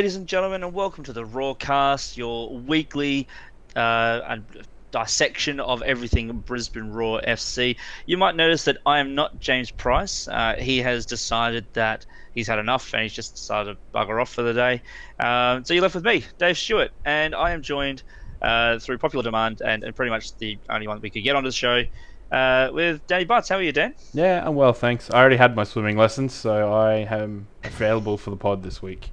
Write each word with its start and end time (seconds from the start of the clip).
Ladies 0.00 0.16
and 0.16 0.26
gentlemen, 0.26 0.62
and 0.62 0.72
welcome 0.72 1.04
to 1.04 1.12
the 1.12 1.24
Roarcast, 1.24 2.16
your 2.16 2.56
weekly 2.56 3.28
uh, 3.76 4.38
dissection 4.90 5.60
of 5.60 5.82
everything 5.82 6.38
Brisbane 6.38 6.90
Roar 6.90 7.20
FC. 7.20 7.76
You 8.06 8.16
might 8.16 8.34
notice 8.34 8.64
that 8.64 8.78
I 8.86 9.00
am 9.00 9.14
not 9.14 9.38
James 9.40 9.70
Price. 9.70 10.26
Uh, 10.26 10.54
he 10.58 10.78
has 10.78 11.04
decided 11.04 11.66
that 11.74 12.06
he's 12.34 12.48
had 12.48 12.58
enough 12.58 12.94
and 12.94 13.02
he's 13.02 13.12
just 13.12 13.34
decided 13.34 13.76
to 13.76 13.78
bugger 13.94 14.22
off 14.22 14.32
for 14.32 14.40
the 14.40 14.54
day. 14.54 14.80
Um, 15.22 15.66
so 15.66 15.74
you're 15.74 15.82
left 15.82 15.96
with 15.96 16.06
me, 16.06 16.24
Dave 16.38 16.56
Stewart, 16.56 16.92
and 17.04 17.34
I 17.34 17.50
am 17.50 17.60
joined 17.60 18.02
uh, 18.40 18.78
through 18.78 18.96
popular 18.96 19.22
demand 19.22 19.60
and, 19.60 19.84
and 19.84 19.94
pretty 19.94 20.08
much 20.08 20.34
the 20.38 20.56
only 20.70 20.88
one 20.88 21.02
we 21.02 21.10
could 21.10 21.24
get 21.24 21.36
onto 21.36 21.50
the 21.50 21.52
show. 21.52 21.82
Uh, 22.32 22.70
with 22.72 23.06
Danny 23.06 23.24
Butts. 23.24 23.50
How 23.50 23.56
are 23.56 23.62
you, 23.62 23.72
Dan? 23.72 23.94
Yeah, 24.14 24.42
I'm 24.46 24.54
well, 24.54 24.72
thanks. 24.72 25.10
I 25.10 25.18
already 25.18 25.36
had 25.36 25.54
my 25.54 25.64
swimming 25.64 25.98
lessons, 25.98 26.32
so 26.32 26.72
I 26.72 27.00
am 27.00 27.48
available 27.64 28.16
for 28.16 28.30
the 28.30 28.36
pod 28.36 28.62
this 28.62 28.80
week. 28.80 29.10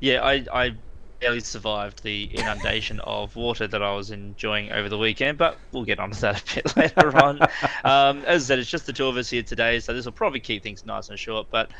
Yeah, 0.00 0.22
I, 0.22 0.44
I 0.52 0.74
barely 1.20 1.40
survived 1.40 2.02
the 2.02 2.24
inundation 2.34 3.00
of 3.00 3.34
water 3.36 3.66
that 3.66 3.82
I 3.82 3.94
was 3.94 4.10
enjoying 4.10 4.72
over 4.72 4.88
the 4.88 4.98
weekend, 4.98 5.38
but 5.38 5.58
we'll 5.72 5.84
get 5.84 5.98
onto 5.98 6.18
that 6.20 6.40
a 6.40 6.54
bit 6.54 6.76
later 6.96 7.16
on. 7.16 7.40
Um, 7.84 8.22
as 8.26 8.44
I 8.44 8.46
said, 8.46 8.58
it's 8.58 8.70
just 8.70 8.86
the 8.86 8.92
two 8.92 9.06
of 9.06 9.16
us 9.16 9.30
here 9.30 9.42
today, 9.42 9.80
so 9.80 9.94
this 9.94 10.04
will 10.04 10.12
probably 10.12 10.40
keep 10.40 10.62
things 10.62 10.84
nice 10.84 11.08
and 11.08 11.18
short. 11.18 11.48
But 11.50 11.70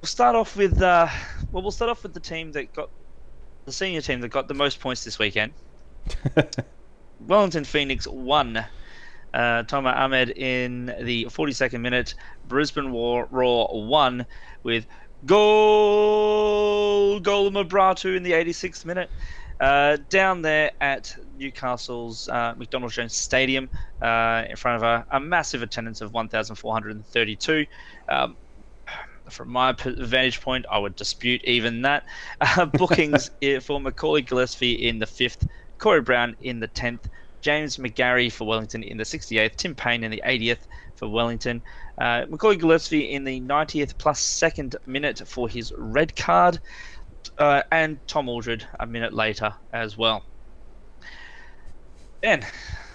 we'll 0.00 0.08
start 0.08 0.36
off 0.36 0.56
with 0.56 0.80
uh, 0.82 1.08
well, 1.50 1.62
we'll 1.62 1.72
start 1.72 1.90
off 1.90 2.02
with 2.02 2.14
the 2.14 2.20
team 2.20 2.52
that 2.52 2.72
got 2.74 2.90
the 3.64 3.72
senior 3.72 4.00
team 4.00 4.20
that 4.20 4.28
got 4.28 4.48
the 4.48 4.54
most 4.54 4.80
points 4.80 5.04
this 5.04 5.18
weekend. 5.18 5.52
Wellington 7.20 7.64
Phoenix 7.64 8.06
won 8.06 8.64
uh, 9.34 9.62
Tomer 9.64 9.96
Hemed 9.96 10.30
in 10.30 10.94
the 11.02 11.24
42nd 11.24 11.80
minute. 11.80 12.14
Brisbane 12.46 12.92
Roar, 12.92 13.26
Roar 13.30 13.68
won 13.72 14.26
with 14.62 14.86
Golgol 15.26 17.20
of 17.46 17.52
Mebrahtu 17.52 18.16
in 18.16 18.22
the 18.22 18.32
86th 18.32 18.84
minute. 18.84 19.10
Uh, 19.60 19.96
down 20.10 20.42
there 20.42 20.72
at 20.80 21.16
Newcastle's 21.38 22.28
uh, 22.28 22.54
McDonald 22.56 22.92
Jones 22.92 23.14
Stadium, 23.14 23.70
uh, 24.02 24.44
in 24.50 24.56
front 24.56 24.76
of 24.76 24.82
a, 24.82 25.06
a, 25.12 25.20
massive 25.20 25.62
attendance 25.62 26.00
of 26.00 26.12
1,432. 26.12 27.66
Um, 28.08 28.36
from 29.30 29.50
my 29.50 29.72
vantage 29.72 30.40
point, 30.40 30.66
I 30.70 30.78
would 30.78 30.96
dispute 30.96 31.42
even 31.44 31.82
that. 31.82 32.04
Uh, 32.40 32.64
bookings 32.78 33.30
for 33.62 33.80
Macaulay 33.80 34.22
Gillespie 34.22 34.88
in 34.88 34.98
the 34.98 35.06
fifth, 35.06 35.46
Corey 35.78 36.00
Brown 36.00 36.36
in 36.42 36.60
the 36.60 36.68
10th, 36.68 37.04
James 37.40 37.76
McGarry 37.76 38.32
for 38.32 38.46
Wellington 38.46 38.82
in 38.82 38.96
the 38.96 39.04
68th, 39.04 39.56
Tim 39.56 39.74
Payne 39.74 40.02
in 40.02 40.10
the 40.10 40.22
80th 40.24 40.66
for 40.96 41.08
Wellington, 41.08 41.62
uh, 41.98 42.26
Macaulay 42.28 42.56
Gillespie 42.56 43.12
in 43.12 43.24
the 43.24 43.40
90th 43.40 43.96
plus 43.98 44.20
second 44.20 44.76
minute 44.86 45.22
for 45.26 45.48
his 45.48 45.72
red 45.76 46.16
card, 46.16 46.58
uh, 47.38 47.62
and 47.70 47.98
Tom 48.06 48.28
Aldred 48.28 48.66
a 48.80 48.86
minute 48.86 49.12
later 49.12 49.54
as 49.72 49.96
well. 49.96 50.24
Ben, 52.20 52.44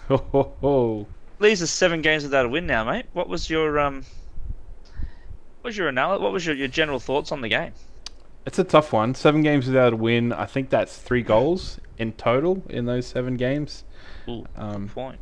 ho, 0.08 0.18
ho, 0.18 0.54
ho. 0.62 1.08
leaves 1.40 1.62
us 1.62 1.72
seven 1.72 2.02
games 2.02 2.24
without 2.24 2.46
a 2.46 2.50
win 2.50 2.66
now, 2.66 2.84
mate. 2.84 3.06
What 3.14 3.30
was 3.30 3.50
your 3.50 3.80
um, 3.80 4.04
what 5.62 5.70
was 5.70 5.78
your 5.78 5.88
analysis? 5.90 6.24
What 6.24 6.32
was 6.32 6.46
your, 6.46 6.56
your 6.56 6.68
general 6.68 7.00
thoughts 7.00 7.32
on 7.32 7.42
the 7.42 7.50
game? 7.50 7.74
It's 8.46 8.58
a 8.58 8.64
tough 8.64 8.94
one. 8.94 9.14
Seven 9.14 9.42
games 9.42 9.68
without 9.68 9.94
a 9.94 9.96
win. 9.96 10.34
I 10.34 10.46
think 10.46 10.70
that's 10.70 10.98
three 10.98 11.22
goals 11.22 11.80
in 11.98 12.14
total 12.14 12.64
in 12.70 12.86
those 12.86 13.06
seven 13.06 13.38
games. 13.38 13.84
Ooh, 14.28 14.46
um, 14.56 14.90
point. 14.90 15.20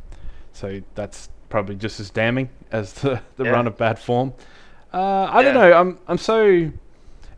So 0.52 0.80
that's 0.94 1.28
probably 1.48 1.74
just 1.74 2.00
as 2.00 2.10
damning 2.10 2.50
as 2.70 2.92
the, 2.94 3.20
the 3.36 3.44
yeah. 3.44 3.50
run 3.50 3.66
of 3.66 3.76
bad 3.76 3.98
form. 3.98 4.32
Uh, 4.92 5.24
I 5.24 5.40
yeah. 5.40 5.42
don't 5.42 5.54
know. 5.54 5.72
I'm 5.72 5.98
I'm 6.08 6.18
so 6.18 6.70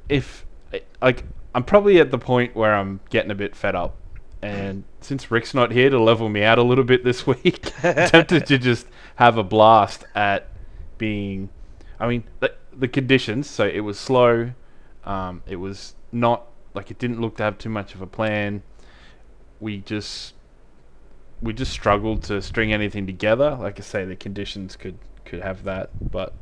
if 0.08 0.46
like 1.02 1.24
I'm 1.54 1.64
probably 1.64 1.98
at 2.00 2.10
the 2.10 2.18
point 2.18 2.54
where 2.54 2.74
I'm 2.74 3.00
getting 3.10 3.30
a 3.30 3.34
bit 3.34 3.56
fed 3.56 3.74
up, 3.74 3.96
and 4.42 4.84
since 5.00 5.30
Rick's 5.30 5.54
not 5.54 5.72
here 5.72 5.90
to 5.90 6.00
level 6.00 6.28
me 6.28 6.42
out 6.42 6.58
a 6.58 6.62
little 6.62 6.84
bit 6.84 7.04
this 7.04 7.26
week, 7.26 7.72
I'm 7.84 8.08
tempted 8.08 8.46
to 8.46 8.58
just 8.58 8.86
have 9.16 9.36
a 9.36 9.44
blast 9.44 10.04
at 10.14 10.48
being. 10.98 11.48
I 11.98 12.08
mean, 12.08 12.24
the, 12.40 12.54
the 12.74 12.88
conditions. 12.88 13.48
So 13.48 13.66
it 13.66 13.80
was 13.80 13.98
slow. 13.98 14.52
Um, 15.04 15.42
it 15.46 15.56
was 15.56 15.94
not 16.12 16.46
like 16.74 16.90
it 16.90 16.98
didn't 16.98 17.20
look 17.20 17.36
to 17.38 17.42
have 17.42 17.58
too 17.58 17.68
much 17.68 17.94
of 17.94 18.02
a 18.02 18.06
plan. 18.06 18.62
We 19.58 19.78
just 19.78 20.34
we 21.42 21.52
just 21.52 21.72
struggled 21.72 22.22
to 22.24 22.42
string 22.42 22.72
anything 22.72 23.06
together. 23.06 23.56
Like 23.58 23.78
I 23.78 23.82
say, 23.82 24.04
the 24.04 24.16
conditions 24.16 24.76
could 24.76 24.98
could 25.24 25.40
have 25.40 25.64
that, 25.64 25.90
but 26.10 26.34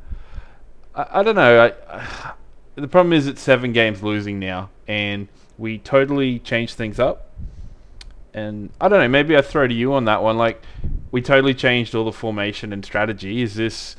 I, 0.95 1.07
I 1.11 1.23
don't 1.23 1.35
know. 1.35 1.65
I, 1.65 1.95
I, 1.95 2.33
the 2.75 2.87
problem 2.87 3.13
is 3.13 3.27
it's 3.27 3.41
seven 3.41 3.71
games 3.73 4.03
losing 4.03 4.39
now, 4.39 4.69
and 4.87 5.27
we 5.57 5.77
totally 5.77 6.39
changed 6.39 6.75
things 6.75 6.99
up. 6.99 7.27
And 8.33 8.69
I 8.79 8.87
don't 8.87 8.99
know. 8.99 9.07
Maybe 9.07 9.35
I 9.35 9.41
throw 9.41 9.67
to 9.67 9.73
you 9.73 9.93
on 9.93 10.05
that 10.05 10.21
one. 10.21 10.37
Like 10.37 10.61
we 11.11 11.21
totally 11.21 11.53
changed 11.53 11.95
all 11.95 12.05
the 12.05 12.11
formation 12.11 12.71
and 12.73 12.85
strategy. 12.85 13.41
Is 13.41 13.55
this 13.55 13.95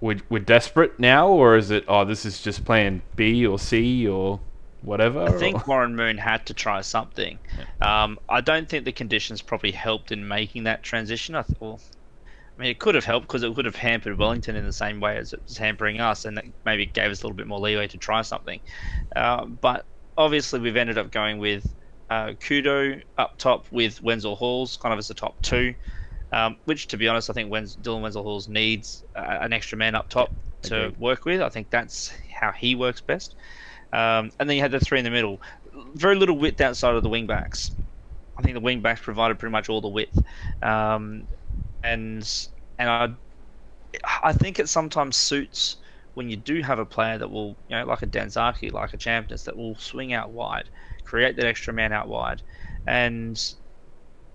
we're, 0.00 0.18
we're 0.28 0.38
desperate 0.38 0.98
now, 1.00 1.28
or 1.28 1.56
is 1.56 1.70
it 1.70 1.84
oh 1.88 2.04
this 2.04 2.24
is 2.24 2.42
just 2.42 2.64
plan 2.64 3.02
B 3.16 3.46
or 3.46 3.58
C 3.58 4.06
or 4.06 4.40
whatever? 4.86 5.22
I 5.22 5.32
think 5.32 5.66
Warren 5.68 5.96
Moon 5.96 6.16
had 6.16 6.46
to 6.46 6.54
try 6.54 6.80
something. 6.80 7.38
Yeah. 7.58 8.04
Um, 8.04 8.18
I 8.28 8.40
don't 8.40 8.68
think 8.68 8.84
the 8.84 8.92
conditions 8.92 9.42
probably 9.42 9.72
helped 9.72 10.12
in 10.12 10.26
making 10.26 10.64
that 10.64 10.82
transition. 10.82 11.34
I 11.34 11.42
th- 11.42 11.58
well, 11.60 11.80
I 12.56 12.62
mean, 12.62 12.70
it 12.70 12.78
could 12.78 12.94
have 12.94 13.04
helped 13.04 13.26
because 13.26 13.42
it 13.42 13.54
would 13.54 13.66
have 13.66 13.76
hampered 13.76 14.16
Wellington 14.16 14.56
in 14.56 14.64
the 14.64 14.72
same 14.72 15.00
way 15.00 15.18
as 15.18 15.32
it 15.32 15.42
was 15.46 15.58
hampering 15.58 16.00
us, 16.00 16.24
and 16.24 16.36
that 16.36 16.44
maybe 16.64 16.86
gave 16.86 17.10
us 17.10 17.22
a 17.22 17.26
little 17.26 17.36
bit 17.36 17.46
more 17.46 17.58
leeway 17.58 17.88
to 17.88 17.98
try 17.98 18.22
something. 18.22 18.60
Uh, 19.14 19.44
but 19.44 19.84
obviously, 20.16 20.60
we've 20.60 20.76
ended 20.76 20.96
up 20.96 21.10
going 21.10 21.38
with 21.38 21.66
uh, 22.08 22.28
Kudo 22.40 23.02
up 23.18 23.36
top 23.38 23.66
with 23.72 24.00
Wenzel 24.00 24.36
Halls, 24.36 24.76
kind 24.76 24.92
of 24.92 24.98
as 24.98 25.08
the 25.08 25.14
top 25.14 25.42
two. 25.42 25.74
Um, 26.32 26.56
which, 26.64 26.88
to 26.88 26.96
be 26.96 27.08
honest, 27.08 27.30
I 27.30 27.32
think 27.34 27.50
Wenz- 27.50 27.78
Dylan 27.78 28.02
Wenzel 28.02 28.22
Halls 28.22 28.48
needs 28.48 29.04
uh, 29.14 29.38
an 29.40 29.52
extra 29.52 29.78
man 29.78 29.94
up 29.94 30.08
top 30.08 30.32
to 30.62 30.92
work 30.98 31.24
with. 31.24 31.40
I 31.40 31.48
think 31.48 31.70
that's 31.70 32.12
how 32.32 32.52
he 32.52 32.74
works 32.74 33.00
best. 33.00 33.36
Um, 33.96 34.30
and 34.38 34.48
then 34.48 34.56
you 34.56 34.62
had 34.62 34.72
the 34.72 34.78
three 34.78 34.98
in 34.98 35.04
the 35.06 35.10
middle. 35.10 35.40
Very 35.94 36.16
little 36.16 36.36
width 36.36 36.60
outside 36.60 36.94
of 36.94 37.02
the 37.02 37.08
wing 37.08 37.26
backs. 37.26 37.70
I 38.36 38.42
think 38.42 38.52
the 38.52 38.60
wing 38.60 38.80
backs 38.80 39.00
provided 39.00 39.38
pretty 39.38 39.52
much 39.52 39.70
all 39.70 39.80
the 39.80 39.88
width. 39.88 40.18
Um, 40.62 41.26
and 41.82 42.48
and 42.78 42.90
I 42.90 43.08
I 44.22 44.34
think 44.34 44.58
it 44.58 44.68
sometimes 44.68 45.16
suits 45.16 45.76
when 46.12 46.28
you 46.28 46.36
do 46.36 46.60
have 46.60 46.78
a 46.78 46.84
player 46.84 47.16
that 47.16 47.30
will, 47.30 47.56
you 47.68 47.76
know, 47.76 47.86
like 47.86 48.02
a 48.02 48.06
Danzaki, 48.06 48.70
like 48.70 48.92
a 48.92 48.98
Champness, 48.98 49.44
that 49.44 49.56
will 49.56 49.76
swing 49.76 50.12
out 50.12 50.30
wide, 50.30 50.68
create 51.04 51.36
that 51.36 51.46
extra 51.46 51.72
man 51.72 51.92
out 51.94 52.08
wide, 52.08 52.42
and 52.86 53.42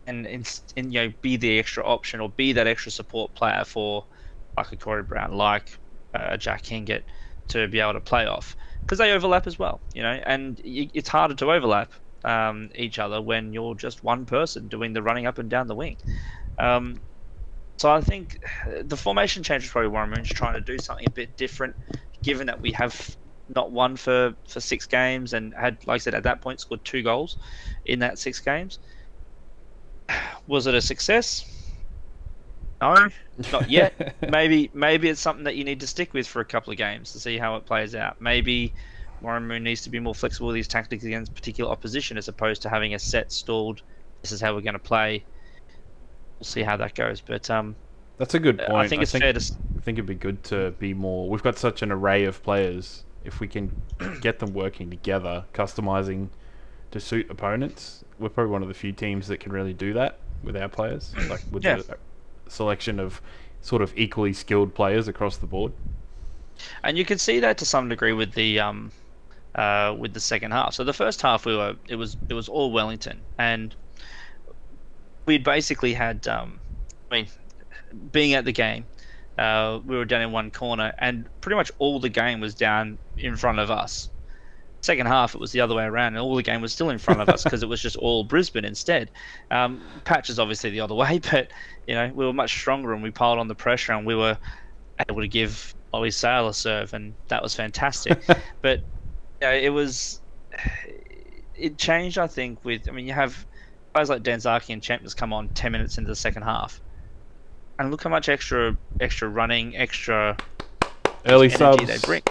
and, 0.08 0.26
and, 0.26 0.94
you 0.94 1.02
know 1.02 1.14
be 1.22 1.38
the 1.38 1.60
extra 1.60 1.86
option 1.86 2.20
or 2.20 2.30
be 2.30 2.52
that 2.54 2.66
extra 2.66 2.92
support 2.92 3.34
player 3.36 3.64
for 3.64 4.06
like 4.58 4.72
a 4.72 4.78
Corey 4.78 5.04
Brown, 5.04 5.34
like 5.34 5.78
uh, 6.16 6.36
Jack 6.38 6.66
Hingert 6.66 7.04
to 7.50 7.68
be 7.68 7.80
able 7.80 7.94
to 7.94 8.02
play 8.02 8.26
off 8.26 8.56
because 8.82 8.98
they 8.98 9.12
overlap 9.12 9.48
as 9.48 9.58
well, 9.58 9.82
you 9.94 10.02
know, 10.04 10.20
and 10.26 10.60
it's 10.64 11.10
harder 11.10 11.36
to 11.36 11.52
overlap 11.52 11.92
um, 12.24 12.70
each 12.76 13.00
other 13.00 13.22
when 13.22 13.54
you're 13.54 13.76
just 13.76 14.04
one 14.04 14.26
person 14.26 14.68
doing 14.68 14.94
the 14.94 15.02
running 15.02 15.26
up 15.26 15.38
and 15.38 15.50
down 15.50 15.68
the 15.68 15.76
wing. 15.76 15.98
Um, 16.58 17.02
so 17.78 17.92
I 17.92 18.02
think 18.02 18.38
the 18.84 18.98
formation 18.98 19.44
change 19.44 19.64
is 19.64 19.70
probably 19.72 19.90
Warren 19.90 20.12
Moon's 20.12 20.30
trying 20.30 20.54
to 20.54 20.62
do 20.62 20.78
something 20.78 21.08
a 21.08 21.12
bit 21.12 21.36
different, 21.36 21.76
given 22.22 22.48
that 22.48 22.62
we 22.62 22.72
have 22.74 23.18
not 23.50 23.72
won 23.72 23.96
for, 23.96 24.36
for 24.48 24.60
six 24.60 24.86
games 24.86 25.34
and 25.34 25.54
had, 25.56 25.78
like 25.88 25.96
I 25.96 25.98
said, 25.98 26.14
at 26.14 26.24
that 26.24 26.42
point 26.42 26.60
scored 26.60 26.86
two 26.86 27.02
goals 27.02 27.38
in 27.86 28.00
that 28.00 28.20
six 28.20 28.40
games. 28.40 28.80
Was 30.48 30.68
it 30.68 30.76
a 30.76 30.82
success? 30.82 31.61
No, 32.82 33.10
not 33.52 33.70
yet. 33.70 34.16
maybe 34.30 34.72
maybe 34.74 35.10
it's 35.10 35.22
something 35.22 35.44
that 35.44 35.56
you 35.56 35.64
need 35.64 35.80
to 35.82 35.88
stick 35.88 36.14
with 36.14 36.28
for 36.28 36.42
a 36.42 36.46
couple 36.46 36.72
of 36.72 36.78
games 36.78 37.12
to 37.14 37.20
see 37.20 37.38
how 37.38 37.56
it 37.56 37.66
plays 37.66 37.96
out. 37.96 38.20
Maybe 38.20 38.74
Warren 39.22 39.48
Moon 39.48 39.64
needs 39.64 39.82
to 39.84 39.90
be 39.90 40.00
more 40.00 40.16
flexible 40.16 40.48
with 40.48 40.56
his 40.56 40.68
tactics 40.68 41.04
against 41.04 41.34
particular 41.36 41.72
opposition 41.72 42.18
as 42.18 42.28
opposed 42.28 42.62
to 42.64 42.70
having 42.70 42.96
a 42.96 43.00
set 43.00 43.32
stalled. 43.32 43.82
This 44.22 44.32
is 44.32 44.42
how 44.42 44.54
we're 44.54 44.62
going 44.62 44.74
to 44.74 44.80
play. 44.80 45.24
We'll 46.40 46.46
see 46.46 46.64
how 46.64 46.76
that 46.78 46.96
goes. 46.96 47.22
But 47.22 47.50
um, 47.50 47.76
that's 48.18 48.34
a 48.34 48.40
good 48.40 48.58
point. 48.58 48.72
I 48.72 48.88
think 48.88 49.02
it's 49.02 49.14
I 49.16 49.20
think, 49.20 49.24
fair 49.24 49.34
to. 49.34 49.54
I 49.78 49.82
think 49.82 49.98
it'd 49.98 50.08
be 50.08 50.16
good 50.16 50.44
to 50.46 50.72
be 50.80 50.94
more. 50.94 51.30
We've 51.30 51.44
got 51.44 51.58
such 51.58 51.82
an 51.82 51.92
array 51.92 52.26
of 52.26 52.42
players. 52.44 53.04
If 53.24 53.40
we 53.40 53.48
can 53.48 53.72
get 54.22 54.40
them 54.40 54.54
working 54.54 54.90
together, 54.90 55.46
customizing 55.54 56.30
to 56.90 57.00
suit 57.00 57.30
opponents, 57.30 58.04
we're 58.20 58.30
probably 58.30 58.52
one 58.52 58.64
of 58.64 58.68
the 58.68 58.74
few 58.74 58.92
teams 58.92 59.28
that 59.28 59.40
can 59.40 59.52
really 59.52 59.74
do 59.74 59.94
that 59.94 60.20
with 60.44 60.58
our 60.58 60.68
players. 60.68 61.14
Like 61.30 61.42
with 61.52 61.64
yeah. 61.64 61.78
the, 61.78 61.98
selection 62.52 63.00
of 63.00 63.22
sort 63.62 63.82
of 63.82 63.94
equally 63.98 64.34
skilled 64.34 64.74
players 64.74 65.08
across 65.08 65.38
the 65.38 65.46
board. 65.46 65.72
And 66.84 66.98
you 66.98 67.06
can 67.06 67.18
see 67.18 67.40
that 67.40 67.58
to 67.60 67.66
some 67.66 67.90
degree 67.90 68.14
with 68.14 68.34
the 68.34 68.60
um, 68.60 68.92
uh, 69.56 69.96
with 69.98 70.14
the 70.14 70.20
second 70.20 70.52
half. 70.52 70.74
So 70.74 70.84
the 70.84 70.94
first 70.94 71.22
half 71.22 71.46
we 71.46 71.56
were 71.56 71.76
it 71.88 71.96
was 71.96 72.18
it 72.30 72.34
was 72.34 72.50
all 72.50 72.72
Wellington, 72.72 73.22
and 73.38 73.76
we'd 75.26 75.44
basically 75.44 75.94
had 75.94 76.28
um, 76.28 76.60
I 77.10 77.16
mean 77.16 77.28
being 78.12 78.34
at 78.34 78.46
the 78.46 78.52
game. 78.52 78.86
Uh, 79.38 79.80
we 79.86 79.96
were 79.96 80.06
down 80.06 80.22
in 80.22 80.32
one 80.32 80.52
corner, 80.52 80.94
and 81.00 81.28
pretty 81.42 81.56
much 81.56 81.72
all 81.80 82.00
the 82.00 82.10
game 82.10 82.42
was 82.42 82.54
down 82.54 82.98
in 83.18 83.36
front 83.36 83.60
of 83.60 83.72
us. 83.72 84.10
Second 84.82 85.06
half, 85.06 85.36
it 85.36 85.40
was 85.40 85.52
the 85.52 85.62
other 85.62 85.76
way 85.76 85.84
around, 85.84 86.08
and 86.08 86.20
all 86.20 86.36
the 86.36 86.44
game 86.44 86.62
was 86.62 86.74
still 86.74 86.90
in 86.90 86.98
front 86.98 87.22
of 87.22 87.30
us 87.30 87.44
because 87.46 87.64
it 87.64 87.70
was 87.70 87.82
just 87.82 87.96
all 87.98 88.24
Brisbane 88.24 88.66
instead. 88.66 89.10
Um, 89.50 89.82
patches 90.04 90.38
obviously 90.38 90.70
the 90.70 90.82
other 90.82 90.96
way, 90.96 91.20
but 91.32 91.50
you 91.88 91.96
know 91.96 92.12
we 92.14 92.26
were 92.26 92.34
much 92.34 92.52
stronger 92.52 92.94
and 92.94 93.04
we 93.04 93.12
piled 93.12 93.40
on 93.40 93.48
the 93.48 93.56
pressure 93.56 93.94
and 93.94 94.06
we 94.06 94.16
were 94.16 94.38
able 95.10 95.22
to 95.22 95.28
give 95.28 95.74
Ollie 95.94 96.12
Sail 96.12 96.48
a 96.48 96.54
serve, 96.54 96.94
and 96.94 97.14
that 97.28 97.42
was 97.42 97.56
fantastic. 97.56 98.20
but 98.62 98.80
you 98.80 99.48
know, 99.48 99.54
it 99.54 99.70
was 99.70 100.22
it 101.56 101.78
changed, 101.78 102.18
I 102.18 102.28
think. 102.28 102.64
With 102.64 102.88
I 102.88 102.92
mean, 102.92 103.08
you 103.08 103.14
have 103.14 103.46
guys 103.94 104.10
like 104.10 104.24
Danzaki 104.24 104.74
and 104.74 104.82
Champness 104.82 105.16
come 105.16 105.34
on 105.34 105.50
ten 105.50 105.72
minutes 105.72 105.98
into 105.98 106.08
the 106.08 106.16
second 106.16 106.44
half, 106.44 106.80
and 107.80 107.92
look 107.92 108.04
how 108.04 108.10
much 108.10 108.30
extra 108.30 108.78
extra 109.00 109.28
running, 109.28 109.76
extra 109.76 110.38
Early 111.26 111.48
energy 111.48 111.58
subs. 111.58 111.88
they 111.88 111.98
bring. 112.08 112.22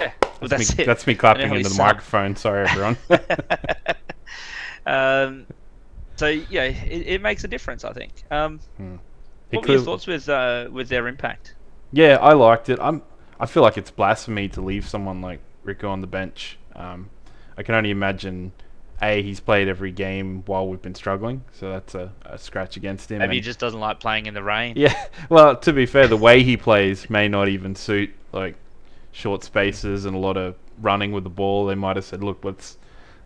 Yeah, 0.00 0.12
well, 0.22 0.48
That's, 0.48 0.68
that's 0.68 0.78
me, 0.78 0.84
that's 0.84 1.06
me 1.06 1.14
clapping 1.16 1.52
into 1.52 1.68
the 1.68 1.74
microphone. 1.74 2.36
Sorry, 2.36 2.66
everyone. 2.66 2.96
um, 4.86 5.46
so 6.20 6.28
yeah, 6.28 6.64
it, 6.64 7.06
it 7.06 7.22
makes 7.22 7.44
a 7.44 7.48
difference. 7.48 7.82
I 7.82 7.92
think. 7.92 8.12
Um, 8.30 8.60
It 8.78 9.56
what 9.56 9.66
were 9.66 9.74
your 9.74 9.82
thoughts 9.82 10.06
with 10.06 10.28
uh, 10.28 10.68
with 10.70 10.88
their 10.88 11.08
impact? 11.08 11.54
Yeah, 11.92 12.18
I 12.20 12.34
liked 12.34 12.68
it. 12.68 12.78
I'm. 12.80 13.02
I 13.40 13.46
feel 13.46 13.62
like 13.62 13.78
it's 13.78 13.90
blasphemy 13.90 14.48
to 14.50 14.60
leave 14.60 14.86
someone 14.86 15.22
like 15.22 15.40
Riku 15.64 15.88
on 15.88 16.02
the 16.02 16.06
bench. 16.06 16.58
Um, 16.76 17.08
I 17.56 17.62
can 17.62 17.74
only 17.74 17.90
imagine. 17.90 18.52
A, 19.02 19.22
he's 19.22 19.40
played 19.40 19.66
every 19.66 19.92
game 19.92 20.42
while 20.44 20.68
we've 20.68 20.82
been 20.82 20.94
struggling, 20.94 21.42
so 21.52 21.70
that's 21.70 21.94
a, 21.94 22.12
a 22.26 22.36
scratch 22.36 22.76
against 22.76 23.10
him. 23.10 23.20
Maybe 23.20 23.36
he 23.36 23.40
just 23.40 23.58
doesn't 23.58 23.80
like 23.80 23.98
playing 23.98 24.26
in 24.26 24.34
the 24.34 24.42
rain. 24.42 24.74
Yeah, 24.76 24.94
well, 25.30 25.56
to 25.56 25.72
be 25.72 25.86
fair, 25.86 26.06
the 26.06 26.18
way 26.18 26.42
he 26.42 26.58
plays 26.58 27.08
may 27.08 27.26
not 27.26 27.48
even 27.48 27.74
suit 27.74 28.10
like 28.32 28.56
short 29.10 29.42
spaces 29.42 30.04
and 30.04 30.14
a 30.14 30.18
lot 30.18 30.36
of 30.36 30.54
running 30.82 31.12
with 31.12 31.24
the 31.24 31.30
ball. 31.30 31.64
They 31.64 31.74
might 31.74 31.96
have 31.96 32.04
said, 32.04 32.22
"Look, 32.22 32.44
let's 32.44 32.76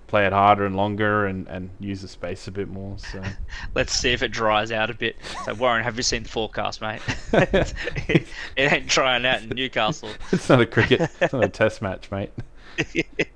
play 0.06 0.26
it 0.26 0.32
harder 0.32 0.64
and 0.66 0.76
longer 0.76 1.26
and, 1.26 1.46
and 1.48 1.70
use 1.80 2.02
the 2.02 2.08
space 2.08 2.46
a 2.48 2.50
bit 2.50 2.68
more." 2.68 2.98
So 2.98 3.22
Let's 3.74 3.92
see 3.92 4.12
if 4.12 4.22
it 4.22 4.32
dries 4.32 4.72
out 4.72 4.90
a 4.90 4.94
bit. 4.94 5.16
So 5.44 5.54
Warren, 5.54 5.84
have 5.84 5.96
you 5.96 6.02
seen 6.02 6.22
the 6.22 6.28
forecast, 6.28 6.80
mate? 6.80 7.00
it 7.32 8.26
ain't 8.56 8.86
drying 8.86 9.26
out 9.26 9.42
in 9.42 9.48
Newcastle. 9.50 10.10
it's 10.32 10.48
not 10.48 10.60
a 10.60 10.66
cricket, 10.66 11.02
it's 11.20 11.32
not 11.32 11.44
a 11.44 11.48
test 11.48 11.82
match, 11.82 12.10
mate. 12.10 12.30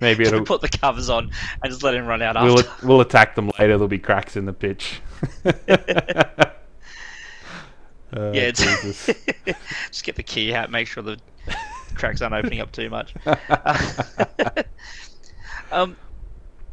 Maybe 0.00 0.24
it'll 0.24 0.44
put 0.44 0.62
the 0.62 0.68
covers 0.68 1.08
on 1.08 1.30
and 1.62 1.70
just 1.70 1.84
let 1.84 1.94
him 1.94 2.06
run 2.06 2.22
out 2.22 2.34
we'll 2.42 2.58
after. 2.58 2.86
we'll 2.86 3.00
attack 3.00 3.36
them 3.36 3.52
later. 3.58 3.74
There'll 3.74 3.86
be 3.86 3.98
cracks 3.98 4.36
in 4.36 4.46
the 4.46 4.52
pitch. 4.52 5.00
Oh, 8.12 8.32
yeah, 8.32 8.42
it's 8.42 8.60
Jesus. 8.60 9.10
just 9.90 10.04
get 10.04 10.16
the 10.16 10.22
key 10.22 10.54
out, 10.54 10.70
make 10.70 10.86
sure 10.86 11.02
the 11.02 11.18
cracks 11.94 12.22
aren't 12.22 12.34
opening 12.34 12.60
up 12.60 12.72
too 12.72 12.88
much. 12.88 13.12
um, 15.70 15.96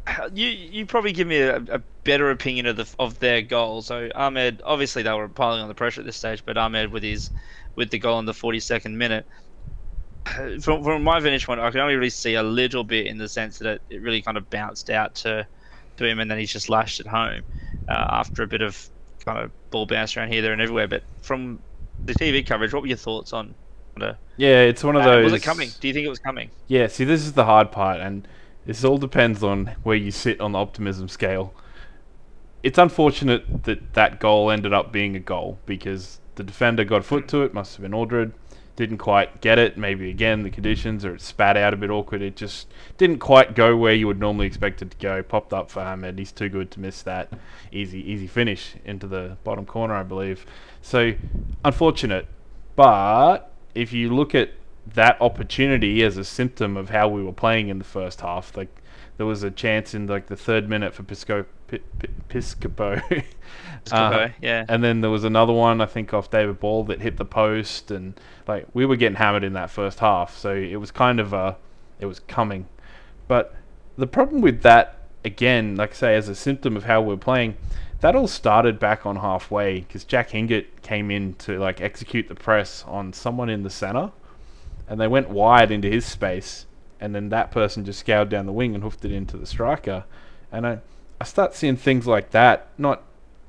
you 0.34 0.48
you 0.48 0.86
probably 0.86 1.12
give 1.12 1.26
me 1.26 1.38
a, 1.38 1.56
a 1.56 1.78
better 2.04 2.30
opinion 2.30 2.66
of 2.66 2.76
the 2.76 2.88
of 2.98 3.18
their 3.18 3.42
goal. 3.42 3.82
So 3.82 4.08
Hemed, 4.14 4.62
obviously 4.64 5.02
they 5.02 5.12
were 5.12 5.28
piling 5.28 5.60
on 5.60 5.68
the 5.68 5.74
pressure 5.74 6.00
at 6.00 6.06
this 6.06 6.16
stage, 6.16 6.44
but 6.44 6.56
Hemed 6.56 6.92
with 6.92 7.02
his 7.02 7.30
with 7.74 7.90
the 7.90 7.98
goal 7.98 8.18
in 8.18 8.24
the 8.24 8.32
42nd 8.32 8.92
minute. 8.92 9.26
From, 10.60 10.82
from 10.82 11.04
my 11.04 11.20
vantage 11.20 11.46
point, 11.46 11.60
I 11.60 11.70
can 11.70 11.78
only 11.78 11.94
really 11.94 12.10
see 12.10 12.34
a 12.34 12.42
little 12.42 12.82
bit 12.82 13.06
in 13.06 13.16
the 13.16 13.28
sense 13.28 13.58
that 13.58 13.74
it, 13.74 13.82
it 13.90 14.02
really 14.02 14.20
kind 14.20 14.36
of 14.36 14.50
bounced 14.50 14.90
out 14.90 15.14
to 15.16 15.46
to 15.98 16.04
him, 16.04 16.18
and 16.18 16.28
then 16.28 16.36
he's 16.36 16.52
just 16.52 16.68
lashed 16.68 16.98
it 16.98 17.06
home 17.06 17.42
uh, 17.88 18.06
after 18.10 18.42
a 18.42 18.46
bit 18.46 18.60
of 18.60 18.88
kind 19.24 19.38
of 19.38 19.50
ball 19.70 19.86
bounce 19.86 20.16
around 20.16 20.32
here, 20.32 20.42
there, 20.42 20.52
and 20.52 20.60
everywhere. 20.60 20.88
But 20.88 21.04
from 21.22 21.60
the 22.04 22.12
TV 22.12 22.44
coverage, 22.44 22.72
what 22.72 22.82
were 22.82 22.88
your 22.88 22.96
thoughts 22.96 23.32
on? 23.32 23.54
The, 23.96 24.16
yeah, 24.36 24.62
it's 24.62 24.84
one 24.84 24.96
of 24.96 25.02
uh, 25.02 25.06
those. 25.06 25.32
was 25.32 25.32
it 25.40 25.44
coming? 25.44 25.70
Do 25.80 25.88
you 25.88 25.94
think 25.94 26.04
it 26.04 26.10
was 26.10 26.18
coming? 26.18 26.50
Yeah, 26.66 26.88
see, 26.88 27.04
this 27.04 27.22
is 27.22 27.32
the 27.32 27.44
hard 27.44 27.72
part, 27.72 28.00
and 28.00 28.26
this 28.66 28.84
all 28.84 28.98
depends 28.98 29.42
on 29.42 29.76
where 29.82 29.96
you 29.96 30.10
sit 30.10 30.40
on 30.40 30.52
the 30.52 30.58
optimism 30.58 31.08
scale. 31.08 31.54
It's 32.62 32.78
unfortunate 32.78 33.64
that 33.64 33.94
that 33.94 34.18
goal 34.20 34.50
ended 34.50 34.72
up 34.72 34.92
being 34.92 35.14
a 35.14 35.20
goal 35.20 35.58
because 35.66 36.20
the 36.34 36.42
defender 36.42 36.84
got 36.84 36.98
a 36.98 37.02
foot 37.02 37.28
to 37.28 37.42
it, 37.42 37.54
must 37.54 37.76
have 37.76 37.82
been 37.82 37.94
Aldred, 37.94 38.32
didn't 38.74 38.98
quite 38.98 39.40
get 39.40 39.58
it. 39.58 39.78
Maybe 39.78 40.10
again 40.10 40.42
the 40.42 40.50
conditions, 40.50 41.04
or 41.04 41.14
it 41.14 41.20
spat 41.20 41.56
out 41.56 41.72
a 41.72 41.76
bit 41.76 41.90
awkward. 41.90 42.22
It 42.22 42.36
just 42.36 42.68
didn't 42.98 43.20
quite 43.20 43.54
go 43.54 43.76
where 43.76 43.94
you 43.94 44.06
would 44.06 44.20
normally 44.20 44.46
expect 44.46 44.82
it 44.82 44.90
to 44.90 44.96
go. 44.98 45.22
Popped 45.22 45.52
up 45.52 45.70
for 45.70 45.82
Hemed. 45.82 46.18
He's 46.18 46.32
too 46.32 46.48
good 46.48 46.70
to 46.72 46.80
miss 46.80 47.02
that 47.02 47.32
easy, 47.72 48.00
easy 48.00 48.26
finish 48.26 48.74
into 48.84 49.06
the 49.06 49.38
bottom 49.44 49.64
corner, 49.64 49.94
I 49.94 50.02
believe. 50.02 50.44
So 50.82 51.14
unfortunate, 51.64 52.26
but 52.74 53.52
if 53.74 53.92
you 53.92 54.14
look 54.14 54.34
at 54.34 54.50
that 54.94 55.20
opportunity 55.20 56.02
as 56.02 56.16
a 56.16 56.24
symptom 56.24 56.76
of 56.76 56.90
how 56.90 57.08
we 57.08 57.22
were 57.22 57.32
playing 57.32 57.68
in 57.68 57.78
the 57.78 57.84
first 57.84 58.20
half. 58.20 58.56
Like 58.56 58.74
there 59.16 59.26
was 59.26 59.42
a 59.42 59.50
chance 59.50 59.94
in 59.94 60.06
like 60.06 60.26
the 60.26 60.36
third 60.36 60.68
minute 60.68 60.94
for 60.94 61.02
Pisco, 61.02 61.44
P- 61.68 61.80
P- 61.98 62.08
Piscopo. 62.28 63.00
Piscopo, 63.84 64.28
uh, 64.28 64.32
yeah. 64.40 64.64
And 64.68 64.82
then 64.82 65.00
there 65.00 65.10
was 65.10 65.24
another 65.24 65.52
one 65.52 65.80
I 65.80 65.86
think 65.86 66.12
off 66.14 66.30
David 66.30 66.60
Ball 66.60 66.84
that 66.84 67.00
hit 67.00 67.16
the 67.16 67.24
post, 67.24 67.90
and 67.90 68.18
like 68.46 68.66
we 68.74 68.86
were 68.86 68.96
getting 68.96 69.16
hammered 69.16 69.44
in 69.44 69.54
that 69.54 69.70
first 69.70 70.00
half. 70.00 70.36
So 70.36 70.54
it 70.54 70.76
was 70.76 70.90
kind 70.90 71.20
of 71.20 71.32
a, 71.32 71.56
it 72.00 72.06
was 72.06 72.20
coming. 72.20 72.66
But 73.28 73.54
the 73.96 74.06
problem 74.06 74.40
with 74.40 74.62
that 74.62 74.96
again, 75.26 75.76
like 75.76 75.90
I 75.90 75.94
say, 75.94 76.16
as 76.16 76.28
a 76.28 76.34
symptom 76.34 76.76
of 76.76 76.84
how 76.84 77.02
we're 77.02 77.16
playing. 77.16 77.56
That 78.00 78.14
all 78.14 78.28
started 78.28 78.78
back 78.78 79.04
on 79.06 79.16
halfway 79.16 79.80
because 79.80 80.04
Jack 80.04 80.30
Hingert 80.30 80.82
came 80.82 81.10
in 81.10 81.34
to 81.34 81.58
like 81.58 81.80
execute 81.80 82.28
the 82.28 82.34
press 82.34 82.84
on 82.86 83.12
someone 83.12 83.48
in 83.48 83.62
the 83.62 83.70
center, 83.70 84.12
and 84.88 85.00
they 85.00 85.08
went 85.08 85.30
wide 85.30 85.70
into 85.70 85.88
his 85.88 86.04
space, 86.04 86.66
and 87.00 87.14
then 87.14 87.28
that 87.30 87.50
person 87.50 87.84
just 87.84 88.00
scoured 88.00 88.28
down 88.28 88.46
the 88.46 88.52
wing 88.52 88.74
and 88.74 88.82
hoofed 88.82 89.04
it 89.04 89.12
into 89.12 89.36
the 89.36 89.46
striker. 89.46 90.04
And 90.52 90.66
I, 90.66 90.78
I 91.20 91.24
start 91.24 91.54
seeing 91.54 91.76
things 91.76 92.06
like 92.06 92.30
that, 92.30 92.68
not 92.78 93.02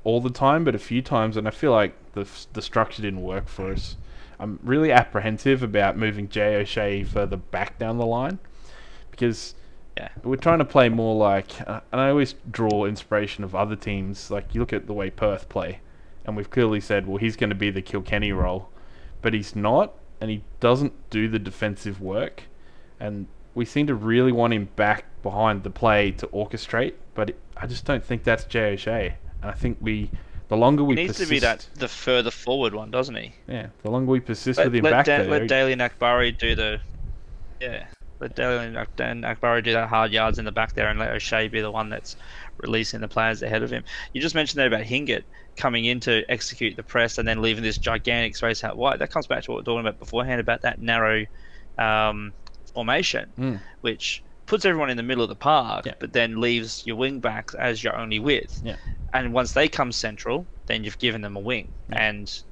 all 0.04 0.20
the 0.20 0.30
time, 0.30 0.64
but 0.64 0.74
a 0.74 0.78
few 0.78 1.02
times, 1.02 1.36
and 1.36 1.46
I 1.46 1.50
feel 1.50 1.72
like 1.72 1.94
the 2.12 2.26
the 2.52 2.62
structure 2.62 3.02
didn't 3.02 3.22
work 3.22 3.48
for 3.48 3.70
us. 3.72 3.96
I'm 4.40 4.58
really 4.62 4.92
apprehensive 4.92 5.62
about 5.62 5.96
moving 5.96 6.28
Jay 6.28 6.54
O'Shea 6.56 7.02
further 7.04 7.36
back 7.36 7.78
down 7.78 7.98
the 7.98 8.06
line 8.06 8.38
because 9.10 9.54
Yeah. 9.96 10.10
we're 10.22 10.36
trying 10.36 10.60
to 10.60 10.64
play 10.64 10.88
more 10.88 11.16
like, 11.16 11.60
uh, 11.68 11.80
and 11.90 12.00
I 12.00 12.10
always 12.10 12.34
draw 12.48 12.84
inspiration 12.84 13.42
of 13.42 13.54
other 13.56 13.74
teams. 13.74 14.30
Like 14.30 14.54
you 14.54 14.60
look 14.60 14.72
at 14.72 14.86
the 14.86 14.92
way 14.92 15.10
Perth 15.10 15.48
play, 15.48 15.80
and 16.24 16.36
we've 16.36 16.50
clearly 16.50 16.80
said, 16.80 17.06
well, 17.08 17.16
he's 17.16 17.34
going 17.36 17.50
to 17.50 17.56
be 17.56 17.70
the 17.70 17.82
Kilkenny 17.82 18.30
role, 18.30 18.68
but 19.22 19.34
he's 19.34 19.56
not, 19.56 19.94
and 20.20 20.30
he 20.30 20.42
doesn't 20.60 20.92
do 21.10 21.28
the 21.28 21.38
defensive 21.38 22.00
work, 22.00 22.44
and 23.00 23.26
we 23.54 23.64
seem 23.64 23.86
to 23.86 23.94
really 23.94 24.32
want 24.32 24.52
him 24.52 24.68
back 24.76 25.04
behind 25.22 25.62
the 25.62 25.70
play 25.70 26.10
to 26.12 26.26
orchestrate, 26.28 26.94
but 27.14 27.30
it, 27.30 27.38
I 27.56 27.66
just 27.66 27.84
don't 27.84 28.04
think 28.04 28.24
that's 28.24 28.44
Jay 28.44 28.72
O'Shea, 28.74 29.16
and 29.42 29.50
I 29.50 29.54
think 29.54 29.78
we. 29.80 30.10
The 30.48 30.56
longer 30.56 30.82
we 30.82 30.94
He 30.96 31.02
needs 31.02 31.12
persist, 31.18 31.28
to 31.28 31.34
be 31.34 31.40
that 31.40 31.68
the 31.74 31.88
further 31.88 32.30
forward 32.30 32.74
one, 32.74 32.90
doesn't 32.90 33.14
he? 33.14 33.34
yeah. 33.46 33.66
The 33.82 33.90
longer 33.90 34.10
we 34.12 34.20
persist 34.20 34.56
Let, 34.56 34.68
with 34.68 34.76
him 34.76 34.84
let, 34.84 34.90
back 34.92 35.04
Da- 35.06 35.18
there, 35.18 35.30
let 35.30 35.46
Daley 35.48 35.72
and 35.72 35.82
Akbari 35.82 36.36
do 36.38 36.54
the 36.54 36.80
yeah. 37.60 37.86
Let 38.20 38.34
Daley 38.34 38.64
and 38.66 38.76
Ak- 38.78 38.98
and 38.98 39.24
Akbari 39.24 39.62
do 39.62 39.72
that 39.74 39.88
hard 39.88 40.10
yards 40.10 40.38
in 40.38 40.44
the 40.46 40.50
back 40.52 40.72
there, 40.72 40.88
and 40.88 40.98
let 40.98 41.10
O'Shea 41.12 41.48
be 41.48 41.60
the 41.60 41.70
one 41.70 41.90
that's 41.90 42.16
releasing 42.58 43.00
the 43.00 43.08
players 43.08 43.42
ahead 43.42 43.62
of 43.62 43.70
him. 43.70 43.84
You 44.12 44.20
just 44.20 44.34
mentioned 44.34 44.58
that 44.60 44.66
about 44.66 44.82
Hingert 44.82 45.24
coming 45.56 45.84
in 45.84 46.00
to 46.00 46.24
execute 46.30 46.76
the 46.76 46.82
press 46.82 47.18
and 47.18 47.26
then 47.26 47.42
leaving 47.42 47.62
this 47.62 47.78
gigantic 47.78 48.36
space 48.36 48.62
out 48.64 48.76
wide. 48.76 48.98
That 49.00 49.10
comes 49.10 49.26
back 49.26 49.42
to 49.44 49.50
what 49.50 49.56
we 49.56 49.60
were 49.60 49.64
talking 49.64 49.80
about 49.86 49.98
beforehand 49.98 50.40
about 50.40 50.62
that 50.62 50.80
narrow 50.80 51.26
um, 51.78 52.32
formation, 52.74 53.30
Mm. 53.38 53.60
which 53.80 54.22
puts 54.46 54.64
everyone 54.64 54.90
in 54.90 54.96
the 54.96 55.02
middle 55.02 55.22
of 55.22 55.28
the 55.28 55.34
park, 55.36 55.86
Yeah. 55.86 55.94
but 55.98 56.12
then 56.12 56.40
leaves 56.40 56.86
your 56.86 56.96
wing 56.96 57.20
backs 57.20 57.54
as 57.54 57.84
your 57.84 57.94
only 57.96 58.18
width. 58.18 58.62
Yeah. 58.64 58.76
And 59.12 59.32
once 59.32 59.52
they 59.52 59.68
come 59.68 59.92
central, 59.92 60.46
then 60.66 60.84
you've 60.84 60.98
given 60.98 61.20
them 61.20 61.36
a 61.36 61.40
wing, 61.40 61.68
and 61.90 62.42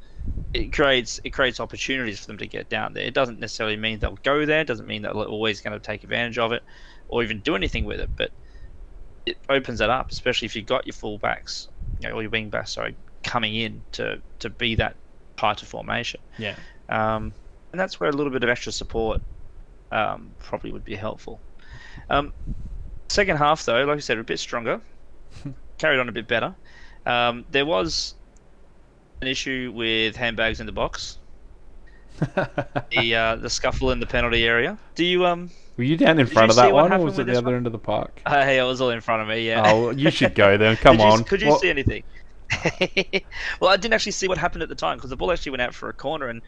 it 0.53 0.73
creates 0.73 1.21
it 1.23 1.31
creates 1.31 1.61
opportunities 1.61 2.19
for 2.21 2.27
them 2.27 2.39
to 2.39 2.47
get 2.47 2.69
down 2.69 2.93
there. 2.95 3.05
It 3.05 3.15
doesn't 3.15 3.39
necessarily 3.41 3.77
mean 3.77 3.99
they'll 4.01 4.19
go 4.23 4.45
there. 4.45 4.65
Doesn't 4.65 4.87
mean 4.87 5.03
they're 5.03 5.13
always 5.13 5.61
going 5.61 5.73
to 5.73 5.85
take 5.85 6.03
advantage 6.05 6.39
of 6.39 6.53
it, 6.53 6.63
or 7.09 7.23
even 7.23 7.41
do 7.41 7.55
anything 7.55 7.85
with 7.85 8.01
it. 8.01 8.11
But 8.17 8.31
it 9.27 9.37
opens 9.49 9.81
it 9.81 9.91
up, 9.91 10.11
especially 10.11 10.47
if 10.47 10.57
you've 10.57 10.67
got 10.67 10.87
your 10.87 10.95
fullbacks, 10.95 11.69
you 12.01 12.09
know, 12.09 12.15
or 12.15 12.23
your 12.23 12.31
wing 12.31 12.49
backs, 12.49 12.73
sorry, 12.73 12.97
coming 13.25 13.55
in 13.57 13.83
to 13.93 14.21
to 14.39 14.49
be 14.49 14.77
that 14.77 14.97
part 15.37 15.63
of 15.63 15.69
formation. 15.69 16.21
yeah, 16.39 16.57
Um, 16.89 17.33
and 17.73 17.81
that's 17.81 18.01
where 18.01 18.09
a 18.09 18.13
little 18.13 18.33
bit 18.33 18.43
of 18.43 18.49
extra 18.49 18.73
support 18.73 19.21
um, 19.93 20.31
probably 20.39 20.73
would 20.73 20.85
be 20.85 20.95
helpful. 20.95 21.41
Um, 22.09 22.33
second 23.09 23.37
half, 23.37 23.65
though, 23.65 23.85
like 23.85 23.97
I 23.97 24.01
said, 24.01 24.19
a 24.19 24.25
bit 24.25 24.39
stronger, 24.39 24.81
carried 25.79 25.99
on 25.99 26.09
a 26.09 26.13
bit 26.13 26.27
better. 26.29 26.55
Um, 27.05 27.45
there 27.51 27.67
was 27.67 28.15
an 29.21 29.29
issue 29.29 29.73
with 29.75 30.17
handbags 30.17 30.61
in 30.61 30.67
the 30.67 30.73
box, 30.73 31.19
the 32.91 33.15
uh, 33.15 33.37
the 33.37 33.51
scuffle 33.51 33.91
in 33.91 34.01
the 34.01 34.07
penalty 34.07 34.45
area. 34.45 34.79
Do 34.95 35.05
you 35.05 35.27
um? 35.27 35.51
Were 35.77 35.85
you 35.85 35.97
down 35.97 36.19
in 36.19 36.27
Did 36.29 36.29
front 36.29 36.51
you 36.51 36.51
of 36.51 36.57
that 36.57 36.73
what 36.73 36.87
one, 36.87 36.93
or 36.95 37.01
happened 37.01 37.05
was 37.05 37.19
it 37.19 37.25
with 37.25 37.29
the 37.29 37.33
this 37.33 37.39
other 37.39 37.55
one? 37.55 37.57
end 37.57 37.67
of 37.67 37.73
the 37.73 37.79
park? 37.79 38.25
Hey, 38.27 38.59
it 38.59 38.63
was 38.65 38.81
all 38.81 38.91
in 38.91 39.01
front 39.01 39.23
of 39.23 39.29
me. 39.29 39.47
Yeah. 39.47 39.63
Oh, 39.65 39.91
you 39.91 40.11
should 40.11 40.35
go 40.35 40.57
then. 40.57 40.77
Come 40.81 40.99
Could 40.99 41.03
you, 41.03 41.13
on. 41.13 41.25
Could 41.25 41.43
you 41.43 41.51
Well, 41.51 41.57
see 41.57 41.71
anything? 41.71 42.05
well, 43.61 43.71
I 43.71 43.77
didn't 43.77 43.95
actually 43.95 44.13
see 44.13 44.29
what 44.29 44.39
happened 44.39 44.63
at 44.63 44.69
the 44.69 44.75
time 44.75 44.97
because 44.99 45.11
the 45.11 45.17
ball 45.17 45.33
actually 45.33 45.51
went 45.53 45.63
out 45.63 45.75
for 45.75 45.89
a 45.89 45.95
corner, 45.95 46.29
and 46.29 46.43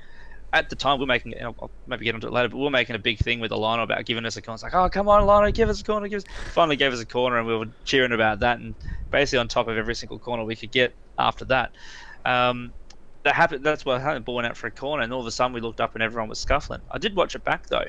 at 0.53 0.71
the 0.71 0.77
time 0.77 0.99
we 0.99 1.05
are 1.05 1.09
making 1.09 1.35
I'll 1.43 1.71
maybe 1.87 2.05
get 2.05 2.15
into 2.15 2.29
it 2.29 2.33
later, 2.33 2.49
but 2.49 2.59
we 2.59 2.67
are 2.67 2.71
making 2.71 2.97
a 2.97 2.99
big 3.01 3.19
thing 3.19 3.41
with 3.41 3.51
Alano 3.51 3.83
about 3.83 4.05
giving 4.07 4.25
us 4.25 4.37
a 4.37 4.43
corner. 4.43 4.55
It's 4.55 4.63
like, 4.63 4.75
oh 4.75 4.89
come 4.89 5.09
on, 5.09 5.23
Alano, 5.23 5.53
give 5.53 5.69
us 5.69 5.81
a 5.81 5.85
corner, 5.85 6.09
give 6.09 6.19
us. 6.19 6.25
Finally 6.53 6.77
gave 6.77 6.93
us 6.93 7.01
a 7.01 7.07
corner, 7.07 7.39
and 7.39 7.47
we 7.47 7.57
were 7.57 7.67
cheering 7.85 8.13
about 8.13 8.41
that, 8.41 8.61
and 8.61 8.75
basically 9.11 9.39
on 9.41 9.49
top 9.49 9.69
of 9.69 9.77
every 9.77 9.95
single 9.95 10.19
corner 10.19 10.45
we 10.45 10.57
could 10.57 10.73
get 10.73 10.97
after 11.19 11.45
that. 11.47 11.73
Um, 12.25 12.75
that 13.25 13.35
happened. 13.35 13.65
That's 13.65 13.85
what 13.85 14.01
happened. 14.01 14.25
Ball 14.25 14.37
went 14.37 14.47
out 14.49 14.57
for 14.57 14.67
a 14.69 14.73
corner, 14.73 15.03
and 15.03 15.13
all 15.13 15.21
of 15.21 15.27
a 15.27 15.33
sudden 15.33 15.53
we 15.53 15.61
looked 15.61 15.81
up 15.81 15.95
and 15.95 16.03
everyone 16.03 16.29
was 16.29 16.41
scuffling. 16.41 16.83
I 16.91 16.99
did 16.99 17.17
watch 17.17 17.35
it 17.35 17.45
back 17.45 17.67
though, 17.69 17.85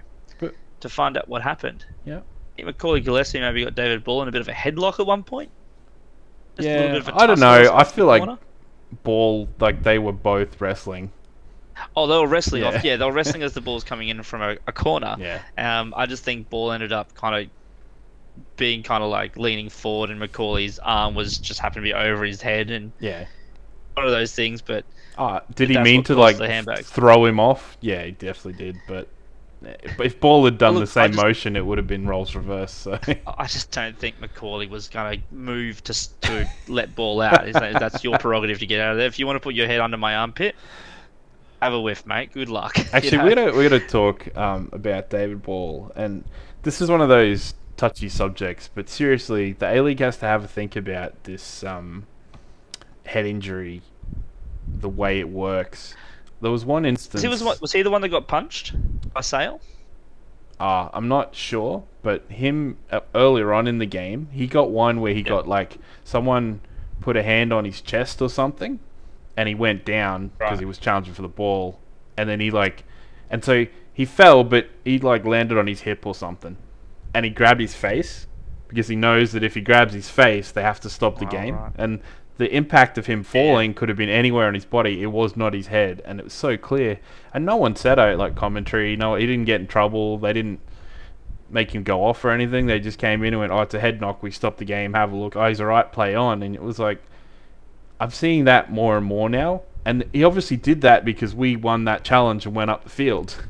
to 0.81 0.89
find 0.89 1.17
out 1.17 1.27
what 1.27 1.41
happened. 1.41 1.85
Yeah. 2.05 2.21
Macaulay 2.57 2.99
Gillespie 2.99 3.39
maybe 3.39 3.63
got 3.63 3.75
David 3.75 4.03
Ball 4.03 4.21
in 4.23 4.27
a 4.27 4.31
bit 4.31 4.41
of 4.41 4.49
a 4.49 4.53
headlock 4.53 4.99
at 4.99 5.05
one 5.05 5.23
point. 5.23 5.49
Just 6.57 6.67
yeah, 6.67 7.01
I 7.13 7.25
don't 7.25 7.39
know. 7.39 7.73
I 7.73 7.83
feel 7.83 8.05
like. 8.05 8.23
Ball, 9.03 9.47
like 9.59 9.83
they 9.83 9.99
were 9.99 10.11
both 10.11 10.59
wrestling 10.59 11.11
Oh, 11.95 12.07
they 12.07 12.17
were 12.17 12.27
wrestling 12.27 12.63
yeah. 12.63 12.67
off. 12.69 12.83
Yeah, 12.83 12.97
they 12.97 13.05
were 13.05 13.11
wrestling 13.11 13.43
as 13.43 13.53
the 13.53 13.61
ball's 13.61 13.83
coming 13.83 14.09
in 14.09 14.21
from 14.23 14.41
a, 14.41 14.57
a 14.67 14.71
corner. 14.71 15.15
Yeah. 15.19 15.41
Um, 15.57 15.93
I 15.95 16.05
just 16.05 16.23
think 16.23 16.49
ball 16.49 16.71
ended 16.71 16.91
up 16.91 17.13
kind 17.15 17.43
of 17.43 17.51
being 18.57 18.83
kind 18.83 19.03
of 19.03 19.09
like 19.09 19.37
leaning 19.37 19.69
forward, 19.69 20.09
and 20.09 20.19
Macaulay's 20.19 20.79
arm 20.79 21.15
was 21.15 21.37
just 21.37 21.59
happened 21.59 21.83
to 21.85 21.89
be 21.89 21.93
over 21.93 22.23
his 22.23 22.41
head, 22.41 22.71
and 22.71 22.91
yeah, 22.99 23.25
one 23.93 24.05
of 24.05 24.11
those 24.11 24.33
things. 24.33 24.61
But 24.61 24.85
uh, 25.17 25.41
did 25.55 25.69
he 25.69 25.77
mean 25.77 26.03
to 26.05 26.15
like 26.15 26.37
throw 26.85 27.25
him 27.25 27.39
off? 27.39 27.77
Yeah, 27.81 28.03
he 28.03 28.11
definitely 28.11 28.63
did. 28.63 28.77
But 28.87 29.07
if 29.61 30.19
Ball 30.19 30.45
had 30.45 30.57
done 30.57 30.75
Look, 30.75 30.83
the 30.83 30.87
same 30.87 31.11
just, 31.11 31.21
motion, 31.21 31.55
it 31.55 31.65
would 31.65 31.77
have 31.77 31.87
been 31.87 32.07
roles 32.07 32.35
reverse. 32.35 32.71
So 32.71 32.99
I 33.37 33.45
just 33.45 33.71
don't 33.71 33.97
think 33.97 34.19
Macaulay 34.19 34.67
was 34.67 34.87
going 34.87 35.19
to 35.19 35.35
move 35.35 35.83
to 35.85 36.19
to 36.21 36.49
let 36.67 36.95
Ball 36.95 37.21
out. 37.21 37.51
That's 37.53 38.03
your 38.03 38.17
prerogative 38.17 38.59
to 38.59 38.65
get 38.65 38.79
out 38.79 38.91
of 38.91 38.97
there. 38.97 39.07
If 39.07 39.19
you 39.19 39.27
want 39.27 39.35
to 39.37 39.41
put 39.41 39.55
your 39.55 39.67
head 39.67 39.81
under 39.81 39.97
my 39.97 40.15
armpit, 40.15 40.55
have 41.61 41.73
a 41.73 41.81
whiff, 41.81 42.05
mate. 42.05 42.31
Good 42.33 42.49
luck. 42.49 42.77
Actually, 42.93 43.11
you 43.11 43.17
know? 43.17 43.23
we're 43.23 43.35
gonna 43.35 43.53
we're 43.53 43.69
gonna 43.69 43.87
talk 43.87 44.37
um, 44.37 44.69
about 44.71 45.09
David 45.09 45.43
Ball, 45.43 45.91
and 45.95 46.23
this 46.63 46.81
is 46.81 46.89
one 46.89 47.01
of 47.01 47.09
those 47.09 47.53
touchy 47.75 48.09
subjects. 48.09 48.69
But 48.73 48.89
seriously, 48.89 49.53
the 49.53 49.67
A 49.67 49.81
League 49.81 49.99
has 49.99 50.17
to 50.17 50.25
have 50.25 50.43
a 50.43 50.47
think 50.47 50.75
about 50.75 51.23
this 51.25 51.63
um, 51.63 52.07
head 53.05 53.25
injury, 53.25 53.81
the 54.67 54.89
way 54.89 55.19
it 55.19 55.29
works. 55.29 55.95
There 56.41 56.51
was 56.51 56.65
one 56.65 56.85
instance. 56.85 57.21
He 57.21 57.27
was 57.27 57.43
was 57.43 57.71
he 57.71 57.81
the 57.81 57.89
one 57.89 58.01
that 58.01 58.09
got 58.09 58.27
punched 58.27 58.73
by 59.13 59.21
Sail? 59.21 59.61
Uh, 60.59 60.89
I'm 60.91 61.07
not 61.07 61.35
sure, 61.35 61.83
but 62.01 62.29
him 62.29 62.77
uh, 62.91 62.99
earlier 63.15 63.53
on 63.53 63.65
in 63.65 63.77
the 63.77 63.85
game, 63.85 64.27
he 64.31 64.45
got 64.45 64.71
one 64.71 64.99
where 64.99 65.13
he 65.13 65.19
yep. 65.19 65.27
got 65.27 65.47
like 65.47 65.77
someone 66.03 66.59
put 66.99 67.15
a 67.15 67.23
hand 67.23 67.53
on 67.53 67.63
his 67.63 67.79
chest 67.79 68.21
or 68.21 68.29
something, 68.29 68.79
and 69.37 69.47
he 69.47 69.55
went 69.55 69.85
down 69.85 70.27
because 70.37 70.51
right. 70.51 70.59
he 70.59 70.65
was 70.65 70.77
challenging 70.77 71.13
for 71.13 71.21
the 71.21 71.29
ball, 71.29 71.79
and 72.17 72.29
then 72.29 72.41
he 72.41 72.51
like, 72.51 72.83
and 73.29 73.43
so 73.43 73.67
he 73.93 74.03
fell, 74.03 74.43
but 74.43 74.67
he 74.83 74.99
like 74.99 75.25
landed 75.25 75.57
on 75.57 75.67
his 75.67 75.81
hip 75.81 76.05
or 76.05 76.13
something, 76.13 76.57
and 77.13 77.25
he 77.25 77.31
grabbed 77.31 77.61
his 77.61 77.73
face 77.75 78.27
because 78.67 78.89
he 78.89 78.97
knows 78.97 79.31
that 79.31 79.43
if 79.43 79.55
he 79.55 79.61
grabs 79.61 79.93
his 79.93 80.09
face, 80.09 80.51
they 80.51 80.61
have 80.61 80.81
to 80.81 80.89
stop 80.89 81.19
the 81.19 81.27
oh, 81.27 81.31
game, 81.31 81.55
right. 81.55 81.71
and 81.77 82.01
the 82.39 82.55
impact 82.55 82.97
of 82.97 83.05
him 83.05 83.21
falling 83.21 83.73
could 83.73 83.89
have 83.89 83.97
been 83.97 84.09
anywhere 84.09 84.47
on 84.47 84.53
his 84.53 84.63
body. 84.63 85.03
It 85.03 85.07
was 85.07 85.35
not 85.35 85.53
his 85.53 85.67
head, 85.67 86.01
and 86.05 86.19
it 86.19 86.23
was 86.23 86.33
so 86.33 86.57
clear. 86.57 86.99
And 87.33 87.45
no 87.45 87.57
one 87.57 87.75
said 87.75 87.99
out 87.99 88.17
like 88.17 88.35
commentary. 88.35 88.95
No, 88.95 89.15
he 89.15 89.27
didn't 89.27 89.43
get 89.43 89.59
in 89.59 89.67
trouble. 89.67 90.17
They 90.17 90.31
didn't 90.31 90.61
make 91.49 91.75
him 91.75 91.83
go 91.83 92.05
off 92.05 92.23
or 92.23 92.31
anything. 92.31 92.65
They 92.65 92.79
just 92.79 92.97
came 92.97 93.25
in 93.25 93.33
and 93.33 93.41
went, 93.41 93.51
"Oh, 93.51 93.61
it's 93.61 93.73
a 93.73 93.79
head 93.79 93.99
knock. 93.99 94.23
We 94.23 94.31
stop 94.31 94.55
the 94.55 94.63
game. 94.63 94.93
Have 94.93 95.11
a 95.11 95.17
look. 95.17 95.35
Oh, 95.35 95.47
he's 95.47 95.59
all 95.59 95.67
right. 95.67 95.91
Play 95.91 96.15
on." 96.15 96.41
And 96.41 96.55
it 96.55 96.63
was 96.63 96.79
like, 96.79 97.03
I'm 97.99 98.11
seeing 98.11 98.45
that 98.45 98.71
more 98.71 98.97
and 98.97 99.05
more 99.05 99.29
now. 99.29 99.63
And 99.83 100.05
he 100.13 100.23
obviously 100.23 100.55
did 100.55 100.79
that 100.81 101.03
because 101.03 101.35
we 101.35 101.57
won 101.57 101.83
that 101.85 102.05
challenge 102.05 102.45
and 102.45 102.55
went 102.55 102.71
up 102.71 102.85
the 102.85 102.89
field. 102.89 103.47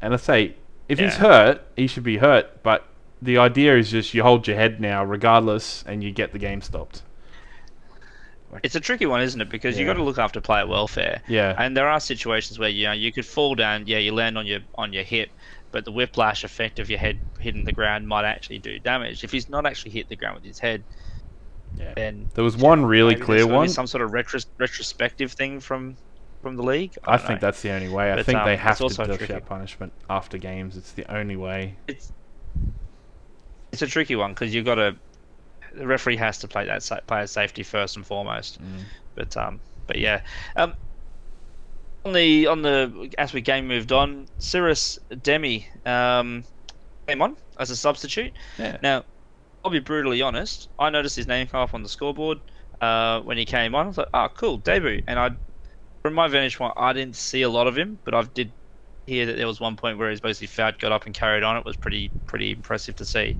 And 0.00 0.14
I 0.14 0.18
say, 0.18 0.54
if 0.88 1.00
yeah. 1.00 1.06
he's 1.06 1.16
hurt, 1.16 1.62
he 1.74 1.88
should 1.88 2.04
be 2.04 2.18
hurt. 2.18 2.62
But 2.62 2.86
the 3.20 3.38
idea 3.38 3.76
is 3.76 3.90
just 3.90 4.14
you 4.14 4.22
hold 4.22 4.46
your 4.46 4.56
head 4.56 4.80
now, 4.80 5.04
regardless, 5.04 5.82
and 5.84 6.04
you 6.04 6.12
get 6.12 6.32
the 6.32 6.38
game 6.38 6.62
stopped. 6.62 7.02
It's 8.62 8.74
a 8.74 8.80
tricky 8.80 9.06
one, 9.06 9.20
isn't 9.20 9.40
it? 9.40 9.50
Because 9.50 9.74
yeah. 9.74 9.80
you 9.80 9.86
got 9.86 9.94
to 9.94 10.02
look 10.02 10.18
after 10.18 10.40
player 10.40 10.66
welfare. 10.66 11.22
Yeah. 11.28 11.54
And 11.58 11.76
there 11.76 11.88
are 11.88 12.00
situations 12.00 12.58
where 12.58 12.68
you 12.68 12.86
know 12.86 12.92
you 12.92 13.12
could 13.12 13.26
fall 13.26 13.54
down. 13.54 13.86
Yeah, 13.86 13.98
you 13.98 14.12
land 14.12 14.38
on 14.38 14.46
your 14.46 14.60
on 14.76 14.92
your 14.92 15.02
hip, 15.02 15.30
but 15.70 15.84
the 15.84 15.92
whiplash 15.92 16.44
effect 16.44 16.78
of 16.78 16.88
your 16.88 16.98
head 16.98 17.18
hitting 17.38 17.64
the 17.64 17.72
ground 17.72 18.08
might 18.08 18.24
actually 18.24 18.58
do 18.58 18.78
damage. 18.78 19.22
If 19.22 19.32
he's 19.32 19.48
not 19.48 19.66
actually 19.66 19.90
hit 19.92 20.08
the 20.08 20.16
ground 20.16 20.36
with 20.36 20.44
his 20.44 20.58
head, 20.58 20.82
yeah. 21.76 21.92
Then 21.94 22.30
there 22.34 22.44
was 22.44 22.56
one 22.56 22.84
really 22.84 23.14
clear 23.14 23.46
one. 23.46 23.68
Some 23.68 23.86
sort 23.86 24.02
of 24.02 24.10
retros- 24.10 24.46
retrospective 24.58 25.32
thing 25.32 25.60
from 25.60 25.96
from 26.42 26.56
the 26.56 26.62
league. 26.62 26.96
I, 27.04 27.14
I 27.14 27.18
think 27.18 27.40
know. 27.40 27.46
that's 27.46 27.62
the 27.62 27.70
only 27.70 27.88
way. 27.88 28.10
But, 28.10 28.20
I 28.20 28.22
think 28.22 28.38
um, 28.38 28.46
they 28.46 28.56
have 28.56 28.78
to 28.78 28.88
dish 28.88 29.30
out 29.30 29.46
punishment 29.46 29.92
after 30.08 30.38
games. 30.38 30.76
It's 30.76 30.92
the 30.92 31.10
only 31.14 31.36
way. 31.36 31.76
It's 31.86 32.12
it's 33.72 33.82
a 33.82 33.86
tricky 33.86 34.16
one 34.16 34.32
because 34.32 34.54
you've 34.54 34.64
got 34.64 34.76
to. 34.76 34.96
The 35.74 35.86
referee 35.86 36.16
has 36.16 36.38
to 36.38 36.48
play 36.48 36.66
that 36.66 36.82
sa- 36.82 37.00
player 37.06 37.26
safety 37.26 37.62
first 37.62 37.96
and 37.96 38.06
foremost. 38.06 38.62
Mm. 38.62 38.82
But 39.14 39.36
um, 39.36 39.60
but 39.86 39.98
yeah. 39.98 40.22
Um, 40.56 40.74
on 42.04 42.12
the 42.12 42.46
on 42.46 42.62
the 42.62 43.12
as 43.18 43.32
we 43.32 43.40
game 43.40 43.66
moved 43.66 43.92
on, 43.92 44.28
Cyrus 44.38 44.98
Dehmie 45.10 45.64
um, 45.86 46.44
came 47.06 47.22
on 47.22 47.36
as 47.58 47.70
a 47.70 47.76
substitute. 47.76 48.32
Yeah. 48.58 48.78
Now 48.82 49.04
I'll 49.64 49.70
be 49.70 49.80
brutally 49.80 50.22
honest. 50.22 50.68
I 50.78 50.90
noticed 50.90 51.16
his 51.16 51.26
name 51.26 51.46
come 51.46 51.60
up 51.60 51.74
on 51.74 51.82
the 51.82 51.88
scoreboard 51.88 52.38
uh, 52.80 53.20
when 53.20 53.36
he 53.36 53.44
came 53.44 53.74
on. 53.74 53.86
I 53.86 53.88
was 53.88 53.98
like, 53.98 54.08
"Oh, 54.14 54.28
cool, 54.34 54.58
debut." 54.58 55.02
And 55.06 55.18
I, 55.18 55.30
from 56.02 56.14
my 56.14 56.28
vantage 56.28 56.56
point, 56.58 56.74
I 56.76 56.92
didn't 56.92 57.16
see 57.16 57.42
a 57.42 57.48
lot 57.48 57.66
of 57.66 57.76
him, 57.76 57.98
but 58.04 58.14
I 58.14 58.22
did 58.22 58.52
hear 59.06 59.26
that 59.26 59.36
there 59.36 59.46
was 59.46 59.60
one 59.60 59.76
point 59.76 59.98
where 59.98 60.10
he's 60.10 60.20
basically 60.20 60.46
fouled, 60.46 60.78
got 60.78 60.92
up 60.92 61.06
and 61.06 61.14
carried 61.14 61.42
on. 61.42 61.56
It 61.56 61.64
was 61.64 61.76
pretty 61.76 62.12
pretty 62.26 62.52
impressive 62.52 62.96
to 62.96 63.04
see. 63.04 63.38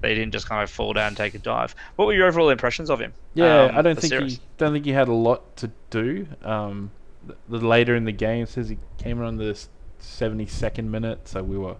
They 0.00 0.14
didn't 0.14 0.32
just 0.32 0.48
kind 0.48 0.62
of 0.62 0.70
fall 0.70 0.92
down 0.92 1.08
and 1.08 1.16
take 1.16 1.34
a 1.34 1.38
dive. 1.38 1.74
What 1.96 2.06
were 2.06 2.14
your 2.14 2.28
overall 2.28 2.50
impressions 2.50 2.90
of 2.90 3.00
him? 3.00 3.12
Yeah, 3.34 3.64
um, 3.64 3.76
I 3.76 3.82
don't 3.82 3.98
think 4.00 4.30
he 4.30 4.38
don't 4.56 4.72
think 4.72 4.84
he 4.84 4.92
had 4.92 5.08
a 5.08 5.14
lot 5.14 5.56
to 5.56 5.70
do. 5.90 6.26
Um, 6.42 6.90
the, 7.26 7.36
the 7.48 7.66
later 7.66 7.96
in 7.96 8.04
the 8.04 8.12
game 8.12 8.46
says 8.46 8.68
he 8.68 8.78
came 8.98 9.20
around 9.20 9.38
the 9.38 9.58
72nd 10.00 10.84
minute, 10.84 11.26
so 11.28 11.42
we 11.42 11.58
were 11.58 11.76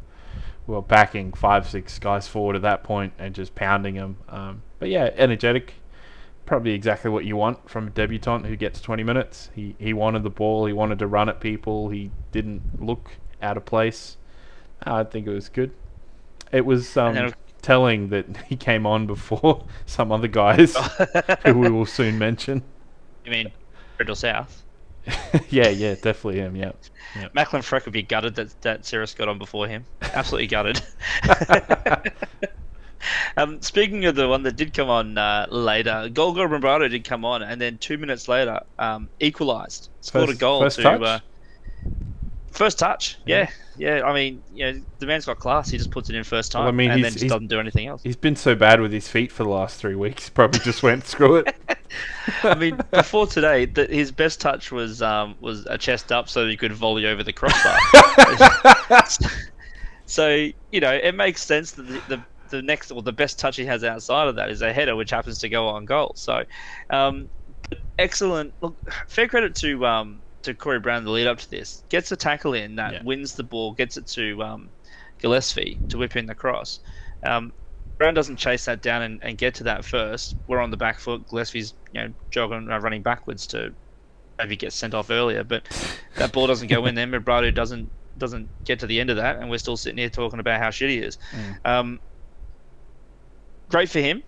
we 0.67 0.75
were 0.75 0.83
backing 0.83 1.33
five, 1.33 1.69
six 1.69 1.99
guys 1.99 2.29
forward 2.29 2.57
at 2.57 2.63
that 2.63 2.85
point 2.85 3.15
and 3.19 3.35
just 3.35 3.55
pounding 3.55 3.95
them. 3.95 4.19
Um, 4.29 4.63
but 4.79 4.91
yeah, 4.91 5.11
energetic. 5.17 5.75
Probably 6.45 6.73
exactly 6.73 7.11
what 7.11 7.25
you 7.25 7.37
want 7.37 7.69
from 7.69 7.89
a 7.89 7.91
debutant 7.91 8.47
who 8.47 8.57
gets 8.57 8.81
20 8.81 9.03
minutes. 9.03 9.51
He 9.55 9.77
he 9.79 9.93
wanted 9.93 10.23
the 10.23 10.31
ball. 10.31 10.67
He 10.67 10.73
wanted 10.73 10.99
to 11.01 11.07
run 11.07 11.29
at 11.29 11.41
people. 11.41 11.91
He 11.91 12.11
didn't 12.33 12.83
look 12.85 13.13
out 13.41 13.57
of 13.57 13.65
place. 13.65 14.17
I 14.83 15.05
think 15.05 15.27
it 15.27 15.33
was 15.33 15.49
good. 15.49 15.73
It 16.53 16.65
was 16.65 16.97
um, 16.97 17.15
telling 17.63 18.09
that 18.09 18.37
he 18.49 18.57
came 18.57 18.87
on 18.87 19.07
before 19.07 19.65
some 19.87 20.13
other 20.13 20.29
guys 20.29 20.77
who 21.45 21.59
we 21.59 21.71
will 21.71 21.87
soon 21.87 22.19
mention. 22.19 22.63
You 23.25 23.31
mean 23.31 23.53
Riddle 23.99 24.17
South? 24.17 24.65
yeah, 25.49 25.69
yeah, 25.69 25.95
definitely 25.95 26.37
him. 26.37 26.55
Yeah. 26.55 26.73
Yep. 27.19 27.35
Macklin 27.35 27.63
Freke 27.63 27.87
would 27.87 27.95
be 27.95 28.03
gutted 28.03 28.35
that 28.35 28.61
that 28.61 28.85
Cyrus 28.85 29.15
got 29.15 29.29
on 29.29 29.39
before 29.39 29.67
him. 29.67 29.87
Absolutely 30.03 30.49
gutted. 30.49 30.83
um, 33.39 33.63
speaking 33.63 34.05
of 34.05 34.17
the 34.17 34.29
one 34.29 34.43
that 34.43 34.57
did 34.57 34.75
come 34.75 34.91
on 34.91 35.17
uh, 35.17 35.47
later, 35.49 36.11
Golgol 36.13 36.47
Mebrahtu 36.49 36.91
did 36.91 37.05
come 37.05 37.25
on, 37.25 37.43
and 37.43 37.59
then 37.59 37.79
two 37.79 37.97
minutes 37.97 38.29
later, 38.29 38.61
um, 38.79 39.09
equalised, 39.19 39.89
scored 40.03 40.29
first, 40.29 40.39
a 40.39 40.41
goal 40.41 40.61
first 40.61 40.77
to 40.77 40.83
touch? 40.83 41.01
Uh, 41.01 41.21
first 42.51 42.79
touch. 42.79 43.19
Yeah. 43.27 43.51
yeah, 43.77 43.97
yeah. 43.97 44.05
I 44.05 44.15
mean, 44.15 44.43
you 44.55 44.73
know, 44.73 44.81
the 44.99 45.07
man's 45.07 45.27
got 45.27 45.39
class. 45.39 45.71
He 45.71 45.79
just 45.79 45.91
puts 45.91 46.11
it 46.11 46.17
in 46.17 46.25
first 46.25 46.53
time, 46.53 46.63
well, 46.63 46.69
I 46.69 46.73
mean, 46.73 46.91
and 46.91 47.05
then 47.05 47.13
just 47.13 47.27
doesn't 47.27 47.49
do 47.49 47.61
anything 47.61 47.87
else. 47.87 48.03
He's 48.03 48.17
been 48.17 48.37
so 48.37 48.55
bad 48.55 48.81
with 48.81 48.93
his 48.93 49.09
feet 49.09 49.33
for 49.33 49.45
the 49.45 49.51
last 49.51 49.79
three 49.81 49.95
weeks. 49.95 50.29
Probably 50.29 50.61
just 50.61 50.83
went 50.83 51.07
screw 51.07 51.37
it. 51.37 51.55
I 52.43 52.55
mean, 52.55 52.79
before 52.91 53.27
today, 53.27 53.65
the, 53.65 53.87
his 53.87 54.13
best 54.13 54.41
touch 54.41 54.71
was 54.71 55.03
um, 55.03 55.37
was 55.41 55.67
a 55.67 55.79
chest 55.79 56.13
up 56.13 56.29
so 56.29 56.47
he 56.47 56.57
could 56.57 56.73
volley 56.73 57.07
over 57.07 57.23
the 57.23 57.33
crossbar. 57.33 57.79
so 60.07 60.49
you 60.73 60.81
know, 60.81 60.93
it 60.93 61.15
makes 61.15 61.43
sense 61.43 61.73
that 61.73 61.83
the, 61.83 62.03
the, 62.09 62.23
the 62.51 62.63
next 62.63 62.91
or 62.91 63.03
the 63.03 63.13
best 63.13 63.39
touch 63.39 63.57
he 63.57 63.65
has 63.65 63.85
outside 63.85 64.29
of 64.29 64.37
that 64.37 64.51
is 64.51 64.63
a 64.63 64.73
header, 64.73 64.97
which 64.97 65.11
happens 65.11 65.39
to 65.39 65.49
go 65.49 65.69
on 65.69 65.85
goal. 65.85 66.13
So, 66.15 66.45
um, 66.91 67.29
excellent. 67.99 68.53
Look, 68.61 68.77
fair 69.07 69.29
credit 69.29 69.55
to 69.57 69.87
um, 69.87 70.21
to 70.43 70.55
Corey 70.55 70.81
Brown 70.81 71.05
the 71.05 71.11
lead 71.11 71.27
up 71.27 71.39
to 71.39 71.51
this. 71.51 71.83
Gets 71.89 72.13
a 72.13 72.17
tackle 72.17 72.55
in 72.55 72.77
that 72.77 72.93
yeah. 72.93 73.03
wins 73.03 73.35
the 73.35 73.43
ball, 73.43 73.73
gets 73.73 73.97
it 73.97 74.07
to 74.09 74.43
um, 74.43 74.69
Gillespie 75.19 75.79
to 75.89 75.99
whip 75.99 76.17
in 76.17 76.27
the 76.27 76.35
cross. 76.35 76.81
Um, 77.25 77.53
Brown 77.99 78.15
doesn't 78.15 78.37
chase 78.37 78.65
that 78.67 78.81
down 78.81 79.03
and, 79.03 79.23
and 79.23 79.37
get 79.37 79.55
to 79.57 79.65
that 79.65 79.85
first. 79.85 80.37
We're 80.47 80.61
on 80.61 80.71
the 80.71 80.77
back 80.77 81.01
foot. 81.01 81.29
Gillespie's 81.29 81.75
you 81.93 82.01
know 82.01 82.15
jogging, 82.31 82.71
uh, 82.71 82.79
running 82.79 83.03
backwards 83.03 83.47
to 83.49 83.73
maybe 84.39 84.57
get 84.57 84.73
sent 84.73 84.95
off 84.95 85.11
earlier, 85.11 85.43
but 85.43 85.65
that 86.17 86.33
ball 86.33 86.47
doesn't 86.47 86.69
go 86.69 86.87
in 86.87 86.95
there. 86.95 87.07
Mebrahtu 87.09 87.53
doesn't 87.53 87.91
doesn't 88.17 88.49
get 88.65 88.81
to 88.81 88.87
the 88.87 89.01
end 89.01 89.11
of 89.11 89.17
that, 89.17 89.37
and 89.37 89.51
we're 89.51 89.59
still 89.59 89.77
sitting 89.77 89.99
here 89.99 90.11
talking 90.11 90.39
about 90.39 90.61
how 90.61 90.69
shitty 90.69 90.91
he 90.91 90.99
is. 90.99 91.19
Mm. 91.33 91.67
Um, 91.67 92.01
great 93.69 93.91
for 93.91 94.01
him. 94.01 94.23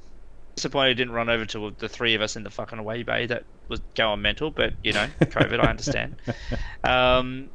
Disappointed 0.57 0.89
he 0.89 0.95
didn't 0.95 1.15
run 1.15 1.31
over 1.31 1.47
to 1.47 1.75
the 1.79 1.89
three 1.89 2.15
of 2.15 2.23
us 2.23 2.37
in 2.37 2.43
the 2.43 2.51
fucking 2.51 2.79
away 2.79 3.05
bay. 3.05 3.27
That 3.27 3.45
was 3.71 3.81
going 3.97 4.23
mental, 4.23 4.51
but 4.53 4.75
you 4.83 4.93
know, 4.93 5.09
COVID, 5.31 5.61
I 5.61 5.71
understand. 5.71 6.17
Um, 6.85 7.51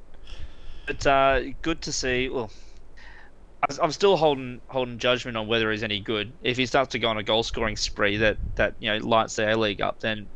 but 0.88 1.06
uh, 1.08 1.42
good 1.62 1.82
to 1.84 1.94
see. 1.94 2.30
Well, 2.30 2.52
I'm 3.82 3.92
still 3.92 4.16
holding 4.18 4.62
holding 4.70 5.00
judgment 5.00 5.38
on 5.38 5.48
whether 5.48 5.72
he's 5.72 5.84
any 5.84 6.00
good. 6.00 6.38
If 6.42 6.58
he 6.58 6.66
starts 6.68 6.92
to 6.92 7.00
go 7.00 7.08
on 7.10 7.18
a 7.18 7.24
goal 7.24 7.42
scoring 7.44 7.76
spree 7.78 8.18
that 8.18 8.38
that 8.56 8.76
you 8.80 8.90
know 8.92 8.98
lights 8.98 9.36
the 9.36 9.52
A 9.52 9.58
League 9.58 9.82
up, 9.82 10.00
then 10.02 10.30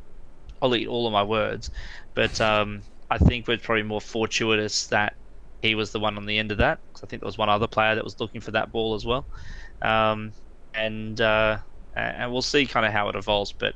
I'll 0.61 0.75
eat 0.75 0.87
all 0.87 1.07
of 1.07 1.13
my 1.13 1.23
words. 1.23 1.69
But 2.15 2.39
um, 2.41 2.83
I 3.09 3.17
think 3.19 3.47
we're 3.47 3.57
probably 3.59 3.83
more 3.83 4.01
fortuitous 4.01 4.87
that 4.87 5.13
he 5.61 5.75
was 5.75 5.91
the 5.91 5.99
one 5.99 6.17
on 6.17 6.25
the 6.25 6.39
end 6.39 6.51
of 6.51 6.57
that. 6.59 6.79
'cause 6.93 7.03
I 7.03 7.07
think 7.07 7.21
there 7.21 7.27
was 7.27 7.37
one 7.37 7.49
other 7.49 7.67
player 7.67 7.95
that 7.95 8.03
was 8.03 8.19
looking 8.19 8.41
for 8.41 8.51
that 8.51 8.71
ball 8.71 8.95
as 8.95 9.05
well. 9.05 9.27
Um, 9.81 10.33
and 10.73 11.19
uh, 11.21 11.59
and 11.95 12.31
we'll 12.31 12.41
see 12.41 12.65
kind 12.67 12.85
of 12.85 12.91
how 12.93 13.09
it 13.09 13.15
evolves. 13.15 13.53
But 13.53 13.75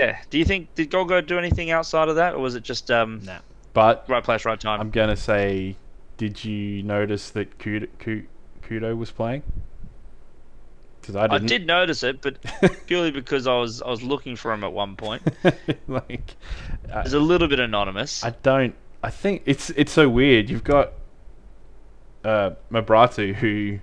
yeah, 0.00 0.18
do 0.30 0.38
you 0.38 0.44
think 0.44 0.74
did 0.74 0.90
Golgol 0.90 1.26
do 1.26 1.38
anything 1.38 1.70
outside 1.70 2.08
of 2.08 2.16
that, 2.16 2.34
or 2.34 2.38
was 2.38 2.54
it 2.54 2.62
just 2.62 2.90
um, 2.90 3.20
Nah. 3.24 3.38
But 3.72 4.04
right 4.08 4.24
place, 4.24 4.44
right 4.44 4.58
time? 4.58 4.80
I'm 4.80 4.90
gonna 4.90 5.16
say, 5.16 5.76
did 6.16 6.44
you 6.44 6.82
notice 6.82 7.30
that 7.30 7.58
Kudo, 7.58 7.88
Kudo 8.62 8.96
was 8.96 9.10
playing? 9.10 9.42
Because 11.00 11.16
I 11.16 11.24
I 11.24 11.28
didn't. 11.28 11.46
did 11.48 11.66
notice 11.66 12.02
it, 12.02 12.20
but 12.20 12.38
purely 12.86 13.10
because 13.10 13.46
I 13.46 13.56
was 13.58 13.80
I 13.82 13.88
was 13.88 14.02
looking 14.02 14.36
for 14.36 14.52
him 14.52 14.64
at 14.64 14.72
one 14.72 14.96
point. 14.96 15.22
like, 15.88 16.34
I, 16.92 17.00
It's 17.02 17.12
a 17.12 17.20
little 17.20 17.48
bit 17.48 17.60
anonymous. 17.60 18.24
I 18.24 18.30
don't. 18.42 18.74
I 19.02 19.10
think 19.10 19.42
it's 19.46 19.70
it's 19.70 19.92
so 19.92 20.08
weird. 20.08 20.50
You've 20.50 20.64
got 20.64 20.92
uh, 22.24 22.50
Mebrahtu 22.70 23.34
who, 23.36 23.78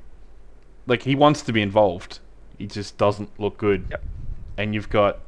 like, 0.86 1.04
he 1.04 1.16
wants 1.16 1.42
to 1.44 1.54
be 1.54 1.62
involved. 1.62 2.20
He 2.58 2.68
just 2.68 2.98
doesn't 2.98 3.40
look 3.40 3.58
good. 3.58 3.88
Yep. 3.90 4.04
And 4.60 4.74
you've 4.76 4.90
got 4.90 5.20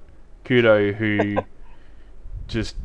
Kudo 0.46 0.94
who 0.94 1.38
just 2.48 2.76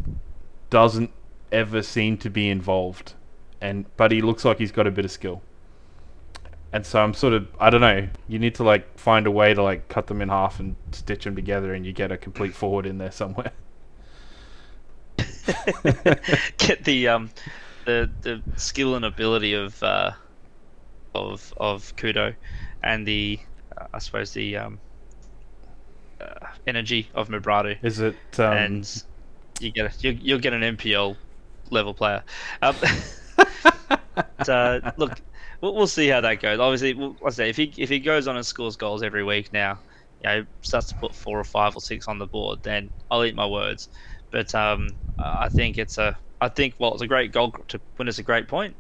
doesn't 0.70 1.10
ever 1.52 1.82
seem 1.82 2.18
to 2.18 2.30
be 2.30 2.48
involved, 2.48 3.14
and 3.60 3.86
but 3.96 4.12
he 4.12 4.20
looks 4.20 4.44
like 4.44 4.58
he's 4.58 4.72
got 4.72 4.86
a 4.86 4.90
bit 4.90 5.04
of 5.04 5.10
skill. 5.10 5.42
And 6.72 6.84
so 6.84 7.00
I'm 7.00 7.14
sort 7.14 7.34
of 7.34 7.46
I 7.60 7.70
don't 7.70 7.80
know. 7.80 8.08
You 8.28 8.38
need 8.38 8.54
to 8.56 8.64
like 8.64 8.98
find 8.98 9.26
a 9.26 9.30
way 9.30 9.54
to 9.54 9.62
like 9.62 9.88
cut 9.88 10.08
them 10.08 10.20
in 10.20 10.28
half 10.28 10.58
and 10.58 10.76
stitch 10.92 11.24
them 11.24 11.36
together, 11.36 11.72
and 11.72 11.86
you 11.86 11.92
get 11.92 12.10
a 12.10 12.16
complete 12.16 12.54
forward 12.54 12.86
in 12.86 12.98
there 12.98 13.12
somewhere. 13.12 13.52
Get 16.58 16.84
the 16.84 17.08
um 17.08 17.30
the 17.84 18.10
the 18.22 18.42
skill 18.56 18.94
and 18.96 19.04
ability 19.04 19.54
of 19.54 19.82
uh, 19.82 20.12
of 21.14 21.52
of 21.56 21.94
Kudo, 21.96 22.34
and 22.82 23.06
the 23.06 23.38
uh, 23.76 23.86
I 23.92 23.98
suppose 23.98 24.32
the 24.32 24.56
um 24.56 24.80
uh, 26.24 26.46
energy 26.66 27.08
of 27.14 27.28
Mebrahtu, 27.28 27.76
Is 27.82 28.00
it? 28.00 28.16
Um, 28.38 28.52
and 28.52 29.02
you 29.60 29.70
get 29.70 29.86
a, 29.86 30.00
you 30.00 30.18
you'll 30.20 30.40
get 30.40 30.52
an 30.52 30.76
NPL 30.76 31.16
level 31.70 31.94
player. 31.94 32.22
Um, 32.62 32.76
but, 34.14 34.48
uh, 34.48 34.92
look, 34.96 35.20
we'll, 35.60 35.74
we'll 35.74 35.86
see 35.86 36.08
how 36.08 36.20
that 36.20 36.40
goes. 36.40 36.58
Obviously, 36.58 36.94
we'll, 36.94 37.16
I 37.24 37.30
say 37.30 37.50
if 37.50 37.56
he 37.56 37.72
if 37.76 37.88
he 37.88 37.98
goes 37.98 38.28
on 38.28 38.36
and 38.36 38.46
scores 38.46 38.76
goals 38.76 39.02
every 39.02 39.24
week 39.24 39.52
now, 39.52 39.78
you 40.22 40.28
know, 40.28 40.46
starts 40.62 40.88
to 40.88 40.94
put 40.96 41.14
four 41.14 41.38
or 41.38 41.44
five 41.44 41.76
or 41.76 41.80
six 41.80 42.08
on 42.08 42.18
the 42.18 42.26
board, 42.26 42.62
then 42.62 42.90
I'll 43.10 43.24
eat 43.24 43.34
my 43.34 43.46
words. 43.46 43.88
But 44.30 44.54
um, 44.54 44.88
I 45.18 45.48
think 45.48 45.78
it's 45.78 45.98
a 45.98 46.16
I 46.40 46.48
think 46.48 46.74
well, 46.78 46.92
it's 46.92 47.02
a 47.02 47.06
great 47.06 47.32
goal 47.32 47.54
to 47.68 47.80
win 47.98 48.08
us 48.08 48.18
a 48.18 48.22
great 48.22 48.48
point. 48.48 48.74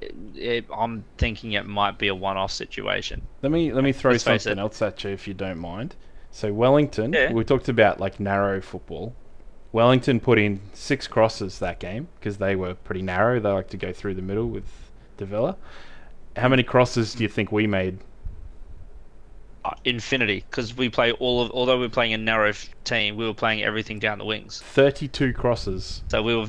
It, 0.00 0.14
it, 0.36 0.64
I'm 0.72 1.04
thinking 1.16 1.52
it 1.52 1.66
might 1.66 1.98
be 1.98 2.06
a 2.06 2.14
one-off 2.14 2.52
situation. 2.52 3.20
Let 3.42 3.50
me 3.50 3.72
let 3.72 3.82
me 3.82 3.92
throw 3.92 4.12
Let's 4.12 4.24
something 4.24 4.58
else 4.58 4.80
at 4.80 5.02
you 5.02 5.10
if 5.10 5.26
you 5.26 5.34
don't 5.34 5.58
mind. 5.58 5.96
So 6.30 6.52
Wellington, 6.52 7.12
Yeah. 7.12 7.32
we 7.32 7.44
talked 7.44 7.68
about 7.68 8.00
like 8.00 8.20
narrow 8.20 8.60
football. 8.60 9.14
Wellington 9.72 10.20
put 10.20 10.38
in 10.38 10.60
six 10.72 11.06
crosses 11.06 11.58
that 11.58 11.78
game 11.78 12.08
because 12.18 12.38
they 12.38 12.56
were 12.56 12.74
pretty 12.74 13.02
narrow. 13.02 13.38
They 13.40 13.50
like 13.50 13.68
to 13.68 13.76
go 13.76 13.92
through 13.92 14.14
the 14.14 14.22
middle 14.22 14.46
with 14.48 14.64
Davila. 15.16 15.56
How 16.36 16.48
many 16.48 16.62
crosses 16.62 17.14
do 17.14 17.22
you 17.22 17.28
think 17.28 17.52
we 17.52 17.66
made? 17.66 17.98
Uh, 19.64 19.74
infinity, 19.84 20.44
because 20.48 20.76
we 20.76 20.88
play 20.88 21.12
all 21.12 21.42
of 21.42 21.50
although 21.50 21.78
we're 21.78 21.88
playing 21.88 22.14
a 22.14 22.18
narrow 22.18 22.50
f- 22.50 22.68
team, 22.84 23.16
we 23.16 23.26
were 23.26 23.34
playing 23.34 23.62
everything 23.62 23.98
down 23.98 24.18
the 24.18 24.24
wings. 24.24 24.62
Thirty-two 24.62 25.32
crosses, 25.34 26.02
So 26.08 26.22
we 26.22 26.34
were, 26.36 26.46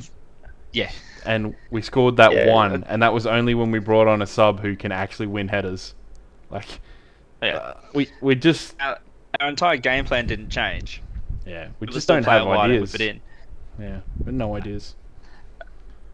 yeah, 0.72 0.90
and 1.26 1.54
we 1.70 1.82
scored 1.82 2.16
that 2.18 2.32
Yeah. 2.32 2.54
one, 2.54 2.84
and 2.84 3.02
that 3.02 3.12
was 3.12 3.26
only 3.26 3.54
when 3.54 3.72
we 3.72 3.80
brought 3.80 4.06
on 4.06 4.22
a 4.22 4.26
sub 4.26 4.60
who 4.60 4.76
can 4.76 4.92
actually 4.92 5.26
win 5.26 5.48
headers. 5.48 5.94
Like, 6.50 6.80
yeah. 7.42 7.56
uh, 7.56 7.74
we 7.92 8.08
we 8.22 8.36
just 8.36 8.76
our, 8.80 8.98
our 9.38 9.48
entire 9.48 9.76
game 9.76 10.04
plan 10.04 10.26
didn't 10.26 10.50
change. 10.50 11.02
yeah 11.46 11.68
we 11.78 11.86
It 11.86 11.90
just 11.92 12.08
don't 12.08 12.24
have 12.24 12.42
it 12.42 12.46
wide 12.46 12.70
and 12.70 12.72
ideas. 12.72 12.94
it 12.94 13.00
in. 13.00 13.20
Yeah, 13.78 14.00
but 14.24 14.34
no 14.34 14.56
ideas. 14.56 14.94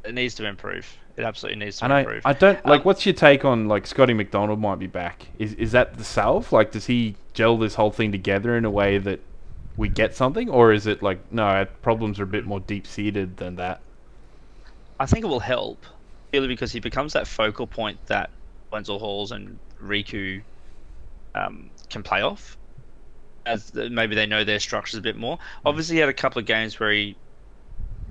It 0.04 0.14
needs 0.14 0.34
to 0.36 0.46
improve. 0.46 0.96
It 1.16 1.24
absolutely 1.24 1.64
needs 1.64 1.78
to 1.78 1.84
And 1.84 1.92
improve. 1.92 2.22
I 2.24 2.32
don't 2.32 2.64
like. 2.66 2.80
Um, 2.80 2.84
what's 2.84 3.06
your 3.06 3.14
take 3.14 3.44
on 3.44 3.68
like 3.68 3.86
Scotty 3.86 4.14
McDonald 4.14 4.60
might 4.60 4.78
be 4.78 4.86
back? 4.86 5.26
Is 5.38 5.54
is 5.54 5.72
that 5.72 5.96
the 5.98 6.04
salve? 6.04 6.52
Like, 6.52 6.72
does 6.72 6.86
he 6.86 7.16
gel 7.32 7.56
this 7.58 7.74
whole 7.74 7.90
thing 7.90 8.12
together 8.12 8.56
in 8.56 8.64
a 8.64 8.70
way 8.70 8.98
that 8.98 9.20
we 9.76 9.88
get 9.88 10.14
something, 10.14 10.48
or 10.48 10.72
is 10.72 10.86
it 10.86 11.02
like 11.02 11.18
no, 11.32 11.42
our 11.44 11.64
problems 11.66 12.20
are 12.20 12.24
a 12.24 12.26
bit 12.28 12.44
more 12.46 12.60
deep 12.60 12.86
seated 12.86 13.38
than 13.38 13.56
that? 13.56 13.80
I 15.00 15.06
think 15.06 15.24
it 15.24 15.28
will 15.28 15.40
help, 15.40 15.84
purely 16.30 16.48
because 16.48 16.72
he 16.72 16.80
becomes 16.80 17.12
that 17.14 17.26
focal 17.26 17.66
point 17.66 17.98
that 18.06 18.30
Wenzel 18.70 18.98
Halls 18.98 19.32
and 19.32 19.58
Riku 19.82 20.42
um, 21.34 21.70
can 21.90 22.02
play 22.02 22.22
off. 22.22 22.56
As 23.46 23.70
maybe 23.74 24.14
they 24.14 24.26
know 24.26 24.44
their 24.44 24.60
structures 24.60 24.98
a 24.98 25.02
bit 25.02 25.16
more. 25.16 25.38
Obviously, 25.64 25.96
he 25.96 26.00
had 26.00 26.08
a 26.08 26.14
couple 26.14 26.40
of 26.40 26.46
games 26.46 26.78
where 26.80 26.92
he, 26.92 27.18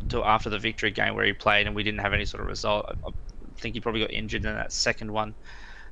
till 0.09 0.25
after 0.25 0.49
the 0.49 0.59
victory 0.59 0.91
game 0.91 1.15
where 1.15 1.25
he 1.25 1.33
played 1.33 1.67
and 1.67 1.75
we 1.75 1.83
didn't 1.83 2.01
have 2.01 2.13
any 2.13 2.25
sort 2.25 2.41
of 2.41 2.47
result. 2.47 2.85
I, 2.89 3.09
I 3.09 3.11
think 3.59 3.75
he 3.75 3.81
probably 3.81 4.01
got 4.01 4.11
injured 4.11 4.45
in 4.45 4.53
that 4.55 4.71
second 4.73 5.11
one. 5.11 5.35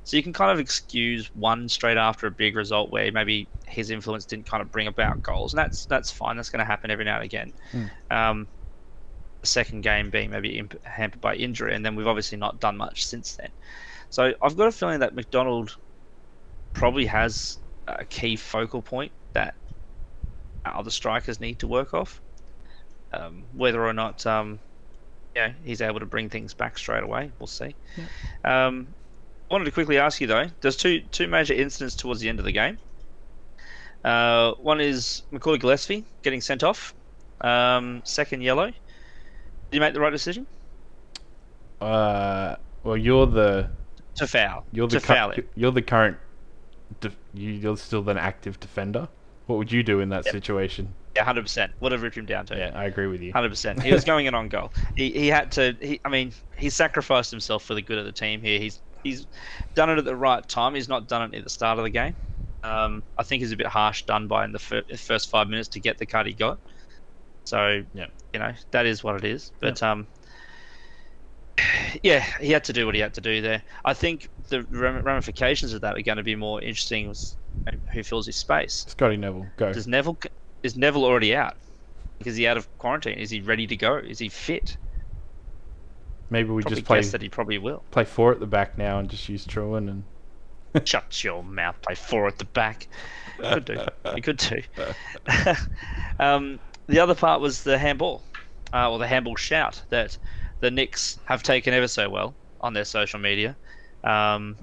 So 0.04 0.16
you 0.16 0.22
can 0.22 0.34
kind 0.34 0.50
of 0.50 0.58
excuse 0.58 1.30
one 1.34 1.68
straight 1.68 1.96
after 1.96 2.26
a 2.26 2.30
big 2.30 2.56
result 2.56 2.92
where 2.92 3.10
maybe 3.12 3.50
his 3.66 3.90
influence 3.90 4.26
didn't 4.26 4.46
kind 4.46 4.62
of 4.62 4.70
bring 4.70 4.86
about 4.86 5.22
goals, 5.22 5.54
and 5.54 5.58
that's 5.58 5.86
that's 5.86 6.10
fine. 6.10 6.36
That's 6.36 6.50
going 6.50 6.60
to 6.60 6.66
happen 6.66 6.90
every 6.90 7.06
now 7.06 7.16
and 7.16 7.24
again. 7.24 7.52
Um, 8.10 8.48
second 9.44 9.82
game 9.82 10.10
being 10.10 10.30
maybe 10.30 10.58
imp- 10.58 10.84
hampered 10.84 11.20
by 11.20 11.34
injury, 11.36 11.74
and 11.74 11.84
then 11.84 11.96
we've 11.96 12.06
obviously 12.06 12.38
not 12.38 12.60
done 12.60 12.76
much 12.76 13.04
since 13.06 13.36
then. 13.36 13.50
So 14.10 14.34
I've 14.42 14.56
got 14.56 14.68
a 14.68 14.72
feeling 14.72 15.00
that 15.00 15.14
McDonald 15.14 15.72
probably 16.72 17.06
has 17.06 17.58
a 17.86 18.04
key 18.04 18.36
focal 18.36 18.82
point 18.82 19.12
that 19.34 19.54
other 20.64 20.90
strikers 20.90 21.38
need 21.40 21.58
to 21.58 21.66
work 21.68 21.92
off. 21.94 22.20
Um, 23.12 23.44
whether 23.52 23.84
or 23.84 23.92
not 23.92 24.26
um, 24.26 24.58
yeah, 25.36 25.52
he's 25.64 25.80
able 25.80 26.00
to 26.00 26.06
bring 26.06 26.28
things 26.30 26.54
back 26.54 26.78
straight 26.78 27.02
away, 27.04 27.30
we'll 27.38 27.46
see. 27.46 27.74
Um, 28.44 28.88
I 29.50 29.54
wanted 29.54 29.66
to 29.66 29.70
quickly 29.70 29.98
ask 29.98 30.20
you 30.20 30.26
though. 30.26 30.46
There's 30.62 30.76
two 30.76 31.00
two 31.12 31.26
major 31.28 31.54
incidents 31.54 31.94
towards 31.94 32.20
the 32.20 32.28
end 32.28 32.38
of 32.38 32.44
the 32.44 32.52
game. 32.52 32.78
Uh, 34.04 34.52
one 34.54 34.80
is 34.80 35.22
Macaulay 35.30 35.58
Gillespie 35.58 36.04
getting 36.22 36.40
sent 36.40 36.62
off. 36.64 36.94
Um, 37.40 38.00
second 38.04 38.40
yellow. 38.42 38.66
Did 38.66 38.74
you 39.72 39.80
make 39.80 39.94
the 39.94 40.00
right 40.00 40.10
decision 40.10 40.46
Uh, 41.80 42.56
well, 42.82 42.96
you're 42.96 43.26
the 43.26 43.70
to 44.16 44.26
foul? 44.26 44.64
you're 44.72 44.86
the 44.88 45.00
to 45.00 45.06
foul 45.06 45.30
it. 45.30 45.48
you're 45.54 45.72
the 45.72 45.82
current. 45.82 46.16
Def- 47.00 47.16
you, 47.32 47.50
you're 47.50 47.76
still 47.76 48.08
an 48.08 48.18
active 48.18 48.60
defender. 48.60 49.08
What 49.46 49.56
would 49.58 49.70
you 49.72 49.82
do 49.82 50.00
in 50.00 50.08
that 50.10 50.24
Yep. 50.24 50.32
situation? 50.32 50.94
Yeah, 51.16 51.24
hundred 51.24 51.42
percent. 51.42 51.72
Would 51.80 51.92
have 51.92 52.02
ripped 52.02 52.16
him 52.16 52.26
down 52.26 52.46
to. 52.46 52.56
Yeah, 52.56 52.72
I 52.74 52.84
agree 52.84 53.06
with 53.06 53.20
you. 53.20 53.32
Hundred 53.32 53.50
percent. 53.50 53.82
He 53.82 53.92
was 53.92 54.04
going 54.04 54.26
in 54.26 54.34
on 54.34 54.48
goal. 54.48 54.72
He, 54.96 55.10
he 55.10 55.28
had 55.28 55.52
to. 55.52 55.76
He, 55.80 56.00
I 56.04 56.08
mean, 56.08 56.32
he 56.56 56.70
sacrificed 56.70 57.30
himself 57.30 57.64
for 57.64 57.74
the 57.74 57.82
good 57.82 57.98
of 57.98 58.04
the 58.04 58.12
team 58.12 58.40
here. 58.40 58.58
He's 58.58 58.80
he's 59.04 59.26
done 59.76 59.90
it 59.90 59.98
at 59.98 60.04
the 60.04 60.16
right 60.16 60.46
time. 60.48 60.74
He's 60.74 60.88
not 60.88 61.06
done 61.08 61.22
it 61.32 61.36
at 61.38 61.44
the 61.44 61.50
start 61.50 61.78
of 61.78 61.84
the 61.84 61.90
game. 61.90 62.16
Um, 62.64 63.04
I 63.18 63.22
think 63.22 63.42
he's 63.42 63.52
a 63.52 63.56
bit 63.56 63.66
harsh 63.66 64.04
done 64.06 64.26
by 64.26 64.44
in 64.44 64.52
the 64.52 64.58
fir- 64.58 64.82
first 64.96 65.28
five 65.30 65.48
minutes 65.48 65.68
to 65.70 65.80
get 65.80 65.98
the 65.98 66.06
cut 66.06 66.26
he 66.26 66.32
got. 66.34 66.58
So 67.44 67.82
Yeah. 67.92 68.06
you 68.32 68.40
know 68.40 68.52
that 68.72 68.86
is 68.86 69.04
what 69.04 69.16
it 69.16 69.24
is. 69.24 69.52
But 69.60 69.82
um, 69.82 70.08
yeah, 72.02 72.24
he 72.40 72.50
had 72.50 72.64
to 72.64 72.72
do 72.72 72.86
what 72.86 72.94
he 72.94 73.00
had 73.00 73.14
to 73.14 73.20
do 73.20 73.40
there. 73.40 73.62
I 73.84 73.94
think 73.94 74.28
the 74.48 74.62
ramifications 74.70 75.72
of 75.74 75.82
that 75.82 75.96
are 75.96 76.02
going 76.02 76.16
to 76.16 76.24
be 76.24 76.34
more 76.34 76.60
interesting. 76.60 77.14
Who 77.92 78.02
fills 78.02 78.26
his 78.26 78.36
space? 78.36 78.84
Scotty 78.88 79.16
Neville, 79.16 79.46
go. 79.56 79.72
Does 79.72 79.86
Neville 79.86 80.18
is 80.62 80.76
Neville 80.76 81.04
already 81.04 81.34
out? 81.34 81.56
Is 82.24 82.36
he 82.36 82.46
out 82.46 82.56
of 82.56 82.68
quarantine? 82.78 83.18
Is 83.18 83.30
he 83.30 83.40
ready 83.40 83.66
to 83.66 83.76
go? 83.76 83.96
Is 83.96 84.18
he 84.18 84.28
fit? 84.28 84.76
Maybe 86.30 86.50
we 86.50 86.62
Probably 86.62 86.76
just 86.76 86.86
play 86.86 86.98
guess 86.98 87.12
that 87.12 87.22
he 87.22 87.28
probably 87.28 87.58
will. 87.58 87.84
play 87.90 88.04
four 88.04 88.32
at 88.32 88.40
the 88.40 88.46
back 88.46 88.78
now 88.78 88.98
and 88.98 89.08
just 89.08 89.28
use 89.28 89.46
Trewin 89.46 89.88
and 89.88 90.04
Shut 90.84 91.22
your 91.22 91.44
mouth. 91.44 91.80
Play 91.82 91.94
four 91.94 92.26
at 92.26 92.38
the 92.38 92.44
back. 92.46 92.88
Could 93.38 93.64
do. 93.64 93.78
You 94.16 94.22
could 94.22 94.38
do. 94.38 94.60
um, 96.18 96.58
the 96.88 96.98
other 96.98 97.14
part 97.14 97.40
was 97.40 97.62
the 97.62 97.78
handball, 97.78 98.22
uh, 98.72 98.90
or 98.90 98.98
the 98.98 99.06
handball 99.06 99.36
shout 99.36 99.82
that 99.90 100.18
the 100.60 100.70
Nix 100.70 101.18
have 101.26 101.42
taken 101.42 101.72
ever 101.72 101.88
so 101.88 102.08
well 102.08 102.34
on 102.60 102.74
their 102.74 102.84
social 102.84 103.20
media. 103.20 103.56
Um, 104.02 104.56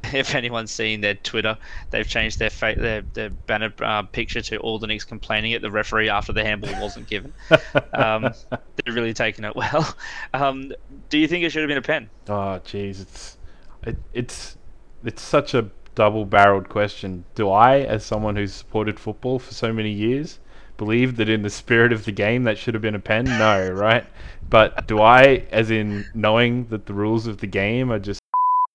if 0.12 0.34
anyone's 0.34 0.70
seen 0.70 1.00
their 1.00 1.14
Twitter, 1.14 1.56
they've 1.90 2.06
changed 2.06 2.38
their 2.38 2.50
fa- 2.50 2.74
their, 2.76 3.02
their 3.02 3.30
banner 3.30 3.72
uh, 3.80 4.02
picture 4.02 4.40
to 4.42 4.56
all 4.58 4.78
the 4.78 4.86
Nix 4.86 5.04
complaining 5.04 5.54
at 5.54 5.62
the 5.62 5.70
referee 5.70 6.08
after 6.08 6.32
the 6.32 6.44
handball 6.44 6.80
wasn't 6.80 7.08
given. 7.08 7.32
Um, 7.92 8.32
they're 8.52 8.94
really 8.94 9.14
taking 9.14 9.44
it 9.44 9.56
well. 9.56 9.94
Um, 10.34 10.72
do 11.08 11.18
you 11.18 11.26
think 11.26 11.44
it 11.44 11.50
should 11.50 11.62
have 11.62 11.68
been 11.68 11.78
a 11.78 11.82
pen? 11.82 12.10
Oh, 12.28 12.60
jeez, 12.64 13.00
it's 13.00 13.38
it, 13.82 13.96
it's 14.12 14.56
it's 15.04 15.22
such 15.22 15.54
a 15.54 15.70
double-barreled 15.94 16.68
question. 16.68 17.24
Do 17.34 17.50
I, 17.50 17.80
as 17.80 18.04
someone 18.04 18.36
who's 18.36 18.52
supported 18.52 19.00
football 19.00 19.38
for 19.38 19.52
so 19.52 19.72
many 19.72 19.90
years, 19.90 20.38
believe 20.76 21.16
that 21.16 21.28
in 21.28 21.42
the 21.42 21.50
spirit 21.50 21.92
of 21.92 22.04
the 22.04 22.12
game 22.12 22.44
that 22.44 22.58
should 22.58 22.74
have 22.74 22.82
been 22.82 22.94
a 22.94 23.00
pen? 23.00 23.24
No, 23.24 23.68
right? 23.70 24.06
But 24.48 24.86
do 24.86 25.00
I, 25.00 25.46
as 25.50 25.70
in 25.70 26.04
knowing 26.14 26.66
that 26.68 26.86
the 26.86 26.94
rules 26.94 27.26
of 27.26 27.38
the 27.38 27.46
game 27.46 27.90
are 27.90 27.98
just 27.98 28.20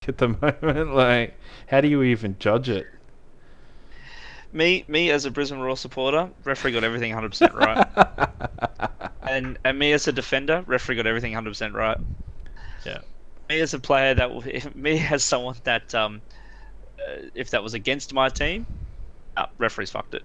at 0.08 0.18
the 0.18 0.30
moment, 0.30 0.96
like 0.96 1.38
how 1.68 1.82
do 1.82 1.88
you 1.88 2.04
even 2.04 2.36
judge 2.40 2.70
it? 2.70 2.88
Me, 4.52 4.86
me 4.88 5.10
as 5.10 5.26
a 5.26 5.32
Brisbane 5.32 5.60
Roar 5.60 5.76
supporter, 5.76 6.30
referee 6.44 6.74
got 6.74 6.84
everything 6.84 7.12
100% 7.12 7.54
right. 7.54 9.10
and 9.24 9.58
and 9.66 9.80
me 9.80 9.94
as 9.94 10.08
a 10.08 10.12
defender, 10.12 10.64
referee 10.68 10.96
got 10.96 11.08
everything 11.08 11.34
100% 11.34 11.74
right. 11.74 11.98
Yeah. 12.86 13.00
Me 13.50 13.60
as 13.62 13.74
a 13.74 13.80
player 13.80 14.14
that, 14.14 14.76
me 14.76 15.04
as 15.10 15.24
someone 15.24 15.56
that, 15.64 15.96
um, 15.96 16.22
uh, 17.00 17.30
if 17.34 17.50
that 17.50 17.64
was 17.64 17.74
against 17.74 18.14
my 18.14 18.30
team, 18.30 18.68
uh, 19.36 19.48
referees 19.58 19.90
fucked 19.90 20.14
it. 20.14 20.24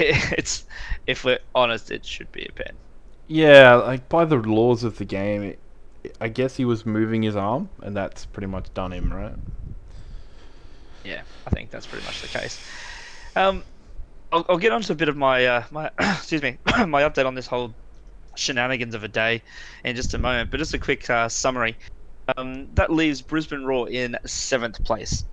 It's, 0.00 0.64
if 1.06 1.24
we're 1.24 1.40
honest, 1.54 1.90
it 1.90 2.04
should 2.04 2.30
be 2.32 2.44
a 2.44 2.52
pen. 2.52 2.72
Yeah, 3.26 3.74
like 3.74 4.08
by 4.08 4.24
the 4.24 4.36
laws 4.36 4.84
of 4.84 4.98
the 4.98 5.04
game, 5.04 5.42
it, 5.42 5.58
I 6.20 6.28
guess 6.28 6.56
he 6.56 6.64
was 6.64 6.86
moving 6.86 7.22
his 7.22 7.36
arm, 7.36 7.68
and 7.82 7.96
that's 7.96 8.26
pretty 8.26 8.46
much 8.46 8.72
done 8.74 8.92
him, 8.92 9.12
right? 9.12 9.34
Yeah, 11.04 11.22
I 11.46 11.50
think 11.50 11.70
that's 11.70 11.86
pretty 11.86 12.04
much 12.04 12.20
the 12.22 12.28
case. 12.28 12.60
Um, 13.36 13.64
I'll, 14.32 14.44
I'll 14.48 14.58
get 14.58 14.72
on 14.72 14.82
to 14.82 14.92
a 14.92 14.96
bit 14.96 15.08
of 15.08 15.16
my 15.16 15.44
uh, 15.46 15.64
my 15.70 15.90
excuse 15.98 16.42
me 16.42 16.58
my 16.86 17.02
update 17.02 17.26
on 17.26 17.34
this 17.34 17.46
whole 17.46 17.74
shenanigans 18.36 18.94
of 18.94 19.04
a 19.04 19.08
day 19.08 19.42
in 19.84 19.96
just 19.96 20.14
a 20.14 20.18
moment. 20.18 20.50
But 20.50 20.58
just 20.58 20.74
a 20.74 20.78
quick 20.78 21.08
uh, 21.10 21.28
summary. 21.28 21.76
Um, 22.36 22.68
that 22.74 22.92
leaves 22.92 23.22
Brisbane 23.22 23.64
Roar 23.64 23.88
in 23.88 24.16
seventh 24.26 24.84
place, 24.84 25.24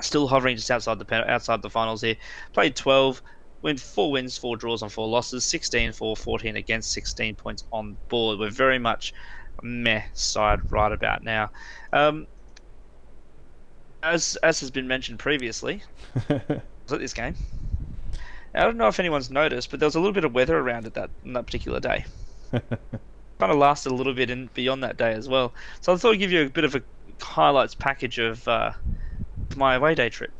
still 0.00 0.28
hovering 0.28 0.56
just 0.56 0.70
outside 0.70 1.00
the 1.00 1.30
outside 1.30 1.62
the 1.62 1.70
finals 1.70 2.00
here. 2.00 2.16
Played 2.52 2.76
12, 2.76 3.20
win 3.62 3.76
four 3.76 4.12
wins, 4.12 4.38
four 4.38 4.56
draws, 4.56 4.82
on 4.82 4.88
four 4.88 5.08
losses, 5.08 5.44
16 5.44 5.92
for 5.92 6.14
14 6.14 6.54
against, 6.54 6.92
16 6.92 7.34
points 7.34 7.64
on 7.72 7.96
board. 8.08 8.38
We're 8.38 8.50
very 8.50 8.78
much 8.78 9.12
meh 9.62 10.02
side 10.12 10.60
right 10.70 10.92
about 10.92 11.22
now. 11.22 11.50
Um, 11.92 12.26
as 14.02 14.36
as 14.42 14.60
has 14.60 14.70
been 14.70 14.86
mentioned 14.86 15.18
previously, 15.18 15.82
was 16.28 16.32
at 16.92 16.98
this 17.00 17.14
game. 17.14 17.34
I 18.54 18.62
don't 18.62 18.76
know 18.76 18.86
if 18.88 19.00
anyone's 19.00 19.30
noticed, 19.30 19.70
but 19.70 19.80
there 19.80 19.86
was 19.86 19.96
a 19.96 20.00
little 20.00 20.12
bit 20.12 20.24
of 20.24 20.34
weather 20.34 20.56
around 20.56 20.86
it 20.86 20.94
that 20.94 21.10
on 21.24 21.32
that 21.32 21.46
particular 21.46 21.80
day. 21.80 22.04
kind 22.52 23.52
of 23.52 23.58
lasted 23.58 23.90
a 23.90 23.94
little 23.94 24.14
bit 24.14 24.30
in 24.30 24.48
beyond 24.54 24.82
that 24.84 24.96
day 24.96 25.12
as 25.12 25.28
well. 25.28 25.52
So 25.80 25.92
I 25.92 25.96
thought 25.96 26.14
I'd 26.14 26.18
give 26.18 26.30
you 26.30 26.42
a 26.42 26.48
bit 26.48 26.64
of 26.64 26.74
a 26.76 26.82
highlights 27.20 27.74
package 27.74 28.18
of 28.18 28.46
uh, 28.46 28.72
my 29.56 29.74
away 29.74 29.94
day 29.94 30.08
trip. 30.08 30.30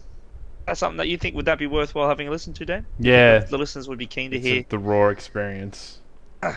That's 0.67 0.81
something 0.81 0.97
that 0.99 1.09
you 1.09 1.19
think 1.19 1.35
would 1.35 1.45
that 1.47 1.59
be 1.59 1.67
worthwhile 1.67 2.09
having 2.09 2.29
a 2.29 2.31
listen 2.31 2.55
to, 2.55 2.65
Dan? 2.65 2.87
Yeah, 2.99 3.41
the 3.41 3.59
listeners 3.59 3.89
would 3.89 3.99
be 3.99 4.07
keen 4.07 4.31
to 4.31 4.37
it's 4.37 4.47
hear 4.47 4.61
a- 4.61 4.67
the 4.69 4.79
raw 4.79 5.09
experience. 5.09 5.99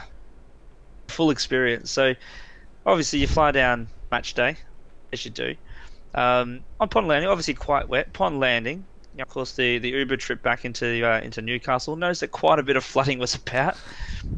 full 1.09 1.31
experience. 1.31 1.91
So 1.91 2.13
obviously 2.87 3.19
you 3.19 3.27
fly 3.27 3.51
down 3.51 3.89
match 4.11 4.33
day, 4.33 4.57
as 5.13 5.23
you 5.23 5.29
do. 5.29 5.55
Um, 6.15 6.61
upon 6.79 7.05
landing, 7.05 7.29
obviously 7.29 7.53
quite 7.53 7.87
wet. 7.87 8.07
Upon 8.07 8.39
landing, 8.39 8.85
you 9.13 9.17
know, 9.17 9.23
of 9.23 9.29
course, 9.29 9.55
the, 9.55 9.77
the 9.77 9.89
Uber 9.89 10.17
trip 10.17 10.41
back 10.41 10.65
into 10.65 11.05
uh, 11.07 11.19
into 11.19 11.41
Newcastle. 11.41 11.95
Noticed 11.95 12.21
that 12.21 12.31
quite 12.31 12.57
a 12.57 12.63
bit 12.63 12.77
of 12.77 12.83
flooding 12.83 13.19
was 13.19 13.35
about. 13.47 13.77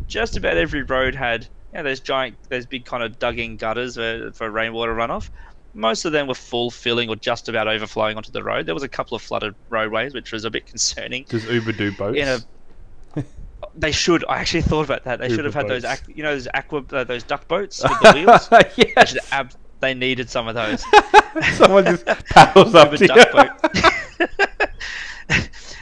Just 0.08 0.36
about 0.36 0.58
every 0.58 0.82
road 0.82 1.16
had 1.16 1.44
you 1.72 1.78
know, 1.78 1.84
those 1.84 2.00
giant, 2.00 2.36
those 2.50 2.66
big 2.66 2.84
kind 2.86 3.04
of 3.04 3.20
dug-in 3.20 3.56
gutters 3.58 3.98
uh, 3.98 4.32
for 4.34 4.50
rainwater 4.50 4.94
runoff. 4.94 5.30
Most 5.76 6.04
of 6.04 6.12
them 6.12 6.28
were 6.28 6.34
full 6.34 6.72
filling 6.72 7.10
or 7.10 7.16
just 7.16 7.48
about 7.48 7.68
overflowing 7.68 8.18
onto 8.18 8.32
the 8.32 8.44
road. 8.44 8.66
There 8.66 8.74
was 8.74 8.82
a 8.82 8.90
couple 8.90 9.16
of 9.16 9.22
flooded 9.22 9.54
roadways, 9.70 10.16
which 10.16 10.32
was 10.32 10.44
a 10.44 10.50
bit 10.50 10.66
concerning. 10.66 11.26
Does 11.30 11.46
Uber 11.46 11.74
do 11.74 11.92
boats? 11.92 12.18
In 12.18 12.28
a 12.28 12.40
they 13.76 13.92
should. 13.92 14.24
I 14.28 14.40
actually 14.40 14.62
thought 14.62 14.86
about 14.86 15.04
that. 15.06 15.20
They 15.20 15.30
should 15.30 15.46
have 15.46 15.54
had 15.54 15.68
those, 15.68 15.84
aqu- 15.84 16.16
you 16.16 16.24
know, 16.24 16.34
those 16.34 16.48
aqua, 16.54 16.84
uh, 16.92 17.04
those 17.04 17.24
duck 17.24 17.48
boats 17.48 17.82
with 17.88 18.00
the 18.02 18.14
wheels. 18.14 18.48
They, 18.76 18.94
yes. 18.96 19.10
should 19.10 19.20
ab- 19.32 19.54
they 19.80 19.94
needed 19.94 20.30
some 20.30 20.48
of 20.48 20.56
those. 20.56 20.84
Someone 21.54 21.86
just 21.86 22.06
paddles 22.06 22.76
up 22.76 22.92
Uber 22.92 22.98
to 22.98 23.08
duck 23.08 23.28
you. 23.28 24.30
boat. 24.60 24.70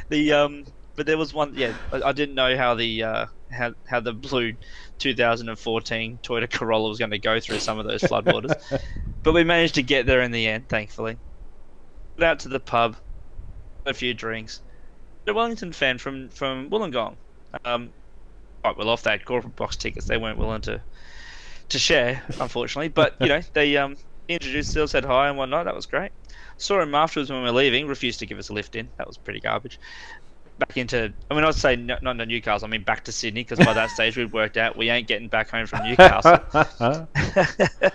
the 0.09 0.33
um, 0.33 0.65
but 0.95 1.05
there 1.05 1.17
was 1.17 1.33
one. 1.33 1.53
Yeah, 1.55 1.73
I, 1.91 2.01
I 2.09 2.11
didn't 2.11 2.35
know 2.35 2.55
how 2.57 2.75
the 2.75 3.03
uh, 3.03 3.25
how 3.51 3.73
how 3.87 3.99
the 3.99 4.13
blue 4.13 4.53
2014 4.99 6.19
Toyota 6.23 6.51
Corolla 6.51 6.89
was 6.89 6.97
going 6.99 7.11
to 7.11 7.19
go 7.19 7.39
through 7.39 7.59
some 7.59 7.79
of 7.79 7.85
those 7.85 8.01
floodwaters, 8.01 8.53
but 9.23 9.33
we 9.33 9.43
managed 9.43 9.75
to 9.75 9.83
get 9.83 10.05
there 10.05 10.21
in 10.21 10.31
the 10.31 10.47
end, 10.47 10.67
thankfully. 10.69 11.17
Went 12.17 12.29
out 12.29 12.39
to 12.39 12.49
the 12.49 12.59
pub, 12.59 12.95
a 13.85 13.93
few 13.93 14.13
drinks. 14.13 14.61
A 15.27 15.33
Wellington 15.33 15.73
fan 15.73 15.97
from 15.97 16.29
from 16.29 16.69
Wollongong. 16.69 17.15
Um, 17.63 17.91
quite 18.63 18.77
well 18.77 18.89
off 18.89 19.03
they 19.03 19.11
had 19.11 19.25
corporate 19.25 19.55
box 19.55 19.75
tickets. 19.75 20.05
They 20.07 20.17
weren't 20.17 20.37
willing 20.37 20.61
to 20.61 20.81
to 21.69 21.79
share, 21.79 22.23
unfortunately. 22.39 22.89
But 22.89 23.15
you 23.19 23.27
know, 23.27 23.41
they 23.53 23.77
um 23.77 23.95
introduced 24.27 24.69
themselves, 24.73 24.91
said 24.91 25.05
hi 25.05 25.29
and 25.29 25.37
whatnot. 25.37 25.65
That 25.65 25.75
was 25.75 25.85
great. 25.85 26.11
Saw 26.57 26.81
him 26.81 26.95
afterwards 26.95 27.29
when 27.29 27.39
we 27.39 27.45
were 27.45 27.55
leaving. 27.55 27.87
Refused 27.87 28.19
to 28.19 28.25
give 28.25 28.39
us 28.39 28.49
a 28.49 28.53
lift 28.53 28.75
in. 28.75 28.89
That 28.97 29.07
was 29.07 29.17
pretty 29.17 29.39
garbage. 29.39 29.79
Back 30.59 30.75
into, 30.75 31.13
I 31.29 31.35
mean, 31.35 31.43
I'd 31.43 31.53
say 31.53 31.75
no, 31.75 31.97
not 32.01 32.13
to 32.13 32.25
Newcastle. 32.25 32.67
I 32.67 32.71
mean, 32.71 32.83
back 32.83 33.03
to 33.03 33.11
Sydney 33.11 33.41
because 33.41 33.63
by 33.63 33.73
that 33.73 33.91
stage 33.91 34.17
we'd 34.17 34.33
worked 34.33 34.57
out 34.57 34.75
we 34.75 34.89
ain't 34.89 35.07
getting 35.07 35.27
back 35.27 35.51
home 35.51 35.67
from 35.67 35.87
Newcastle. 35.87 36.39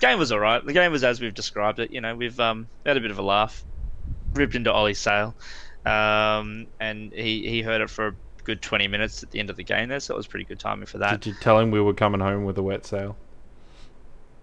game 0.00 0.18
was 0.18 0.32
all 0.32 0.40
right. 0.40 0.64
The 0.64 0.72
game 0.72 0.90
was 0.90 1.04
as 1.04 1.20
we've 1.20 1.34
described 1.34 1.78
it. 1.78 1.92
You 1.92 2.00
know, 2.00 2.16
we've 2.16 2.38
um, 2.40 2.66
had 2.84 2.96
a 2.96 3.00
bit 3.00 3.12
of 3.12 3.18
a 3.18 3.22
laugh, 3.22 3.64
ripped 4.34 4.56
into 4.56 4.72
Ollie's 4.72 4.98
sail, 4.98 5.36
um, 5.86 6.66
and 6.80 7.12
he 7.12 7.48
he 7.48 7.62
heard 7.62 7.80
it 7.80 7.90
for 7.90 8.08
a 8.08 8.16
good 8.44 8.62
20 8.62 8.88
minutes 8.88 9.22
at 9.22 9.30
the 9.30 9.40
end 9.40 9.50
of 9.50 9.56
the 9.56 9.64
game 9.64 9.88
there, 9.88 10.00
so 10.00 10.14
it 10.14 10.16
was 10.16 10.26
pretty 10.26 10.44
good 10.44 10.60
timing 10.60 10.86
for 10.86 10.98
that. 10.98 11.20
Did 11.20 11.26
you 11.26 11.34
tell 11.40 11.58
him 11.58 11.70
we 11.70 11.80
were 11.80 11.94
coming 11.94 12.20
home 12.20 12.44
with 12.44 12.58
a 12.58 12.62
wet 12.62 12.86
sail? 12.86 13.16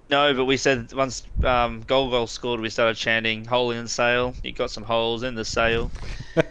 No, 0.09 0.33
but 0.33 0.45
we 0.45 0.57
said 0.57 0.91
once 0.91 1.23
um, 1.43 1.83
Golgol 1.83 2.27
scored, 2.27 2.59
we 2.59 2.69
started 2.69 2.97
chanting 2.97 3.45
"hole 3.45 3.71
in 3.71 3.83
the 3.83 3.89
sail." 3.89 4.33
You 4.43 4.51
got 4.51 4.69
some 4.69 4.83
holes 4.83 5.23
in 5.23 5.35
the 5.35 5.45
sail. 5.45 5.89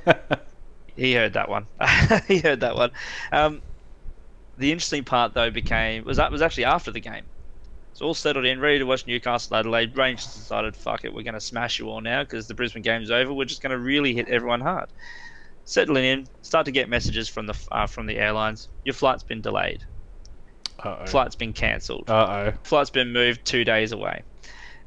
He 1.01 1.15
heard 1.15 1.33
that 1.33 1.49
one. 1.49 1.67
he 2.29 2.39
heard 2.39 2.61
that 2.61 2.77
one. 2.77 2.91
Um, 3.33 3.63
the 4.59 4.71
interesting 4.71 5.03
part 5.03 5.33
though 5.33 5.51
became 5.51 6.05
was 6.05 6.19
that 6.19 6.31
was 6.31 6.43
actually 6.43 6.67
after 6.67 6.91
the 6.91 7.01
game. 7.01 7.25
It's 7.93 8.03
all 8.03 8.13
settled 8.13 8.45
in, 8.45 8.61
ready 8.61 8.79
to 8.79 8.85
watch 8.85 9.07
Newcastle 9.07 9.57
Adelaide. 9.57 9.97
Rangers 9.97 10.27
decided, 10.27 10.77
fuck 10.77 11.05
it, 11.05 11.15
we're 11.15 11.23
going 11.23 11.35
to 11.35 11.41
smash 11.41 11.79
you 11.79 11.89
all 11.89 12.03
now 12.03 12.23
because 12.23 12.47
the 12.47 12.55
Brisbane 12.55 12.83
game's 12.83 13.11
over. 13.11 13.33
We're 13.33 13.47
just 13.47 13.63
going 13.63 13.73
to 13.73 13.79
really 13.79 14.15
hit 14.15 14.29
everyone 14.29 14.61
hard. 14.61 14.91
Settling 15.65 16.05
in, 16.05 16.27
start 16.43 16.67
to 16.67 16.73
get 16.73 16.89
messages 16.89 17.29
from 17.29 17.47
the 17.47 17.57
uh, 17.71 17.87
from 17.87 18.07
the 18.07 18.17
airlines. 18.17 18.69
Your 18.85 18.95
flight's 18.95 19.23
been 19.23 19.41
delayed. 19.41 19.85
Uh 20.79 21.05
Flight's 21.07 21.37
been 21.37 21.53
cancelled 21.53 22.05
oh. 22.09 22.15
Uh 22.15 22.53
flight's 22.63 22.89
been 22.91 23.13
moved 23.13 23.45
two 23.45 23.65
days 23.65 23.93
away. 23.93 24.23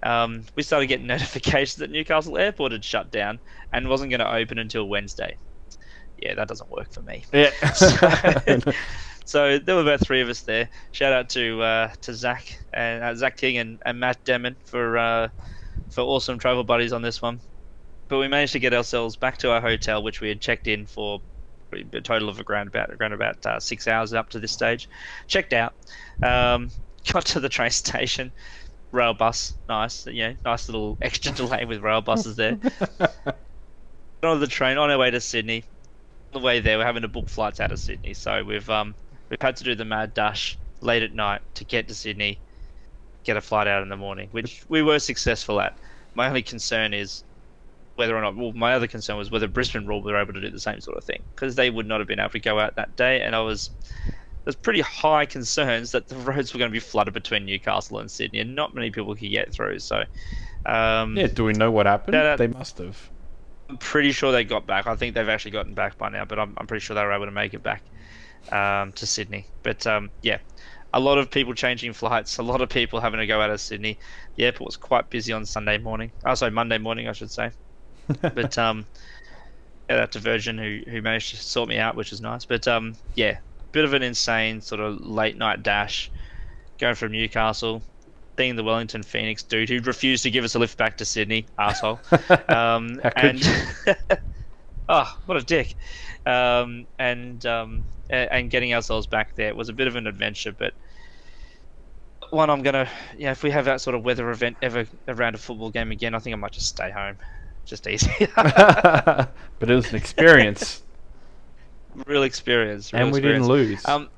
Um, 0.02 0.44
we 0.56 0.64
started 0.64 0.88
getting 0.88 1.08
notifications 1.16 1.76
that 1.78 1.92
Newcastle 1.92 2.38
Airport 2.38 2.72
had 2.74 2.84
shut 2.84 3.12
down 3.12 3.40
and 3.72 3.88
wasn't 3.88 4.10
going 4.10 4.20
to 4.20 4.34
open 4.34 4.58
until 4.60 4.86
Wednesday. 4.90 5.38
Yeah, 6.22 6.34
that 6.36 6.48
doesn't 6.48 6.70
work 6.70 6.92
for 6.92 7.02
me. 7.02 7.24
oh. 7.34 7.38
Yeah. 8.48 8.60
So 9.26 9.58
there 9.58 9.76
were 9.76 9.82
about 9.82 10.02
three 10.02 10.22
of 10.22 10.30
us 10.30 10.42
there. 10.42 10.70
Shout 10.92 11.14
out 11.14 11.30
to 11.30 11.62
uh, 11.62 11.88
to 12.02 12.14
Zach 12.14 12.60
and 12.74 13.04
uh, 13.04 13.16
Zach 13.16 13.38
King 13.38 13.58
and, 13.58 13.80
and 13.86 14.00
Matt 14.00 14.24
Demon 14.26 14.56
for 14.66 14.98
uh, 14.98 15.30
for 15.90 16.02
awesome 16.02 16.40
travel 16.40 16.64
buddies 16.64 16.92
on 16.92 17.02
this 17.02 17.22
one. 17.22 17.40
But 18.14 18.20
we 18.20 18.28
managed 18.28 18.54
to 18.54 18.60
get 18.60 18.76
ourselves 18.76 19.16
back 19.16 19.40
to 19.40 19.50
our 19.50 19.60
hotel, 19.60 20.04
which 20.04 20.22
we 20.22 20.30
had 20.30 20.40
checked 20.40 20.68
in 20.68 20.86
for 20.86 21.20
a 21.74 22.02
total 22.02 22.30
of 22.30 22.40
around 22.48 22.68
about 22.68 22.92
around 22.92 23.14
about 23.14 23.44
uh, 23.44 23.60
six 23.60 23.88
hours 23.88 24.14
up 24.14 24.30
to 24.30 24.40
this 24.40 24.52
stage. 24.52 24.88
Checked 25.26 25.52
out, 25.52 25.74
um, 26.22 26.70
got 27.12 27.26
to 27.26 27.40
the 27.40 27.50
train 27.50 27.72
station, 27.72 28.32
rail 28.92 29.16
bus, 29.16 29.56
nice, 29.68 30.06
you 30.06 30.28
know, 30.28 30.36
nice 30.46 30.68
little 30.70 30.96
extra 31.02 31.32
delay 31.32 31.66
with 31.66 31.82
rail 31.82 32.02
buses 32.02 32.36
there. 32.36 32.58
Got 33.26 33.36
on 34.24 34.40
the 34.40 34.46
train 34.46 34.78
on 34.78 34.92
our 34.92 34.98
way 35.00 35.10
to 35.10 35.20
Sydney. 35.20 35.64
On 36.32 36.40
the 36.40 36.46
way 36.46 36.60
there, 36.60 36.78
we're 36.78 36.86
having 36.86 37.02
to 37.02 37.08
book 37.08 37.30
flights 37.30 37.60
out 37.60 37.72
of 37.72 37.80
Sydney, 37.80 38.14
so 38.14 38.44
we've 38.44 38.70
um 38.70 38.94
we've 39.32 39.42
had 39.42 39.56
to 39.56 39.64
do 39.64 39.74
the 39.74 39.86
mad 39.86 40.14
dash 40.14 40.56
late 40.82 41.02
at 41.02 41.14
night 41.14 41.42
to 41.56 41.66
get 41.66 41.88
to 41.88 41.96
Sydney, 41.96 42.40
get 43.24 43.38
a 43.38 43.42
flight 43.42 43.66
out 43.66 43.82
in 43.82 43.90
the 43.90 43.98
morning, 43.98 44.28
which 44.30 44.64
we 44.70 44.84
were 44.84 45.00
successful 45.00 45.60
at. 45.60 45.80
My 46.14 46.28
only 46.28 46.44
concern 46.44 46.94
is 46.94 47.24
whether 47.96 48.18
or 48.18 48.22
not. 48.22 48.36
Well, 48.36 48.54
my 48.54 48.74
other 48.74 48.88
concern 48.88 49.18
was 49.18 49.32
whether 49.32 49.48
Brisbane 49.48 49.86
Roar 49.88 50.02
were 50.04 50.18
able 50.22 50.34
to 50.34 50.42
do 50.42 50.50
the 50.52 50.60
same 50.60 50.82
sort 50.82 50.98
of 50.98 51.04
thing 51.06 51.24
because 51.36 51.56
they 51.56 51.70
would 51.70 51.88
not 51.88 52.00
have 52.02 52.08
been 52.08 52.20
able 52.20 52.30
to 52.32 52.40
go 52.40 52.60
out 52.60 52.76
that 52.78 52.96
day, 52.96 53.22
and 53.22 53.36
I 53.36 53.42
was 53.42 53.72
there's 54.46 54.56
pretty 54.56 54.82
high 54.82 55.26
concerns 55.26 55.92
that 55.92 56.08
the 56.08 56.16
roads 56.18 56.54
were 56.54 56.58
going 56.58 56.72
to 56.72 56.74
be 56.76 56.80
flooded 56.80 57.14
between 57.14 57.46
Newcastle 57.46 58.00
and 58.00 58.12
Sydney, 58.12 58.40
and 58.40 58.56
not 58.56 58.74
many 58.76 58.92
people 58.92 59.16
could 59.16 59.30
get 59.30 59.54
through. 59.54 59.80
So 59.80 60.04
Um, 60.66 61.16
Yeah, 61.18 61.28
do 61.28 61.44
we 61.46 61.54
know 61.54 61.72
what 61.72 61.86
happened? 61.86 62.16
That- 62.16 62.40
they 62.40 62.48
must 62.48 62.78
have. 62.80 63.10
I'm 63.70 63.78
pretty 63.78 64.12
sure 64.12 64.32
they 64.32 64.44
got 64.44 64.68
back. 64.68 64.88
I 64.88 64.96
think 64.96 65.16
they've 65.16 65.30
actually 65.30 65.52
gotten 65.52 65.74
back 65.74 65.98
by 65.98 66.10
now, 66.10 66.26
but 66.26 66.38
I'm, 66.38 66.54
I'm 66.58 66.68
pretty 66.68 66.82
sure 66.82 66.96
they 66.96 67.04
were 67.04 67.14
able 67.14 67.26
to 67.26 67.32
make 67.32 67.54
it 67.54 67.64
back 67.64 67.84
um, 68.52 68.92
to 68.94 69.08
Sydney. 69.08 69.48
But 69.64 69.88
um, 69.88 70.12
yeah, 70.22 70.40
a 70.94 71.00
lot 71.00 71.18
of 71.18 71.32
people 71.32 71.54
changing 71.54 71.94
flights, 71.94 72.38
a 72.40 72.44
lot 72.44 72.62
of 72.62 72.70
people 72.70 73.00
having 73.00 73.20
to 73.20 73.28
go 73.28 73.42
out 73.42 73.50
of 73.52 73.62
Sydney. 73.62 74.00
The 74.36 74.46
airport 74.46 74.68
was 74.68 74.78
quite 74.78 75.10
busy 75.10 75.34
on 75.34 75.46
Sunday 75.46 75.78
morning. 75.78 76.14
Oh, 76.26 76.36
sorry, 76.36 76.52
Monday 76.52 76.78
morning, 76.78 77.08
I 77.08 77.14
should 77.14 77.32
say. 77.32 77.52
But 78.22 78.58
um, 78.58 78.88
yeah, 79.90 79.98
that 79.98 80.12
to 80.14 80.20
Virgin 80.20 80.58
who, 80.58 80.80
who 80.90 81.02
managed 81.02 81.32
to 81.32 81.38
sort 81.38 81.70
me 81.70 81.78
out, 81.78 81.96
which 81.96 82.12
was 82.12 82.22
nice. 82.22 82.46
But 82.46 82.68
um, 82.68 82.94
yeah, 83.16 83.38
bit 83.72 83.86
of 83.86 83.94
an 83.94 84.04
insane 84.04 84.62
sort 84.62 84.82
of 84.82 85.02
late 85.02 85.38
night 85.38 85.64
dash 85.64 86.12
going 86.80 86.96
from 86.96 87.12
Newcastle, 87.12 87.84
being 88.36 88.56
the 88.56 88.64
Wellington 88.64 89.04
Phoenix 89.04 89.44
dude 89.44 89.70
who 89.70 89.80
refused 89.82 90.24
to 90.24 90.32
give 90.32 90.44
us 90.44 90.56
a 90.56 90.60
lift 90.60 90.78
back 90.78 90.98
to 90.98 91.06
Sydney, 91.06 91.48
asshole. 91.60 92.00
Um, 92.50 93.02
and 93.16 93.42
oh, 94.90 95.12
what 95.26 95.38
a 95.38 95.44
dick! 95.44 95.76
Um, 96.26 96.88
and 96.98 97.46
um, 97.46 97.86
and 98.10 98.50
getting 98.50 98.74
ourselves 98.74 99.08
back 99.08 99.36
there 99.36 99.56
was 99.56 99.70
a 99.70 99.74
bit 99.74 99.88
of 99.88 99.96
an 99.96 100.08
adventure, 100.08 100.52
but 100.52 100.74
one 102.30 102.50
I'm 102.50 102.64
gonna, 102.64 102.90
yeah, 103.18 103.32
if 103.32 103.44
we 103.44 103.52
have 103.52 103.66
that 103.66 103.82
sort 103.82 103.96
of 103.96 104.04
weather 104.04 104.30
event 104.32 104.58
ever 104.62 104.88
around 105.08 105.36
a 105.36 105.38
football 105.38 105.70
game 105.72 105.92
again, 105.92 106.16
I 106.16 106.20
think 106.20 106.34
I 106.34 106.38
might 106.38 106.52
just 106.54 106.68
stay 106.68 106.90
home, 106.90 107.18
just 107.66 107.88
easy. 107.88 108.12
but 108.36 109.30
it 109.62 109.74
was 109.74 109.90
an 109.90 109.96
experience, 109.96 110.84
real 112.06 112.24
experience, 112.24 112.94
real 112.94 113.04
and 113.04 113.12
we 113.12 113.20
experience. 113.20 113.48
didn't 113.48 113.58
lose. 113.58 113.86
Um, 113.88 114.10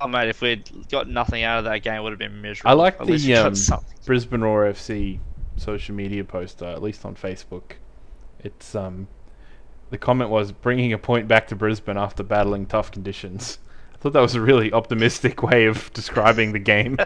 oh 0.00 0.08
mate, 0.08 0.28
if 0.28 0.40
we'd 0.40 0.68
got 0.90 1.08
nothing 1.08 1.42
out 1.44 1.58
of 1.58 1.64
that 1.64 1.78
game, 1.82 1.94
it 1.94 2.02
would 2.02 2.12
have 2.12 2.18
been 2.18 2.40
miserable. 2.42 2.70
I 2.70 2.74
like 2.74 3.00
At 3.00 3.06
the 3.06 3.34
um. 3.36 3.54
Brisbane 4.04 4.40
Roar 4.42 4.64
FC 4.72 5.18
social 5.56 5.94
media 5.94 6.24
poster, 6.24 6.66
at 6.66 6.82
least 6.82 7.04
on 7.04 7.14
Facebook. 7.14 7.62
It's 8.40 8.74
um, 8.74 9.08
the 9.90 9.98
comment 9.98 10.28
was 10.30 10.52
bringing 10.52 10.92
a 10.92 10.98
point 10.98 11.28
back 11.28 11.48
to 11.48 11.56
Brisbane 11.56 11.96
after 11.96 12.22
battling 12.22 12.66
tough 12.66 12.90
conditions. 12.90 13.58
I 13.94 13.96
thought 13.98 14.12
that 14.12 14.20
was 14.20 14.34
a 14.34 14.40
really 14.40 14.72
optimistic 14.72 15.42
way 15.42 15.64
of 15.66 15.90
describing 15.94 16.52
the 16.52 16.58
game. 16.58 16.98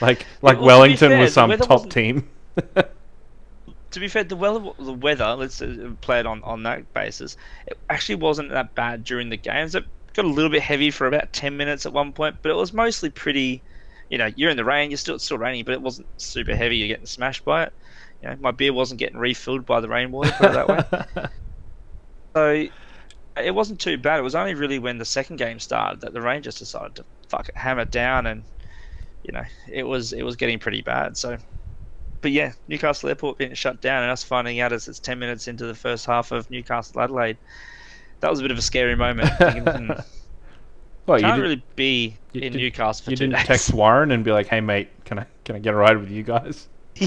like 0.00 0.26
like 0.42 0.56
Well, 0.58 0.66
Wellington 0.66 1.10
fair, 1.10 1.20
was 1.20 1.32
some 1.34 1.50
top 1.58 1.68
wasn't- 1.70 1.92
team. 1.92 2.28
To 3.98 4.00
be 4.00 4.08
fair, 4.08 4.24
the 4.24 4.36
weather, 4.36 4.70
the 4.78 4.92
weather, 4.92 5.34
let's 5.34 5.60
uh, 5.60 5.90
play 6.00 6.20
it 6.20 6.26
on, 6.26 6.42
on 6.44 6.62
that 6.62 6.92
basis. 6.94 7.36
It 7.66 7.76
actually 7.90 8.16
wasn't 8.16 8.50
that 8.50 8.74
bad 8.74 9.04
during 9.04 9.28
the 9.28 9.36
games. 9.36 9.74
It 9.74 9.84
got 10.14 10.24
a 10.24 10.28
little 10.28 10.50
bit 10.50 10.62
heavy 10.62 10.90
for 10.90 11.06
about 11.06 11.32
ten 11.32 11.56
minutes 11.56 11.86
at 11.86 11.92
one 11.92 12.12
point, 12.12 12.36
but 12.42 12.50
it 12.50 12.56
was 12.56 12.72
mostly 12.72 13.10
pretty. 13.10 13.62
You 14.10 14.16
know, 14.16 14.30
you're 14.36 14.50
in 14.50 14.56
the 14.56 14.64
rain. 14.64 14.90
You're 14.90 14.98
still 14.98 15.16
it's 15.16 15.24
still 15.24 15.36
raining, 15.36 15.64
but 15.64 15.74
it 15.74 15.82
wasn't 15.82 16.06
super 16.16 16.56
heavy. 16.56 16.78
You're 16.78 16.88
getting 16.88 17.06
smashed 17.06 17.44
by 17.44 17.64
it. 17.64 17.72
You 18.22 18.30
know, 18.30 18.36
my 18.40 18.50
beer 18.50 18.72
wasn't 18.72 19.00
getting 19.00 19.18
refilled 19.18 19.66
by 19.66 19.80
the 19.80 19.88
rainwater. 19.88 20.32
Put 20.32 20.50
it 20.50 20.52
that 20.54 20.68
way. 20.68 21.26
So 22.34 22.68
it 23.36 23.54
wasn't 23.54 23.80
too 23.80 23.98
bad. 23.98 24.20
It 24.20 24.22
was 24.22 24.34
only 24.34 24.54
really 24.54 24.78
when 24.78 24.98
the 24.98 25.04
second 25.04 25.36
game 25.36 25.58
started 25.58 26.00
that 26.02 26.12
the 26.12 26.20
Rangers 26.20 26.56
decided 26.56 26.94
to 26.96 27.04
fuck 27.28 27.48
it, 27.48 27.56
hammer 27.56 27.84
down, 27.84 28.26
and 28.26 28.44
you 29.24 29.32
know 29.32 29.42
it 29.66 29.82
was 29.84 30.12
it 30.12 30.22
was 30.22 30.36
getting 30.36 30.58
pretty 30.58 30.82
bad. 30.82 31.16
So, 31.16 31.38
but 32.20 32.32
yeah, 32.32 32.52
Newcastle 32.68 33.08
Airport 33.08 33.38
being 33.38 33.54
shut 33.54 33.80
down, 33.80 34.02
and 34.02 34.10
us 34.12 34.22
finding 34.22 34.60
out 34.60 34.72
as 34.72 34.88
it's 34.88 34.98
ten 34.98 35.18
minutes 35.18 35.48
into 35.48 35.66
the 35.66 35.74
first 35.74 36.06
half 36.06 36.32
of 36.32 36.50
Newcastle 36.50 37.00
Adelaide, 37.00 37.36
that 38.20 38.30
was 38.30 38.40
a 38.40 38.42
bit 38.42 38.50
of 38.50 38.58
a 38.58 38.62
scary 38.62 38.96
moment. 38.96 39.30
Thinking, 39.38 39.64
hmm, 39.64 39.92
well, 41.06 41.18
you, 41.18 41.24
can't 41.24 41.40
really 41.42 41.62
be 41.76 42.16
in 42.34 42.40
did- 42.40 42.54
Newcastle 42.54 43.04
for 43.04 43.10
you 43.10 43.16
two 43.16 43.26
didn't 43.26 43.38
days. 43.38 43.46
text 43.46 43.72
Warren 43.74 44.10
and 44.10 44.24
be 44.24 44.32
like, 44.32 44.46
"Hey 44.46 44.60
mate, 44.60 44.88
can 45.04 45.18
I 45.20 45.26
can 45.44 45.56
I 45.56 45.58
get 45.58 45.74
a 45.74 45.76
ride 45.76 45.98
with 45.98 46.10
you 46.10 46.22
guys?" 46.22 46.68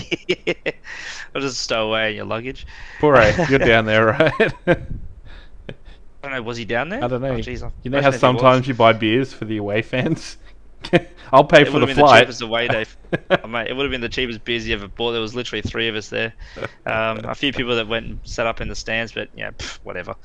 I'll 1.35 1.41
just 1.41 1.59
stow 1.59 1.89
away 1.89 2.11
in 2.11 2.15
your 2.15 2.25
luggage. 2.25 2.65
Poor 2.99 3.21
you're 3.49 3.59
down 3.59 3.85
there, 3.85 4.05
right? 4.05 4.53
I 4.67 4.75
don't 6.21 6.31
know. 6.33 6.41
Was 6.43 6.57
he 6.57 6.65
down 6.65 6.89
there? 6.89 7.03
I 7.03 7.07
don't 7.07 7.21
know. 7.21 7.29
Oh, 7.29 7.37
jeez, 7.37 7.69
you 7.83 7.89
know 7.89 8.01
how 8.01 8.09
if 8.09 8.13
he 8.13 8.15
was. 8.15 8.21
sometimes 8.21 8.67
you 8.67 8.73
buy 8.73 8.93
beers 8.93 9.33
for 9.33 9.45
the 9.45 9.57
away 9.57 9.81
fans. 9.81 10.37
I'll 11.31 11.43
pay 11.45 11.63
It 11.63 11.65
for 11.65 11.73
would 11.73 11.81
the 11.81 11.85
have 11.85 11.87
been 11.87 11.97
the 11.97 12.03
flight. 12.03 12.19
cheapest 12.19 12.41
away 12.41 12.67
day. 12.67 12.85
Oh, 13.43 13.47
mate, 13.47 13.67
it 13.69 13.73
would 13.73 13.83
have 13.83 13.91
been 13.91 14.01
the 14.01 14.09
cheapest 14.09 14.43
beers 14.43 14.67
you 14.67 14.73
ever 14.75 14.87
bought. 14.87 15.11
There 15.11 15.21
was 15.21 15.35
literally 15.35 15.61
three 15.61 15.87
of 15.87 15.95
us 15.95 16.09
there. 16.09 16.33
Um, 16.85 17.21
a 17.25 17.35
few 17.35 17.51
people 17.53 17.75
that 17.75 17.87
went 17.87 18.05
and 18.05 18.19
sat 18.23 18.47
up 18.47 18.61
in 18.61 18.67
the 18.67 18.75
stands, 18.75 19.13
but 19.13 19.29
yeah, 19.33 19.51
pff, 19.51 19.79
whatever. 19.83 20.15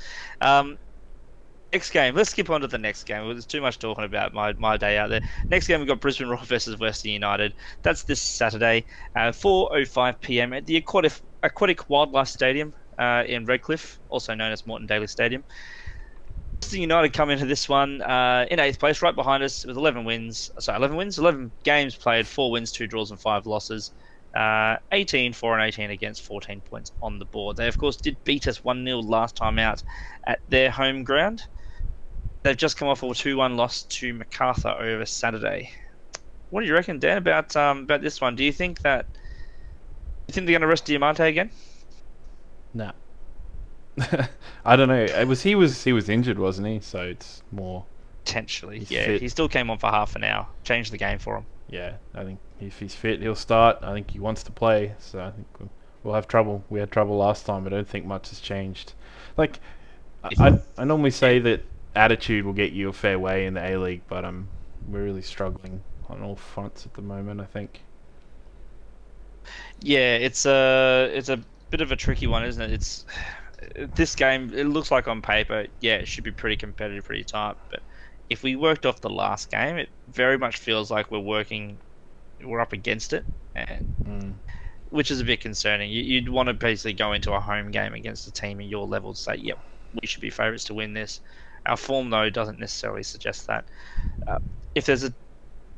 Um, 0.40 0.78
next 1.72 1.90
game. 1.90 2.14
Let's 2.14 2.30
skip 2.30 2.50
on 2.50 2.60
to 2.62 2.68
the 2.68 2.78
next 2.78 3.04
game. 3.04 3.26
There's 3.28 3.46
too 3.46 3.60
much 3.60 3.78
talking 3.78 4.04
about 4.04 4.32
my, 4.32 4.52
my 4.54 4.76
day 4.76 4.98
out 4.98 5.10
there. 5.10 5.20
Next 5.50 5.66
game 5.66 5.80
we've 5.80 5.88
got 5.88 6.00
Brisbane 6.00 6.28
Roar 6.28 6.44
versus 6.44 6.78
Western 6.78 7.12
United. 7.12 7.54
That's 7.82 8.04
this 8.04 8.20
Saturday, 8.22 8.86
uh, 9.16 9.32
4:05 9.32 10.20
p.m. 10.20 10.52
at 10.52 10.66
the 10.66 10.76
Aquatic 10.76 11.12
Aquatic 11.42 11.88
Wildlife 11.88 12.28
Stadium 12.28 12.74
uh, 12.98 13.24
in 13.26 13.44
Redcliffe, 13.46 14.00
also 14.08 14.34
known 14.34 14.52
as 14.52 14.66
Moreton 14.66 14.86
Daily 14.86 15.06
Stadium. 15.06 15.44
United 16.72 17.12
come 17.12 17.30
into 17.30 17.46
this 17.46 17.68
one 17.68 18.02
uh, 18.02 18.46
in 18.50 18.58
eighth 18.58 18.78
place, 18.78 19.02
right 19.02 19.14
behind 19.14 19.42
us 19.42 19.64
with 19.64 19.76
11 19.76 20.04
wins. 20.04 20.50
Sorry, 20.58 20.76
11 20.76 20.96
wins, 20.96 21.18
11 21.18 21.52
games 21.62 21.94
played, 21.94 22.26
four 22.26 22.50
wins, 22.50 22.72
two 22.72 22.86
draws, 22.86 23.10
and 23.10 23.20
five 23.20 23.46
losses. 23.46 23.92
Uh, 24.34 24.76
18, 24.92 25.32
4 25.32 25.58
and 25.58 25.66
18 25.66 25.90
against 25.90 26.22
14 26.22 26.60
points 26.60 26.92
on 27.00 27.18
the 27.18 27.24
board. 27.24 27.56
They, 27.56 27.68
of 27.68 27.78
course, 27.78 27.96
did 27.96 28.22
beat 28.24 28.46
us 28.46 28.62
1 28.62 28.84
0 28.84 28.98
last 28.98 29.34
time 29.34 29.58
out 29.58 29.82
at 30.26 30.40
their 30.50 30.70
home 30.70 31.04
ground. 31.04 31.42
They've 32.42 32.56
just 32.56 32.76
come 32.76 32.88
off 32.88 33.02
a 33.02 33.14
2 33.14 33.36
1 33.36 33.56
loss 33.56 33.84
to 33.84 34.12
MacArthur 34.12 34.76
over 34.78 35.06
Saturday. 35.06 35.70
What 36.50 36.60
do 36.60 36.66
you 36.66 36.74
reckon, 36.74 36.98
Dan, 36.98 37.16
about 37.16 37.56
um, 37.56 37.80
about 37.80 38.02
this 38.02 38.20
one? 38.20 38.36
Do 38.36 38.44
you 38.44 38.52
think 38.52 38.80
that. 38.82 39.06
You 40.28 40.32
think 40.32 40.46
they're 40.46 40.52
going 40.52 40.62
to 40.62 40.66
rest 40.66 40.86
Diamanti 40.86 41.28
again? 41.28 41.50
No. 42.74 42.92
I 44.64 44.76
don't 44.76 44.88
know. 44.88 45.04
It 45.04 45.26
was 45.26 45.42
he 45.42 45.54
was 45.54 45.84
he 45.84 45.92
was 45.92 46.08
injured, 46.08 46.38
wasn't 46.38 46.68
he? 46.68 46.80
So 46.80 47.02
it's 47.02 47.42
more. 47.50 47.84
Potentially, 48.24 48.80
He's 48.80 48.90
yeah. 48.90 49.06
fit. 49.06 49.22
He 49.22 49.28
still 49.28 49.48
came 49.48 49.70
on 49.70 49.78
for 49.78 49.88
half 49.88 50.16
an 50.16 50.24
hour. 50.24 50.48
Changed 50.64 50.92
the 50.92 50.98
game 50.98 51.18
for 51.18 51.36
him. 51.36 51.46
Yeah, 51.68 51.94
I 52.12 52.24
think 52.24 52.40
if 52.60 52.78
he's 52.78 52.94
fit, 52.94 53.20
he'll 53.22 53.36
start. 53.36 53.78
I 53.82 53.92
think 53.92 54.10
he 54.10 54.18
wants 54.18 54.42
to 54.44 54.52
play, 54.52 54.94
so 54.98 55.20
I 55.20 55.30
think 55.30 55.46
we'll, 55.58 55.70
we'll 56.02 56.14
have 56.14 56.26
trouble. 56.26 56.64
We 56.68 56.80
had 56.80 56.90
trouble 56.90 57.16
last 57.16 57.46
time. 57.46 57.66
I 57.66 57.70
don't 57.70 57.88
think 57.88 58.04
much 58.04 58.30
has 58.30 58.40
changed. 58.40 58.94
Like, 59.36 59.60
I, 60.24 60.30
I, 60.40 60.58
I 60.78 60.84
normally 60.84 61.12
say 61.12 61.38
that 61.38 61.62
attitude 61.94 62.44
will 62.44 62.52
get 62.52 62.72
you 62.72 62.88
a 62.88 62.92
fair 62.92 63.18
way 63.18 63.46
in 63.46 63.54
the 63.54 63.64
A 63.64 63.76
League, 63.76 64.02
but 64.08 64.24
um, 64.24 64.48
we're 64.88 65.04
really 65.04 65.22
struggling 65.22 65.82
on 66.08 66.22
all 66.22 66.36
fronts 66.36 66.84
at 66.84 66.94
the 66.94 67.02
moment. 67.02 67.40
I 67.40 67.44
think. 67.44 67.82
Yeah, 69.80 70.16
it's 70.16 70.46
a 70.46 71.10
it's 71.14 71.28
a 71.28 71.40
bit 71.70 71.80
of 71.80 71.92
a 71.92 71.96
tricky 71.96 72.26
one, 72.26 72.44
isn't 72.44 72.62
it? 72.62 72.72
It's 72.72 73.04
this 73.94 74.14
game. 74.14 74.52
It 74.54 74.64
looks 74.64 74.90
like 74.90 75.08
on 75.08 75.22
paper, 75.22 75.66
yeah, 75.80 75.94
it 75.96 76.08
should 76.08 76.24
be 76.24 76.32
pretty 76.32 76.56
competitive, 76.56 77.04
pretty 77.04 77.24
tight. 77.24 77.56
But 77.70 77.80
if 78.28 78.42
we 78.42 78.56
worked 78.56 78.86
off 78.86 79.00
the 79.00 79.10
last 79.10 79.50
game, 79.50 79.76
it 79.76 79.88
very 80.08 80.38
much 80.38 80.56
feels 80.56 80.90
like 80.90 81.10
we're 81.10 81.18
working, 81.20 81.78
we're 82.44 82.60
up 82.60 82.72
against 82.72 83.12
it, 83.12 83.24
and 83.54 83.94
Mm. 84.04 84.34
which 84.90 85.10
is 85.10 85.20
a 85.20 85.24
bit 85.24 85.40
concerning. 85.40 85.90
You, 85.90 86.02
you'd 86.02 86.28
want 86.28 86.48
to 86.48 86.54
basically 86.54 86.92
go 86.92 87.12
into 87.12 87.32
a 87.32 87.40
home 87.40 87.70
game 87.70 87.94
against 87.94 88.26
a 88.26 88.32
team 88.32 88.60
in 88.60 88.68
your 88.68 88.86
level 88.86 89.14
to 89.14 89.20
say, 89.20 89.36
yep, 89.36 89.58
we 89.92 90.06
should 90.06 90.20
be 90.20 90.30
favourites 90.30 90.64
to 90.64 90.74
win 90.74 90.94
this. 90.94 91.20
Our 91.66 91.76
form, 91.76 92.10
though, 92.10 92.30
doesn't 92.30 92.60
necessarily 92.60 93.02
suggest 93.02 93.46
that. 93.48 93.64
Uh, 94.28 94.38
if 94.74 94.86
there's 94.86 95.02
a, 95.02 95.12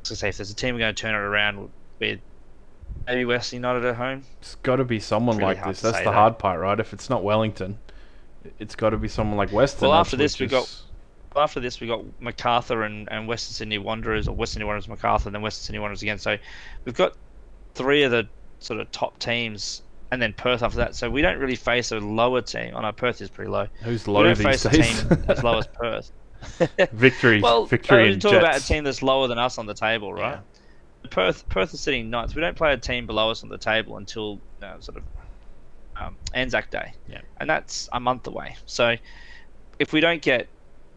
to 0.03 0.15
say, 0.15 0.29
if 0.29 0.37
there's 0.37 0.51
a 0.51 0.55
team 0.55 0.77
going 0.77 0.93
to 0.93 1.01
turn 1.01 1.15
it 1.15 1.17
around 1.17 1.71
with 1.99 2.19
maybe 3.07 3.25
Western 3.25 3.57
United 3.57 3.85
at 3.85 3.95
home, 3.95 4.23
It's 4.39 4.55
got 4.55 4.77
to 4.77 4.83
be 4.85 4.99
someone 4.99 5.37
really 5.37 5.55
like 5.55 5.65
this. 5.65 5.81
That's 5.81 5.97
the 5.99 6.03
that. 6.05 6.13
hard 6.13 6.37
part, 6.39 6.59
right? 6.59 6.79
If 6.79 6.93
it's 6.93 7.09
not 7.09 7.23
Wellington, 7.23 7.79
it's 8.59 8.75
got 8.75 8.91
to 8.91 8.97
be 8.97 9.07
someone 9.07 9.37
like 9.37 9.51
Western. 9.51 9.89
Well, 9.89 9.97
after 9.97 10.15
this, 10.17 10.39
which 10.39 10.49
we 10.51 10.57
got- 10.57 10.81
after 11.35 11.59
this, 11.59 11.79
we 11.79 11.87
got 11.87 12.03
MacArthur 12.19 12.83
and, 12.83 13.07
and 13.11 13.27
Western 13.27 13.53
Sydney 13.53 13.77
Wanderers, 13.77 14.27
or 14.27 14.35
Western 14.35 14.53
Sydney 14.59 14.65
Wanderers, 14.65 14.87
MacArthur, 14.87 15.29
and 15.29 15.35
then 15.35 15.41
Western 15.41 15.63
Sydney 15.65 15.79
Wanderers 15.79 16.01
again. 16.01 16.17
So 16.17 16.37
we've 16.85 16.95
got 16.95 17.13
three 17.75 18.03
of 18.03 18.11
the 18.11 18.27
sort 18.59 18.79
of 18.79 18.91
top 18.91 19.19
teams, 19.19 19.83
and 20.11 20.21
then 20.21 20.33
Perth 20.33 20.63
after 20.63 20.77
that. 20.77 20.95
So 20.95 21.09
we 21.09 21.21
don't 21.21 21.37
really 21.37 21.55
face 21.55 21.91
a 21.91 21.99
lower 21.99 22.41
team. 22.41 22.71
Oh, 22.73 22.79
I 22.79 22.81
know 22.81 22.91
Perth 22.91 23.21
is 23.21 23.29
pretty 23.29 23.51
low. 23.51 23.67
who's 23.83 24.07
We 24.07 24.13
low 24.13 24.23
don't 24.23 24.37
these 24.37 24.45
face 24.45 24.65
a 24.65 24.69
team 24.69 25.23
as 25.27 25.43
low 25.43 25.59
as 25.59 25.67
Perth. 25.67 26.11
victory, 26.93 27.41
well, 27.41 27.65
victory, 27.65 28.05
I'm 28.05 28.13
and 28.13 28.21
talking 28.21 28.37
about 28.39 28.57
a 28.57 28.65
team 28.65 28.83
that's 28.85 29.03
lower 29.03 29.27
than 29.27 29.37
us 29.37 29.57
on 29.57 29.65
the 29.65 29.73
table, 29.73 30.13
right? 30.13 30.39
Perth, 31.09 31.47
Perth 31.49 31.73
is 31.73 31.79
sitting 31.79 32.09
ninth. 32.09 32.35
We 32.35 32.41
don't 32.41 32.55
play 32.57 32.73
a 32.73 32.77
team 32.77 33.05
below 33.07 33.29
us 33.31 33.43
on 33.43 33.49
the 33.49 33.57
table 33.57 33.97
until 33.97 34.39
uh, 34.61 34.79
sort 34.79 34.97
of 34.97 35.03
um, 35.95 36.15
Anzac 36.33 36.69
Day, 36.71 36.93
Yeah. 37.09 37.21
and 37.39 37.49
that's 37.49 37.89
a 37.93 37.99
month 37.99 38.27
away. 38.27 38.55
So 38.65 38.95
if 39.79 39.91
we 39.93 40.01
don't 40.01 40.21
get 40.21 40.47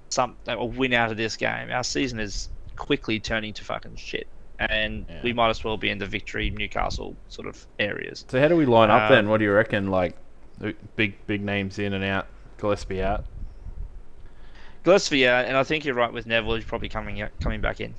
some 0.09 0.37
a 0.47 0.65
win 0.65 0.93
out 0.93 1.11
of 1.11 1.17
this 1.17 1.37
game, 1.37 1.71
our 1.71 1.83
season 1.85 2.21
is 2.21 2.49
quickly 2.77 3.19
turning 3.21 3.53
to 3.55 3.65
fucking 3.65 3.97
shit, 3.97 4.27
and 4.59 5.07
Yeah. 5.09 5.21
we 5.23 5.33
might 5.33 5.51
as 5.51 5.65
well 5.65 5.77
be 5.77 5.89
in 5.91 5.99
the 5.99 6.07
victory 6.07 6.51
Newcastle 6.51 7.17
sort 7.29 7.49
of 7.49 7.65
areas. 7.79 8.25
So 8.29 8.41
how 8.41 8.49
do 8.49 8.57
we 8.57 8.67
line 8.67 8.91
up 8.91 9.03
Uh, 9.11 9.15
then? 9.15 9.29
What 9.29 9.39
do 9.39 9.45
you 9.45 9.53
reckon? 9.53 9.89
Like, 9.91 10.17
big 10.97 11.15
big 11.27 11.43
names 11.43 11.79
in 11.79 11.93
and 11.95 12.05
out. 12.05 12.27
Gillespie 12.59 13.03
out. 13.03 13.25
Gillespie, 14.85 15.19
yeah, 15.19 15.41
and 15.41 15.57
I 15.57 15.63
think 15.65 15.85
you're 15.85 15.95
right 15.95 16.13
with 16.13 16.27
Neville. 16.27 16.57
He's 16.57 16.65
probably 16.65 16.89
coming 16.89 17.25
coming 17.41 17.61
back 17.61 17.81
in. 17.81 17.95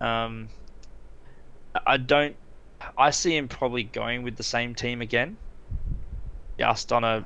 Um, 0.00 0.48
I- 1.86 1.96
don't. 1.96 2.36
I 2.98 3.10
see 3.10 3.36
him 3.36 3.48
probably 3.48 3.84
going 3.84 4.22
with 4.22 4.36
the 4.36 4.42
same 4.42 4.74
team 4.74 5.00
again, 5.00 5.36
just 6.58 6.92
on 6.92 7.04
a 7.04 7.24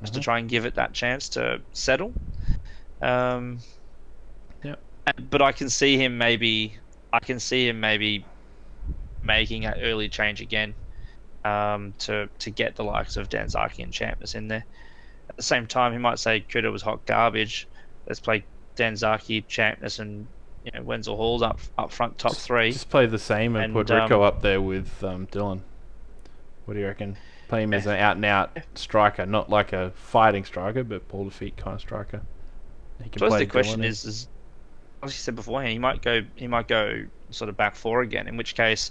just 0.00 0.14
to 0.14 0.20
try 0.20 0.38
and 0.38 0.48
give 0.48 0.64
it 0.64 0.74
that 0.76 0.92
chance 0.92 1.28
to 1.30 1.60
settle. 1.72 2.12
Um, 3.00 3.60
Yep. 4.62 4.80
and- 5.06 5.30
But 5.30 5.42
I 5.42 5.52
can 5.52 5.68
see 5.70 5.96
him 5.96 6.18
maybe. 6.18 6.78
I 7.12 7.20
can 7.20 7.40
see 7.40 7.68
him 7.68 7.80
maybe 7.80 8.24
making 9.22 9.64
an 9.64 9.74
early 9.80 10.08
change 10.08 10.40
again 10.40 10.74
um, 11.44 11.94
to 11.98 12.28
to 12.38 12.50
get 12.50 12.76
the 12.76 12.84
likes 12.84 13.16
of 13.16 13.28
Danzaki 13.28 13.82
and 13.82 13.92
Champness 13.92 14.34
in 14.34 14.48
there. 14.48 14.64
At 15.30 15.36
the 15.36 15.42
same 15.42 15.66
time, 15.66 15.92
he 15.92 15.98
might 15.98 16.18
say 16.18 16.40
Kudo 16.40 16.70
was 16.72 16.82
hot 16.82 17.04
garbage. 17.06 17.66
Let's 18.06 18.20
play 18.20 18.44
Danzaki, 18.76 19.46
Champness, 19.46 19.98
and 19.98 20.28
you 20.72 20.78
know 20.78 20.84
Wenzel-Halls 20.84 21.42
up 21.42 21.60
up 21.76 21.92
front, 21.92 22.18
top 22.18 22.36
three. 22.36 22.72
Just 22.72 22.90
play 22.90 23.06
the 23.06 23.18
same 23.18 23.56
and, 23.56 23.66
And, 23.66 23.72
put 23.74 23.86
Riku 23.88 24.12
um, 24.12 24.22
up 24.22 24.42
there 24.42 24.60
with 24.60 25.02
um, 25.02 25.26
Dylan. 25.28 25.60
What 26.64 26.74
do 26.74 26.80
you 26.80 26.86
reckon? 26.86 27.16
Play 27.48 27.62
him 27.62 27.72
as 27.72 27.86
an 27.86 27.96
out 27.96 28.16
and 28.16 28.24
out 28.26 28.58
striker, 28.74 29.24
not 29.24 29.48
like 29.48 29.72
a 29.72 29.92
fighting 29.92 30.44
striker, 30.44 30.84
but 30.84 31.08
ball 31.08 31.24
to 31.24 31.30
feet 31.30 31.56
kind 31.56 31.74
of 31.74 31.80
striker. 31.80 32.20
He 33.02 33.08
can 33.08 33.20
So 33.20 33.28
play 33.28 33.44
the 33.44 33.46
question 33.46 33.82
is, 33.82 34.04
is 34.04 34.28
as 35.02 35.12
you 35.12 35.18
said 35.18 35.34
beforehand, 35.34 35.72
he 35.72 35.78
might 35.78 36.02
go 36.02 36.22
he 36.36 36.46
might 36.46 36.68
go 36.68 37.06
sort 37.30 37.48
of 37.48 37.56
back 37.56 37.74
four 37.74 38.02
again. 38.02 38.28
In 38.28 38.36
which 38.36 38.54
case, 38.54 38.90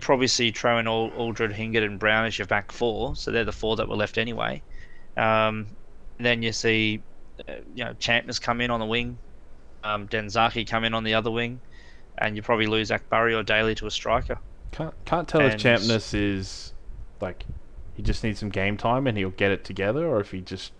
probably 0.00 0.28
see 0.28 0.52
Trewin, 0.52 0.86
Ald- 0.86 1.14
Aldred, 1.14 1.52
Hingert, 1.52 1.82
and 1.82 1.98
Brown 1.98 2.26
as 2.26 2.38
your 2.38 2.46
back 2.46 2.70
four. 2.70 3.16
So 3.16 3.32
they're 3.32 3.44
the 3.44 3.52
four 3.52 3.74
that 3.76 3.88
were 3.88 3.96
left 3.96 4.18
anyway. 4.18 4.62
Um, 5.16 5.66
then 6.18 6.42
you 6.42 6.52
see, 6.52 7.02
uh, 7.48 7.54
you 7.74 7.84
know, 7.84 7.94
Champness 7.94 8.40
come 8.40 8.60
in 8.60 8.70
on 8.70 8.78
the 8.78 8.86
wing, 8.86 9.18
um, 9.88 10.08
Danzaki 10.08 10.68
come 10.68 10.84
in 10.84 10.94
on 10.94 11.04
the 11.04 11.14
other 11.14 11.30
wing, 11.30 11.60
and 12.18 12.36
you 12.36 12.42
probably 12.42 12.66
lose 12.66 12.90
Akbari 12.90 13.38
or 13.38 13.42
Daley 13.42 13.74
to 13.76 13.86
a 13.86 13.90
striker. 13.90 14.38
Can't 14.70 14.94
can't 15.04 15.26
tell 15.26 15.40
if 15.40 15.56
Champness 15.56 16.14
is 16.14 16.74
like 17.20 17.44
he 17.94 18.02
just 18.02 18.22
needs 18.22 18.38
some 18.38 18.50
game 18.50 18.76
time 18.76 19.06
and 19.06 19.16
he'll 19.16 19.30
get 19.30 19.50
it 19.50 19.64
together, 19.64 20.06
or 20.06 20.20
if 20.20 20.30
he 20.30 20.40
just. 20.40 20.72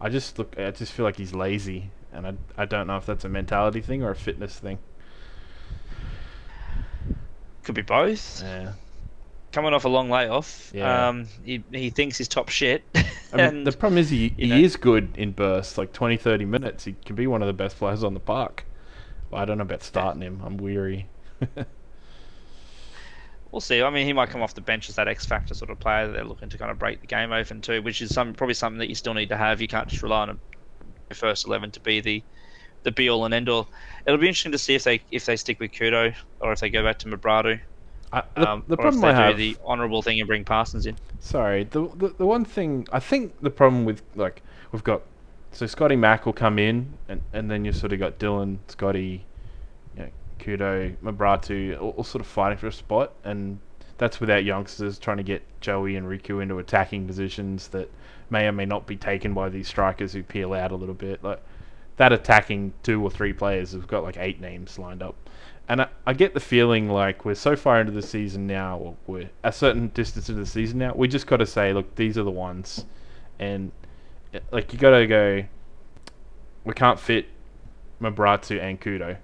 I 0.00 0.08
just 0.08 0.38
look. 0.38 0.54
I 0.58 0.70
just 0.72 0.92
feel 0.92 1.04
like 1.04 1.16
he's 1.16 1.34
lazy, 1.34 1.90
and 2.12 2.26
I 2.26 2.34
I 2.56 2.64
don't 2.66 2.86
know 2.86 2.96
if 2.96 3.06
that's 3.06 3.24
a 3.24 3.28
mentality 3.28 3.80
thing 3.80 4.02
or 4.02 4.10
a 4.10 4.16
fitness 4.16 4.58
thing. 4.58 4.78
Could 7.62 7.76
be 7.76 7.82
both. 7.82 8.42
Yeah. 8.42 8.72
Coming 9.52 9.74
off 9.74 9.84
a 9.84 9.88
long 9.88 10.08
layoff, 10.10 10.72
Yeah. 10.74 11.08
um, 11.08 11.28
he, 11.44 11.62
he 11.72 11.90
thinks 11.90 12.16
he's 12.18 12.26
top 12.28 12.48
shit. 12.48 12.82
I 12.94 13.36
mean, 13.36 13.40
and 13.46 13.66
the 13.66 13.72
problem 13.72 13.98
is 13.98 14.08
he, 14.10 14.34
he 14.38 14.46
know- 14.48 14.56
is 14.56 14.76
good 14.76 15.14
in 15.16 15.32
bursts, 15.32 15.76
like 15.78 15.92
20, 15.92 16.16
30 16.16 16.44
minutes. 16.46 16.84
He 16.84 16.94
can 17.04 17.16
be 17.16 17.26
one 17.26 17.42
of 17.42 17.46
the 17.46 17.52
best 17.52 17.76
players 17.76 18.02
on 18.02 18.14
the 18.14 18.20
park. 18.20 18.64
But 19.30 19.36
I 19.38 19.44
don't 19.44 19.58
know 19.58 19.62
about 19.62 19.82
starting 19.82 20.22
him. 20.22 20.40
I'm 20.44 20.56
weary. 20.56 21.08
We'll 23.50 23.60
see. 23.60 23.82
I 23.82 23.90
mean, 23.90 24.06
he 24.06 24.14
might 24.14 24.30
come 24.30 24.40
off 24.40 24.54
the 24.54 24.62
bench 24.62 24.88
as 24.88 24.96
that 24.96 25.08
X 25.08 25.26
factor 25.26 25.52
sort 25.52 25.70
of 25.70 25.78
player 25.78 26.06
that 26.06 26.14
they're 26.14 26.24
looking 26.24 26.48
to 26.48 26.56
kind 26.56 26.70
of 26.70 26.78
break 26.78 27.02
the 27.02 27.06
game 27.06 27.32
open 27.32 27.60
too, 27.60 27.82
which 27.82 28.00
is 28.00 28.14
some 28.14 28.32
probably 28.32 28.54
something 28.54 28.78
that 28.78 28.88
you 28.88 28.94
still 28.94 29.12
need 29.12 29.28
to 29.28 29.36
have. 29.36 29.60
You 29.60 29.68
can't 29.68 29.88
just 29.88 30.02
rely 30.02 30.22
on 30.22 30.38
a, 31.10 31.14
first 31.14 31.46
eleven 31.46 31.70
to 31.72 31.80
be 31.80 32.00
the 32.00 32.22
the 32.84 32.90
be 32.90 33.10
all 33.10 33.26
and 33.26 33.34
end 33.34 33.50
all. 33.50 33.68
It'll 34.06 34.16
be 34.18 34.26
interesting 34.26 34.52
to 34.52 34.58
see 34.58 34.74
if 34.74 34.84
they 34.84 35.02
if 35.10 35.26
they 35.26 35.36
stick 35.36 35.60
with 35.60 35.72
Kudo 35.72 36.14
or 36.40 36.52
if 36.52 36.60
they 36.60 36.70
go 36.70 36.82
back 36.82 36.98
to 37.00 37.08
Mebrahtu. 37.08 37.60
I, 38.12 38.22
the, 38.36 38.48
Um, 38.50 38.64
the 38.68 38.76
problem 38.76 39.04
I 39.04 39.12
have, 39.14 39.36
do 39.36 39.42
the 39.42 39.56
honourable 39.64 40.02
thing 40.02 40.20
and 40.20 40.26
bring 40.26 40.44
Parsons 40.44 40.86
in. 40.86 40.96
sorry, 41.20 41.64
the, 41.64 41.88
the 41.96 42.08
the 42.18 42.26
one 42.26 42.44
thing 42.44 42.86
I 42.92 43.00
think 43.00 43.40
the 43.40 43.50
problem 43.50 43.84
with 43.84 44.02
like 44.14 44.42
we've 44.72 44.84
got, 44.84 45.02
so 45.52 45.66
Scotty 45.66 45.96
Mack 45.96 46.26
will 46.26 46.32
come 46.32 46.58
in, 46.58 46.98
and 47.08 47.22
and 47.32 47.50
then 47.50 47.64
you've 47.64 47.76
sort 47.76 47.92
of 47.92 47.98
got 47.98 48.18
Dylan, 48.18 48.58
Scotty, 48.68 49.24
you 49.96 50.02
know, 50.04 50.10
Kudo, 50.38 50.96
Mebrahtu, 51.02 51.80
all, 51.80 51.90
all 51.90 52.04
sort 52.04 52.20
of 52.20 52.26
fighting 52.26 52.58
for 52.58 52.66
a 52.66 52.72
spot, 52.72 53.12
and 53.24 53.58
that's 53.98 54.20
without 54.20 54.44
youngsters 54.44 54.98
trying 54.98 55.18
to 55.18 55.22
get 55.22 55.42
Joey 55.60 55.96
and 55.96 56.06
Riku 56.06 56.42
into 56.42 56.58
attacking 56.58 57.06
positions 57.06 57.68
that 57.68 57.90
may 58.30 58.46
or 58.46 58.52
may 58.52 58.66
not 58.66 58.86
be 58.86 58.96
taken 58.96 59.32
by 59.34 59.48
these 59.48 59.68
strikers 59.68 60.12
who 60.12 60.22
peel 60.22 60.52
out 60.54 60.72
a 60.72 60.76
little 60.76 60.94
bit. 60.94 61.22
Like 61.22 61.42
that 61.96 62.12
attacking 62.12 62.72
two 62.82 63.02
or 63.02 63.10
three 63.10 63.32
players 63.32 63.72
have 63.72 63.86
got 63.86 64.02
like 64.02 64.16
eight 64.16 64.40
names 64.40 64.78
lined 64.78 65.02
up. 65.02 65.14
And 65.68 65.82
I, 65.82 65.88
I 66.06 66.12
get 66.12 66.34
the 66.34 66.40
feeling 66.40 66.88
like 66.88 67.24
we're 67.24 67.34
so 67.34 67.54
far 67.56 67.80
into 67.80 67.92
the 67.92 68.02
season 68.02 68.46
now, 68.46 68.78
or 68.78 68.96
we're 69.06 69.30
a 69.44 69.52
certain 69.52 69.88
distance 69.88 70.28
into 70.28 70.40
the 70.40 70.46
season 70.46 70.78
now, 70.78 70.92
we 70.94 71.08
just 71.08 71.26
got 71.26 71.38
to 71.38 71.46
say, 71.46 71.72
look, 71.72 71.94
these 71.94 72.18
are 72.18 72.24
the 72.24 72.30
ones. 72.30 72.84
And 73.38 73.72
uh, 74.34 74.40
like 74.50 74.72
you 74.72 74.78
got 74.78 74.90
to 74.90 75.06
go, 75.06 75.44
we 76.64 76.74
can't 76.74 76.98
fit 76.98 77.26
Mebrahtu 78.00 78.60
and 78.60 78.80
Kudo. 78.80 79.16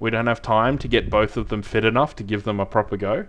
We 0.00 0.10
don't 0.10 0.26
have 0.26 0.42
time 0.42 0.78
to 0.78 0.88
get 0.88 1.10
both 1.10 1.36
of 1.36 1.48
them 1.48 1.62
fit 1.62 1.84
enough 1.84 2.16
to 2.16 2.22
give 2.22 2.44
them 2.44 2.60
a 2.60 2.66
proper 2.66 2.96
go. 2.96 3.26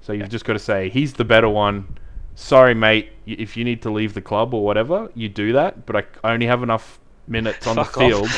So 0.00 0.12
you've 0.12 0.30
just 0.30 0.44
got 0.44 0.54
to 0.54 0.58
say, 0.58 0.88
he's 0.88 1.12
the 1.12 1.24
better 1.24 1.48
one. 1.48 1.98
Sorry, 2.34 2.74
mate. 2.74 3.12
If 3.26 3.56
you 3.56 3.64
need 3.64 3.82
to 3.82 3.90
leave 3.90 4.14
the 4.14 4.22
club 4.22 4.54
or 4.54 4.64
whatever, 4.64 5.10
you 5.14 5.28
do 5.28 5.52
that. 5.52 5.86
But 5.86 6.08
I 6.24 6.32
only 6.32 6.46
have 6.46 6.62
enough 6.62 6.98
minutes 7.30 7.66
on 7.66 7.76
Fuck 7.76 7.94
the 7.94 8.00
field. 8.00 8.28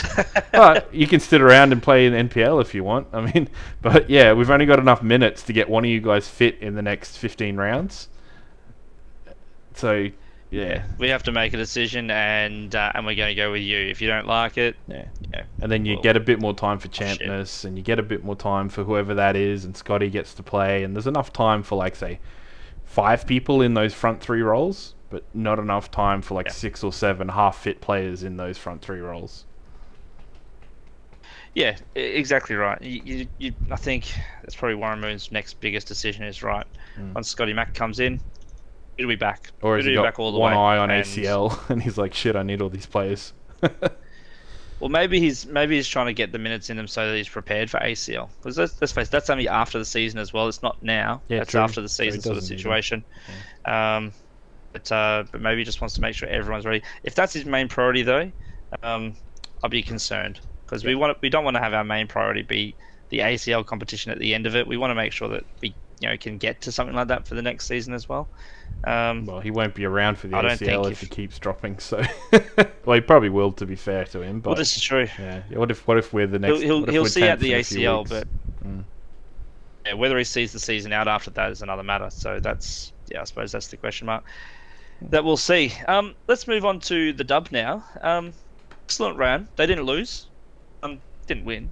but 0.53 0.95
you 0.95 1.07
can 1.07 1.19
sit 1.21 1.41
around 1.41 1.73
and 1.73 1.83
play 1.83 2.07
in 2.07 2.13
NPL 2.29 2.61
if 2.61 2.75
you 2.75 2.85
want. 2.85 3.09
I 3.13 3.33
mean, 3.33 3.49
but 3.83 4.09
yeah, 4.11 4.33
we've 4.33 4.51
only 4.51 4.67
got 4.67 4.79
enough 4.79 5.03
minutes 5.03 5.43
to 5.45 5.53
get 5.53 5.69
one 5.69 5.85
of 5.85 5.91
you 5.91 6.01
guys 6.01 6.29
fit 6.29 6.59
in 6.61 6.75
the 6.75 6.83
next 6.83 7.17
15 7.17 7.57
rounds. 7.57 8.09
So, 9.75 10.09
yeah. 10.51 10.85
we 10.99 11.09
have 11.09 11.23
to 11.25 11.33
make 11.33 11.55
a 11.55 11.57
decision, 11.57 12.11
and 12.11 12.75
uh, 12.75 12.93
and 12.95 13.07
we're 13.07 13.15
going 13.15 13.31
to 13.31 13.35
go 13.35 13.51
with 13.53 13.63
you. 13.63 13.79
If 13.79 14.03
you 14.03 14.09
don't 14.09 14.27
like 14.27 14.59
it, 14.59 14.77
Yeah. 14.87 15.07
yeah, 15.33 15.45
And 15.61 15.73
then 15.73 15.87
you 15.87 15.95
Well, 15.95 16.03
get 16.03 16.17
a 16.17 16.21
bit 16.21 16.41
more 16.41 16.55
time 16.55 16.79
for 16.79 16.93
shit. 16.93 17.21
champness, 17.21 17.65
and 17.65 17.77
you 17.79 17.83
get 17.83 17.99
a 17.99 18.03
bit 18.03 18.23
more 18.23 18.37
time 18.37 18.69
for 18.69 18.85
whoever 18.85 19.15
that 19.15 19.35
is, 19.35 19.65
and 19.65 19.75
Scotty 19.77 20.11
gets 20.11 20.35
to 20.35 20.43
play, 20.43 20.85
and 20.85 20.95
there's 20.95 21.07
enough 21.07 21.33
time 21.33 21.63
for 21.63 21.77
like 21.77 21.97
say 21.97 22.21
five 22.85 23.27
people 23.27 23.63
in 23.63 23.73
those 23.73 23.95
front 23.95 24.21
three 24.21 24.43
roles, 24.43 24.95
but 25.13 25.23
not 25.35 25.59
enough 25.61 25.91
time 25.93 26.23
for 26.23 26.35
like 26.35 26.47
Yeah. 26.47 26.53
six 26.53 26.83
or 26.83 26.93
seven 26.93 27.29
half 27.29 27.59
fit 27.59 27.81
players 27.81 28.25
in 28.25 28.37
those 28.37 28.59
front 28.59 28.83
three 28.83 28.99
roles. 29.01 29.45
Yeah, 31.55 31.77
exactly 31.95 32.57
right. 32.57 32.81
You, 32.81 33.03
you, 33.05 33.27
you, 33.39 33.53
I 33.71 33.77
think 33.77 34.11
that's 34.41 34.55
probably 34.57 34.75
Warren 34.77 35.01
Moon's 35.01 35.31
next 35.31 35.61
biggest 35.61 35.87
decision 35.87 36.25
is 36.25 36.43
right. 36.43 36.67
Mm. 36.99 37.13
Once 37.15 37.29
Scotty 37.29 37.53
Mack 37.53 37.75
comes 37.75 38.01
in, 38.01 38.21
it'll 38.97 39.09
be 39.11 39.17
back. 39.17 39.51
Or 39.61 39.79
it'll 39.79 39.91
he 39.91 39.95
got 39.95 40.03
back 40.05 40.19
all 40.19 40.33
the 40.33 40.39
one 40.39 40.53
way. 40.53 40.59
eye 40.59 40.79
on 40.79 40.91
and- 40.91 41.05
ACL, 41.05 41.59
and 41.71 41.83
he's 41.83 41.99
like, 41.99 42.15
"Shit, 42.15 42.37
I 42.37 42.43
need 42.43 42.63
all 42.63 42.71
these 42.71 42.87
players." 42.87 43.33
Well, 44.81 44.89
maybe 44.89 45.21
he's 45.21 45.47
maybe 45.47 45.77
he's 45.77 45.87
trying 45.87 46.07
to 46.07 46.13
get 46.13 46.33
the 46.33 46.41
minutes 46.41 46.69
in 46.69 46.77
him 46.77 46.89
so 46.89 47.09
that 47.09 47.17
he's 47.17 47.29
prepared 47.29 47.71
for 47.71 47.79
ACL. 47.79 48.31
Because 48.41 48.59
let's, 48.59 48.81
let's 48.81 48.93
face 48.93 49.07
it, 49.07 49.11
that's 49.13 49.31
only 49.31 49.47
after 49.47 49.79
the 49.79 49.85
season 49.85 50.19
as 50.19 50.33
well. 50.33 50.49
It's 50.49 50.61
not 50.61 50.83
now. 50.83 51.23
Yeah, 51.29 51.39
that's 51.39 51.53
true. 51.53 51.61
after 51.61 51.81
the 51.81 51.89
So 51.89 52.03
season 52.03 52.21
sort 52.21 52.33
of 52.37 52.41
doesn't 52.43 52.51
need 52.53 52.57
him. 52.57 52.59
situation. 52.65 53.05
Um, 53.65 54.13
but 54.73 54.91
uh, 54.93 55.25
but 55.33 55.41
maybe 55.41 55.61
he 55.61 55.65
just 55.65 55.81
wants 55.81 55.95
to 55.95 56.01
make 56.01 56.15
sure 56.15 56.29
everyone's 56.29 56.65
ready. 56.67 56.83
If 57.05 57.15
that's 57.15 57.33
his 57.33 57.45
main 57.45 57.69
priority 57.69 58.03
though, 58.03 58.31
um, 58.83 59.15
I'll 59.63 59.71
be 59.71 59.83
concerned 59.83 60.41
because 60.67 60.85
we 60.85 60.95
want 60.95 61.17
we 61.23 61.29
don't 61.29 61.45
want 61.45 61.57
to 61.57 61.63
have 61.63 61.75
our 61.75 61.85
main 61.85 62.07
priority 62.09 62.43
be 62.43 62.77
the 63.11 63.19
ACL 63.19 63.65
competition 63.65 64.11
at 64.13 64.19
the 64.19 64.35
end 64.35 64.47
of 64.47 64.57
it. 64.57 64.67
We 64.67 64.77
want 64.77 64.91
to 64.91 64.95
make 64.95 65.13
sure 65.13 65.29
that 65.29 65.45
we 65.63 65.77
you 66.01 66.09
know 66.09 66.17
can 66.17 66.39
get 66.39 66.61
to 66.63 66.73
something 66.73 66.97
like 66.97 67.09
that 67.09 67.29
for 67.29 67.35
the 67.35 67.43
next 67.43 67.67
season 67.67 67.95
as 67.95 68.09
well. 68.09 68.29
Um, 68.85 69.27
Well, 69.27 69.39
he 69.41 69.51
won't 69.53 69.75
be 69.77 69.85
around 69.85 70.19
for 70.19 70.27
the 70.27 70.35
ACL 70.35 70.87
if, 70.87 70.93
if- 70.93 71.01
he 71.01 71.07
keeps 71.07 71.39
dropping. 71.39 71.79
So, 71.79 72.03
well, 72.85 72.95
he 72.95 73.01
probably 73.01 73.29
will. 73.29 73.53
To 73.53 73.67
be 73.67 73.77
fair 73.77 74.05
to 74.07 74.23
him, 74.23 74.41
but 74.41 74.51
well, 74.51 74.57
this 74.57 74.77
is 74.77 74.83
true. 74.83 75.07
yeah. 75.19 75.43
What 75.51 75.71
if 75.71 75.87
what 75.87 75.99
if 75.99 76.13
we're 76.13 76.27
the 76.27 76.39
next? 76.39 76.61
He'll 76.61 76.83
he'll, 76.83 76.91
he'll 76.91 77.07
see 77.07 77.29
out 77.29 77.39
the 77.39 77.53
in 77.53 77.61
a 77.61 77.63
few 77.63 77.79
ACL, 77.81 78.09
but 78.09 78.27
Mm. 78.67 78.85
yeah, 79.87 79.95
whether 79.95 80.17
he 80.19 80.25
sees 80.25 80.53
the 80.53 80.61
season 80.61 80.93
out 80.93 81.09
after 81.09 81.31
that 81.33 81.51
is 81.51 81.63
another 81.63 81.83
matter. 81.83 82.09
So 82.11 82.41
that's 82.41 82.93
yeah, 83.11 83.21
I 83.21 83.25
suppose 83.25 83.53
that's 83.53 83.69
the 83.69 83.77
question 83.77 84.07
mark 84.07 84.25
that 85.11 85.25
we'll 85.25 85.37
see. 85.37 85.73
Um, 85.89 86.15
let's 86.29 86.47
move 86.47 86.65
on 86.65 86.81
to 86.81 87.13
the 87.13 87.25
dub 87.25 87.49
now. 87.51 87.85
Um, 88.01 88.33
excellent 88.85 89.19
round. 89.19 89.49
They 89.57 89.67
didn't 89.67 89.85
lose. 89.85 90.27
Um, 90.83 91.01
didn't 91.27 91.45
win. 91.45 91.71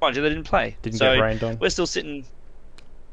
Mind 0.00 0.16
you, 0.16 0.22
they 0.22 0.28
didn't 0.28 0.44
play. 0.44 0.76
didn't 0.82 0.98
so 0.98 1.14
get 1.14 1.20
rained 1.20 1.44
on. 1.44 1.58
we're 1.58 1.70
still 1.70 1.86
sitting. 1.86 2.24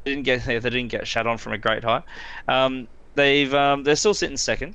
They 0.04 0.12
didn't 0.12 0.24
get 0.24 0.44
they 0.44 0.58
didn't 0.58 0.88
get 0.88 1.06
shut 1.06 1.26
on 1.26 1.38
from 1.38 1.52
a 1.52 1.58
great 1.58 1.84
height. 1.84 2.04
Um, 2.46 2.88
they've 3.14 3.52
um, 3.52 3.84
they're 3.84 3.96
still 3.96 4.14
sitting 4.14 4.36
second, 4.36 4.74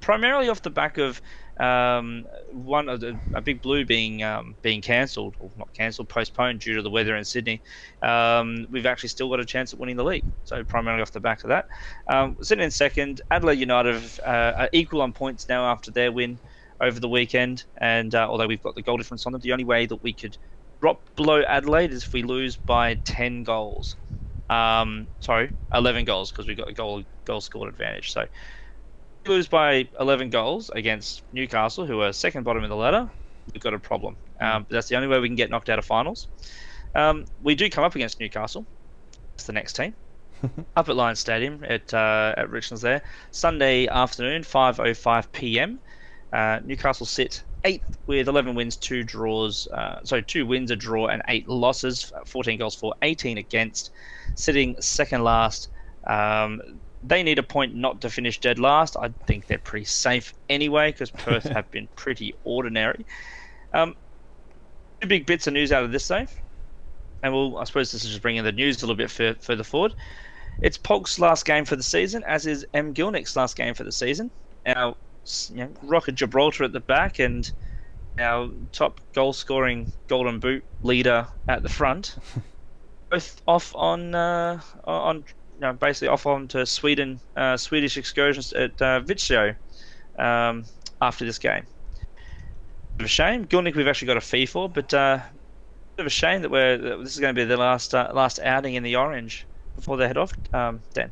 primarily 0.00 0.48
off 0.48 0.62
the 0.62 0.70
back 0.70 0.98
of 0.98 1.20
um, 1.60 2.26
one 2.52 2.88
of 2.88 3.00
the 3.00 3.18
a 3.34 3.40
big 3.40 3.62
blue 3.62 3.84
being 3.84 4.22
um, 4.22 4.56
being 4.62 4.82
cancelled 4.82 5.36
or 5.38 5.50
not 5.56 5.72
cancelled, 5.72 6.08
postponed 6.08 6.60
due 6.60 6.74
to 6.74 6.82
the 6.82 6.90
weather 6.90 7.16
in 7.16 7.24
Sydney. 7.24 7.62
Um, 8.02 8.66
we've 8.70 8.86
actually 8.86 9.10
still 9.10 9.28
got 9.30 9.40
a 9.40 9.44
chance 9.44 9.72
at 9.72 9.78
winning 9.78 9.96
the 9.96 10.04
league. 10.04 10.24
So 10.44 10.64
primarily 10.64 11.02
off 11.02 11.12
the 11.12 11.20
back 11.20 11.44
of 11.44 11.48
that, 11.48 11.66
um, 12.08 12.36
sitting 12.42 12.64
in 12.64 12.70
second, 12.70 13.20
Adelaide 13.30 13.58
United 13.58 14.02
uh, 14.26 14.52
are 14.56 14.68
equal 14.72 15.02
on 15.02 15.12
points 15.12 15.48
now 15.48 15.64
after 15.66 15.90
their 15.90 16.10
win 16.10 16.38
over 16.80 16.98
the 16.98 17.08
weekend. 17.08 17.64
And 17.78 18.14
uh, 18.14 18.26
although 18.28 18.46
we've 18.46 18.62
got 18.62 18.74
the 18.74 18.82
goal 18.82 18.96
difference 18.96 19.26
on 19.26 19.32
them, 19.32 19.40
the 19.40 19.52
only 19.52 19.64
way 19.64 19.86
that 19.86 20.02
we 20.02 20.12
could 20.12 20.36
drop 20.80 21.08
below 21.16 21.42
Adelaide 21.42 21.92
is 21.92 22.04
if 22.04 22.12
we 22.12 22.22
lose 22.22 22.56
by 22.56 22.94
10 23.04 23.44
goals. 23.44 23.96
Um, 24.50 25.08
sorry, 25.20 25.50
11 25.72 26.04
goals 26.04 26.30
because 26.30 26.46
we've 26.46 26.56
got 26.56 26.68
a 26.68 26.74
goal 26.74 27.02
goal 27.24 27.40
scored 27.40 27.70
advantage. 27.70 28.12
So 28.12 28.26
lose 29.26 29.48
by 29.48 29.88
11 29.98 30.30
goals 30.30 30.70
against 30.70 31.22
Newcastle, 31.32 31.86
who 31.86 32.00
are 32.00 32.12
second 32.12 32.44
bottom 32.44 32.62
of 32.62 32.70
the 32.70 32.76
ladder, 32.76 33.10
we've 33.52 33.62
got 33.62 33.74
a 33.74 33.78
problem. 33.78 34.16
Um, 34.40 34.66
that's 34.68 34.88
the 34.88 34.96
only 34.96 35.08
way 35.08 35.18
we 35.20 35.28
can 35.28 35.36
get 35.36 35.50
knocked 35.50 35.68
out 35.68 35.78
of 35.78 35.84
finals. 35.84 36.28
Um, 36.94 37.24
we 37.42 37.54
do 37.54 37.68
come 37.70 37.84
up 37.84 37.94
against 37.94 38.20
Newcastle. 38.20 38.66
It's 39.34 39.44
the 39.44 39.52
next 39.52 39.74
team. 39.74 39.94
up 40.76 40.88
at 40.88 40.96
Lions 40.96 41.20
Stadium 41.20 41.64
at 41.66 41.92
uh, 41.94 42.34
at 42.36 42.50
Richlands 42.50 42.82
there. 42.82 43.02
Sunday 43.30 43.86
afternoon, 43.86 44.42
5:05 44.42 45.32
p.m. 45.32 45.78
Uh, 46.32 46.60
Newcastle 46.64 47.06
sit 47.06 47.42
eighth 47.64 47.98
with 48.06 48.28
11 48.28 48.54
wins, 48.54 48.76
two 48.76 49.02
draws. 49.02 49.66
Uh, 49.68 50.00
so 50.04 50.20
two 50.20 50.46
wins, 50.46 50.70
a 50.70 50.76
draw, 50.76 51.06
and 51.06 51.22
eight 51.28 51.48
losses. 51.48 52.12
14 52.26 52.58
goals 52.58 52.74
for, 52.74 52.94
18 53.02 53.38
against, 53.38 53.90
sitting 54.34 54.80
second 54.80 55.24
last. 55.24 55.68
Um, 56.06 56.60
they 57.06 57.22
need 57.22 57.38
a 57.38 57.42
point 57.42 57.74
not 57.74 58.00
to 58.00 58.10
finish 58.10 58.40
dead 58.40 58.58
last. 58.58 58.96
I 58.96 59.08
think 59.26 59.46
they're 59.46 59.58
pretty 59.58 59.84
safe 59.84 60.32
anyway 60.48 60.90
because 60.90 61.10
Perth 61.10 61.44
have 61.44 61.70
been 61.70 61.88
pretty 61.96 62.34
ordinary. 62.44 63.04
Um, 63.72 63.94
two 65.00 65.08
big 65.08 65.26
bits 65.26 65.46
of 65.46 65.52
news 65.52 65.70
out 65.70 65.84
of 65.84 65.92
this 65.92 66.08
though, 66.08 66.26
and 67.22 67.32
we'll 67.32 67.58
I 67.58 67.64
suppose 67.64 67.92
this 67.92 68.04
is 68.04 68.10
just 68.10 68.22
bringing 68.22 68.42
the 68.42 68.52
news 68.52 68.82
a 68.82 68.86
little 68.86 68.96
bit 68.96 69.20
f- 69.20 69.42
further 69.42 69.64
forward. 69.64 69.94
It's 70.62 70.78
Polk's 70.78 71.18
last 71.18 71.44
game 71.44 71.64
for 71.64 71.76
the 71.76 71.82
season, 71.82 72.24
as 72.26 72.46
is 72.46 72.66
M 72.72 72.94
Gielnik's 72.94 73.36
last 73.36 73.56
game 73.56 73.74
for 73.74 73.84
the 73.84 73.92
season. 73.92 74.30
Our 74.66 74.94
you 75.50 75.56
know, 75.56 75.70
Rock 75.82 76.08
of 76.08 76.14
Gibraltar 76.14 76.64
at 76.64 76.72
the 76.72 76.80
back 76.80 77.18
and 77.18 77.50
our 78.18 78.48
top 78.72 79.00
goal 79.12 79.32
scoring 79.32 79.92
Golden 80.08 80.38
Boot 80.38 80.64
leader 80.82 81.26
at 81.48 81.62
the 81.62 81.68
front, 81.68 82.16
both 83.10 83.42
off 83.46 83.74
on 83.74 84.14
uh, 84.14 84.60
on 84.84 85.24
you 85.54 85.60
know, 85.60 85.72
basically 85.72 86.08
off 86.08 86.26
on 86.26 86.48
to 86.48 86.66
Sweden 86.66 87.20
uh, 87.36 87.56
Swedish 87.56 87.96
excursions 87.96 88.52
at 88.52 88.80
uh, 88.82 89.00
Vittsjö 89.00 89.56
um, 90.18 90.64
after 91.00 91.24
this 91.24 91.38
game. 91.38 91.66
Bit 92.96 93.04
of 93.04 93.06
a 93.06 93.08
shame. 93.08 93.44
Gielnik 93.46 93.74
we've 93.74 93.88
actually 93.88 94.06
got 94.06 94.16
a 94.16 94.20
fee 94.20 94.46
for, 94.46 94.68
but 94.68 94.92
uh, 94.94 95.18
bit 95.96 96.02
of 96.02 96.06
a 96.06 96.10
shame 96.10 96.42
that 96.42 96.50
we're 96.50 96.76
that 96.76 96.98
this 96.98 97.14
is 97.14 97.20
going 97.20 97.34
to 97.34 97.40
be 97.40 97.44
the 97.44 97.56
last 97.56 97.94
uh, 97.94 98.10
last 98.14 98.38
outing 98.40 98.74
in 98.74 98.82
the 98.82 98.96
orange 98.96 99.46
before 99.76 99.96
they 99.96 100.06
head 100.06 100.16
off. 100.16 100.32
Um, 100.52 100.80
Dan. 100.92 101.10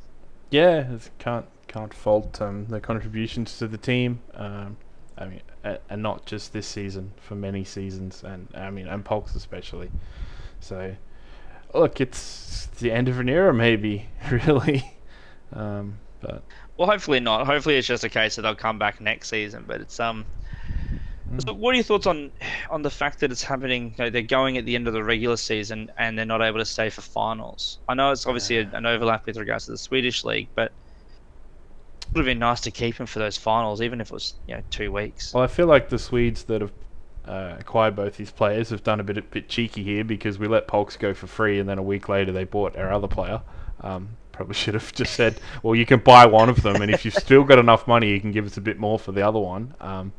Yeah, 0.51 0.99
can't 1.19 1.47
can't 1.67 1.95
fault 1.95 2.41
um, 2.41 2.67
their 2.67 2.81
contributions 2.81 3.59
to 3.59 3.67
the 3.67 3.79
team. 3.79 4.21
Um, 4.35 4.77
I 5.17 5.27
mean, 5.27 5.41
and 5.89 6.03
not 6.03 6.27
just 6.27 6.53
this 6.53 6.67
season, 6.67 7.13
for 7.21 7.35
many 7.35 7.65
seasons, 7.65 8.23
and 8.25 8.49
I 8.55 8.71
mean, 8.71 8.87
and 8.87 9.05
Polks 9.05 9.35
especially. 9.35 9.91
So, 10.61 10.95
look, 11.75 12.01
it's 12.01 12.67
the 12.79 12.93
end 12.93 13.09
of 13.09 13.19
an 13.19 13.29
era, 13.29 13.53
maybe, 13.53 14.09
really. 14.31 14.93
Um, 15.53 15.99
but 16.21 16.43
well, 16.77 16.89
hopefully 16.89 17.21
not. 17.21 17.47
Hopefully, 17.47 17.77
it's 17.77 17.87
just 17.87 18.05
a 18.05 18.09
case 18.09 18.37
that 18.37 18.43
they'll 18.43 18.55
come 18.55 18.79
back 18.79 19.01
next 19.01 19.29
season. 19.29 19.65
But 19.67 19.81
it's 19.81 20.01
um. 20.01 20.25
Mm. 21.31 21.45
So, 21.45 21.53
what 21.53 21.73
are 21.73 21.75
your 21.77 21.85
thoughts 21.85 22.07
on 22.07 22.31
on 22.71 22.83
the 22.83 22.91
fact 22.91 23.21
that 23.21 23.31
it's 23.31 23.43
happening? 23.43 23.95
You 23.99 24.05
know, 24.05 24.11
they're 24.11 24.23
going 24.23 24.57
at 24.59 24.65
the 24.65 24.75
end 24.75 24.87
of 24.87 24.95
the 24.95 25.03
regular 25.05 25.37
season 25.37 25.91
and 25.99 26.17
they're 26.17 26.25
not 26.25 26.43
able 26.43 26.59
to 26.59 26.65
stay 26.65 26.91
for 26.91 27.01
finals. 27.01 27.79
I 27.89 27.95
know 27.95 28.11
it's 28.11 28.27
obviously 28.27 28.59
a, 28.59 28.71
an 28.73 28.87
overlap 28.87 29.27
with 29.27 29.37
regards 29.37 29.67
to 29.67 29.73
the 29.73 29.79
Swedish 29.79 30.25
league, 30.25 30.49
but 30.55 30.73
it 32.03 32.15
would 32.15 32.19
have 32.19 32.27
been 32.27 32.39
nice 32.39 32.61
to 32.63 32.71
keep 32.71 32.97
him 32.97 33.07
for 33.07 33.19
those 33.19 33.37
finals, 33.37 33.81
even 33.81 34.01
if 34.01 34.09
it 34.09 34.13
was 34.13 34.35
you 34.47 34.55
know 34.55 34.63
two 34.71 34.93
weeks. 34.93 35.35
Well, 35.35 35.43
I 35.43 35.49
feel 35.49 35.67
like 35.67 35.89
the 35.89 35.99
Swedes 35.99 36.45
that 36.45 36.61
have 36.61 36.73
uh, 37.27 37.57
acquired 37.59 37.95
both 37.95 38.17
these 38.17 38.31
players 38.31 38.71
have 38.71 38.83
done 38.83 39.01
a 39.01 39.05
bit 39.05 39.17
a 39.17 39.23
bit 39.23 39.49
cheeky 39.49 39.83
here 39.83 40.05
because 40.05 40.39
we 40.39 40.49
let 40.49 40.67
Polks 40.67 40.97
go 40.97 41.15
for 41.15 41.27
free, 41.27 41.59
and 41.59 41.69
then 41.69 41.79
a 41.79 41.83
week 41.83 42.09
later 42.09 42.33
they 42.33 42.45
bought 42.45 42.77
our 42.77 42.93
other 42.93 43.09
player. 43.09 43.43
Um, 43.81 44.17
probably 44.33 44.55
should 44.63 44.75
have 44.75 44.93
just 44.93 45.15
said, 45.15 45.39
well, 45.63 45.75
you 45.75 45.87
can 45.87 46.01
buy 46.01 46.27
one 46.27 46.49
of 46.49 46.63
them, 46.63 46.83
and 46.83 46.91
if 46.91 47.05
you've 47.05 47.15
still 47.15 47.45
got 47.45 47.59
enough 47.59 47.87
money, 47.87 48.11
you 48.11 48.21
can 48.21 48.33
give 48.33 48.47
us 48.47 48.57
a 48.57 48.61
bit 48.61 48.79
more 48.79 48.99
for 48.99 49.13
the 49.13 49.27
other 49.27 49.39
one. 49.39 49.75
Um, 49.81 50.13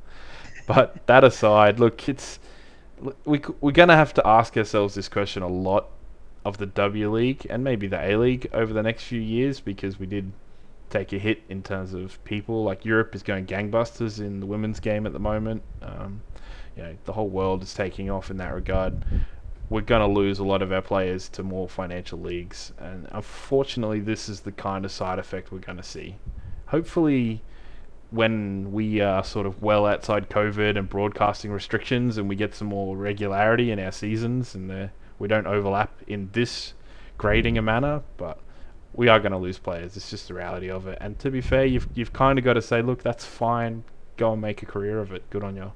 but 0.65 1.05
that 1.07 1.23
aside, 1.23 1.79
look, 1.79 2.07
it's 2.07 2.39
we 3.25 3.41
we're 3.59 3.71
gonna 3.71 3.97
have 3.97 4.13
to 4.13 4.25
ask 4.25 4.55
ourselves 4.55 4.95
this 4.95 5.09
question 5.09 5.43
a 5.43 5.47
lot 5.47 5.87
of 6.45 6.57
the 6.57 6.65
W 6.65 7.11
League 7.11 7.47
and 7.49 7.63
maybe 7.63 7.87
the 7.87 8.01
A 8.01 8.17
League 8.17 8.49
over 8.53 8.73
the 8.73 8.83
next 8.83 9.03
few 9.03 9.19
years 9.19 9.59
because 9.59 9.99
we 9.99 10.05
did 10.05 10.31
take 10.89 11.11
a 11.13 11.17
hit 11.17 11.41
in 11.49 11.63
terms 11.63 11.93
of 11.93 12.23
people. 12.23 12.63
Like 12.63 12.85
Europe 12.85 13.15
is 13.15 13.23
going 13.23 13.45
gangbusters 13.45 14.19
in 14.19 14.39
the 14.39 14.45
women's 14.45 14.79
game 14.79 15.05
at 15.05 15.13
the 15.13 15.19
moment. 15.19 15.63
Um, 15.81 16.21
you 16.75 16.83
know, 16.83 16.95
the 17.05 17.13
whole 17.13 17.29
world 17.29 17.63
is 17.63 17.73
taking 17.73 18.09
off 18.09 18.31
in 18.31 18.37
that 18.37 18.53
regard. 18.53 19.03
We're 19.69 19.81
going 19.81 20.01
to 20.01 20.13
lose 20.13 20.39
a 20.39 20.43
lot 20.43 20.61
of 20.61 20.71
our 20.71 20.81
players 20.81 21.29
to 21.29 21.43
more 21.43 21.69
financial 21.69 22.19
leagues, 22.19 22.73
and 22.77 23.07
unfortunately, 23.11 23.99
this 23.99 24.29
is 24.29 24.41
the 24.41 24.51
kind 24.51 24.85
of 24.85 24.91
side 24.91 25.19
effect 25.19 25.51
we're 25.51 25.59
going 25.59 25.77
to 25.77 25.83
see. 25.83 26.17
Hopefully, 26.67 27.41
when 28.11 28.71
we 28.71 29.01
are 29.01 29.23
sort 29.23 29.47
of 29.47 29.61
well 29.63 29.85
outside 29.85 30.29
COVID 30.29 30.77
and 30.77 30.87
broadcasting 30.89 31.51
restrictions, 31.51 32.17
and 32.17 32.29
we 32.29 32.35
get 32.35 32.53
some 32.53 32.67
more 32.67 32.95
regularity 32.95 33.71
in 33.71 33.79
our 33.79 33.91
seasons, 33.91 34.53
and 34.53 34.71
uh, 34.71 34.87
we 35.17 35.27
don't 35.27 35.47
overlap 35.47 35.91
in 36.07 36.29
this 36.33 36.73
grading 37.17 37.57
a 37.57 37.61
manner, 37.61 38.01
but 38.17 38.39
we 38.93 39.07
are 39.07 39.19
going 39.19 39.31
to 39.31 39.37
lose 39.37 39.57
players. 39.57 39.97
It's 39.97 40.09
just 40.09 40.27
the 40.27 40.33
reality 40.35 40.69
of 40.69 40.87
it. 40.87 40.97
And 41.01 41.17
to 41.19 41.31
be 41.31 41.41
fair, 41.41 41.65
you've 41.65 41.87
you've 41.95 42.13
kind 42.13 42.37
of 42.37 42.45
got 42.45 42.53
to 42.53 42.61
say, 42.61 42.81
look, 42.81 43.01
that's 43.01 43.25
fine. 43.25 43.83
Go 44.17 44.33
and 44.33 44.41
make 44.41 44.61
a 44.61 44.65
career 44.65 44.99
of 44.99 45.11
it. 45.11 45.27
Good 45.29 45.43
on 45.43 45.55
you. 45.55 45.71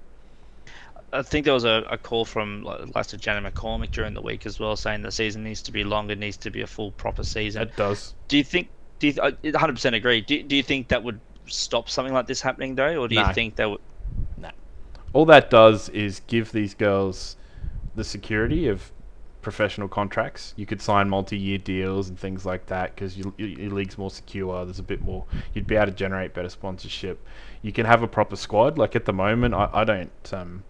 I 1.18 1.24
think 1.24 1.45
there 1.45 1.53
was 1.53 1.65
a, 1.65 1.84
a 1.89 1.97
call 1.97 2.26
from 2.26 2.63
last 2.63 3.13
of 3.13 3.20
Jenna 3.20 3.49
McCormick 3.49 3.91
during 3.91 4.13
the 4.13 4.22
week 4.22 4.45
as 4.45 4.59
well, 4.59 4.76
saying 4.76 5.01
the 5.01 5.11
season 5.11 5.43
needs 5.43 5.63
to 5.63 5.72
be 5.72 5.84
longer, 5.84 6.15
needs 6.15 6.38
to 6.38 6.51
be 6.51 6.61
a 6.61 6.68
full 6.68 6.91
proper 6.91 7.24
season. 7.24 7.63
It 7.63 7.76
does. 7.76 8.13
Do 8.28 8.38
you 8.38 8.43
think? 8.43 8.70
Do 8.99 9.07
you, 9.07 9.13
I 9.22 9.32
100% 9.32 9.93
agree. 9.93 10.22
Do, 10.22 10.43
do 10.43 10.55
you 10.55 10.63
think 10.63 10.89
that 10.89 11.03
would 11.03 11.20
stop 11.47 11.89
something 11.89 12.13
like 12.13 12.28
this 12.28 12.41
happening 12.41 12.76
though, 12.76 13.01
or 13.01 13.07
do 13.07 13.15
no. 13.15 13.28
you 13.28 13.34
think 13.34 13.55
that 13.55 13.70
would? 13.70 13.82
No. 14.38 14.51
All 15.13 15.26
that 15.26 15.49
does 15.49 15.89
is 15.89 16.22
give 16.28 16.51
these 16.51 16.74
girls 16.74 17.36
the 17.95 18.03
security 18.03 18.68
of 18.68 18.91
professional 19.41 19.88
contracts. 19.88 20.53
You 20.55 20.65
could 20.65 20.82
sign 20.82 21.09
multi-year 21.09 21.57
deals 21.57 22.09
and 22.09 22.20
things 22.20 22.45
like 22.45 22.68
that 22.68 22.93
because 22.93 23.18
your, 23.18 23.34
your 23.38 23.72
league's 23.72 23.97
more 23.97 24.11
secure. 24.11 24.65
There's 24.65 24.80
a 24.80 24.84
bit 24.84 25.01
more. 25.01 25.26
You'd 25.53 25.68
be 25.68 25.76
able 25.76 25.88
to 25.88 25.91
generate 25.93 26.34
better 26.34 26.49
sponsorship. 26.49 27.26
You 27.61 27.72
can 27.72 27.86
have 27.86 28.03
a 28.03 28.07
proper 28.07 28.36
squad. 28.36 28.78
Like 28.78 28.95
at 28.95 29.05
the 29.05 29.13
moment, 29.13 29.53
I, 29.53 29.70
I 29.74 29.84
don't 29.84 30.34
um, 30.34 30.63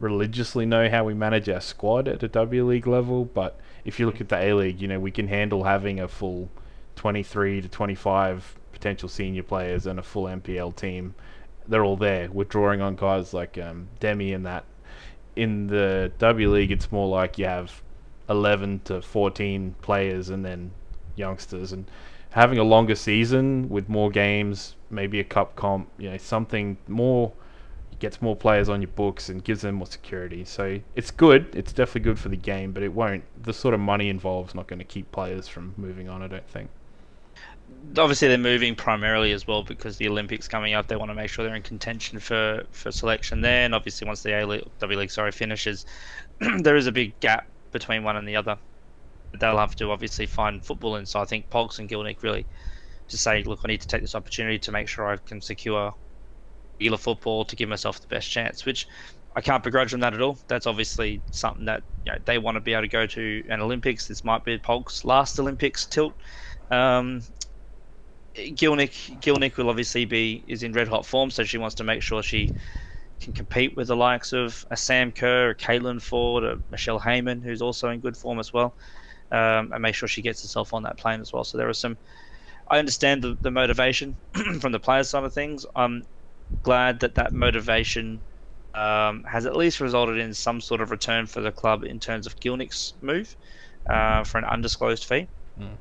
religiously 0.00 0.66
know 0.66 0.88
how 0.88 1.04
we 1.04 1.14
manage 1.14 1.48
our 1.48 1.60
squad 1.60 2.08
at 2.08 2.22
a 2.22 2.28
W 2.28 2.66
League 2.66 2.86
level, 2.86 3.24
but 3.26 3.60
if 3.84 4.00
you 4.00 4.06
look 4.06 4.20
at 4.20 4.28
the 4.28 4.36
A 4.36 4.54
League, 4.54 4.80
you 4.80 4.88
know 4.88 4.98
we 4.98 5.10
can 5.10 5.28
handle 5.28 5.64
having 5.64 6.00
a 6.00 6.08
full 6.08 6.50
23 6.96 7.60
to 7.60 7.68
25 7.68 8.56
potential 8.72 9.08
senior 9.08 9.42
players 9.42 9.86
and 9.86 9.98
a 9.98 10.02
full 10.02 10.24
NPL 10.24 10.74
team. 10.74 11.14
They're 11.68 11.84
all 11.84 11.96
there. 11.96 12.30
We're 12.30 12.44
drawing 12.44 12.80
on 12.80 12.96
guys 12.96 13.32
like 13.32 13.58
um, 13.58 13.88
Dehmie 14.00 14.34
and 14.34 14.46
that. 14.46 14.64
In 15.36 15.68
the 15.68 16.10
W 16.18 16.50
League, 16.50 16.72
it's 16.72 16.90
more 16.90 17.08
like 17.08 17.38
you 17.38 17.44
have 17.44 17.82
11 18.28 18.80
to 18.84 19.02
14 19.02 19.74
players 19.82 20.30
and 20.30 20.44
then 20.44 20.70
youngsters 21.16 21.72
and 21.72 21.90
having 22.30 22.58
a 22.58 22.64
longer 22.64 22.94
season 22.94 23.68
with 23.68 23.88
more 23.88 24.08
games 24.08 24.76
maybe 24.88 25.18
a 25.18 25.24
cup 25.24 25.56
comp 25.56 25.88
you 25.98 26.08
know 26.08 26.16
something 26.16 26.78
more 26.86 27.32
gets 28.00 28.20
more 28.20 28.34
players 28.34 28.68
on 28.68 28.80
your 28.80 28.90
books 28.90 29.28
and 29.28 29.44
gives 29.44 29.60
them 29.60 29.76
more 29.76 29.86
security 29.86 30.44
so 30.44 30.80
it's 30.96 31.10
good 31.10 31.46
it's 31.54 31.72
definitely 31.72 32.00
good 32.00 32.18
for 32.18 32.28
the 32.28 32.36
game 32.36 32.72
but 32.72 32.82
it 32.82 32.92
won't 32.92 33.22
the 33.42 33.52
sort 33.52 33.74
of 33.74 33.80
money 33.80 34.08
involved 34.08 34.50
is 34.50 34.54
not 34.54 34.66
going 34.66 34.78
to 34.78 34.84
keep 34.84 35.10
players 35.12 35.46
from 35.46 35.74
moving 35.76 36.08
on 36.08 36.22
i 36.22 36.26
don't 36.26 36.48
think 36.48 36.70
obviously 37.96 38.28
they're 38.28 38.38
moving 38.38 38.74
primarily 38.74 39.32
as 39.32 39.46
well 39.46 39.62
because 39.62 39.96
the 39.96 40.08
Olympics 40.08 40.48
coming 40.48 40.74
up. 40.74 40.86
They 40.86 40.96
want 40.96 41.10
to 41.10 41.14
make 41.14 41.30
sure 41.30 41.44
they're 41.44 41.54
in 41.54 41.62
contention 41.62 42.18
for, 42.18 42.64
for 42.70 42.90
selection 42.90 43.40
there. 43.40 43.64
And 43.64 43.74
obviously, 43.74 44.06
once 44.06 44.22
the 44.22 44.38
A 44.38 44.46
League, 44.46 44.64
W 44.78 44.98
League 44.98 45.10
sorry 45.10 45.32
finishes, 45.32 45.86
there 46.38 46.76
is 46.76 46.86
a 46.86 46.92
big 46.92 47.18
gap 47.20 47.46
between 47.72 48.02
one 48.02 48.16
and 48.16 48.26
the 48.26 48.36
other. 48.36 48.56
They'll 49.38 49.58
have 49.58 49.76
to 49.76 49.90
obviously 49.90 50.26
find 50.26 50.64
football 50.64 50.96
in. 50.96 51.06
So 51.06 51.20
I 51.20 51.24
think 51.24 51.50
Polks 51.50 51.78
and 51.78 51.88
Gielnik 51.88 52.22
really 52.22 52.46
to 53.08 53.16
say, 53.16 53.42
look, 53.42 53.60
I 53.64 53.68
need 53.68 53.80
to 53.80 53.88
take 53.88 54.02
this 54.02 54.14
opportunity 54.14 54.58
to 54.58 54.72
make 54.72 54.88
sure 54.88 55.06
I 55.08 55.16
can 55.16 55.40
secure 55.40 55.94
regular 56.80 56.98
football 56.98 57.44
to 57.44 57.56
give 57.56 57.68
myself 57.68 58.00
the 58.00 58.06
best 58.08 58.30
chance, 58.30 58.64
which 58.64 58.86
I 59.36 59.40
can't 59.42 59.62
begrudge 59.62 59.92
them 59.92 60.00
that 60.00 60.14
at 60.14 60.22
all. 60.22 60.38
That's 60.48 60.66
obviously 60.66 61.22
something 61.30 61.66
that 61.66 61.82
you 62.06 62.12
know, 62.12 62.18
they 62.26 62.38
want 62.38 62.56
to 62.56 62.60
be 62.60 62.72
able 62.72 62.82
to 62.82 62.88
go 62.88 63.06
to 63.06 63.42
an 63.50 63.60
Olympics. 63.60 64.06
This 64.08 64.24
might 64.24 64.44
be 64.44 64.58
Polk's 64.58 65.04
last 65.04 65.38
Olympics 65.38 65.86
tilt. 65.86 66.14
Um, 66.70 67.22
Gielnik, 68.36 69.20
Gielnik 69.20 69.56
will 69.56 69.68
obviously 69.68 70.04
be 70.06 70.44
is 70.48 70.62
in 70.62 70.72
red 70.72 70.88
hot 70.88 71.04
form, 71.04 71.30
so 71.30 71.44
she 71.44 71.58
wants 71.58 71.74
to 71.76 71.84
make 71.84 72.02
sure 72.02 72.22
she 72.22 72.52
can 73.20 73.32
compete 73.34 73.76
with 73.76 73.88
the 73.88 73.96
likes 73.96 74.32
of 74.32 74.64
a 74.70 74.76
Sam 74.76 75.12
Kerr, 75.12 75.50
a 75.50 75.54
Caitlin 75.56 75.98
Foord, 76.00 76.44
a 76.44 76.60
Michelle 76.70 77.00
Heyman, 77.00 77.42
who's 77.42 77.60
also 77.62 77.90
in 77.90 78.00
good 78.00 78.16
form 78.16 78.38
as 78.38 78.52
well, 78.52 78.76
um, 79.30 79.72
and 79.72 79.82
make 79.82 79.94
sure 79.94 80.08
she 80.08 80.22
gets 80.22 80.42
herself 80.42 80.72
on 80.72 80.84
that 80.84 80.98
plane 80.98 81.20
as 81.20 81.32
well. 81.32 81.44
So 81.44 81.58
there 81.58 81.68
are 81.68 81.74
some. 81.74 81.98
I 82.70 82.78
understand 82.78 83.22
the, 83.22 83.36
the 83.42 83.50
motivation 83.50 84.18
from 84.60 84.72
the 84.72 84.80
players' 84.80 85.10
side 85.10 85.24
of 85.24 85.34
things. 85.34 85.66
I'm 85.76 86.04
glad 86.62 87.00
that 87.00 87.14
that 87.14 87.32
motivation 87.32 88.20
um, 88.74 89.24
has 89.24 89.46
at 89.46 89.56
least 89.56 89.80
resulted 89.80 90.18
in 90.18 90.32
some 90.34 90.60
sort 90.60 90.80
of 90.80 90.90
return 90.90 91.26
for 91.26 91.40
the 91.40 91.52
club 91.52 91.84
in 91.84 91.98
terms 91.98 92.26
of 92.26 92.36
Gielnik's 92.36 92.94
move 93.00 93.36
uh, 93.88 94.24
for 94.24 94.38
an 94.38 94.44
undisclosed 94.44 95.04
fee. 95.04 95.28
Mm. 95.58 95.78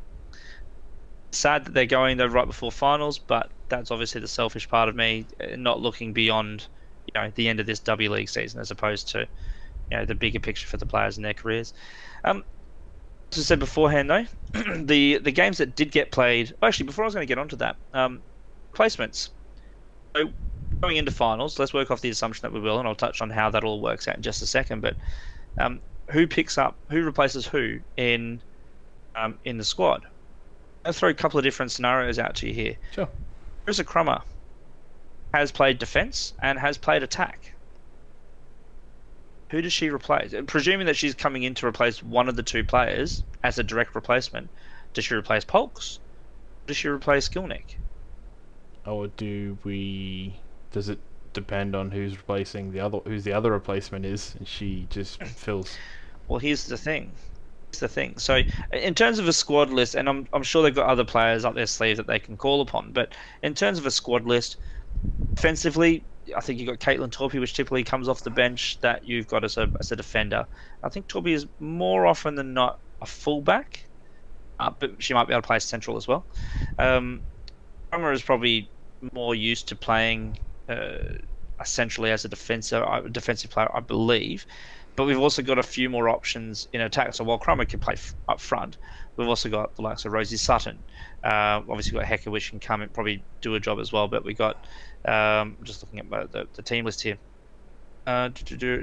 Sad 1.32 1.66
that 1.66 1.74
they're 1.74 1.86
going 1.86 2.18
there 2.18 2.30
right 2.30 2.48
before 2.48 2.72
finals, 2.72 3.20
but 3.20 3.52
that's 3.70 3.92
obviously 3.92 4.22
the 4.22 4.28
selfish 4.28 4.68
part 4.68 4.90
of 4.90 4.96
me, 4.96 5.28
uh, 5.40 5.56
not 5.56 5.80
looking 5.80 6.14
beyond 6.14 6.68
you 7.06 7.20
know 7.20 7.32
the 7.36 7.48
end 7.48 7.60
of 7.60 7.66
this 7.66 7.80
W 7.80 8.12
League 8.12 8.30
season 8.30 8.60
as 8.60 8.72
opposed 8.72 9.10
to 9.10 9.28
you 9.92 9.98
know 9.98 10.06
the 10.06 10.16
bigger 10.16 10.40
picture 10.40 10.68
for 10.68 10.78
the 10.78 10.86
players 10.86 11.18
and 11.18 11.26
their 11.26 11.34
careers. 11.34 11.74
Um, 12.24 12.44
as 13.32 13.40
I 13.40 13.42
said 13.44 13.60
beforehand, 13.60 14.10
though, 14.10 14.26
the 14.76 15.20
the 15.20 15.32
games 15.32 15.60
that 15.60 15.76
did 15.76 15.92
get 15.92 16.12
played. 16.12 16.54
Actually, 16.62 16.88
before 16.88 17.04
I 17.04 17.08
was 17.08 17.14
going 17.14 17.28
to 17.28 17.32
get 17.32 17.38
onto 17.38 17.58
that, 17.58 17.76
um, 17.94 18.24
placements. 18.76 19.30
So 20.16 20.34
going 20.82 20.98
into 20.98 21.12
finals, 21.12 21.60
let's 21.60 21.74
work 21.74 21.92
off 21.92 22.02
the 22.02 22.10
assumption 22.10 22.42
that 22.44 22.54
we 22.54 22.60
will, 22.60 22.80
and 22.80 22.88
I'll 22.88 22.96
touch 22.96 23.22
on 23.22 23.30
how 23.30 23.50
that 23.50 23.64
all 23.64 23.82
works 23.82 24.08
out 24.08 24.16
in 24.16 24.22
just 24.22 24.42
a 24.42 24.48
second. 24.48 24.82
But 24.82 24.96
um, 25.58 25.80
who 26.12 26.28
picks 26.28 26.58
up, 26.58 26.76
who 26.90 27.04
replaces 27.04 27.46
who 27.46 27.80
in 27.98 28.42
um, 29.16 29.38
in 29.44 29.58
the 29.58 29.64
squad? 29.64 30.06
I'll 30.86 30.94
throw 30.94 31.10
a 31.10 31.14
couple 31.14 31.38
of 31.38 31.44
different 31.44 31.72
scenarios 31.72 32.20
out 32.20 32.36
to 32.36 32.48
you 32.48 32.54
here. 32.54 32.78
Sure. 32.94 33.10
Larissa 33.66 33.84
Crummer 33.84 34.22
has 35.34 35.52
played 35.52 35.78
defense 35.78 36.34
and 36.42 36.58
has 36.58 36.78
played 36.78 37.04
attack. 37.04 37.54
Who 39.50 39.62
does 39.62 39.74
she 39.74 39.90
replace? 39.90 40.34
Presuming 40.48 40.86
that 40.86 40.96
she's 40.96 41.16
coming 41.16 41.44
in 41.44 41.56
to 41.56 41.68
replace 41.68 42.04
one 42.04 42.30
of 42.30 42.36
the 42.36 42.44
two 42.44 42.64
players 42.64 43.24
as 43.44 43.58
a 43.58 43.64
direct 43.64 43.96
replacement, 43.96 44.50
does 44.94 45.06
she 45.06 45.16
replace 45.16 45.44
Polks? 45.44 46.00
Does 46.68 46.78
she 46.78 46.88
replace 46.88 47.28
Gielnik? 47.30 47.76
Or 48.86 49.08
do 49.08 49.58
we? 49.64 50.40
Does 50.72 50.90
it 50.90 51.00
depend 51.34 51.76
on 51.76 51.92
who's 51.92 52.18
replacing 52.18 52.72
the 52.72 52.80
other? 52.80 53.00
Who's 53.06 53.24
the 53.24 53.34
other 53.34 53.52
replacement 53.52 54.06
is, 54.06 54.36
and 54.38 54.48
she 54.48 54.88
just 54.90 55.24
fills. 55.24 55.78
Well, 56.28 56.40
here's 56.40 56.66
the 56.66 56.78
thing. 56.78 57.12
Here's 57.72 57.80
the 57.80 57.88
thing. 57.88 58.18
So, 58.18 58.42
in 58.72 58.96
terms 58.96 59.20
of 59.20 59.28
a 59.28 59.34
squad 59.34 59.70
list, 59.72 59.96
and 59.96 60.08
I'm, 60.08 60.28
I'm 60.34 60.44
sure 60.44 60.64
they've 60.64 60.76
got 60.76 60.88
other 60.88 61.06
players 61.06 61.46
up 61.46 61.56
their 61.56 61.66
sleeve 61.66 61.98
that 61.98 62.08
they 62.08 62.20
can 62.20 62.38
call 62.38 62.62
upon, 62.62 62.92
but 62.92 63.14
in 63.44 63.54
terms 63.54 63.80
of 63.80 63.86
a 63.86 63.92
squad 63.92 64.26
list, 64.26 64.58
defensively, 65.34 66.04
I 66.36 66.42
think 66.42 66.60
you've 66.60 66.68
got 66.68 66.80
Caitlin 66.80 67.10
Torpy, 67.10 67.40
which 67.40 67.54
typically 67.54 67.84
comes 67.84 68.08
off 68.08 68.24
the 68.24 68.30
bench 68.30 68.80
that 68.82 69.08
you've 69.08 69.28
got 69.28 69.44
as 69.44 69.58
a, 69.58 69.72
as 69.80 69.92
a 69.92 69.96
defender. 69.96 70.46
I 70.84 70.90
think 70.90 71.08
Torpy 71.08 71.34
is 71.34 71.48
more 71.60 72.06
often 72.06 72.36
than 72.36 72.54
not 72.54 72.80
a 73.02 73.06
fullback, 73.06 73.84
uh, 74.60 74.72
but 74.78 75.02
she 75.02 75.14
might 75.14 75.28
be 75.28 75.34
able 75.34 75.42
to 75.42 75.48
play 75.48 75.60
central 75.60 75.98
as 75.98 76.08
well. 76.08 76.26
Um, 76.78 77.22
is 77.92 78.22
probably 78.22 78.70
more 79.14 79.34
used 79.34 79.68
to 79.70 79.76
playing 79.76 80.38
uh, 80.70 81.18
essentially 81.60 82.12
as 82.12 82.26
a 82.26 82.30
defensive 82.30 82.84
uh, 82.84 83.02
defensive 83.12 83.52
player, 83.52 83.70
I 83.74 83.80
believe. 83.82 84.46
But 84.96 85.06
we've 85.06 85.20
also 85.20 85.42
got 85.42 85.58
a 85.58 85.64
few 85.64 85.90
more 85.90 86.10
options 86.10 86.68
in 86.74 86.82
attack. 86.82 87.14
So 87.14 87.24
while 87.24 87.38
Crummer 87.38 87.66
can 87.66 87.80
play 87.80 87.94
f- 87.94 88.14
up 88.28 88.42
front, 88.42 88.78
we've 89.16 89.30
also 89.30 89.48
got 89.48 89.76
the 89.76 89.82
likes 89.82 90.04
of 90.04 90.12
Rosie 90.12 90.36
Sutton. 90.36 90.84
Uh, 91.24 91.62
obviously, 91.70 91.98
we've 91.98 92.08
got 92.08 92.20
Hecher, 92.20 92.32
which 92.32 92.50
can 92.50 92.60
come 92.60 92.82
and 92.82 92.94
probably 92.94 93.24
do 93.42 93.56
a 93.56 93.60
job 93.60 93.80
as 93.80 93.94
well. 93.94 94.08
But 94.08 94.26
we 94.26 94.34
got 94.34 94.58
um, 95.06 95.58
just 95.64 95.82
looking 95.84 96.00
at 96.00 96.32
the, 96.32 96.48
the 96.54 96.64
team 96.64 96.86
list 96.86 97.02
here. 97.02 97.18
Uh, 98.06 98.30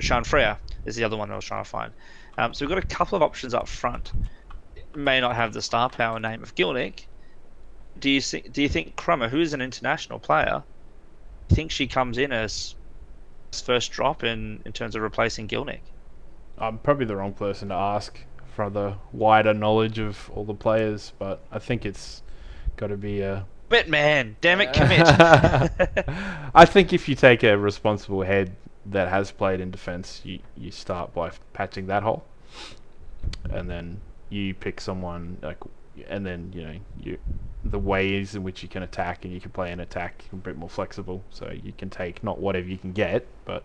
Sean 0.01 0.25
Freya 0.25 0.59
is 0.87 0.97
the 0.97 1.05
other 1.05 1.17
one 1.17 1.31
I 1.31 1.37
was 1.37 1.45
trying 1.45 1.65
to 1.65 1.69
find. 1.69 1.93
Um, 2.39 2.55
so 2.55 2.65
we've 2.65 2.75
got 2.75 2.83
a 2.83 2.87
couple 2.87 3.17
of 3.17 3.23
options 3.23 3.55
up 3.55 3.69
front. 3.69 4.13
It 4.75 4.85
May 4.95 5.21
not 5.21 5.37
have 5.37 5.53
the 5.53 5.63
star 5.63 5.91
power 5.91 6.19
name 6.19 6.43
of 6.43 6.55
Gielnik. 6.55 7.09
Do 7.99 8.09
you 8.11 8.21
think? 8.21 8.53
Do 8.53 8.63
you 8.63 8.69
think 8.69 8.97
Crummer, 8.97 9.29
who 9.29 9.41
is 9.41 9.53
an 9.53 9.61
international 9.61 10.19
player, 10.19 10.65
think 11.49 11.71
she 11.71 11.87
comes 11.87 12.19
in 12.19 12.33
as 12.33 12.75
first 13.53 13.93
drop 13.93 14.23
in 14.25 14.61
in 14.65 14.73
terms 14.73 14.95
of 14.95 15.03
replacing 15.03 15.49
Gielnik? 15.49 15.81
I'm 16.59 16.79
probably 16.79 17.07
the 17.07 17.17
wrong 17.17 17.33
person 17.33 17.69
to 17.69 17.75
ask 17.75 18.21
for 18.55 18.71
the 18.71 18.95
wider 19.13 19.53
knowledge 19.53 19.99
of 19.99 20.31
all 20.35 20.45
the 20.45 20.55
players, 20.55 21.13
but 21.19 21.45
I 21.53 21.59
think 21.59 21.85
it's 21.85 22.23
got 22.77 22.89
to 22.89 22.97
be 22.97 23.21
a 23.21 23.47
Commit, 23.69 23.89
man. 23.89 24.37
Damn 24.41 24.61
it, 24.61 24.73
commit. 24.73 25.03
I 26.55 26.65
think 26.65 26.93
if 26.93 27.09
you 27.09 27.17
take 27.17 27.43
a 27.43 27.59
responsible 27.59 28.23
head 28.23 28.55
that 28.87 29.09
has 29.09 29.33
played 29.33 29.61
in 29.61 29.73
defence, 29.73 30.21
you, 30.25 30.39
you 30.57 30.71
start 30.71 31.13
by 31.13 31.33
patching 31.53 31.89
that 31.89 32.05
hole, 32.05 32.25
and 33.51 33.69
then 33.69 34.01
you 34.31 34.55
pick 34.55 34.81
someone 34.81 35.39
like, 35.43 35.59
and 36.07 36.25
then 36.25 36.53
you 36.55 36.63
know 36.63 36.75
you 37.01 37.19
the 37.71 37.79
ways 37.79 38.35
in 38.35 38.43
which 38.43 38.63
you 38.63 38.69
can 38.69 38.83
attack 38.83 39.25
and 39.25 39.33
you 39.33 39.41
can 39.41 39.51
play 39.51 39.73
an 39.73 39.81
attack 39.81 40.25
a 40.33 40.37
bit 40.37 40.57
more 40.57 40.69
flexible. 40.69 41.23
So 41.31 41.53
you 41.63 41.73
can 41.73 41.91
take 41.91 42.23
not 42.23 42.39
whatever 42.39 42.67
you 42.67 42.79
can 42.79 42.93
get, 42.93 43.27
but 43.45 43.65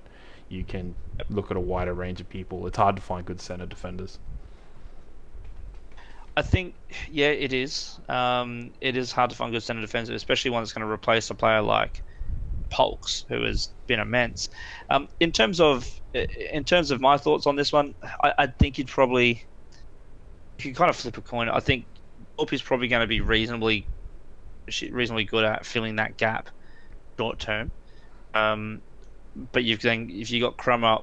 you 0.49 0.63
can 0.63 0.95
look 1.29 1.51
at 1.51 1.57
a 1.57 1.61
wider 1.61 1.93
range 1.93 2.19
of 2.21 2.29
people. 2.29 2.67
It's 2.67 2.77
hard 2.77 2.95
to 2.95 3.01
find 3.01 3.25
good 3.25 3.41
centre 3.41 3.65
defenders. 3.65 4.19
I 6.35 6.41
think, 6.41 6.75
yeah, 7.11 7.27
it 7.27 7.53
is. 7.53 7.99
Um, 8.07 8.71
it 8.79 8.95
is 8.95 9.11
hard 9.11 9.29
to 9.31 9.35
find 9.35 9.51
good 9.51 9.63
centre 9.63 9.81
defenders, 9.81 10.15
especially 10.15 10.51
one 10.51 10.63
that's 10.63 10.73
going 10.73 10.85
to 10.85 10.91
replace 10.91 11.29
a 11.29 11.35
player 11.35 11.61
like 11.61 12.01
Polks, 12.69 13.25
who 13.27 13.43
has 13.43 13.69
been 13.87 13.99
immense. 13.99 14.49
Um, 14.89 15.09
in 15.19 15.31
terms 15.31 15.59
of 15.59 15.89
in 16.13 16.63
terms 16.63 16.91
of 16.91 17.01
my 17.01 17.17
thoughts 17.17 17.47
on 17.47 17.55
this 17.55 17.71
one, 17.73 17.95
I, 18.23 18.33
I 18.39 18.47
think 18.47 18.77
you'd 18.77 18.87
probably 18.87 19.43
you 20.59 20.73
kind 20.73 20.89
of 20.89 20.95
flip 20.95 21.17
a 21.17 21.21
coin. 21.21 21.49
I 21.49 21.59
think 21.59 21.85
Thorpe 22.37 22.53
is 22.53 22.61
probably 22.61 22.87
going 22.87 23.01
to 23.01 23.07
be 23.07 23.21
reasonably 23.21 23.85
reasonably 24.91 25.25
good 25.25 25.43
at 25.43 25.65
filling 25.65 25.97
that 25.97 26.17
gap 26.17 26.49
short 27.17 27.39
term. 27.39 27.71
Um, 28.33 28.81
but 29.51 29.63
you've 29.63 29.81
then 29.81 30.09
if 30.11 30.31
you 30.31 30.41
got 30.41 30.57
Crummer 30.57 30.99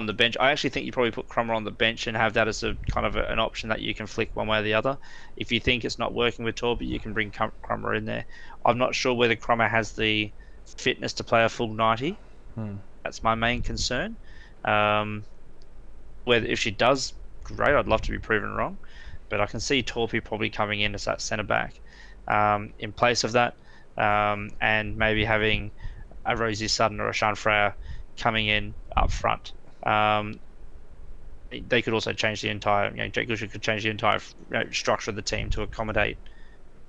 on 0.00 0.06
the 0.06 0.12
bench. 0.14 0.36
I 0.40 0.50
actually 0.50 0.70
think 0.70 0.86
you 0.86 0.92
probably 0.92 1.10
put 1.10 1.28
Crummer 1.28 1.54
on 1.54 1.64
the 1.64 1.70
bench 1.70 2.06
and 2.06 2.16
have 2.16 2.32
that 2.32 2.48
as 2.48 2.62
a 2.62 2.74
kind 2.90 3.06
of 3.06 3.16
a, 3.16 3.24
an 3.26 3.38
option 3.38 3.68
that 3.68 3.82
you 3.82 3.94
can 3.94 4.06
flick 4.06 4.34
one 4.34 4.48
way 4.48 4.58
or 4.58 4.62
the 4.62 4.74
other. 4.74 4.96
If 5.36 5.52
you 5.52 5.60
think 5.60 5.84
it's 5.84 5.98
not 5.98 6.14
working 6.14 6.44
with 6.44 6.56
Torpy, 6.56 6.88
you 6.88 6.98
can 6.98 7.12
bring 7.12 7.30
Crummer 7.30 7.94
in 7.94 8.06
there. 8.06 8.24
I'm 8.64 8.78
not 8.78 8.94
sure 8.94 9.14
whether 9.14 9.36
Crummer 9.36 9.68
has 9.68 9.92
the 9.92 10.32
fitness 10.64 11.12
to 11.14 11.24
play 11.24 11.44
a 11.44 11.48
full 11.48 11.72
90. 11.72 12.16
Hmm. 12.54 12.76
That's 13.04 13.22
my 13.22 13.34
main 13.34 13.62
concern. 13.62 14.16
Um, 14.64 15.24
whether 16.24 16.46
if 16.46 16.58
she 16.58 16.70
does, 16.70 17.12
great. 17.44 17.74
I'd 17.74 17.86
love 17.86 18.02
to 18.02 18.10
be 18.10 18.18
proven 18.18 18.54
wrong, 18.54 18.78
but 19.30 19.40
I 19.40 19.46
can 19.46 19.60
see 19.60 19.82
Torpy 19.82 20.22
probably 20.22 20.50
coming 20.50 20.80
in 20.80 20.94
as 20.94 21.06
that 21.06 21.22
centre 21.22 21.44
back 21.44 21.80
um, 22.28 22.74
in 22.78 22.92
place 22.92 23.24
of 23.24 23.32
that, 23.32 23.54
um, 23.96 24.50
and 24.60 24.98
maybe 24.98 25.24
having 25.24 25.70
a 26.26 26.36
Rosie 26.36 26.68
Sutton 26.68 27.00
or 27.00 27.08
a 27.08 27.14
Sean 27.14 27.34
Freya 27.34 27.74
coming 28.18 28.46
in 28.48 28.74
up 28.94 29.10
front. 29.10 29.52
Um, 29.84 30.38
they 31.68 31.82
could 31.82 31.94
also 31.94 32.12
change 32.12 32.42
the 32.42 32.48
entire, 32.48 32.90
you 32.90 32.98
know, 32.98 33.08
Jake 33.08 33.28
Goodship 33.28 33.50
could 33.50 33.62
change 33.62 33.82
the 33.82 33.90
entire 33.90 34.20
structure 34.70 35.10
of 35.10 35.16
the 35.16 35.22
team 35.22 35.50
to 35.50 35.62
accommodate 35.62 36.18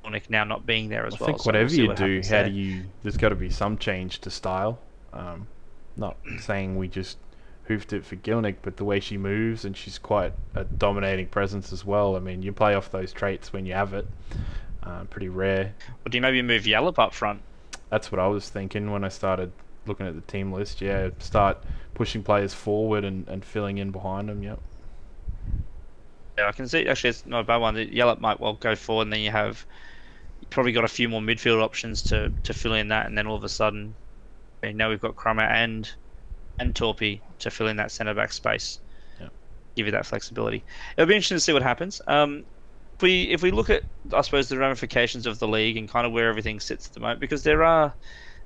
Gielnik 0.03 0.29
now 0.29 0.43
not 0.43 0.65
being 0.65 0.89
there 0.89 1.05
as 1.05 1.15
I 1.15 1.17
well. 1.19 1.29
I 1.29 1.31
think 1.33 1.45
whatever 1.45 1.69
we'll 1.69 1.79
you 1.79 1.95
do, 1.95 2.21
how 2.23 2.29
there. 2.29 2.49
do 2.49 2.51
you? 2.51 2.83
There's 3.03 3.17
got 3.17 3.29
to 3.29 3.35
be 3.35 3.49
some 3.49 3.77
change 3.77 4.19
to 4.21 4.29
style. 4.29 4.79
Um, 5.13 5.47
not 5.95 6.17
saying 6.39 6.77
we 6.77 6.87
just 6.87 7.17
hoofed 7.71 7.93
it 7.93 8.05
for 8.05 8.17
Gielnik, 8.17 8.57
but 8.61 8.75
the 8.75 8.83
way 8.83 8.99
she 8.99 9.17
moves 9.17 9.63
and 9.63 9.77
she's 9.77 9.97
quite 9.97 10.33
a 10.55 10.65
dominating 10.65 11.27
presence 11.27 11.71
as 11.71 11.85
well. 11.85 12.17
I 12.17 12.19
mean, 12.19 12.43
you 12.43 12.51
play 12.51 12.75
off 12.75 12.91
those 12.91 13.13
traits 13.13 13.53
when 13.53 13.65
you 13.65 13.73
have 13.73 13.93
it. 13.93 14.05
Uh, 14.83 15.05
pretty 15.05 15.29
rare. 15.29 15.73
Or 16.05 16.09
do 16.09 16.17
you 16.17 16.21
maybe 16.21 16.41
move 16.41 16.63
Yallop 16.63 16.99
up 16.99 17.13
front? 17.13 17.41
That's 17.89 18.11
what 18.11 18.19
I 18.19 18.27
was 18.27 18.49
thinking 18.49 18.91
when 18.91 19.05
I 19.05 19.07
started 19.07 19.53
looking 19.85 20.05
at 20.05 20.15
the 20.15 20.21
team 20.21 20.51
list. 20.51 20.81
Yeah, 20.81 21.11
start 21.19 21.63
pushing 21.93 22.23
players 22.23 22.53
forward 22.53 23.05
and, 23.05 23.25
and 23.29 23.45
filling 23.45 23.77
in 23.77 23.91
behind 23.91 24.27
them. 24.27 24.43
Yep. 24.43 24.59
Yeah, 26.37 26.47
I 26.49 26.51
can 26.51 26.67
see. 26.67 26.87
Actually, 26.87 27.11
it's 27.11 27.25
not 27.25 27.41
a 27.41 27.43
bad 27.45 27.57
one. 27.57 27.75
Yallop 27.75 28.19
might 28.19 28.41
well 28.41 28.53
go 28.53 28.75
forward, 28.75 29.03
and 29.03 29.13
then 29.13 29.21
you 29.21 29.31
have 29.31 29.65
you 30.41 30.47
probably 30.49 30.73
got 30.73 30.83
a 30.83 30.89
few 30.89 31.07
more 31.07 31.21
midfield 31.21 31.63
options 31.63 32.01
to, 32.03 32.33
to 32.43 32.53
fill 32.53 32.73
in 32.73 32.89
that, 32.89 33.05
and 33.05 33.17
then 33.17 33.27
all 33.27 33.35
of 33.37 33.45
a 33.45 33.49
sudden, 33.49 33.95
you 34.61 34.73
know, 34.73 34.89
we've 34.89 34.99
got 34.99 35.15
Crummer 35.15 35.43
and 35.43 35.89
and 36.61 36.75
Torpy 36.75 37.19
to 37.39 37.49
fill 37.49 37.67
in 37.67 37.77
that 37.77 37.91
centre 37.91 38.13
back 38.13 38.31
space. 38.31 38.79
Yep. 39.19 39.31
Give 39.75 39.85
you 39.87 39.91
that 39.93 40.05
flexibility. 40.05 40.63
It'll 40.95 41.07
be 41.07 41.15
interesting 41.15 41.37
to 41.37 41.41
see 41.41 41.53
what 41.53 41.63
happens. 41.63 42.01
Um, 42.07 42.45
if 42.95 43.01
we 43.01 43.23
if 43.23 43.41
we 43.41 43.51
look 43.51 43.69
at 43.69 43.83
I 44.13 44.21
suppose 44.21 44.47
the 44.47 44.57
ramifications 44.57 45.25
of 45.25 45.39
the 45.39 45.47
league 45.47 45.75
and 45.75 45.89
kind 45.89 46.05
of 46.05 46.13
where 46.13 46.29
everything 46.29 46.59
sits 46.59 46.87
at 46.87 46.93
the 46.93 46.99
moment, 46.99 47.19
because 47.19 47.43
there 47.43 47.63
are 47.63 47.93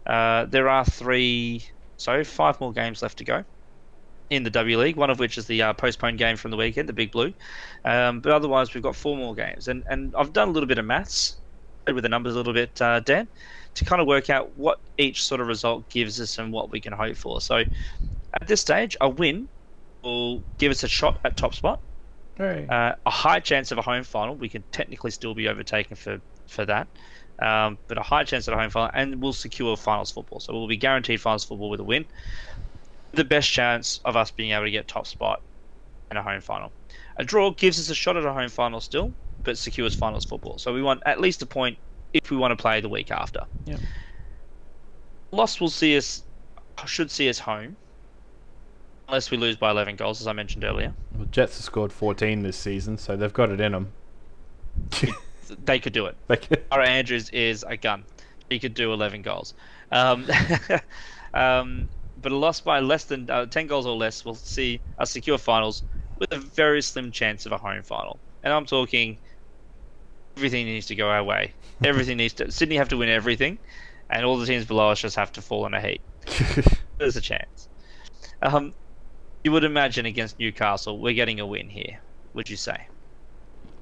uh, 0.07 0.45
there 0.45 0.69
are 0.69 0.85
three 0.85 1.65
so 1.97 2.23
five 2.23 2.59
more 2.61 2.71
games 2.71 3.01
left 3.01 3.17
to 3.17 3.25
go 3.25 3.43
in 4.29 4.43
the 4.43 4.49
W 4.49 4.79
League, 4.79 4.95
one 4.95 5.09
of 5.09 5.19
which 5.19 5.37
is 5.37 5.45
the 5.45 5.61
uh, 5.61 5.73
postponed 5.73 6.17
game 6.17 6.37
from 6.37 6.51
the 6.51 6.57
weekend, 6.57 6.89
the 6.89 6.93
Big 6.93 7.11
Blue. 7.11 7.33
Um, 7.83 8.21
but 8.21 8.31
otherwise, 8.31 8.73
we've 8.73 8.81
got 8.81 8.95
four 8.95 9.17
more 9.17 9.35
games, 9.35 9.67
and 9.67 9.83
and 9.89 10.15
I've 10.15 10.31
done 10.31 10.47
a 10.47 10.51
little 10.51 10.67
bit 10.67 10.77
of 10.77 10.85
maths 10.85 11.35
with 11.93 12.03
the 12.03 12.09
numbers 12.09 12.33
a 12.33 12.37
little 12.37 12.53
bit, 12.53 12.81
uh, 12.81 12.99
Dan, 12.99 13.27
to 13.75 13.85
kind 13.85 14.01
of 14.01 14.07
work 14.07 14.29
out 14.29 14.51
what 14.57 14.79
each 14.97 15.23
sort 15.23 15.41
of 15.41 15.47
result 15.47 15.87
gives 15.89 16.19
us 16.19 16.37
and 16.37 16.51
what 16.51 16.71
we 16.71 16.79
can 16.79 16.93
hope 16.93 17.15
for. 17.15 17.41
So 17.41 17.57
at 18.33 18.47
this 18.47 18.61
stage, 18.61 18.97
a 19.01 19.09
win 19.09 19.47
will 20.03 20.41
give 20.57 20.71
us 20.71 20.83
a 20.83 20.87
shot 20.87 21.19
at 21.23 21.37
top 21.37 21.53
spot. 21.53 21.79
Right. 22.37 22.69
Uh, 22.69 22.95
a 23.05 23.09
high 23.09 23.39
chance 23.39 23.71
of 23.71 23.77
a 23.77 23.81
home 23.81 24.03
final. 24.03 24.35
We 24.35 24.49
can 24.49 24.63
technically 24.71 25.11
still 25.11 25.33
be 25.33 25.47
overtaken 25.47 25.95
for 25.95 26.19
for 26.47 26.65
that 26.65 26.87
um, 27.39 27.77
but 27.87 27.97
a 27.97 28.01
high 28.01 28.23
chance 28.23 28.47
at 28.47 28.53
a 28.53 28.57
home 28.57 28.69
final, 28.69 28.91
and 28.93 29.21
we'll 29.21 29.33
secure 29.33 29.75
finals 29.75 30.11
football. 30.11 30.39
So 30.39 30.53
we'll 30.53 30.67
be 30.67 30.77
guaranteed 30.77 31.21
finals 31.21 31.43
football 31.43 31.69
with 31.69 31.79
a 31.79 31.83
win. 31.83 32.05
The 33.13 33.23
best 33.23 33.51
chance 33.51 33.99
of 34.05 34.15
us 34.15 34.31
being 34.31 34.51
able 34.51 34.65
to 34.65 34.71
get 34.71 34.87
top 34.87 35.07
spot 35.07 35.41
in 36.11 36.17
a 36.17 36.23
home 36.23 36.41
final. 36.41 36.71
A 37.17 37.23
draw 37.23 37.51
gives 37.51 37.79
us 37.79 37.89
a 37.89 37.95
shot 37.95 38.17
at 38.17 38.25
a 38.25 38.33
home 38.33 38.49
final 38.49 38.79
still, 38.79 39.13
but 39.43 39.57
secures 39.57 39.95
finals 39.95 40.25
football. 40.25 40.57
So 40.57 40.73
we 40.73 40.81
want 40.81 41.01
at 41.05 41.19
least 41.19 41.41
a 41.41 41.45
point 41.45 41.77
if 42.15 42.31
we 42.31 42.37
want 42.37 42.51
to 42.51 42.55
play 42.55 42.79
the 42.79 42.89
week 42.89 43.11
after. 43.11 43.45
Yeah. 43.65 43.77
Loss 45.31 45.59
will 45.59 45.69
see 45.69 45.97
us, 45.97 46.23
should 46.85 47.11
see 47.11 47.27
us 47.29 47.39
home. 47.39 47.75
unless 49.07 49.29
we 49.29 49.37
lose 49.37 49.55
by 49.55 49.69
11 49.69 49.97
goals, 49.97 50.21
as 50.21 50.27
I 50.27 50.33
mentioned 50.33 50.63
earlier. 50.63 50.93
Well, 51.15 51.27
Jets 51.29 51.57
have 51.57 51.65
scored 51.65 51.91
14 51.91 52.41
this 52.41 52.57
season, 52.57 52.97
so 52.97 53.15
they've 53.15 53.33
got 53.33 53.51
it 53.51 53.59
in 53.59 53.73
them. 53.73 53.91
they 55.65 55.77
could 55.77 55.93
do 55.93 56.07
it. 56.07 56.65
Our 56.71 56.81
Andrews 56.81 57.29
is 57.29 57.63
a 57.67 57.77
gun. 57.77 58.05
He 58.49 58.59
could 58.59 58.73
do 58.73 58.93
11 58.93 59.21
goals. 59.21 59.53
Um, 59.91 60.25
um, 61.33 61.89
but 62.21 62.31
a 62.31 62.35
loss 62.35 62.61
by 62.61 62.79
less 62.79 63.03
than 63.03 63.29
uh, 63.29 63.45
10 63.45 63.67
goals 63.67 63.85
or 63.85 63.95
less 63.95 64.23
will 64.23 64.35
see 64.35 64.79
us 64.97 65.11
secure 65.11 65.37
finals 65.37 65.83
with 66.17 66.31
a 66.31 66.39
very 66.39 66.81
slim 66.81 67.11
chance 67.11 67.45
of 67.45 67.51
a 67.51 67.57
home 67.57 67.83
final. 67.83 68.19
And 68.43 68.53
I'm 68.53 68.65
talking 68.65 69.17
everything 70.37 70.65
needs 70.65 70.87
to 70.87 70.95
go 70.95 71.09
our 71.09 71.23
way. 71.23 71.53
Everything 71.83 72.17
needs 72.17 72.33
to. 72.35 72.51
Sydney 72.51 72.75
have 72.75 72.89
to 72.89 72.97
win 72.97 73.09
everything, 73.09 73.57
and 74.09 74.25
all 74.25 74.37
the 74.37 74.45
teams 74.45 74.65
below 74.65 74.89
us 74.89 74.99
just 74.99 75.15
have 75.15 75.31
to 75.33 75.41
fall 75.41 75.65
in 75.65 75.73
a 75.73 75.81
heap. 75.81 76.01
There's 76.97 77.17
a 77.17 77.21
chance. 77.21 77.67
Um, 78.41 78.73
you 79.43 79.51
would 79.51 79.63
imagine 79.63 80.05
against 80.05 80.39
Newcastle, 80.39 80.99
we're 80.99 81.13
getting 81.13 81.39
a 81.39 81.45
win 81.45 81.69
here. 81.69 81.99
Would 82.33 82.49
you 82.49 82.57
say? 82.57 82.87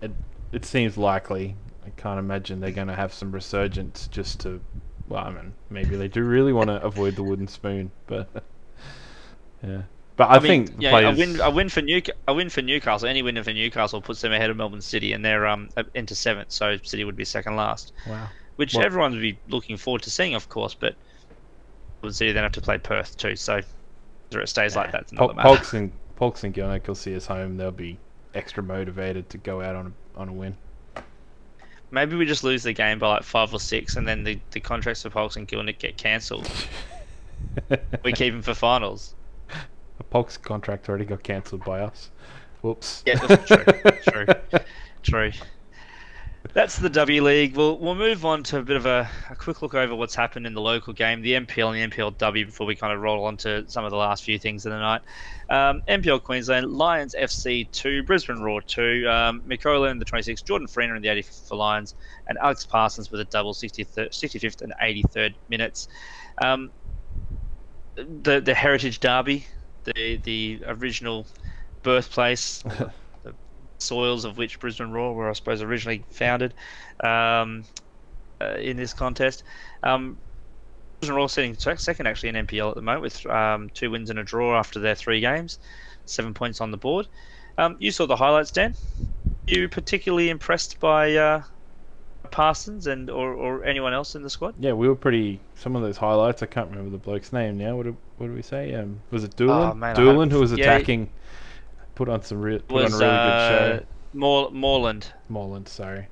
It, 0.02 0.12
it 0.52 0.66
seems 0.66 0.98
likely. 0.98 1.56
I 1.86 1.90
can't 1.92 2.20
imagine 2.20 2.60
they're 2.60 2.72
going 2.72 2.88
to 2.88 2.96
have 2.96 3.14
some 3.14 3.32
resurgence 3.32 4.08
just 4.08 4.40
to. 4.42 4.62
Well, 5.08 5.26
I 5.26 5.32
mean, 5.32 5.54
maybe 5.70 5.96
they 5.96 6.08
do 6.08 6.24
really 6.24 6.54
want 6.54 6.70
to 6.70 6.82
avoid 6.82 7.16
the 7.16 7.24
wooden 7.24 7.48
spoon, 7.48 7.92
but 8.08 8.30
yeah. 9.64 9.84
But 10.16 10.30
I, 10.30 10.36
I 10.36 10.40
mean, 10.40 10.68
think 10.68 10.82
yeah, 10.82 10.92
players... 10.92 11.18
a 11.18 11.20
win, 11.20 11.40
a 11.42 11.52
win 11.52 11.70
for 11.70 11.82
New, 11.82 12.02
a 12.28 12.34
win 12.34 12.50
for 12.50 12.62
Newcastle, 12.62 13.08
any 13.08 13.24
win 13.24 13.42
for 13.44 13.52
Newcastle 13.52 14.02
puts 14.02 14.22
them 14.22 14.32
ahead 14.32 14.50
of 14.50 14.58
Melbourne 14.58 14.82
City, 14.82 15.14
and 15.14 15.26
they're 15.26 15.48
um 15.48 15.70
into 15.96 16.14
seventh, 16.14 16.52
so 16.52 16.78
City 16.84 17.04
would 17.04 17.16
be 17.16 17.26
second 17.26 17.56
last. 17.56 17.94
Wow. 18.08 18.28
Which 18.58 18.76
well, 18.76 18.86
everyone 18.86 19.14
would 19.14 19.22
be 19.22 19.40
looking 19.48 19.78
forward 19.78 20.04
to 20.04 20.12
seeing, 20.12 20.36
of 20.36 20.50
course, 20.50 20.76
but 20.76 20.96
Melbourne 22.02 22.14
City 22.14 22.32
then 22.32 22.44
have 22.44 22.52
to 22.52 22.62
play 22.62 22.78
Perth 22.78 23.18
too, 23.18 23.36
so 23.36 23.62
it 24.32 24.50
stays 24.50 24.76
yeah. 24.76 24.82
like 24.82 24.92
that, 24.92 25.02
it's 25.02 25.12
another 25.12 25.34
Pol- 25.34 25.56
Polks 25.56 25.74
and 25.74 25.92
Polks 26.16 26.44
and 26.44 26.54
Gielnik 26.54 26.88
will 26.88 26.96
see 26.96 27.16
us 27.16 27.26
home. 27.26 27.58
They'll 27.58 27.72
be 27.72 27.98
extra 28.36 28.62
motivated 28.62 29.30
to 29.30 29.38
go 29.38 29.62
out 29.62 29.76
on 29.76 29.88
a, 29.88 30.20
on 30.20 30.30
a 30.30 30.34
win. 30.34 30.56
Maybe 31.92 32.16
we 32.16 32.26
just 32.26 32.44
lose 32.44 32.64
the 32.64 32.74
game 32.74 32.98
by 33.00 33.10
like 33.10 33.24
five 33.24 33.54
or 33.54 33.60
six, 33.60 33.96
and 33.96 34.08
then 34.08 34.24
the, 34.24 34.40
the 34.52 34.60
contracts 34.60 35.02
for 35.02 35.10
Polks 35.10 35.36
and 35.36 35.48
Gielnik 35.48 35.80
get 35.80 35.98
cancelled. 35.98 36.50
we 38.04 38.14
keep 38.14 38.34
them 38.34 38.42
for 38.42 38.54
finals. 38.54 39.16
Polk's 40.10 40.38
contract 40.38 40.90
already 40.90 41.06
got 41.06 41.24
cancelled 41.24 41.64
by 41.64 41.82
us. 41.82 42.10
Whoops. 42.62 43.04
Yeah, 43.06 43.16
that's 43.16 43.48
true. 43.48 44.26
true. 44.26 44.26
True. 45.04 45.32
That's 46.54 46.78
the 46.78 46.90
W 46.90 47.24
League. 47.24 47.56
We'll 47.56 47.78
we'll 47.78 47.96
move 47.96 48.26
on 48.26 48.44
to 48.44 48.60
a 48.60 48.62
bit 48.62 48.76
of 48.76 48.86
a, 48.86 49.10
a, 49.30 49.36
quick 49.36 49.62
look 49.62 49.74
over 49.74 49.96
what's 49.96 50.14
happened 50.14 50.46
in 50.46 50.54
the 50.54 50.62
local 50.62 50.94
game, 50.94 51.22
the 51.22 51.34
NPL 51.34 51.82
and 51.82 51.92
the 51.92 51.98
NPLW, 51.98 52.46
before 52.46 52.68
we 52.68 52.76
kind 52.76 52.94
of 52.94 53.02
roll 53.02 53.24
on 53.26 53.38
to 53.38 53.68
some 53.70 53.86
of 53.86 53.92
the 53.92 53.98
last 53.98 54.24
few 54.24 54.38
things 54.38 54.66
of 54.66 54.72
the 54.72 54.80
night. 54.80 55.02
Um, 55.50 55.82
NPL 55.88 56.22
Queensland, 56.22 56.72
Lions 56.72 57.16
FC 57.18 57.72
2, 57.72 58.04
Brisbane 58.04 58.40
Roar 58.40 58.62
2, 58.62 59.08
um, 59.10 59.42
Mikola 59.48 59.90
in 59.90 60.00
the 60.00 60.06
26th, 60.06 60.44
Jordan 60.44 60.68
Freener 60.68 60.96
in 60.96 61.02
the 61.02 61.08
85th 61.08 61.48
for 61.48 61.56
Lions, 61.56 61.96
and 62.28 62.38
Alex 62.38 62.66
Parsons 62.66 63.10
with 63.10 63.22
a 63.22 63.26
double 63.26 63.54
63rd, 63.54 64.10
65th 64.10 64.62
and 64.62 64.74
83rd 64.82 65.34
minutes. 65.50 65.88
Um, 66.42 66.72
the 67.96 68.42
the 68.42 68.54
Heritage 68.54 69.00
Derby, 69.00 69.46
the 69.84 70.18
the 70.24 70.62
original 70.68 71.28
birthplace, 71.84 72.62
the 73.24 73.34
soils 73.80 74.26
of 74.26 74.38
which 74.38 74.60
Brisbane 74.60 74.92
Roar 74.92 75.14
were, 75.14 75.30
I 75.30 75.34
suppose, 75.34 75.62
originally 75.62 76.04
founded 76.10 76.54
um, 77.04 77.64
uh, 78.42 78.56
in 78.56 78.78
this 78.78 78.94
contest. 78.94 79.44
Um, 79.84 80.18
Brisbane 81.00 81.18
Roar 81.18 81.30
sitting 81.30 81.56
second 81.56 82.08
actually 82.08 82.30
in 82.30 82.36
NPL 82.36 82.70
at 82.70 82.76
the 82.76 82.82
moment 82.82 83.02
with 83.02 83.26
um, 83.28 83.70
two 83.74 83.92
wins 83.92 84.10
and 84.10 84.20
a 84.20 84.24
draw 84.24 84.58
after 84.58 84.80
their 84.80 84.96
three 84.96 85.20
games, 85.20 85.60
seven 86.06 86.34
points 86.34 86.62
on 86.62 86.72
the 86.72 86.78
board. 86.78 87.08
Um, 87.58 87.76
you 87.80 87.92
saw 87.92 88.06
the 88.08 88.16
highlights, 88.16 88.52
Dan. 88.52 88.74
You 89.48 89.68
particularly 89.68 90.30
impressed 90.30 90.80
by 90.80 91.16
uh, 91.16 91.44
Parsons 92.32 92.88
and 92.88 93.10
or, 93.10 93.34
or 93.34 93.64
anyone 93.64 93.94
else 93.94 94.16
in 94.16 94.24
the 94.24 94.30
squad? 94.30 94.56
Yeah, 94.60 94.74
we 94.74 94.88
were 94.88 94.96
pretty. 94.96 95.40
Some 95.56 95.76
of 95.76 95.82
those 95.82 95.98
highlights, 95.98 96.42
I 96.42 96.48
can't 96.48 96.70
remember 96.70 96.90
the 96.90 96.98
bloke's 96.98 97.34
name 97.34 97.58
now. 97.58 97.76
What 97.76 97.88
what 98.18 98.28
did 98.28 98.36
we 98.36 98.42
say? 98.42 98.74
Um, 98.74 99.02
was 99.12 99.24
it 99.24 99.36
Doolan? 99.36 99.72
Oh, 99.72 99.74
man, 99.74 99.96
Doolan, 99.96 100.30
who 100.30 100.40
was 100.40 100.52
attacking, 100.52 101.02
yeah, 101.02 101.84
put 101.96 102.10
on 102.10 102.22
some 102.24 102.42
real, 102.42 102.60
put 102.60 102.84
was, 102.84 102.94
on 102.94 103.02
a 103.02 103.06
really 103.06 103.18
uh, 103.18 103.70
good 103.70 103.80
show. 103.80 103.86
Mor- 104.14 104.52
Moreland. 104.52 105.14
Moreland, 105.30 105.68
sorry. 105.68 106.08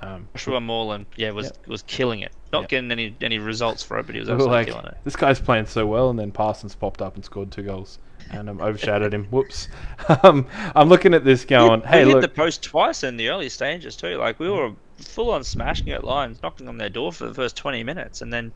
Um, 0.00 0.28
Joshua 0.34 0.60
Moreland, 0.60 1.06
yeah, 1.16 1.32
was 1.32 1.46
yep. 1.46 1.66
was 1.66 1.82
killing 1.82 2.20
it. 2.20 2.30
Not 2.52 2.62
yep. 2.62 2.68
getting 2.68 2.92
any 2.92 3.16
any 3.20 3.38
results 3.38 3.82
for 3.82 3.98
it, 3.98 4.06
but 4.06 4.14
he 4.14 4.20
was 4.20 4.28
absolutely 4.30 4.56
like, 4.56 4.66
killing 4.68 4.86
it. 4.86 4.96
This 5.02 5.16
guy's 5.16 5.40
playing 5.40 5.66
so 5.66 5.86
well, 5.86 6.08
and 6.10 6.18
then 6.18 6.30
Parsons 6.30 6.74
popped 6.74 7.02
up 7.02 7.16
and 7.16 7.24
scored 7.24 7.50
two 7.50 7.62
goals 7.62 7.98
and 8.30 8.48
um, 8.48 8.60
overshadowed 8.60 9.12
him. 9.12 9.24
Whoops. 9.26 9.68
um, 10.22 10.46
I'm 10.74 10.88
looking 10.88 11.14
at 11.14 11.24
this 11.24 11.44
going, 11.44 11.82
hey, 11.82 12.04
we 12.04 12.12
look. 12.12 12.22
hit 12.22 12.30
the 12.30 12.34
post 12.34 12.62
twice 12.62 13.02
in 13.02 13.16
the 13.16 13.28
early 13.28 13.48
stages 13.48 13.96
too. 13.96 14.16
Like 14.18 14.38
we 14.38 14.48
were 14.48 14.72
full 14.98 15.30
on 15.30 15.42
smashing 15.44 15.90
at 15.90 16.04
lines, 16.04 16.42
knocking 16.42 16.68
on 16.68 16.78
their 16.78 16.90
door 16.90 17.12
for 17.12 17.26
the 17.26 17.34
first 17.34 17.56
20 17.56 17.82
minutes, 17.82 18.22
and 18.22 18.32
then 18.32 18.52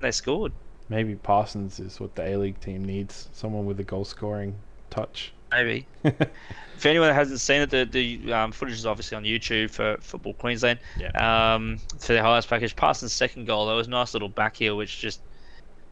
they 0.00 0.10
scored. 0.10 0.52
Maybe 0.88 1.14
Parsons 1.14 1.80
is 1.80 1.98
what 1.98 2.14
the 2.14 2.26
A 2.26 2.36
League 2.36 2.60
team 2.60 2.84
needs 2.84 3.28
someone 3.32 3.66
with 3.66 3.80
a 3.80 3.84
goal 3.84 4.04
scoring 4.04 4.54
touch. 4.90 5.32
Maybe. 5.50 5.86
if 6.04 6.84
anyone 6.84 7.08
that 7.08 7.14
hasn't 7.14 7.40
seen 7.40 7.62
it, 7.62 7.70
the, 7.70 7.84
the 7.84 8.32
um, 8.32 8.52
footage 8.52 8.74
is 8.74 8.86
obviously 8.86 9.16
on 9.16 9.24
YouTube 9.24 9.70
for 9.70 9.96
Football 10.00 10.34
Queensland. 10.34 10.78
Yeah. 10.98 11.54
Um, 11.54 11.78
for 11.98 12.12
the 12.12 12.20
highlights 12.20 12.46
package, 12.46 12.74
Parsons' 12.76 13.12
second 13.12 13.46
goal, 13.46 13.66
there 13.66 13.76
was 13.76 13.86
a 13.86 13.90
nice 13.90 14.14
little 14.14 14.28
back 14.28 14.56
heel 14.56 14.76
which 14.76 15.00
just 15.00 15.20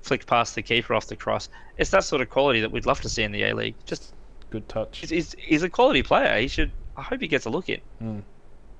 flicked 0.02 0.26
past 0.26 0.54
the 0.54 0.62
keeper 0.62 0.94
off 0.94 1.06
the 1.06 1.16
cross. 1.16 1.48
It's 1.78 1.90
that 1.90 2.04
sort 2.04 2.22
of 2.22 2.28
quality 2.28 2.60
that 2.60 2.70
we'd 2.70 2.86
love 2.86 3.00
to 3.02 3.08
see 3.08 3.22
in 3.22 3.32
the 3.32 3.44
A 3.44 3.54
League. 3.54 3.76
Just 3.86 4.14
good 4.50 4.68
touch. 4.68 4.98
He's, 4.98 5.10
he's, 5.10 5.34
he's, 5.38 5.62
a 5.62 5.68
quality 5.68 6.02
player. 6.02 6.38
He 6.40 6.48
should. 6.48 6.72
I 6.96 7.02
hope 7.02 7.20
he 7.20 7.28
gets 7.28 7.46
a 7.46 7.50
look 7.50 7.68
in. 7.68 7.80
Mm. 8.02 8.22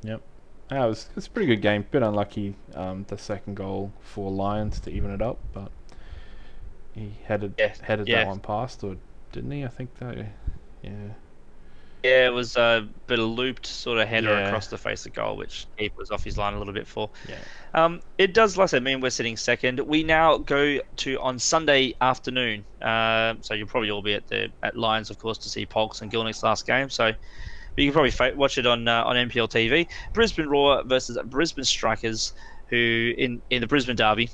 Yep. 0.03 0.21
Yeah, 0.71 0.85
it 0.85 0.89
was, 0.89 1.07
it 1.11 1.17
was 1.17 1.27
a 1.27 1.31
pretty 1.31 1.47
good 1.47 1.63
game. 1.63 1.87
Bit 1.91 2.03
unlucky, 2.03 2.55
um, 2.75 3.05
the 3.09 3.19
second 3.19 3.57
goal 3.57 3.93
for 4.01 4.31
Lions 4.31 4.81
to 4.81 4.91
even 4.91 5.11
it 5.11 5.23
up, 5.23 5.39
but 5.53 5.71
he 6.95 7.13
headed 7.25 7.55
yeah, 7.59 7.75
headed 7.81 8.09
yeah. 8.09 8.19
that 8.25 8.29
one 8.29 8.41
past, 8.41 8.85
or 8.85 8.97
didn't 9.33 9.51
he? 9.51 9.65
I 9.65 9.69
think 9.69 9.95
that. 9.99 10.17
Yeah. 10.83 10.91
Yeah, 12.03 12.27
it 12.27 12.33
was 12.33 12.57
a 12.57 12.89
bit 13.07 13.21
of 13.21 13.27
looped 13.27 13.65
sort 13.65 13.99
of 13.99 14.09
header 14.09 14.31
yeah. 14.31 14.49
across 14.49 14.67
the 14.67 14.77
face 14.77 15.07
of 15.07 15.13
goal, 15.13 15.37
which 15.37 15.67
he 15.79 15.89
was 15.97 16.11
off 16.11 16.25
his 16.25 16.37
line 16.37 16.55
a 16.55 16.59
little 16.59 16.75
bit 16.75 16.89
for. 16.89 17.09
Yeah. 17.29 17.37
Um, 17.75 18.01
it 18.19 18.35
does, 18.35 18.57
like 18.57 18.65
I 18.65 18.67
said, 18.67 18.83
mean, 18.83 19.01
we're 19.01 19.11
sitting 19.11 19.37
second. 19.37 19.79
We 19.79 20.03
now 20.03 20.39
go 20.39 20.81
to 20.97 21.21
on 21.21 21.39
Sunday 21.39 21.95
afternoon. 22.01 22.65
Uh, 22.81 23.35
so 23.41 23.55
you'll 23.55 23.69
probably 23.69 23.91
all 23.93 24.03
be 24.03 24.15
at 24.15 24.27
the 24.27 24.49
at 24.65 24.77
Lions, 24.77 25.11
of 25.11 25.19
course, 25.21 25.39
to 25.39 25.49
see 25.49 25.65
Polks 25.65 26.03
and 26.03 26.11
Gielnik's 26.11 26.43
last 26.43 26.67
game. 26.67 26.91
So 26.91 27.13
but 27.75 27.85
you 27.85 27.91
can 27.91 28.11
probably 28.11 28.37
watch 28.37 28.59
it 28.59 28.67
on 28.67 28.87
uh, 28.87 29.05
on 29.05 29.17
NPL 29.17 29.49
TV. 29.49 29.87
Brisbane 30.13 30.47
Roar 30.47 30.83
versus 30.85 31.19
Brisbane 31.27 31.65
Strikers, 31.65 32.33
who 32.67 33.15
in 33.17 33.41
in 33.51 33.61
the 33.61 33.67
Brisbane 33.67 33.97
Derby, 33.97 34.31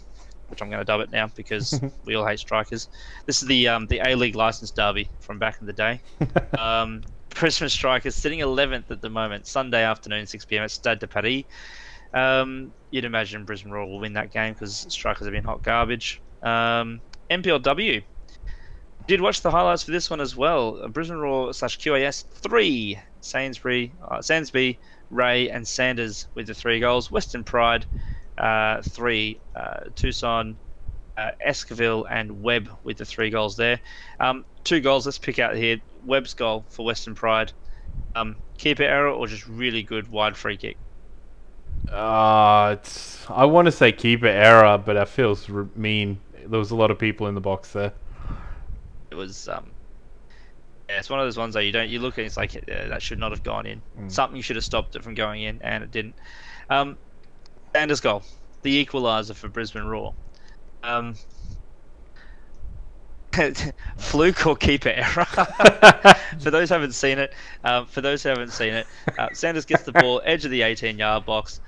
which 0.48 0.62
I'm 0.62 0.68
going 0.70 0.80
to 0.80 0.84
dub 0.84 1.00
it 1.00 1.10
now 1.10 1.30
because 1.34 1.80
we 2.04 2.14
all 2.14 2.26
hate 2.26 2.38
strikers. 2.38 2.88
This 3.26 3.42
is 3.42 3.48
the 3.48 3.68
um, 3.68 3.86
the 3.86 4.00
A 4.04 4.14
League 4.14 4.34
license 4.34 4.70
derby 4.70 5.08
from 5.20 5.38
back 5.38 5.58
in 5.60 5.66
the 5.66 5.72
day. 5.72 6.00
um, 6.58 7.02
Brisbane 7.30 7.68
Strikers 7.68 8.14
sitting 8.14 8.40
11th 8.40 8.90
at 8.90 9.00
the 9.00 9.10
moment, 9.10 9.46
Sunday 9.46 9.84
afternoon, 9.84 10.26
6 10.26 10.44
p.m. 10.46 10.64
at 10.64 10.70
Stade 10.70 10.98
de 10.98 11.06
Paris. 11.06 11.44
Um, 12.12 12.72
you'd 12.90 13.04
imagine 13.04 13.44
Brisbane 13.44 13.70
Roar 13.70 13.86
will 13.86 14.00
win 14.00 14.14
that 14.14 14.32
game 14.32 14.54
because 14.54 14.86
strikers 14.88 15.26
have 15.26 15.32
been 15.32 15.44
hot 15.44 15.62
garbage. 15.62 16.20
Um, 16.42 17.00
NPLW 17.30 18.02
did 19.06 19.20
watch 19.20 19.42
the 19.42 19.50
highlights 19.50 19.82
for 19.82 19.90
this 19.90 20.10
one 20.10 20.20
as 20.20 20.34
well. 20.34 20.88
Brisbane 20.88 21.18
Roar 21.18 21.52
slash 21.52 21.78
QAS 21.78 22.24
three 22.32 22.98
Sainsbury, 23.20 23.92
uh, 24.08 24.18
Sansby, 24.18 24.78
Ray, 25.10 25.50
and 25.50 25.66
Sanders 25.66 26.28
with 26.34 26.46
the 26.46 26.54
three 26.54 26.80
goals. 26.80 27.10
Western 27.10 27.44
Pride, 27.44 27.86
uh, 28.38 28.82
three. 28.82 29.40
Uh, 29.54 29.80
Tucson, 29.94 30.56
uh, 31.16 31.30
Esquivel, 31.46 32.06
and 32.10 32.42
Webb 32.42 32.70
with 32.84 32.96
the 32.96 33.04
three 33.04 33.30
goals 33.30 33.56
there. 33.56 33.80
Um, 34.20 34.44
two 34.64 34.80
goals. 34.80 35.06
Let's 35.06 35.18
pick 35.18 35.38
out 35.38 35.56
here. 35.56 35.80
Webb's 36.04 36.34
goal 36.34 36.64
for 36.68 36.84
Western 36.84 37.14
Pride. 37.14 37.52
Um, 38.14 38.36
keeper 38.56 38.84
error 38.84 39.10
or 39.10 39.26
just 39.26 39.46
really 39.46 39.82
good 39.82 40.08
wide 40.08 40.36
free 40.36 40.56
kick. 40.56 40.76
Uh, 41.90 42.76
it's, 42.78 43.28
I 43.30 43.44
want 43.44 43.66
to 43.66 43.72
say 43.72 43.92
keeper 43.92 44.26
error, 44.26 44.78
but 44.78 44.94
that 44.94 45.08
feels 45.08 45.48
mean. 45.74 46.20
There 46.46 46.58
was 46.58 46.70
a 46.70 46.76
lot 46.76 46.90
of 46.90 46.98
people 46.98 47.26
in 47.26 47.34
the 47.34 47.40
box 47.40 47.72
there. 47.72 47.92
It 49.10 49.14
was 49.14 49.48
um, 49.48 49.70
yeah, 50.88 50.98
it's 50.98 51.10
one 51.10 51.20
of 51.20 51.26
those 51.26 51.36
ones 51.36 51.54
that 51.54 51.64
you 51.64 51.72
don't 51.72 51.88
you 51.88 51.98
look 52.00 52.18
at 52.18 52.24
it's 52.24 52.36
like 52.36 52.56
uh, 52.56 52.88
that 52.88 53.02
should 53.02 53.18
not 53.18 53.32
have 53.32 53.42
gone 53.42 53.66
in. 53.66 53.82
Mm. 53.98 54.10
Something 54.10 54.40
should 54.40 54.56
have 54.56 54.64
stopped 54.64 54.96
it 54.96 55.04
from 55.04 55.14
going 55.14 55.42
in, 55.42 55.60
and 55.62 55.84
it 55.84 55.90
didn't. 55.90 56.14
Um, 56.70 56.96
Sanders' 57.78 58.00
goal, 58.00 58.24
the 58.62 58.84
equaliser 58.84 59.36
for 59.36 59.46
Brisbane 59.46 59.84
Roar. 59.84 60.12
Um, 60.82 61.14
fluke 63.96 64.46
or 64.48 64.56
keeper 64.56 64.88
error. 64.88 65.24
for 66.40 66.50
those 66.50 66.70
who 66.70 66.72
haven't 66.72 66.94
seen 66.94 67.20
it, 67.20 67.32
um, 67.62 67.86
for 67.86 68.00
those 68.00 68.24
who 68.24 68.30
haven't 68.30 68.50
seen 68.50 68.74
it, 68.74 68.88
uh, 69.16 69.28
Sanders 69.32 69.64
gets 69.64 69.84
the 69.84 69.92
ball 69.92 70.20
edge 70.24 70.44
of 70.44 70.50
the 70.50 70.62
18-yard 70.62 71.24
box, 71.24 71.60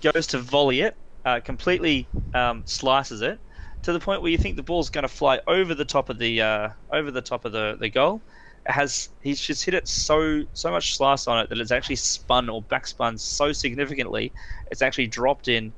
goes 0.00 0.26
to 0.28 0.38
volley 0.38 0.80
it, 0.80 0.96
uh, 1.26 1.40
completely 1.40 2.08
um, 2.32 2.62
slices 2.64 3.20
it, 3.20 3.38
to 3.82 3.92
the 3.92 4.00
point 4.00 4.22
where 4.22 4.30
you 4.30 4.38
think 4.38 4.56
the 4.56 4.62
ball's 4.62 4.88
going 4.88 5.02
to 5.02 5.08
fly 5.08 5.38
over 5.46 5.74
the 5.74 5.84
top 5.84 6.08
of 6.08 6.18
the 6.18 6.40
uh, 6.40 6.70
over 6.94 7.10
the 7.10 7.20
top 7.20 7.44
of 7.44 7.52
the, 7.52 7.76
the 7.78 7.90
goal. 7.90 8.22
Has 8.68 9.08
he's 9.22 9.40
just 9.40 9.64
hit 9.64 9.74
it 9.74 9.88
so 9.88 10.42
so 10.52 10.70
much 10.70 10.96
slice 10.96 11.26
on 11.26 11.38
it 11.40 11.48
that 11.48 11.58
it's 11.58 11.70
actually 11.70 11.96
spun 11.96 12.48
or 12.48 12.62
backspun 12.62 13.18
so 13.18 13.52
significantly, 13.52 14.32
it's 14.70 14.82
actually 14.82 15.06
dropped 15.06 15.48
in 15.48 15.72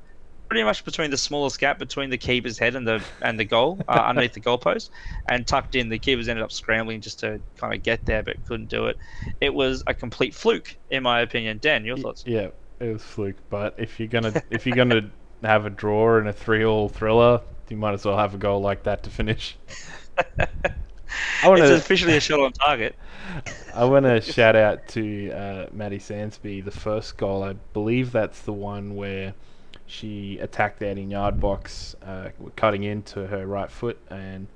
pretty 0.51 0.65
much 0.65 0.83
between 0.83 1.09
the 1.09 1.17
smallest 1.17 1.61
gap 1.61 1.79
between 1.79 2.09
the 2.09 2.17
keeper's 2.17 2.59
head 2.59 2.75
and 2.75 2.85
the 2.85 3.01
and 3.21 3.39
the 3.39 3.45
goal 3.45 3.79
uh, 3.87 3.91
underneath 4.05 4.33
the 4.33 4.41
goalpost 4.41 4.89
and 5.29 5.47
tucked 5.47 5.75
in. 5.75 5.87
The 5.87 5.97
keepers 5.97 6.27
ended 6.27 6.43
up 6.43 6.51
scrambling 6.51 6.99
just 6.99 7.21
to 7.21 7.41
kind 7.55 7.73
of 7.73 7.81
get 7.81 8.05
there, 8.05 8.21
but 8.21 8.35
couldn't 8.45 8.67
do 8.67 8.87
it. 8.87 8.97
It 9.39 9.53
was 9.53 9.81
a 9.87 9.93
complete 9.93 10.35
fluke, 10.35 10.75
in 10.89 11.03
my 11.03 11.21
opinion. 11.21 11.59
Dan, 11.61 11.85
your 11.85 11.95
thoughts? 11.95 12.25
Yeah, 12.27 12.49
it 12.81 12.91
was 12.91 13.01
fluke. 13.01 13.37
But 13.49 13.75
if 13.77 13.97
you're 13.97 14.09
gonna 14.09 14.43
if 14.49 14.67
you're 14.67 14.75
gonna 14.75 15.09
have 15.41 15.65
a 15.65 15.69
draw 15.69 16.17
and 16.17 16.27
a 16.27 16.33
three-all 16.33 16.89
thriller, 16.89 17.39
you 17.69 17.77
might 17.77 17.93
as 17.93 18.03
well 18.03 18.17
have 18.17 18.35
a 18.35 18.37
goal 18.37 18.59
like 18.59 18.83
that 18.83 19.03
to 19.03 19.09
finish. 19.09 19.57
I 21.43 21.49
wanna, 21.49 21.63
it's 21.65 21.83
officially 21.83 22.17
a 22.17 22.19
shot 22.19 22.39
on 22.39 22.51
target. 22.53 22.95
I 23.73 23.85
want 23.85 24.05
to 24.05 24.21
shout 24.21 24.55
out 24.55 24.87
to 24.89 25.31
uh, 25.31 25.65
Maddie 25.71 25.99
Sansby. 25.99 26.63
The 26.63 26.71
first 26.71 27.17
goal, 27.17 27.43
I 27.43 27.53
believe 27.73 28.11
that's 28.11 28.41
the 28.41 28.53
one 28.53 28.95
where 28.95 29.33
she 29.85 30.37
attacked 30.39 30.79
the 30.79 30.87
18 30.87 31.11
yard 31.11 31.39
box, 31.39 31.95
uh, 32.05 32.29
cutting 32.55 32.83
into 32.83 33.27
her 33.27 33.45
right 33.45 33.71
foot, 33.71 33.97
and 34.09 34.47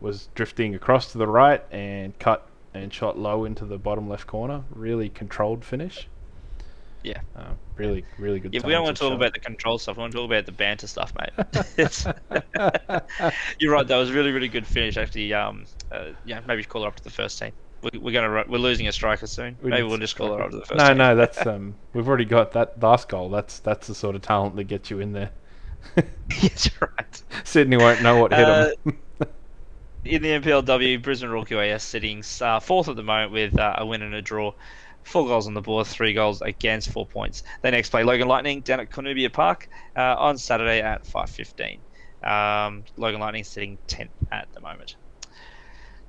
was 0.00 0.28
drifting 0.34 0.74
across 0.74 1.12
to 1.12 1.18
the 1.18 1.26
right 1.26 1.62
and 1.72 2.18
cut 2.18 2.48
and 2.74 2.92
shot 2.92 3.18
low 3.18 3.44
into 3.44 3.64
the 3.64 3.78
bottom 3.78 4.08
left 4.08 4.26
corner. 4.26 4.64
Really 4.70 5.08
controlled 5.08 5.64
finish. 5.64 6.08
Yeah. 7.04 7.20
Uh, 7.36 7.52
really, 7.76 8.04
really 8.18 8.40
good. 8.40 8.54
Yeah, 8.54 8.62
we 8.64 8.72
don't 8.72 8.82
want 8.82 8.96
to 8.96 9.00
talk 9.00 9.10
shot. 9.10 9.16
about 9.16 9.34
the 9.34 9.40
control 9.40 9.78
stuff. 9.78 9.96
We 9.96 10.00
want 10.00 10.12
to 10.12 10.18
talk 10.18 10.26
about 10.26 10.46
the 10.46 10.52
banter 10.52 10.86
stuff, 10.86 11.12
mate. 11.18 11.30
You're 13.60 13.72
right. 13.72 13.86
That 13.86 13.96
was 13.96 14.10
really, 14.10 14.32
really 14.32 14.48
good 14.48 14.66
finish. 14.66 14.96
Actually, 14.96 15.32
um, 15.34 15.66
uh, 15.92 16.08
yeah, 16.24 16.40
maybe 16.48 16.64
call 16.64 16.82
her 16.82 16.88
up 16.88 16.96
to 16.96 17.04
the 17.04 17.10
first 17.10 17.38
team. 17.38 17.52
We're 17.82 18.12
gonna 18.12 18.44
we're 18.48 18.56
losing 18.56 18.88
a 18.88 18.92
striker 18.92 19.26
soon. 19.26 19.58
We 19.62 19.70
Maybe 19.70 19.82
we'll 19.82 19.98
just 19.98 20.16
call 20.16 20.34
her 20.34 20.42
up 20.42 20.50
to 20.52 20.56
the 20.56 20.64
first. 20.64 20.78
No, 20.78 20.88
team. 20.88 20.96
no, 20.96 21.14
that's 21.14 21.46
um, 21.46 21.74
we've 21.92 22.08
already 22.08 22.24
got 22.24 22.52
that 22.52 22.82
last 22.82 23.10
goal. 23.10 23.28
That's 23.28 23.58
that's 23.58 23.86
the 23.86 23.94
sort 23.94 24.16
of 24.16 24.22
talent 24.22 24.56
that 24.56 24.64
gets 24.64 24.90
you 24.90 25.00
in 25.00 25.12
there. 25.12 25.30
Yes, 26.40 26.70
right. 26.80 27.22
Sydney 27.44 27.76
won't 27.76 28.02
know 28.02 28.16
what 28.16 28.32
hit 28.32 28.48
uh, 28.48 28.70
them. 28.84 28.98
in 30.04 30.22
the 30.22 30.28
NPLW, 30.28 31.02
Brisbane 31.02 31.28
Roar 31.28 31.44
QAS 31.44 31.82
sitting 31.82 32.24
uh, 32.40 32.58
fourth 32.58 32.88
at 32.88 32.96
the 32.96 33.02
moment 33.02 33.32
with 33.32 33.58
uh, 33.58 33.74
a 33.76 33.84
win 33.84 34.00
and 34.00 34.14
a 34.14 34.22
draw. 34.22 34.54
Four 35.04 35.26
goals 35.26 35.46
on 35.46 35.54
the 35.54 35.60
board, 35.60 35.86
three 35.86 36.12
goals 36.12 36.40
against, 36.42 36.90
four 36.90 37.06
points. 37.06 37.42
They 37.62 37.70
next 37.70 37.90
play 37.90 38.02
Logan 38.04 38.26
Lightning 38.26 38.62
down 38.62 38.80
at 38.80 38.90
Cornubia 38.90 39.32
Park 39.32 39.68
uh, 39.96 40.16
on 40.18 40.38
Saturday 40.38 40.80
at 40.80 41.04
5.15. 41.04 41.78
Um, 42.26 42.84
Logan 42.96 43.20
Lightning 43.20 43.44
sitting 43.44 43.78
10th 43.86 44.08
at 44.32 44.48
the 44.54 44.60
moment. 44.60 44.96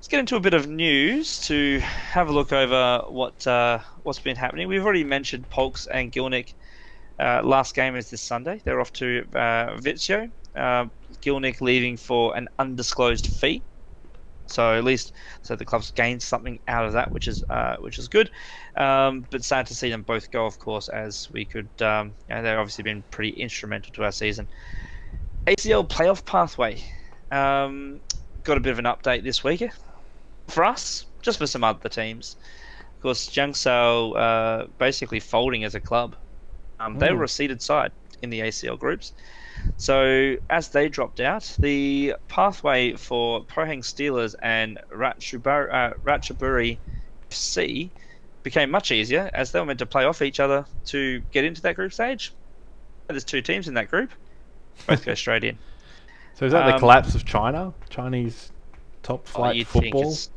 Let's 0.06 0.08
get 0.08 0.20
into 0.20 0.36
a 0.36 0.39
bit 0.39 0.54
of 0.54 0.68
news 0.68 1.41
to 1.48 1.80
have 1.80 2.30
a 2.30 2.32
look 2.32 2.54
over 2.54 3.04
what 3.10 3.46
uh, 3.48 3.80
what's 4.04 4.20
been 4.20 4.36
happening. 4.36 4.68
We've 4.68 4.84
already 4.84 5.04
mentioned 5.04 5.50
Polks 5.50 5.88
and 5.88 6.12
Gielnik. 6.12 6.54
Uh, 7.20 7.41
last 7.43 7.74
game 7.74 7.96
is 7.96 8.10
this 8.12 8.22
Sunday. 8.22 8.62
They're 8.64 8.80
off 8.80 8.93
to 8.93 9.26
uh, 9.34 9.78
Vittsjö. 9.78 10.30
Uh, 10.56 10.86
Gielnik 11.22 11.60
leaving 11.60 11.98
for 11.98 12.38
an 12.38 12.50
undisclosed 12.60 13.28
fee. 13.28 13.64
So 14.48 14.74
at 14.76 14.84
least, 14.84 15.14
so 15.41 15.56
the 15.56 15.66
club's 15.66 15.91
gained 15.91 16.22
something 16.22 16.60
out 16.68 16.86
of 16.86 16.93
that, 16.93 17.12
which 17.12 17.28
is 17.28 17.43
uh, 17.50 17.78
which 17.78 17.98
is 17.98 18.08
good. 18.08 18.30
Um, 18.78 19.26
but 19.30 19.43
sad 19.43 19.66
to 19.68 19.76
see 19.76 19.89
them 19.89 20.04
both 20.04 20.32
go, 20.32 20.46
of 20.46 20.60
course, 20.60 20.88
as 20.89 21.30
we 21.32 21.46
could. 21.46 21.70
Um, 21.82 22.14
you 22.30 22.36
know, 22.36 22.43
they've 22.43 22.58
obviously 22.58 22.84
been 22.84 23.04
pretty 23.12 23.32
instrumental 23.32 23.91
to 23.93 24.04
our 24.04 24.12
season. 24.12 24.48
ACL 25.48 25.88
playoff 25.88 26.26
pathway. 26.26 26.84
Um, 27.32 28.00
got 28.43 28.58
a 28.58 28.60
bit 28.60 28.72
of 28.72 28.80
an 28.80 28.86
update 28.86 29.24
this 29.24 29.43
week 29.43 29.68
for 30.48 30.64
us, 30.64 31.06
just 31.22 31.39
for 31.39 31.48
some 31.48 31.64
other 31.64 31.89
teams. 31.89 32.36
Of 32.80 33.02
course, 33.02 33.28
Jiangsu 33.30 34.16
uh, 34.18 34.68
basically 34.78 35.20
folding 35.20 35.64
as 35.64 35.76
a 35.76 35.80
club. 35.80 36.16
Um, 36.80 36.98
They 37.00 37.12
were 37.14 37.24
a 37.24 37.30
seeded 37.30 37.62
side 37.62 37.91
in 38.22 38.30
the 38.30 38.41
ACL 38.41 38.78
groups. 38.78 39.14
So 39.78 40.38
as 40.49 40.70
they 40.70 40.89
dropped 40.89 41.20
out, 41.20 41.56
the 41.60 42.16
pathway 42.28 42.93
for 42.93 43.43
Pohang 43.45 43.80
Steelers 43.80 44.36
and 44.41 44.80
Ratchaburi, 44.91 45.74
uh, 45.74 45.93
Ratchaburi 46.03 46.78
FC 47.30 47.89
became 48.43 48.70
much 48.70 48.91
easier 48.91 49.30
as 49.34 49.51
they 49.51 49.60
were 49.60 49.66
meant 49.66 49.80
to 49.80 49.86
play 49.86 50.06
off 50.06 50.22
each 50.22 50.39
other 50.39 50.66
to 50.86 51.22
get 51.32 51.43
into 51.43 51.62
that 51.64 51.76
group 51.76 51.91
stage. 51.91 52.32
There's 53.08 53.24
two 53.24 53.41
teams 53.41 53.68
in 53.68 53.74
that 53.74 53.89
group. 53.89 54.12
Both 54.88 55.06
go 55.06 55.14
straight 55.14 55.43
in. 55.43 55.58
So 56.36 56.45
is 56.45 56.51
that 56.51 56.66
um, 56.66 56.72
the 56.72 56.80
collapse 56.80 57.16
of 57.16 57.26
China? 57.26 57.74
Chinese 57.89 58.51
top 59.03 59.22
oh, 59.28 59.38
flight 59.38 59.62
oh, 59.62 59.64
football? 59.66 60.14
Think 60.14 60.30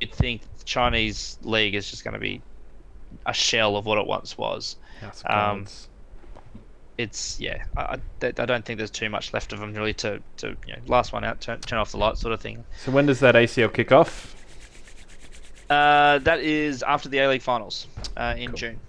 you'd 0.00 0.12
think 0.12 0.42
the 0.58 0.64
Chinese 0.64 1.38
league 1.42 1.74
is 1.74 1.90
just 1.90 2.04
going 2.04 2.14
to 2.14 2.20
be 2.20 2.40
a 3.26 3.32
shell 3.32 3.76
of 3.76 3.86
what 3.86 3.98
it 3.98 4.06
once 4.06 4.38
was. 4.38 4.76
Um, 5.26 5.66
it's 6.98 7.38
yeah, 7.40 7.64
I, 7.76 7.96
I, 8.22 8.30
don't 8.30 8.64
think 8.64 8.78
there's 8.78 8.90
too 8.90 9.08
much 9.08 9.32
left 9.32 9.52
of 9.52 9.60
them 9.60 9.72
really 9.72 9.94
to, 9.94 10.20
to 10.38 10.48
you 10.66 10.72
know, 10.74 10.80
last 10.88 11.12
one 11.12 11.24
out, 11.24 11.40
turn, 11.40 11.60
turn 11.60 11.78
off 11.78 11.92
the 11.92 11.96
light 11.96 12.18
sort 12.18 12.34
of 12.34 12.40
thing. 12.40 12.64
So 12.84 12.90
when 12.90 13.06
does 13.06 13.20
that 13.20 13.36
ACL 13.36 13.72
kick 13.72 13.92
off? 13.92 14.34
Uh, 15.70 16.18
that 16.18 16.40
is 16.40 16.82
after 16.82 17.08
the 17.08 17.18
A 17.18 17.28
League 17.28 17.42
finals 17.42 17.86
uh, 18.16 18.34
in 18.36 18.48
cool. 18.48 18.56
June. 18.56 18.80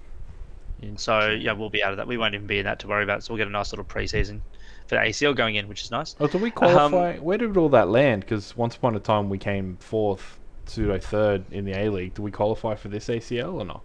In 0.81 0.97
so 0.97 1.21
June. 1.21 1.41
yeah, 1.41 1.51
we'll 1.51 1.69
be 1.69 1.83
out 1.83 1.91
of 1.91 1.97
that. 1.97 2.07
We 2.07 2.17
won't 2.17 2.33
even 2.33 2.47
be 2.47 2.57
in 2.57 2.65
that 2.65 2.79
to 2.79 2.87
worry 2.87 3.03
about. 3.03 3.23
So 3.23 3.33
we'll 3.33 3.37
get 3.37 3.47
a 3.47 3.51
nice 3.51 3.71
little 3.71 3.85
preseason 3.85 4.41
for 4.87 4.95
the 4.95 5.01
ACL 5.01 5.35
going 5.35 5.55
in, 5.55 5.67
which 5.67 5.83
is 5.83 5.91
nice. 5.91 6.15
Oh, 6.19 6.27
did 6.27 6.41
we 6.41 6.49
qualify? 6.49 7.17
Um, 7.17 7.23
Where 7.23 7.37
did 7.37 7.57
all 7.57 7.69
that 7.69 7.89
land? 7.89 8.21
Because 8.21 8.57
once 8.57 8.75
upon 8.75 8.95
a 8.95 8.99
time 8.99 9.29
we 9.29 9.37
came 9.37 9.77
fourth 9.79 10.39
pseudo 10.65 10.97
third 10.97 11.43
in 11.51 11.65
the 11.65 11.77
A 11.77 11.89
League. 11.89 12.15
Do 12.15 12.23
we 12.23 12.31
qualify 12.31 12.75
for 12.75 12.87
this 12.87 13.07
ACL 13.07 13.53
or 13.55 13.65
not? 13.65 13.83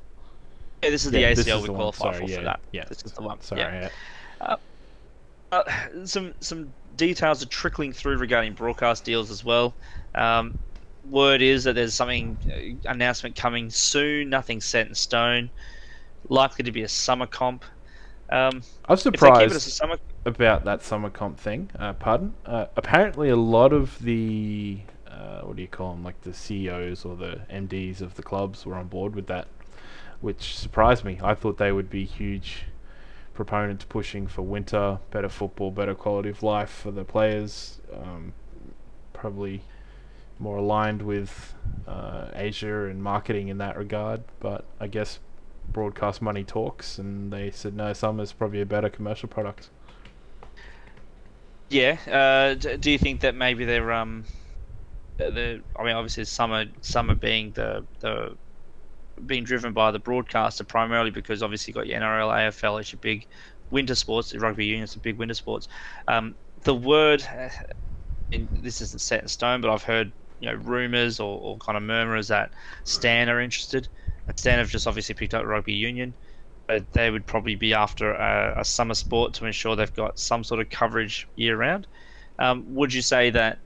Yeah, 0.83 0.91
this 0.91 1.07
is 1.07 1.13
yeah, 1.13 1.35
the 1.35 1.43
ACL 1.43 1.63
we 1.63 1.69
qualify 1.69 2.13
for, 2.13 2.25
yeah, 2.25 2.37
for 2.37 2.45
that. 2.45 2.61
Yeah, 2.73 2.85
this 2.85 3.03
is 3.03 3.13
the 3.13 3.23
one. 3.23 3.41
Sorry. 3.41 3.61
Yeah. 3.61 3.89
Uh, 4.45 4.57
uh, 5.53 5.63
some 6.05 6.35
some 6.41 6.73
details 6.97 7.43
are 7.43 7.47
trickling 7.47 7.93
through 7.93 8.19
regarding 8.19 8.53
broadcast 8.55 9.05
deals 9.05 9.31
as 9.31 9.45
well. 9.45 9.75
Um, 10.15 10.59
word 11.11 11.43
is 11.43 11.65
that 11.65 11.75
there's 11.75 11.95
something 11.95 12.37
uh, 12.87 12.91
announcement 12.91 13.37
coming 13.37 13.71
soon. 13.71 14.31
Nothing 14.31 14.61
set 14.61 14.87
in 14.87 14.95
stone. 14.95 15.51
Likely 16.29 16.65
to 16.65 16.73
be 16.73 16.83
a 16.83 16.89
summer 16.89 17.27
comp. 17.27 17.65
Um, 18.31 18.63
I'm 18.87 18.97
surprised 18.97 19.61
summer... 19.61 19.99
about 20.25 20.65
that 20.65 20.83
summer 20.83 21.11
comp 21.11 21.39
thing. 21.39 21.71
Uh, 21.79 21.93
pardon. 21.93 22.35
Uh, 22.47 22.67
apparently, 22.77 23.29
a 23.29 23.37
lot 23.37 23.73
of 23.73 23.99
the 24.01 24.81
uh, 25.07 25.43
what 25.43 25.57
do 25.57 25.63
you 25.63 25.69
call 25.69 25.93
them, 25.93 26.03
like 26.03 26.21
the 26.23 26.33
CEOs 26.33 27.05
or 27.05 27.17
the 27.17 27.41
MDs 27.51 28.01
of 28.01 28.15
the 28.15 28.23
clubs 28.23 28.65
were 28.67 28.75
on 28.75 28.89
board 28.89 29.15
with 29.15 29.27
that, 29.27 29.47
which 30.21 30.57
surprised 30.57 31.05
me. 31.05 31.21
I 31.23 31.35
thought 31.35 31.59
they 31.59 31.71
would 31.71 31.91
be 31.91 32.05
huge 32.05 32.65
proponents 33.35 33.85
pushing 33.85 34.27
for 34.27 34.43
winter, 34.43 34.99
better 35.11 35.29
football, 35.29 35.71
better 35.71 35.95
quality 35.95 36.31
of 36.31 36.43
life 36.43 36.71
for 36.71 36.91
the 36.91 37.05
players, 37.05 37.81
um, 37.93 38.33
probably 39.13 39.63
more 40.39 40.59
aligned 40.59 41.03
with 41.03 41.55
uh, 41.87 42.29
Asia 42.35 42.85
and 42.85 43.03
marketing 43.03 43.49
in 43.49 43.59
that 43.59 43.77
regard. 43.77 44.23
But 44.41 44.65
I 44.81 44.87
guess 44.87 45.19
broadcast 45.73 46.23
money 46.23 46.45
talks, 46.45 46.99
and 46.99 47.33
they 47.33 47.51
said 47.51 47.75
no, 47.75 47.93
summer's 47.93 48.33
probably 48.33 48.61
a 48.61 48.67
better 48.67 48.89
commercial 48.89 49.29
product. 49.29 49.71
Yeah. 51.69 51.99
Uh, 52.11 52.55
do 52.55 52.91
you 52.91 52.99
think 52.99 53.21
that 53.21 53.35
maybe 53.35 53.65
they're 53.65 53.93
um 53.93 54.25
the 55.17 55.61
I 55.79 55.85
mean 55.85 55.95
obviously 55.95 56.25
summer 56.25 56.67
summer 56.81 57.15
being 57.15 57.53
the 57.53 57.85
the 58.01 58.37
being 59.27 59.45
driven 59.45 59.73
by 59.73 59.91
the 59.91 59.99
broadcaster 59.99 60.65
primarily 60.65 61.11
because 61.11 61.43
obviously 61.43 61.71
you've 61.71 61.77
got 61.77 61.87
your 61.87 62.01
NRL, 62.01 62.33
AFL, 62.33 62.81
it's 62.81 62.93
your 62.93 62.99
big 63.01 63.27
winter 63.71 63.95
sports. 63.95 64.35
Rugby 64.35 64.65
union, 64.65 64.77
union's 64.77 64.97
a 64.97 65.01
big 65.01 65.19
winter 65.19 65.35
sports. 65.35 65.69
Um, 66.09 66.37
the 66.63 66.75
word, 66.75 67.23
and 68.33 68.49
this 68.63 68.81
isn't 68.81 69.01
set 69.01 69.23
in 69.23 69.29
stone, 69.29 69.61
but 69.61 69.71
I've 69.71 69.83
heard 69.83 70.13
you 70.41 70.49
know 70.51 70.57
rumors 70.57 71.21
or, 71.21 71.39
or 71.41 71.59
kind 71.59 71.77
of 71.77 71.83
murmurs 71.83 72.29
that 72.29 72.53
Stan 72.85 73.29
are 73.29 73.41
interested. 73.41 73.89
Stan 74.37 74.59
have 74.59 74.71
just 74.71 74.87
obviously 74.87 75.15
picked 75.15 75.35
up 75.35 75.45
rugby 75.45 75.75
union, 75.75 76.15
but 76.67 76.91
they 76.93 77.11
would 77.11 77.27
probably 77.27 77.57
be 77.57 77.75
after 77.75 78.13
a, 78.15 78.61
a 78.61 78.65
summer 78.65 78.95
sport 78.95 79.35
to 79.35 79.47
ensure 79.47 79.77
they've 79.77 79.93
got 79.93 80.19
some 80.19 80.45
sort 80.45 80.61
of 80.61 80.71
coverage 80.71 81.29
year 81.37 81.57
round. 81.57 81.87
Um, 82.39 82.65
would 82.75 82.93
you 82.93 83.03
say 83.03 83.31
that 83.31 83.59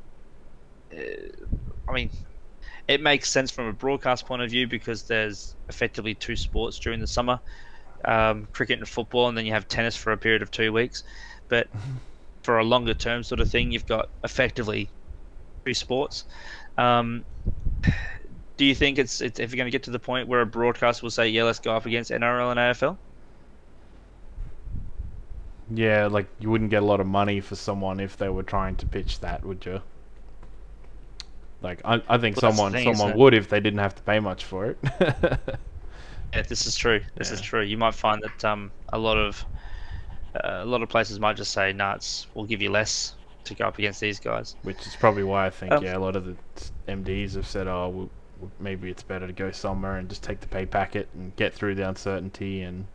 I 0.92 1.92
mean, 1.92 2.11
it 2.89 3.03
makes 3.03 3.30
sense 3.30 3.51
from 3.51 3.66
a 3.66 3.72
broadcast 3.72 4.26
point 4.26 4.43
of 4.43 4.51
view 4.51 4.66
because 4.66 5.03
there's 5.03 5.55
effectively 5.68 6.14
two 6.14 6.34
sports 6.34 6.78
during 6.78 7.01
the 7.01 7.07
summer 7.07 7.39
um, 8.05 8.49
cricket 8.53 8.78
and 8.78 8.89
football, 8.89 9.28
and 9.28 9.36
then 9.36 9.45
you 9.45 9.53
have 9.53 9.68
tennis 9.68 9.95
for 9.95 10.12
a 10.12 10.16
period 10.16 10.43
of 10.43 10.51
two 10.51 10.72
weeks. 10.72 11.05
But 11.49 11.68
mm-hmm. 11.68 11.97
for 12.43 12.59
a 12.59 12.64
longer 12.64 12.95
term 12.95 13.22
sort 13.22 13.41
of 13.41 13.51
thing, 13.51 13.70
you've 13.70 13.86
got 13.86 14.09
effectively 14.24 14.89
two 15.64 15.74
sports. 15.74 16.24
Um, 16.78 17.24
do 18.57 18.64
you 18.64 18.74
think 18.74 18.99
it's, 18.99 19.20
it's 19.20 19.39
if 19.39 19.51
you're 19.53 19.59
going 19.59 19.66
to 19.66 19.70
get 19.70 19.84
to 19.84 19.91
the 19.91 19.99
point 19.99 20.26
where 20.26 20.41
a 20.41 20.47
broadcast 20.47 21.03
will 21.03 21.11
say, 21.11 21.28
"Yeah, 21.28 21.45
let's 21.45 21.59
go 21.59 21.76
up 21.76 21.86
against 21.86 22.11
NRL 22.11 22.51
and 22.51 22.59
AFL"? 22.59 22.97
Yeah, 25.74 26.07
like 26.07 26.26
you 26.41 26.51
wouldn't 26.51 26.70
get 26.70 26.82
a 26.82 26.86
lot 26.86 27.01
of 27.01 27.07
money 27.07 27.41
for 27.41 27.55
someone 27.55 28.01
if 28.01 28.16
they 28.16 28.30
were 28.30 28.43
trying 28.43 28.76
to 28.76 28.86
pitch 28.86 29.20
that, 29.20 29.45
would 29.45 29.66
you? 29.66 29.82
Like 31.61 31.80
I, 31.84 32.00
I 32.09 32.18
think 32.18 32.40
Well, 32.40 32.52
someone 32.52 32.72
thing, 32.72 32.94
someone 32.94 33.18
would 33.18 33.34
if 33.34 33.48
they 33.48 33.61
didn't 33.61 33.80
have 33.80 33.94
to 33.96 34.02
pay 34.02 34.20
much 34.20 34.44
for 34.44 34.66
it. 34.66 34.78
Yeah, 36.34 36.42
this 36.42 36.66
is 36.66 36.76
true. 36.76 37.00
This 37.16 37.30
is 37.30 37.40
true. 37.40 37.62
You 37.62 37.78
might 37.78 37.94
find 37.94 38.22
that 38.22 38.44
um, 38.44 38.70
a 38.92 38.98
lot 38.98 39.16
of 39.16 39.44
uh, 40.34 40.61
a 40.61 40.64
lot 40.64 40.82
of 40.82 40.88
places 40.88 41.18
might 41.18 41.36
just 41.36 41.52
say, 41.52 41.72
"Nah, 41.72 41.94
it's, 41.94 42.26
we'll 42.34 42.44
give 42.44 42.61
you 42.61 42.70
less 42.70 43.14
to 43.44 43.54
go 43.54 43.66
up 43.66 43.78
against 43.78 44.00
these 44.00 44.20
guys." 44.20 44.54
Which 44.62 44.86
is 44.86 44.94
probably 44.94 45.24
why 45.24 45.46
I 45.46 45.50
think 45.50 45.72
Um, 45.72 45.82
yeah, 45.82 45.96
a 45.96 45.98
lot 45.98 46.16
of 46.16 46.26
the 46.26 46.36
MDs 46.86 47.34
have 47.34 47.46
said, 47.46 47.66
oh, 47.66 47.88
well, 47.88 48.11
well, 48.40 48.50
maybe 48.61 48.90
it's 48.90 49.02
better 49.02 49.26
to 49.26 49.32
go 49.32 49.50
somewhere 49.50 49.96
and 49.96 50.09
just 50.09 50.22
take 50.22 50.40
the 50.40 50.46
pay 50.48 50.66
packet 50.66 51.09
and 51.14 51.34
get 51.36 51.54
through 51.54 51.74
the 51.76 51.88
uncertainty. 51.88 52.61
And 52.62 52.86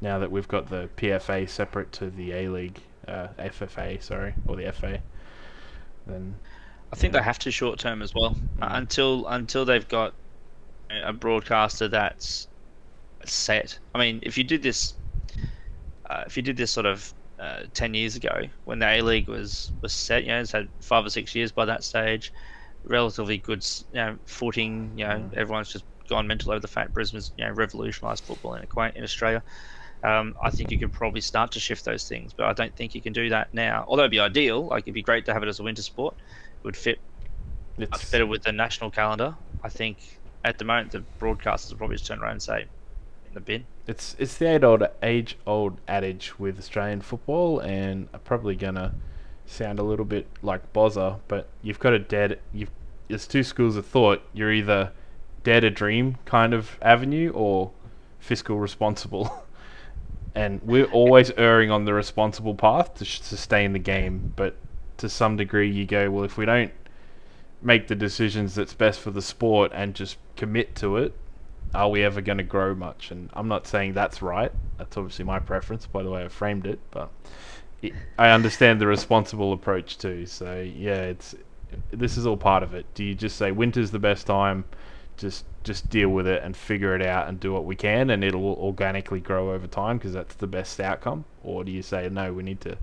now 0.00 0.18
that 0.18 0.30
we've 0.30 0.48
got 0.48 0.68
the 0.68 0.90
PFA 0.96 1.48
separate 1.48 1.92
to 1.92 2.10
the 2.10 2.32
A 2.32 2.48
League, 2.48 2.80
uh, 3.06 3.28
FFA, 3.38 4.02
sorry, 4.02 4.34
or 4.46 4.56
the 4.56 4.70
FA, 4.72 5.00
then 6.06 6.34
I 6.92 6.96
think 6.96 7.12
they 7.12 7.22
have 7.22 7.38
to 7.40 7.50
short 7.50 7.78
term 7.78 8.02
as 8.02 8.14
well 8.14 8.36
uh, 8.60 8.68
until 8.72 9.26
until 9.28 9.64
they've 9.64 9.88
got 9.88 10.14
a 10.90 11.12
broadcaster 11.12 11.88
that's 11.88 12.48
set. 13.24 13.78
I 13.94 13.98
mean, 13.98 14.20
if 14.22 14.38
you 14.38 14.44
did 14.44 14.62
this, 14.62 14.94
uh, 16.10 16.24
if 16.26 16.36
you 16.36 16.42
did 16.42 16.56
this 16.56 16.72
sort 16.72 16.86
of 16.86 17.12
uh, 17.38 17.64
ten 17.74 17.94
years 17.94 18.16
ago 18.16 18.42
when 18.64 18.78
the 18.78 18.86
A 18.86 19.02
League 19.02 19.28
was 19.28 19.72
was 19.82 19.92
set, 19.92 20.24
you 20.24 20.30
know, 20.30 20.40
it's 20.40 20.52
had 20.52 20.68
five 20.80 21.04
or 21.04 21.10
six 21.10 21.34
years 21.34 21.52
by 21.52 21.64
that 21.66 21.84
stage, 21.84 22.32
relatively 22.84 23.38
good, 23.38 23.64
you 23.90 23.96
know, 23.98 24.18
footing. 24.26 24.92
You 24.96 25.06
know, 25.06 25.14
Mm. 25.30 25.34
everyone's 25.36 25.70
just 25.72 25.84
gone 26.08 26.26
mental 26.26 26.52
over 26.52 26.60
the 26.60 26.68
fact 26.68 26.94
Brisbane's 26.94 27.32
you 27.36 27.44
know 27.44 27.52
revolutionised 27.52 28.24
football 28.24 28.54
in 28.54 28.66
in 28.96 29.04
Australia. 29.04 29.42
Um, 30.02 30.34
I 30.42 30.50
think 30.50 30.70
you 30.70 30.78
could 30.78 30.92
probably 30.92 31.20
start 31.20 31.50
to 31.52 31.60
shift 31.60 31.84
those 31.84 32.04
things, 32.04 32.32
but 32.32 32.46
I 32.46 32.52
don't 32.52 32.74
think 32.76 32.94
you 32.94 33.02
can 33.02 33.12
do 33.12 33.28
that 33.30 33.48
now. 33.52 33.84
Although 33.88 34.02
it'd 34.04 34.12
be 34.12 34.20
ideal, 34.20 34.66
like 34.68 34.84
it'd 34.84 34.94
be 34.94 35.02
great 35.02 35.24
to 35.26 35.34
have 35.34 35.42
it 35.42 35.48
as 35.48 35.58
a 35.58 35.64
winter 35.64 35.82
sport. 35.82 36.16
Would 36.62 36.76
fit 36.76 36.98
it's 37.78 37.90
much 37.90 38.10
better 38.10 38.26
with 38.26 38.42
the 38.42 38.52
national 38.52 38.90
calendar. 38.90 39.34
I 39.62 39.68
think 39.68 40.18
at 40.44 40.58
the 40.58 40.64
moment 40.64 40.92
the 40.92 41.04
broadcasters 41.20 41.70
will 41.70 41.78
probably 41.78 41.96
just 41.96 42.08
turn 42.08 42.20
around 42.20 42.32
and 42.32 42.42
say, 42.42 42.66
in 43.26 43.34
the 43.34 43.40
bin. 43.40 43.64
It's 43.86 44.16
it's 44.18 44.36
the 44.36 44.46
age 44.54 44.62
old 44.62 44.82
age 45.02 45.38
old 45.46 45.80
adage 45.86 46.38
with 46.38 46.58
Australian 46.58 47.00
football, 47.00 47.60
and 47.60 48.08
I'm 48.12 48.20
probably 48.20 48.56
gonna 48.56 48.94
sound 49.46 49.78
a 49.78 49.82
little 49.82 50.04
bit 50.04 50.26
like 50.42 50.72
Bozza, 50.72 51.20
but 51.28 51.48
you've 51.62 51.78
got 51.78 51.92
a 51.92 51.98
dead. 51.98 52.40
You've 52.52 52.70
there's 53.08 53.26
two 53.26 53.42
schools 53.42 53.76
of 53.76 53.86
thought. 53.86 54.22
You're 54.34 54.52
either 54.52 54.92
dead 55.42 55.64
a 55.64 55.70
dream 55.70 56.16
kind 56.26 56.52
of 56.52 56.78
avenue 56.82 57.30
or 57.34 57.70
fiscal 58.18 58.58
responsible, 58.58 59.46
and 60.34 60.60
we're 60.62 60.90
always 60.90 61.30
erring 61.32 61.70
on 61.70 61.84
the 61.84 61.94
responsible 61.94 62.54
path 62.54 62.94
to 62.94 63.04
sustain 63.04 63.72
the 63.72 63.78
game. 63.78 64.34
But 64.36 64.56
to 64.98 65.08
some 65.08 65.36
degree, 65.36 65.70
you 65.70 65.86
go 65.86 66.10
well 66.10 66.24
if 66.24 66.36
we 66.36 66.44
don't 66.44 66.72
make 67.60 67.88
the 67.88 67.94
decisions 67.94 68.54
that's 68.54 68.74
best 68.74 69.00
for 69.00 69.10
the 69.10 69.22
sport 69.22 69.72
and 69.74 69.94
just 69.94 70.16
commit 70.36 70.76
to 70.76 70.96
it 70.96 71.12
are 71.74 71.90
we 71.90 72.02
ever 72.02 72.20
going 72.20 72.38
to 72.38 72.44
grow 72.44 72.74
much? 72.74 73.10
And 73.10 73.30
I'm 73.32 73.48
not 73.48 73.66
saying 73.66 73.92
that's 73.92 74.22
right. 74.22 74.52
That's 74.78 74.96
obviously 74.96 75.24
my 75.24 75.38
preference 75.38 75.86
by 75.86 76.02
the 76.02 76.10
way 76.10 76.24
I 76.24 76.28
framed 76.28 76.66
it, 76.66 76.78
but 76.90 77.10
it, 77.82 77.92
I 78.18 78.30
understand 78.30 78.80
the 78.80 78.86
responsible 78.86 79.52
approach 79.52 79.98
too. 79.98 80.26
So 80.26 80.60
yeah, 80.60 81.02
it's 81.02 81.34
this 81.90 82.16
is 82.16 82.26
all 82.26 82.36
part 82.36 82.62
of 82.62 82.74
it. 82.74 82.86
Do 82.94 83.04
you 83.04 83.14
just 83.14 83.36
say 83.36 83.52
winter's 83.52 83.90
the 83.90 83.98
best 83.98 84.26
time? 84.26 84.64
Just 85.16 85.44
just 85.64 85.90
deal 85.90 86.08
with 86.08 86.26
it 86.26 86.42
and 86.42 86.56
figure 86.56 86.94
it 86.94 87.02
out 87.02 87.28
and 87.28 87.38
do 87.38 87.52
what 87.52 87.64
we 87.64 87.76
can, 87.76 88.10
and 88.10 88.24
it'll 88.24 88.54
organically 88.54 89.20
grow 89.20 89.52
over 89.52 89.66
time 89.66 89.98
because 89.98 90.12
that's 90.12 90.34
the 90.36 90.46
best 90.46 90.80
outcome. 90.80 91.24
Or 91.42 91.64
do 91.64 91.72
you 91.72 91.82
say 91.82 92.08
no? 92.08 92.32
We 92.32 92.42
need 92.42 92.60
to 92.62 92.78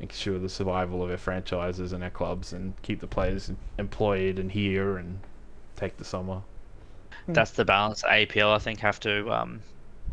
ensure 0.00 0.38
the 0.38 0.48
survival 0.48 1.02
of 1.02 1.10
our 1.10 1.16
franchises 1.16 1.92
and 1.92 2.02
our 2.04 2.10
clubs 2.10 2.52
and 2.52 2.80
keep 2.82 3.00
the 3.00 3.06
players 3.06 3.50
employed 3.78 4.38
and 4.38 4.52
here 4.52 4.96
and 4.96 5.20
take 5.76 5.96
the 5.96 6.04
summer. 6.04 6.42
That's 7.28 7.52
the 7.52 7.64
balance 7.64 8.02
APL 8.02 8.54
I 8.54 8.58
think 8.58 8.80
have 8.80 9.00
to 9.00 9.30
um, 9.30 9.62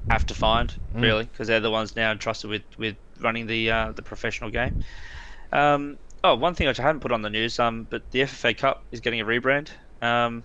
have 0.09 0.25
to 0.27 0.33
find 0.33 0.73
Mm. 0.95 1.01
really 1.01 1.23
because 1.25 1.47
they're 1.47 1.59
the 1.59 1.71
ones 1.71 1.95
now 1.95 2.11
entrusted 2.11 2.49
with 2.49 2.63
with 2.77 2.97
running 3.19 3.47
the 3.47 3.71
uh, 3.71 3.91
the 3.91 4.01
professional 4.01 4.49
game. 4.51 4.73
Um, 5.51 5.97
oh, 6.23 6.35
one 6.35 6.55
thing 6.55 6.67
which 6.67 6.79
I 6.79 6.83
haven't 6.83 7.01
put 7.01 7.11
on 7.11 7.21
the 7.21 7.29
news, 7.29 7.59
um, 7.59 7.87
but 7.89 8.03
the 8.11 8.21
FFA 8.21 8.53
Cup 8.53 8.85
is 8.91 8.99
getting 8.99 9.21
a 9.21 9.25
rebrand. 9.25 9.69
Um, 10.01 10.43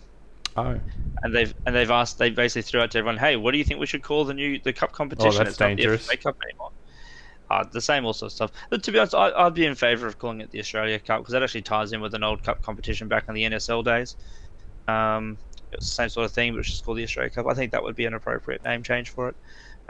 Oh, 0.57 0.81
and 1.23 1.35
they've 1.35 1.55
and 1.67 1.75
they've 1.75 1.91
asked 1.91 2.19
they 2.19 2.31
basically 2.31 2.63
threw 2.63 2.81
out 2.81 2.91
to 2.93 2.99
everyone, 2.99 3.19
hey, 3.19 3.37
what 3.37 3.53
do 3.53 3.59
you 3.59 3.65
think 3.65 3.81
we 3.81 3.87
should 3.87 4.03
call 4.03 4.25
the 4.25 4.35
new 4.35 4.61
the 4.63 4.73
cup 4.73 4.93
competition? 4.93 5.33
Oh, 5.41 5.45
that's 5.45 5.51
it's 5.51 5.61
not 5.61 5.69
dangerous. 5.69 6.09
the 6.09 6.17
FFA 6.17 6.23
Cup 6.23 6.37
anymore. 6.49 6.71
Uh, 7.51 7.65
the 7.73 7.81
same 7.81 8.05
all 8.05 8.13
sorts 8.13 8.35
of 8.41 8.51
stuff. 8.51 8.63
But 8.71 8.83
to 8.85 8.93
be 8.93 8.99
honest, 8.99 9.15
I, 9.15 9.31
I'd 9.31 9.55
be 9.55 9.65
in 9.67 9.75
favour 9.75 10.07
of 10.07 10.19
calling 10.19 10.41
it 10.41 10.51
the 10.51 10.59
Australia 10.61 11.01
Cup 11.01 11.21
because 11.21 11.33
that 11.33 11.43
actually 11.43 11.63
ties 11.63 11.93
in 11.93 12.01
with 12.01 12.15
an 12.15 12.23
old 12.23 12.43
cup 12.43 12.61
competition 12.63 13.09
back 13.09 13.25
in 13.29 13.35
the 13.35 13.45
NSL 13.45 13.83
days. 13.83 14.17
Um, 14.87 15.39
it's 15.73 15.87
the 15.89 15.95
same 15.95 16.09
sort 16.09 16.27
of 16.27 16.33
thing, 16.33 16.53
but 16.53 16.61
it's 16.61 16.71
just 16.71 16.85
called 16.85 16.99
the 16.99 17.05
Australia 17.05 17.31
Cup. 17.31 17.47
I 17.49 17.55
think 17.55 17.73
that 17.73 17.83
would 17.83 17.97
be 17.97 18.07
an 18.07 18.15
appropriate 18.15 18.65
name 18.65 18.83
change 18.83 19.11
for 19.11 19.29
it. 19.31 19.37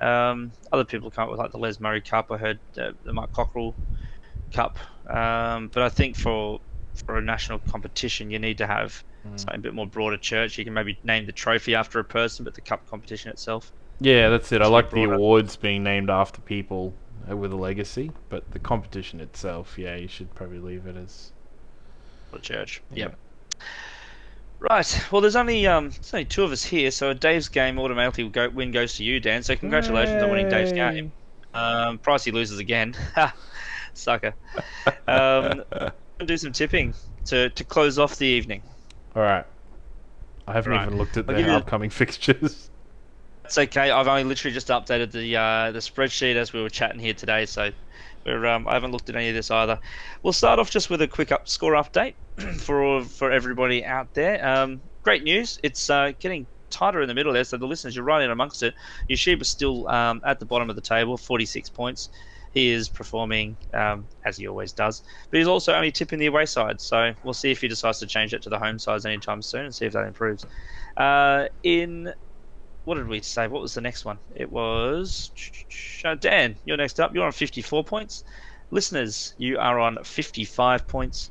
Um, 0.05 0.53
other 0.73 0.85
people 0.85 1.11
come 1.11 1.25
up 1.25 1.31
with 1.31 1.39
like 1.41 1.53
the 1.53 1.59
Les 1.59 1.81
Murray 1.81 2.03
Cup. 2.03 2.27
I 2.31 2.37
heard 2.39 2.61
uh, 2.79 2.93
the 3.03 3.13
Mark 3.13 3.33
Cockrell 3.33 3.77
Cup, 4.53 4.79
um, 5.09 5.69
but 5.69 5.83
I 5.83 5.89
think 5.89 6.17
for 6.17 6.61
for 7.07 7.19
a 7.19 7.23
national 7.23 7.61
competition, 7.61 8.31
you 8.31 8.39
need 8.39 8.59
to 8.59 8.67
have 8.67 9.03
Mm. 9.25 9.37
something 9.39 9.59
a 9.61 9.63
bit 9.63 9.75
more 9.75 9.87
broader 9.87 10.17
church. 10.19 10.59
You 10.59 10.65
can 10.65 10.75
maybe 10.75 10.99
name 11.03 11.27
the 11.27 11.33
trophy 11.33 11.75
after 11.75 11.99
a 11.99 12.05
person, 12.05 12.45
but 12.45 12.55
the 12.55 12.63
cup 12.63 12.87
competition 12.87 13.31
itself. 13.31 13.73
Yeah, 14.01 14.29
that's 14.29 14.53
it. 14.53 14.63
I 14.63 14.67
It's 14.67 14.71
like 14.73 14.91
like 14.91 14.91
the 14.91 15.05
awards 15.05 15.57
being 15.57 15.83
named 15.83 16.11
after 16.11 16.41
people 16.41 16.95
with 17.37 17.53
a 17.53 17.57
legacy, 17.57 18.11
but 18.29 18.51
the 18.53 18.59
competition 18.59 19.21
itself, 19.21 19.79
yeah, 19.79 19.97
you 19.97 20.09
should 20.09 20.35
probably 20.35 20.59
leave 20.59 20.87
it 20.87 20.97
as. 20.97 21.33
the 22.33 22.39
church. 22.39 22.83
Yeah. 22.93 23.05
Yep. 23.07 23.19
Right. 24.61 25.07
Well, 25.13 25.21
there's 25.21 25.37
only 25.37 25.67
um, 25.67 25.91
there's 25.91 26.13
only 26.15 26.25
two 26.25 26.43
of 26.43 26.51
us 26.53 26.65
here, 26.65 26.91
so 26.91 27.11
a 27.11 27.15
Dave's 27.15 27.49
game 27.49 27.79
automatically 27.79 28.25
will 28.25 28.31
go, 28.31 28.49
win 28.49 28.73
goes 28.73 28.95
to 28.97 29.05
you, 29.05 29.21
Dan. 29.21 29.43
So 29.43 29.55
congratulations 29.55 30.21
on 30.23 30.31
winning 30.31 30.49
Dave's 30.49 30.73
game. 30.73 31.13
Um, 31.55 31.99
Pricey 31.99 32.33
loses 32.33 32.59
again. 32.59 32.95
Sucker. 33.95 34.35
Um, 35.07 35.63
do 36.25 36.37
some 36.37 36.53
tipping 36.53 36.93
to, 37.27 37.51
to 37.51 37.65
close 37.65 37.99
off 37.99 38.17
the 38.17 38.27
evening. 38.27 38.63
All 39.15 39.23
right. 39.23 39.45
I 40.47 40.53
haven't 40.53 40.73
Right. 40.73 40.87
even 40.87 40.99
looked 40.99 41.17
at 41.17 41.27
the 41.27 41.51
upcoming 41.53 41.91
fixtures. 41.91 42.71
It's 43.49 43.57
okay. 43.57 43.91
I've 43.91 44.09
only 44.09 44.25
literally 44.25 44.53
just 44.53 44.69
updated 44.69 45.11
the 45.11 45.35
uh, 45.35 45.73
the 45.73 45.79
spreadsheet 45.79 46.37
as 46.37 46.53
we 46.53 46.61
were 46.61 46.69
chatting 46.69 47.01
here 47.01 47.15
today, 47.15 47.47
so 47.47 47.71
um, 48.27 48.69
I 48.69 48.75
haven't 48.75 48.93
looked 48.93 49.09
at 49.09 49.17
any 49.17 49.31
of 49.31 49.35
this 49.35 49.51
either. 49.51 49.79
We'll 50.23 50.35
start 50.35 50.59
off 50.59 50.71
just 50.71 50.91
with 50.91 51.01
a 51.01 51.09
quick 51.09 51.33
up 51.33 51.49
score 51.49 51.73
update 51.73 52.17
for 52.61 53.03
for 53.05 53.33
everybody 53.33 53.87
out 53.87 54.13
there. 54.13 54.47
Um, 54.47 54.83
great 55.03 55.23
news! 55.23 55.59
It's 55.65 55.89
uh, 55.89 56.13
getting 56.21 56.47
tighter 56.69 57.01
in 57.01 57.09
the 57.09 57.15
middle 57.15 57.33
there, 57.33 57.43
so 57.43 57.57
the 57.57 57.67
listeners, 57.67 57.97
you're 57.97 58.05
right 58.05 58.23
in 58.23 58.31
amongst 58.31 58.63
it. 58.63 58.75
Yoshiba's 59.09 59.49
still 59.49 59.89
um, 59.89 60.21
at 60.27 60.41
the 60.41 60.45
bottom 60.45 60.69
of 60.69 60.77
the 60.77 60.83
table, 60.83 61.17
46 61.17 61.71
points. 61.71 62.11
He 62.53 62.69
is 62.71 62.91
performing 62.91 63.57
um, 63.73 64.09
as 64.27 64.37
he 64.37 64.47
always 64.47 64.75
does, 64.75 65.03
but 65.31 65.39
he's 65.39 65.49
also 65.49 65.73
only 65.73 65.91
tipping 65.91 66.19
the 66.19 66.27
away 66.27 66.45
side. 66.45 66.83
So 66.83 67.15
we'll 67.23 67.33
see 67.33 67.51
if 67.51 67.63
he 67.63 67.69
decides 67.69 67.99
to 68.01 68.07
change 68.07 68.35
it 68.35 68.43
to 68.43 68.51
the 68.51 68.59
home 68.59 68.79
sides 68.79 69.07
anytime 69.07 69.41
soon 69.41 69.65
and 69.65 69.75
see 69.75 69.87
if 69.87 69.95
that 69.95 70.07
improves. 70.07 70.45
Uh, 70.99 71.47
in 71.63 72.13
what 72.89 72.97
did 72.97 73.07
we 73.07 73.21
say? 73.21 73.49
What 73.49 73.61
was 73.61 73.75
the 73.75 73.83
next 73.83 74.07
one? 74.07 74.19
It 74.35 74.51
was 74.51 75.31
uh, 76.07 76.15
Dan. 76.15 76.57
You're 76.65 76.79
next 76.79 76.99
up. 76.99 77.15
You're 77.15 77.27
on 77.27 77.33
54 77.33 77.85
points. 77.85 78.25
Listeners, 78.71 79.35
you 79.37 79.59
are 79.59 79.79
on 79.79 80.03
55 80.03 80.89
points. 80.89 81.29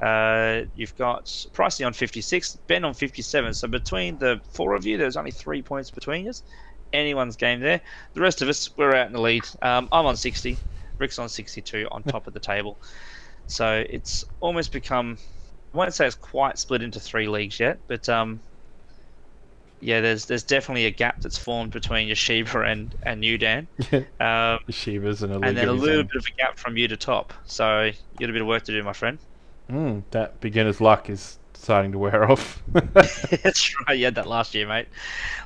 Uh, 0.00 0.60
you've 0.76 0.96
got 0.96 1.24
Pricey 1.24 1.84
on 1.84 1.94
56, 1.94 2.58
Ben 2.68 2.84
on 2.84 2.94
57. 2.94 3.54
So 3.54 3.66
between 3.66 4.18
the 4.18 4.40
four 4.52 4.76
of 4.76 4.86
you, 4.86 4.98
there's 4.98 5.16
only 5.16 5.32
three 5.32 5.62
points 5.62 5.90
between 5.90 6.28
us. 6.28 6.44
Anyone's 6.92 7.34
game 7.34 7.58
there. 7.58 7.80
The 8.14 8.20
rest 8.20 8.40
of 8.40 8.48
us, 8.48 8.70
we're 8.76 8.94
out 8.94 9.08
in 9.08 9.12
the 9.12 9.20
lead. 9.20 9.42
Um, 9.62 9.88
I'm 9.90 10.06
on 10.06 10.16
60. 10.16 10.56
Rick's 10.98 11.18
on 11.18 11.28
62 11.28 11.88
on 11.90 12.04
top 12.04 12.28
of 12.28 12.34
the 12.34 12.40
table. 12.40 12.78
So 13.48 13.84
it's 13.90 14.24
almost 14.38 14.70
become. 14.70 15.18
I 15.74 15.76
won't 15.76 15.92
say 15.92 16.06
it's 16.06 16.14
quite 16.14 16.56
split 16.56 16.82
into 16.82 17.00
three 17.00 17.26
leagues 17.26 17.58
yet, 17.58 17.80
but 17.88 18.08
um, 18.08 18.40
yeah, 19.80 20.00
there's 20.00 20.26
there's 20.26 20.42
definitely 20.42 20.86
a 20.86 20.90
gap 20.90 21.20
that's 21.20 21.38
formed 21.38 21.72
between 21.72 22.08
Yoshiba 22.08 22.70
and 22.70 22.94
and 23.02 23.24
you, 23.24 23.38
Dan. 23.38 23.66
Um, 24.20 24.58
Shiva's 24.68 25.22
in 25.22 25.30
a 25.30 25.40
and 25.40 25.56
then 25.56 25.68
a 25.68 25.72
little 25.72 26.02
bit 26.02 26.16
of 26.16 26.26
a 26.26 26.36
gap 26.36 26.58
from 26.58 26.76
you 26.76 26.88
to 26.88 26.96
top. 26.96 27.32
So 27.46 27.84
you 27.84 27.92
got 28.18 28.30
a 28.30 28.32
bit 28.32 28.42
of 28.42 28.46
work 28.46 28.64
to 28.64 28.72
do, 28.72 28.82
my 28.82 28.92
friend. 28.92 29.18
Mm, 29.70 30.02
that 30.10 30.40
beginner's 30.40 30.80
luck 30.80 31.08
is 31.08 31.38
starting 31.54 31.92
to 31.92 31.98
wear 31.98 32.30
off. 32.30 32.62
That's 32.72 33.74
right. 33.86 33.98
You 33.98 34.04
had 34.06 34.14
that 34.16 34.26
last 34.26 34.54
year, 34.54 34.66
mate. 34.66 34.88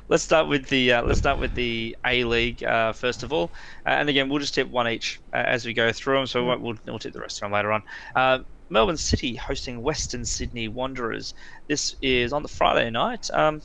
Let's 0.09 0.23
start 0.23 0.47
with 0.47 0.67
the 0.67 0.93
uh, 0.93 1.03
let's 1.03 1.19
start 1.19 1.39
with 1.39 1.55
the 1.55 1.95
A 2.05 2.23
League 2.25 2.63
uh, 2.63 2.91
first 2.91 3.23
of 3.23 3.31
all, 3.31 3.51
uh, 3.85 3.89
and 3.89 4.09
again 4.09 4.29
we'll 4.29 4.39
just 4.39 4.53
tip 4.55 4.69
one 4.69 4.87
each 4.87 5.19
uh, 5.33 5.37
as 5.37 5.65
we 5.65 5.73
go 5.73 5.91
through 5.91 6.17
them. 6.17 6.27
So 6.27 6.41
we 6.41 6.47
won't, 6.47 6.61
we'll, 6.61 6.77
we'll 6.85 6.99
tip 6.99 7.13
the 7.13 7.21
rest 7.21 7.37
of 7.37 7.41
them 7.41 7.51
later 7.51 7.71
on. 7.71 7.83
Uh, 8.15 8.39
Melbourne 8.69 8.97
City 8.97 9.35
hosting 9.35 9.81
Western 9.81 10.25
Sydney 10.25 10.67
Wanderers. 10.67 11.33
This 11.67 11.95
is 12.01 12.33
on 12.33 12.41
the 12.41 12.49
Friday 12.49 12.89
night. 12.89 13.29
Um, 13.31 13.55
you 13.55 13.61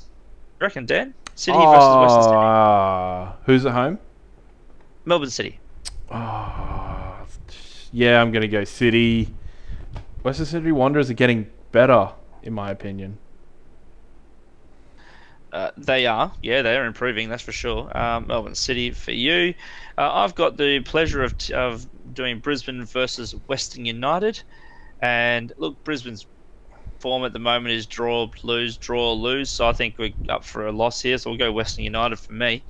reckon 0.60 0.86
Dan? 0.86 1.14
City 1.34 1.56
versus 1.58 1.96
Western 1.96 2.22
Sydney. 2.22 2.36
Ah, 2.36 3.36
who's 3.46 3.64
at 3.66 3.72
home? 3.72 3.98
Melbourne 5.04 5.30
City. 5.30 5.58
Oh, 6.10 7.26
yeah, 7.92 8.20
I'm 8.20 8.30
gonna 8.30 8.48
go 8.48 8.64
City. 8.64 9.34
Western 10.22 10.46
Sydney 10.46 10.72
Wanderers 10.72 11.10
are 11.10 11.14
getting 11.14 11.50
better, 11.72 12.10
in 12.42 12.52
my 12.52 12.70
opinion. 12.70 13.18
Uh, 15.52 15.70
they 15.76 16.06
are, 16.06 16.32
yeah, 16.42 16.62
they 16.62 16.76
are 16.76 16.84
improving. 16.84 17.28
That's 17.28 17.42
for 17.42 17.52
sure. 17.52 17.96
Um, 17.96 18.28
Melbourne 18.28 18.54
City 18.54 18.90
for 18.92 19.10
you. 19.12 19.54
Uh, 19.98 20.12
I've 20.12 20.34
got 20.34 20.56
the 20.56 20.80
pleasure 20.80 21.24
of, 21.24 21.36
t- 21.38 21.54
of 21.54 21.86
doing 22.14 22.38
Brisbane 22.38 22.84
versus 22.84 23.34
Western 23.48 23.84
United, 23.84 24.40
and 25.00 25.52
look, 25.56 25.82
Brisbane's 25.82 26.26
form 27.00 27.24
at 27.24 27.32
the 27.32 27.38
moment 27.38 27.74
is 27.74 27.86
draw, 27.86 28.28
lose, 28.42 28.76
draw, 28.76 29.12
lose. 29.12 29.50
So 29.50 29.66
I 29.66 29.72
think 29.72 29.98
we're 29.98 30.12
up 30.28 30.44
for 30.44 30.66
a 30.66 30.72
loss 30.72 31.00
here. 31.00 31.18
So 31.18 31.30
we'll 31.30 31.38
go 31.38 31.50
Western 31.52 31.84
United 31.84 32.18
for 32.18 32.32
me. 32.32 32.62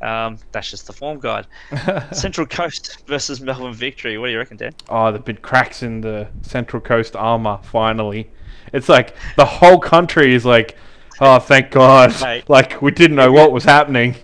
Um, 0.00 0.38
that's 0.52 0.70
just 0.70 0.86
the 0.86 0.92
form 0.92 1.20
guide. 1.20 1.46
Central 2.12 2.46
Coast 2.46 3.02
versus 3.06 3.40
Melbourne 3.40 3.74
Victory. 3.74 4.16
What 4.18 4.26
do 4.26 4.32
you 4.32 4.38
reckon, 4.38 4.56
Dan? 4.56 4.74
Oh, 4.88 5.12
the 5.12 5.18
big 5.18 5.42
cracks 5.42 5.82
in 5.82 6.00
the 6.00 6.28
Central 6.42 6.80
Coast 6.80 7.16
armor. 7.16 7.58
Finally, 7.62 8.30
it's 8.72 8.88
like 8.88 9.14
the 9.36 9.44
whole 9.44 9.78
country 9.78 10.34
is 10.34 10.46
like, 10.46 10.76
oh, 11.20 11.38
thank 11.38 11.70
God! 11.70 12.18
Mate. 12.22 12.44
like 12.48 12.80
we 12.80 12.90
didn't 12.92 13.16
know 13.16 13.30
what 13.30 13.52
was 13.52 13.64
happening. 13.64 14.14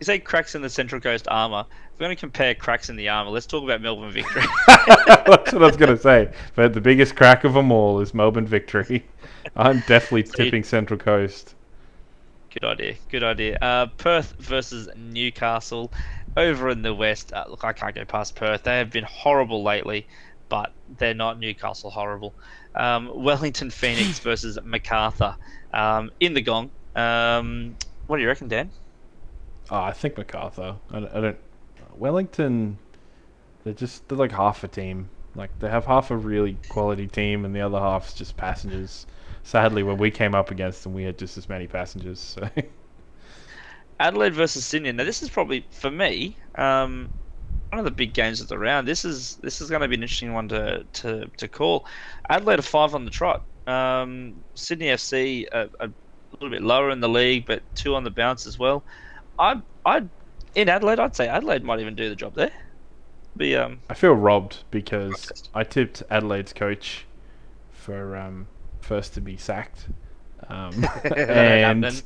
You 0.00 0.04
say 0.04 0.18
cracks 0.18 0.54
in 0.54 0.62
the 0.62 0.70
Central 0.70 1.00
Coast 1.00 1.26
armor. 1.30 1.66
We're 1.98 2.06
going 2.06 2.16
to 2.16 2.20
compare 2.20 2.54
cracks 2.54 2.90
in 2.90 2.96
the 2.96 3.08
armor, 3.08 3.30
let's 3.30 3.46
talk 3.46 3.64
about 3.64 3.80
Melbourne 3.80 4.12
Victory. 4.12 4.42
That's 5.06 5.52
what 5.52 5.62
I 5.62 5.66
was 5.66 5.76
gonna 5.76 5.96
say. 5.96 6.30
But 6.54 6.74
the 6.74 6.80
biggest 6.80 7.16
crack 7.16 7.44
of 7.44 7.54
them 7.54 7.72
all 7.72 8.00
is 8.00 8.12
Melbourne 8.12 8.46
victory. 8.46 9.04
I'm 9.56 9.82
definitely 9.86 10.24
tipping 10.24 10.62
Central 10.62 10.98
Coast. 10.98 11.54
Good 12.50 12.64
idea. 12.64 12.94
Good 13.10 13.22
idea. 13.22 13.58
Uh, 13.60 13.86
Perth 13.86 14.34
versus 14.38 14.88
Newcastle 14.96 15.92
over 16.36 16.70
in 16.70 16.82
the 16.82 16.94
west. 16.94 17.32
Uh, 17.32 17.44
look, 17.48 17.64
I 17.64 17.72
can't 17.72 17.94
go 17.94 18.04
past 18.04 18.34
Perth. 18.34 18.62
They 18.62 18.78
have 18.78 18.90
been 18.90 19.04
horrible 19.04 19.62
lately, 19.62 20.06
but 20.48 20.72
they're 20.98 21.14
not 21.14 21.38
Newcastle 21.38 21.90
horrible. 21.90 22.34
Um, 22.74 23.10
Wellington 23.22 23.70
Phoenix 23.70 24.18
versus 24.18 24.58
Macarthur 24.62 25.36
um, 25.72 26.10
in 26.20 26.34
the 26.34 26.42
Gong. 26.42 26.70
Um, 26.94 27.76
what 28.06 28.16
do 28.16 28.22
you 28.22 28.28
reckon, 28.28 28.48
Dan? 28.48 28.70
Oh, 29.70 29.80
I 29.80 29.92
think 29.92 30.16
Macarthur. 30.16 30.76
I, 30.90 30.98
I 30.98 31.20
don't. 31.20 31.38
Wellington, 31.98 32.78
they're 33.64 33.74
just 33.74 34.08
they're 34.08 34.18
like 34.18 34.32
half 34.32 34.64
a 34.64 34.68
team. 34.68 35.08
Like 35.34 35.50
they 35.58 35.68
have 35.68 35.84
half 35.84 36.10
a 36.10 36.16
really 36.16 36.56
quality 36.68 37.06
team, 37.06 37.44
and 37.44 37.54
the 37.54 37.60
other 37.60 37.78
half's 37.78 38.14
just 38.14 38.36
passengers. 38.36 39.06
Sadly, 39.42 39.82
when 39.82 39.98
we 39.98 40.10
came 40.10 40.34
up 40.34 40.50
against 40.50 40.82
them, 40.82 40.94
we 40.94 41.04
had 41.04 41.18
just 41.18 41.36
as 41.36 41.48
many 41.48 41.66
passengers. 41.66 42.18
So 42.18 42.48
Adelaide 44.00 44.34
versus 44.34 44.66
Sydney. 44.66 44.92
Now, 44.92 45.04
this 45.04 45.22
is 45.22 45.30
probably 45.30 45.66
for 45.70 45.90
me 45.90 46.36
um, 46.56 47.08
one 47.70 47.78
of 47.78 47.84
the 47.84 47.90
big 47.90 48.12
games 48.12 48.40
of 48.40 48.48
the 48.48 48.58
round. 48.58 48.86
This 48.86 49.04
is 49.04 49.36
this 49.36 49.60
is 49.60 49.70
going 49.70 49.82
to 49.82 49.88
be 49.88 49.94
an 49.94 50.02
interesting 50.02 50.32
one 50.32 50.48
to 50.48 50.84
to, 50.94 51.26
to 51.36 51.48
call. 51.48 51.86
Adelaide 52.28 52.64
five 52.64 52.94
on 52.94 53.04
the 53.04 53.10
trot. 53.10 53.44
Um, 53.66 54.44
Sydney 54.54 54.86
FC 54.86 55.46
a, 55.52 55.68
a 55.80 55.90
little 56.32 56.50
bit 56.50 56.62
lower 56.62 56.90
in 56.90 57.00
the 57.00 57.08
league, 57.08 57.46
but 57.46 57.62
two 57.74 57.94
on 57.94 58.04
the 58.04 58.10
bounce 58.10 58.46
as 58.46 58.58
well. 58.58 58.84
I 59.38 59.60
I 59.84 60.04
in 60.56 60.68
Adelaide, 60.68 60.98
I'd 60.98 61.14
say 61.16 61.28
Adelaide 61.28 61.62
might 61.64 61.80
even 61.80 61.94
do 61.94 62.08
the 62.08 62.16
job 62.16 62.34
there. 62.34 62.52
Be 63.36 63.54
um 63.56 63.82
I 63.88 63.94
feel 63.94 64.12
robbed 64.14 64.64
because 64.70 65.32
I 65.54 65.64
tipped 65.64 66.02
Adelaide's 66.10 66.52
coach 66.52 67.06
for 67.70 68.16
um, 68.16 68.48
first 68.80 69.14
to 69.14 69.20
be 69.20 69.36
sacked, 69.36 69.88
um, 70.48 70.88
and 71.28 72.02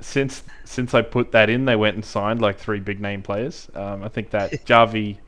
since 0.00 0.44
since 0.64 0.94
I 0.94 1.02
put 1.02 1.32
that 1.32 1.50
in, 1.50 1.66
they 1.66 1.76
went 1.76 1.96
and 1.96 2.04
signed 2.04 2.40
like 2.42 2.58
three 2.58 2.80
big 2.80 3.00
name 3.00 3.22
players. 3.22 3.70
Um, 3.74 4.04
I 4.04 4.08
think 4.08 4.30
that 4.30 4.64
Javi, 4.66 5.18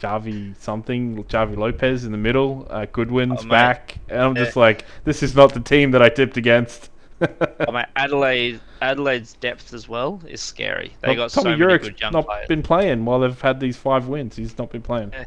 Javi 0.00 0.56
something, 0.56 1.24
Javi 1.24 1.56
Lopez 1.56 2.04
in 2.04 2.12
the 2.12 2.18
middle, 2.18 2.66
uh, 2.70 2.86
Goodwin's 2.86 3.44
Oh, 3.44 3.46
back, 3.46 3.98
and 4.08 4.20
I'm 4.22 4.36
Yeah. 4.36 4.42
just 4.44 4.56
like, 4.56 4.86
this 5.04 5.22
is 5.22 5.34
not 5.34 5.54
the 5.54 5.60
team 5.60 5.92
that 5.92 6.02
I 6.02 6.08
tipped 6.10 6.36
against. 6.36 6.90
I 7.68 7.70
mean, 7.70 7.84
Adelaide 7.96 8.60
Adelaide's 8.80 9.34
depth 9.34 9.74
as 9.74 9.88
well 9.88 10.20
is 10.26 10.40
scary. 10.40 10.94
They 11.00 11.08
Well, 11.08 11.16
got 11.16 11.30
Tommy 11.30 11.52
so 11.52 11.66
many 11.66 11.78
good 11.78 12.00
young 12.00 12.12
not 12.12 12.26
players. 12.26 12.48
been 12.48 12.62
playing 12.62 13.04
while 13.04 13.20
they've 13.20 13.40
had 13.40 13.60
these 13.60 13.76
five 13.76 14.08
wins. 14.08 14.36
He's 14.36 14.56
not 14.58 14.70
been 14.70 14.82
playing. 14.82 15.10
Yeah. 15.12 15.24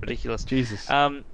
Ridiculous. 0.00 0.44
Jesus. 0.44 0.88
Um, 0.90 1.24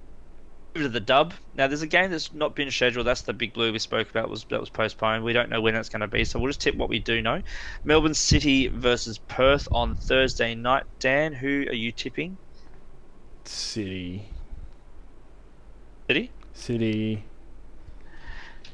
to 0.74 0.88
the 0.88 1.00
dub. 1.00 1.34
Now, 1.54 1.66
there's 1.66 1.82
a 1.82 1.86
game 1.86 2.10
that's 2.10 2.32
not 2.32 2.56
been 2.56 2.70
scheduled. 2.70 3.06
That's 3.06 3.22
the 3.22 3.34
big 3.34 3.52
blue 3.52 3.72
we 3.72 3.78
spoke 3.78 4.08
about. 4.08 4.30
Was 4.30 4.44
that 4.44 4.58
was 4.60 4.70
postponed. 4.70 5.22
We 5.24 5.34
don't 5.34 5.50
know 5.50 5.60
when 5.60 5.74
that's 5.74 5.90
going 5.90 6.00
to 6.00 6.08
be, 6.08 6.24
so 6.24 6.38
we'll 6.38 6.48
just 6.48 6.62
tip 6.62 6.74
what 6.76 6.88
we 6.88 6.98
do 6.98 7.20
know. 7.20 7.42
Melbourne 7.84 8.14
City 8.14 8.68
versus 8.68 9.18
Perth 9.18 9.68
on 9.72 9.94
Thursday 9.94 10.54
night. 10.54 10.84
Dan, 10.98 11.34
who 11.34 11.66
are 11.68 11.74
you 11.74 11.92
tipping? 11.92 12.38
City, 13.44 14.24
City. 16.08 16.30
City. 16.54 17.24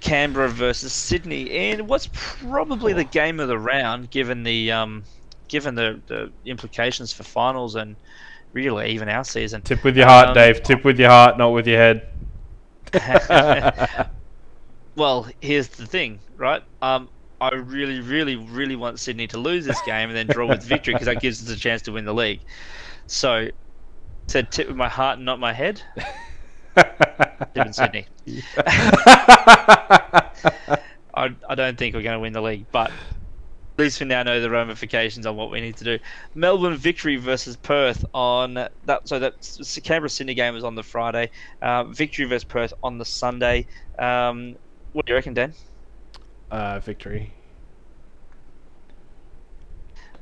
Canberra 0.01 0.49
versus 0.49 0.93
Sydney, 0.93 1.51
and 1.51 1.89
what's 1.89 2.09
probably 2.13 2.93
the 2.93 3.05
game 3.05 3.41
of 3.41 3.49
the 3.49 3.59
round, 3.59 4.11
given 4.11 4.43
the 4.43 4.73
um, 4.73 5.05
given 5.49 5.75
the, 5.75 6.01
the 6.07 6.31
implications 6.45 7.13
for 7.13 7.23
finals 7.23 7.75
and 7.75 7.97
really 8.53 8.91
even 8.91 9.09
our 9.09 9.25
season. 9.25 9.63
Tip 9.63 9.85
with 9.85 9.97
your 9.97 10.07
heart, 10.07 10.29
Um, 10.29 10.35
Dave. 10.35 10.63
Tip 10.63 10.85
with 10.85 10.99
your 10.99 11.11
heart, 11.11 11.39
not 11.39 11.51
with 11.51 11.67
your 11.67 11.79
head. 11.79 12.09
Well, 14.99 15.29
here's 15.41 15.69
the 15.69 15.87
thing, 15.87 16.19
right? 16.37 16.61
Um, 16.83 17.09
I 17.41 17.55
really, 17.55 18.01
really, 18.01 18.35
really 18.35 18.75
want 18.75 18.99
Sydney 18.99 19.29
to 19.29 19.39
lose 19.39 19.65
this 19.65 19.81
game 19.83 20.09
and 20.09 20.17
then 20.17 20.27
draw 20.27 20.49
with 20.49 20.65
victory 20.65 20.93
because 20.93 21.07
that 21.07 21.21
gives 21.21 21.41
us 21.41 21.57
a 21.57 21.59
chance 21.59 21.83
to 21.83 21.93
win 21.93 22.05
the 22.05 22.13
league. 22.13 22.41
So, 23.07 23.47
said 24.27 24.51
tip 24.51 24.67
with 24.67 24.77
my 24.77 24.89
heart 24.89 25.19
and 25.19 25.25
not 25.25 25.39
my 25.39 25.53
head. 25.53 25.81
Tip 27.55 27.67
in 27.67 27.73
Sydney. 27.73 28.07
I, 31.15 31.35
I 31.49 31.55
don't 31.55 31.79
think 31.79 31.95
we're 31.95 32.03
going 32.03 32.17
to 32.17 32.21
win 32.21 32.33
the 32.33 32.43
league, 32.43 32.67
but 32.71 32.91
at 32.91 33.79
least 33.79 34.01
we 34.01 34.07
now 34.07 34.23
know 34.23 34.41
the 34.41 34.51
ramifications 34.51 35.27
on 35.27 35.37
what 35.37 35.51
we 35.51 35.61
need 35.61 35.77
to 35.79 35.85
do. 35.85 35.99
Melbourne 36.35 36.77
victory 36.77 37.17
versus 37.17 37.57
Perth 37.57 38.05
on 38.15 38.55
that. 38.55 39.09
So 39.09 39.19
that 39.19 39.81
Canberra 39.85 40.11
Sydney 40.11 40.35
game 40.35 40.55
was 40.55 40.65
on 40.65 40.75
the 40.75 40.83
Friday. 40.83 41.31
Uh, 41.63 41.85
victory 41.85 42.27
versus 42.27 42.45
Perth 42.45 42.73
on 42.83 42.99
the 42.99 43.05
Sunday. 43.05 43.67
Um, 43.99 44.57
what 44.93 45.07
do 45.07 45.13
you 45.13 45.17
reckon, 45.17 45.35
Dan? 45.35 45.55
uh, 46.51 46.81
victory. 46.81 47.33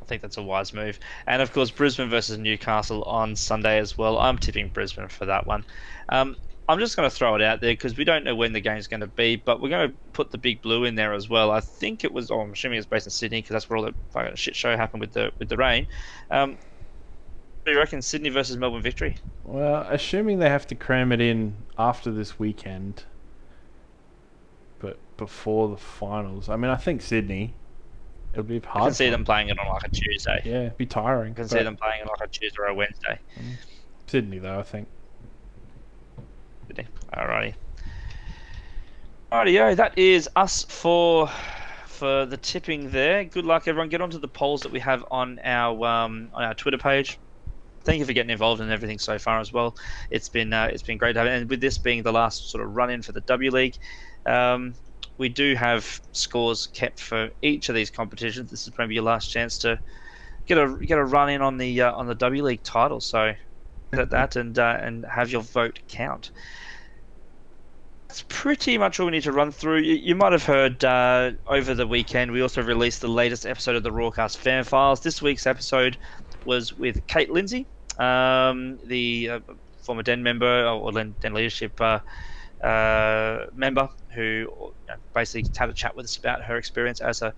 I 0.01 0.05
think 0.07 0.23
that's 0.23 0.37
a 0.37 0.43
wise 0.43 0.73
move. 0.73 0.99
And 1.27 1.43
of 1.43 1.53
course, 1.53 1.71
Brisbane 1.71 2.09
versus 2.09 2.39
Newcastle 2.39 3.03
on 3.05 3.35
Sunday 3.35 3.79
as 3.79 3.99
well. 3.99 4.19
I'm 4.19 4.39
tipping 4.39 4.69
Brisbane 4.69 5.09
for 5.09 5.27
that 5.27 5.47
one. 5.47 5.65
Um, 6.09 6.37
I'm 6.69 6.81
just 6.81 6.97
going 6.97 7.09
to 7.09 7.15
throw 7.15 7.37
it 7.37 7.43
out 7.43 7.61
there 7.61 7.73
because 7.73 7.97
we 7.97 8.05
don't 8.05 8.25
know 8.25 8.35
when 8.35 8.53
the 8.53 8.61
game's 8.61 8.89
going 8.89 9.01
to 9.01 9.07
be, 9.07 9.37
but 9.37 9.61
we're 9.61 9.69
going 9.69 9.91
to 9.91 9.97
put 10.13 10.33
the 10.33 10.39
big 10.39 10.63
blue 10.63 10.85
in 10.85 10.97
there 10.97 11.13
as 11.13 11.29
well. 11.29 11.53
I 11.53 11.61
think 11.61 12.03
it 12.03 12.13
was. 12.13 12.31
Oh, 12.31 12.41
I'm 12.41 12.53
assuming 12.53 12.79
it's 12.79 12.87
based 12.87 13.07
in 13.07 13.11
Sydney 13.11 13.39
because 13.41 13.53
that's 13.53 13.71
where 13.71 13.77
all 13.77 13.85
the 13.85 13.95
fucking 14.11 14.35
shit 14.35 14.57
show 14.57 14.77
happened 14.77 15.01
with 15.01 15.13
the 15.13 15.31
with 15.39 15.49
the 15.49 15.57
rain. 15.57 15.87
Um, 16.31 16.53
what 16.53 17.67
do 17.67 17.73
you 17.73 17.79
reckon? 17.79 18.03
Sydney 18.03 18.31
versus 18.31 18.57
Melbourne 18.57 18.83
victory. 18.83 19.17
Well, 19.45 19.87
assuming 19.89 20.41
they 20.41 20.49
have 20.49 20.67
to 20.69 20.75
cram 20.75 21.13
it 21.13 21.21
in 21.21 21.55
after 21.79 22.11
this 22.11 22.39
weekend, 22.39 23.05
but 24.81 24.99
before 25.17 25.69
the 25.69 25.77
finals. 25.77 26.49
I 26.49 26.57
mean, 26.57 26.71
I 26.71 26.77
think 26.77 27.01
Sydney. 27.01 27.55
It'll 28.33 28.45
be 28.45 28.59
hard. 28.59 28.83
I 28.83 28.87
can 28.89 28.95
see 28.95 29.09
them 29.09 29.25
playing 29.25 29.49
it 29.49 29.59
on 29.59 29.67
like 29.67 29.85
a 29.85 29.89
Tuesday. 29.89 30.43
Yeah, 30.45 30.61
it'd 30.65 30.77
be 30.77 30.85
tiring. 30.85 31.33
I 31.33 31.37
can 31.37 31.49
see 31.49 31.63
them 31.63 31.77
playing 31.77 32.03
it 32.03 32.07
like 32.07 32.21
a 32.21 32.31
Tuesday 32.31 32.59
or 32.59 32.67
a 32.67 32.75
Wednesday. 32.75 33.19
Sydney, 34.07 34.39
though, 34.39 34.59
I 34.59 34.63
think. 34.63 34.89
Alrighty. 37.15 37.55
Rightio, 39.33 39.77
that 39.77 39.99
is 39.99 40.29
us 40.37 40.65
for 40.69 41.29
for 41.87 42.27
the 42.27 42.37
tipping 42.37 42.91
there. 42.91 43.25
Good 43.25 43.45
luck, 43.45 43.67
everyone. 43.67 43.89
Get 43.89 44.01
onto 44.01 44.19
the 44.19 44.29
polls 44.29 44.61
that 44.63 44.73
we 44.73 44.81
have 44.81 45.05
on 45.11 45.39
our 45.43 45.87
um, 45.87 46.31
on 46.35 46.45
our 46.45 46.55
Twitter 46.55 46.79
page. 46.79 47.19
Thank 47.85 48.01
you 48.01 48.05
for 48.05 48.13
getting 48.13 48.31
involved 48.31 48.61
in 48.61 48.71
everything 48.71 48.99
so 48.99 49.19
far 49.19 49.41
as 49.41 49.53
well. 49.53 49.77
It's 50.11 50.29
been 50.29 50.53
uh, 50.53 50.69
it's 50.73 50.83
been 50.83 50.99
great 50.99 51.15
to 51.15 51.21
have. 51.21 51.29
And 51.29 51.49
with 51.49 51.61
this 51.61 51.79
being 51.79 52.03
the 52.03 52.13
last 52.13 52.51
sort 52.51 52.65
of 52.65 52.75
run 52.77 52.91
in 52.91 53.03
for 53.03 53.13
the 53.13 53.21
W 53.23 53.51
League, 53.51 53.77
um, 54.27 54.75
we 55.19 55.29
do 55.29 55.55
have 55.55 56.01
scores 56.13 56.67
kept 56.69 57.01
for 57.01 57.31
each 57.43 57.69
of 57.69 57.75
these 57.75 57.91
competitions. 57.91 58.51
This 58.51 58.67
is 58.67 58.73
maybe 58.79 58.95
your 58.95 59.05
last 59.05 59.31
chance 59.31 59.59
to 59.59 59.79
get 60.47 60.59
a 60.59 60.77
get 60.81 60.99
a 60.99 61.05
run 61.05 61.31
in 61.31 61.43
on 61.43 61.57
the 61.59 61.83
uh, 61.83 61.93
on 61.93 62.07
the 62.07 62.15
W 62.15 62.43
League 62.43 62.63
title. 62.63 63.01
So 63.01 63.33
at 63.97 64.11
that 64.11 64.37
and 64.37 64.59
uh, 64.59 64.79
and 64.81 65.05
have 65.07 65.31
your 65.31 65.43
vote 65.43 65.79
count 65.89 66.31
that's 68.09 68.25
pretty 68.29 68.79
much 68.79 69.01
all 69.01 69.07
we 69.07 69.13
need 69.13 69.23
to 69.23 69.33
run 69.33 69.51
through. 69.51 69.79
You, 69.81 69.95
you 69.95 70.15
might 70.15 70.33
have 70.33 70.45
heard 70.45 70.83
uh, 70.85 71.33
over 71.49 71.75
the 71.75 71.87
weekend 71.87 72.31
we 72.31 72.41
also 72.41 72.63
released 72.63 73.01
the 73.01 73.09
latest 73.09 73.45
episode 73.45 73.77
of 73.77 73.83
the 73.83 73.91
Roarcast 73.91 74.37
Fan 74.39 74.65
Files. 74.65 75.01
This 75.01 75.21
week's 75.21 75.47
episode 75.47 75.99
was 76.45 76.73
with 76.73 77.05
Kate 77.09 77.31
Lindsay, 77.31 77.67
um, 77.99 78.79
the 78.87 79.31
uh, 79.31 79.41
former 79.83 80.03
Den 80.03 80.23
member 80.23 80.67
or 80.67 80.93
Den 80.93 81.15
leadership 81.35 81.79
uh, 81.81 81.99
uh, 82.65 83.47
member, 83.53 83.89
who 84.15 84.47
basically 85.15 85.51
had 85.57 85.69
a 85.69 85.75
chat 85.75 85.97
with 85.97 86.05
us 86.05 86.17
about 86.17 86.43
her 86.43 86.57
experience 86.57 87.01
as 87.01 87.23
a 87.23 87.35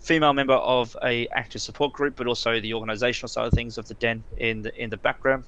female 0.00 0.32
member 0.32 0.54
of 0.54 0.96
a 1.04 1.26
active 1.34 1.60
support 1.60 1.92
group, 1.92 2.14
but 2.16 2.26
also 2.28 2.60
the 2.60 2.70
organisational 2.70 3.28
side 3.28 3.46
of 3.46 3.52
things 3.52 3.76
of 3.76 3.86
the 3.88 3.94
den 3.94 4.24
in 4.38 4.62
the 4.62 4.82
in 4.82 4.88
the 4.88 4.96
background. 4.98 5.44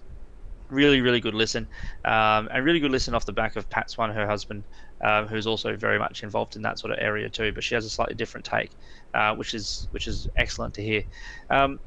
Really, 0.70 1.00
really 1.00 1.20
good 1.20 1.34
listen, 1.34 1.66
um, 2.04 2.48
and 2.52 2.64
really 2.64 2.80
good 2.80 2.90
listen 2.90 3.14
off 3.14 3.24
the 3.24 3.32
back 3.32 3.56
of 3.56 3.68
Pat's 3.70 3.96
one, 3.96 4.10
her 4.10 4.26
husband, 4.26 4.64
uh, 5.02 5.24
who's 5.24 5.46
also 5.46 5.76
very 5.76 5.98
much 5.98 6.22
involved 6.22 6.56
in 6.56 6.62
that 6.62 6.78
sort 6.78 6.92
of 6.92 6.98
area 7.00 7.28
too. 7.30 7.52
But 7.52 7.64
she 7.64 7.74
has 7.74 7.86
a 7.86 7.90
slightly 7.90 8.14
different 8.14 8.44
take, 8.44 8.70
uh, 9.14 9.34
which 9.34 9.54
is 9.54 9.88
which 9.92 10.06
is 10.06 10.28
excellent 10.36 10.74
to 10.74 10.82
hear. 10.82 11.04
Um, 11.48 11.80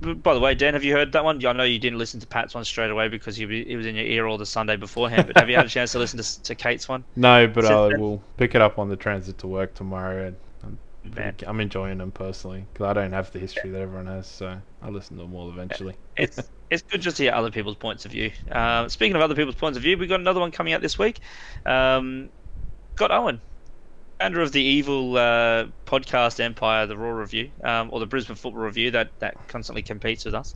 by 0.00 0.32
the 0.34 0.40
way, 0.40 0.54
Dan, 0.54 0.74
have 0.74 0.84
you 0.84 0.94
heard 0.94 1.12
that 1.12 1.24
one? 1.24 1.44
I 1.44 1.52
know 1.52 1.64
you 1.64 1.78
didn't 1.78 1.98
listen 1.98 2.20
to 2.20 2.26
Pat's 2.26 2.54
one 2.54 2.64
straight 2.64 2.90
away 2.90 3.08
because 3.08 3.36
he, 3.36 3.46
he 3.64 3.76
was 3.76 3.86
in 3.86 3.94
your 3.94 4.06
ear 4.06 4.26
all 4.26 4.38
the 4.38 4.46
Sunday 4.46 4.76
beforehand. 4.76 5.26
But 5.26 5.36
have 5.38 5.50
you 5.50 5.56
had 5.56 5.66
a 5.66 5.68
chance 5.68 5.92
to 5.92 5.98
listen 5.98 6.18
to, 6.22 6.42
to 6.44 6.54
Kate's 6.54 6.88
one? 6.88 7.04
No, 7.16 7.46
but 7.46 7.66
I 7.66 7.88
will 7.98 8.22
pick 8.38 8.54
it 8.54 8.62
up 8.62 8.78
on 8.78 8.88
the 8.88 8.96
transit 8.96 9.38
to 9.38 9.46
work 9.46 9.74
tomorrow. 9.74 10.28
And 10.28 10.36
I'm, 10.64 10.78
Man. 11.14 11.36
I'm 11.46 11.60
enjoying 11.60 11.98
them 11.98 12.12
personally 12.12 12.66
because 12.72 12.86
I 12.86 12.92
don't 12.94 13.12
have 13.12 13.30
the 13.32 13.38
history 13.38 13.70
that 13.70 13.80
everyone 13.80 14.06
has, 14.06 14.26
so 14.26 14.56
I'll 14.80 14.92
listen 14.92 15.16
to 15.16 15.22
them 15.24 15.34
all 15.34 15.50
eventually. 15.50 15.96
It's 16.16 16.50
it's 16.70 16.82
good 16.82 17.00
just 17.00 17.16
to 17.16 17.24
hear 17.24 17.32
other 17.32 17.50
people's 17.50 17.76
points 17.76 18.04
of 18.04 18.12
view. 18.12 18.30
Uh, 18.50 18.88
speaking 18.88 19.16
of 19.16 19.22
other 19.22 19.34
people's 19.34 19.56
points 19.56 19.76
of 19.76 19.82
view, 19.82 19.98
we've 19.98 20.08
got 20.08 20.20
another 20.20 20.40
one 20.40 20.50
coming 20.50 20.72
out 20.72 20.80
this 20.80 20.98
week. 20.98 21.20
Um, 21.66 22.30
Scott 22.94 23.10
Owen, 23.10 23.40
founder 24.20 24.40
of 24.40 24.52
the 24.52 24.62
evil 24.62 25.16
uh, 25.16 25.66
podcast 25.86 26.38
empire, 26.40 26.86
the 26.86 26.96
Roar 26.96 27.16
Review, 27.16 27.50
um, 27.64 27.88
or 27.92 27.98
the 27.98 28.06
Brisbane 28.06 28.36
Football 28.36 28.62
Review, 28.62 28.90
that 28.92 29.10
that 29.18 29.48
constantly 29.48 29.82
competes 29.82 30.24
with 30.24 30.34
us 30.34 30.54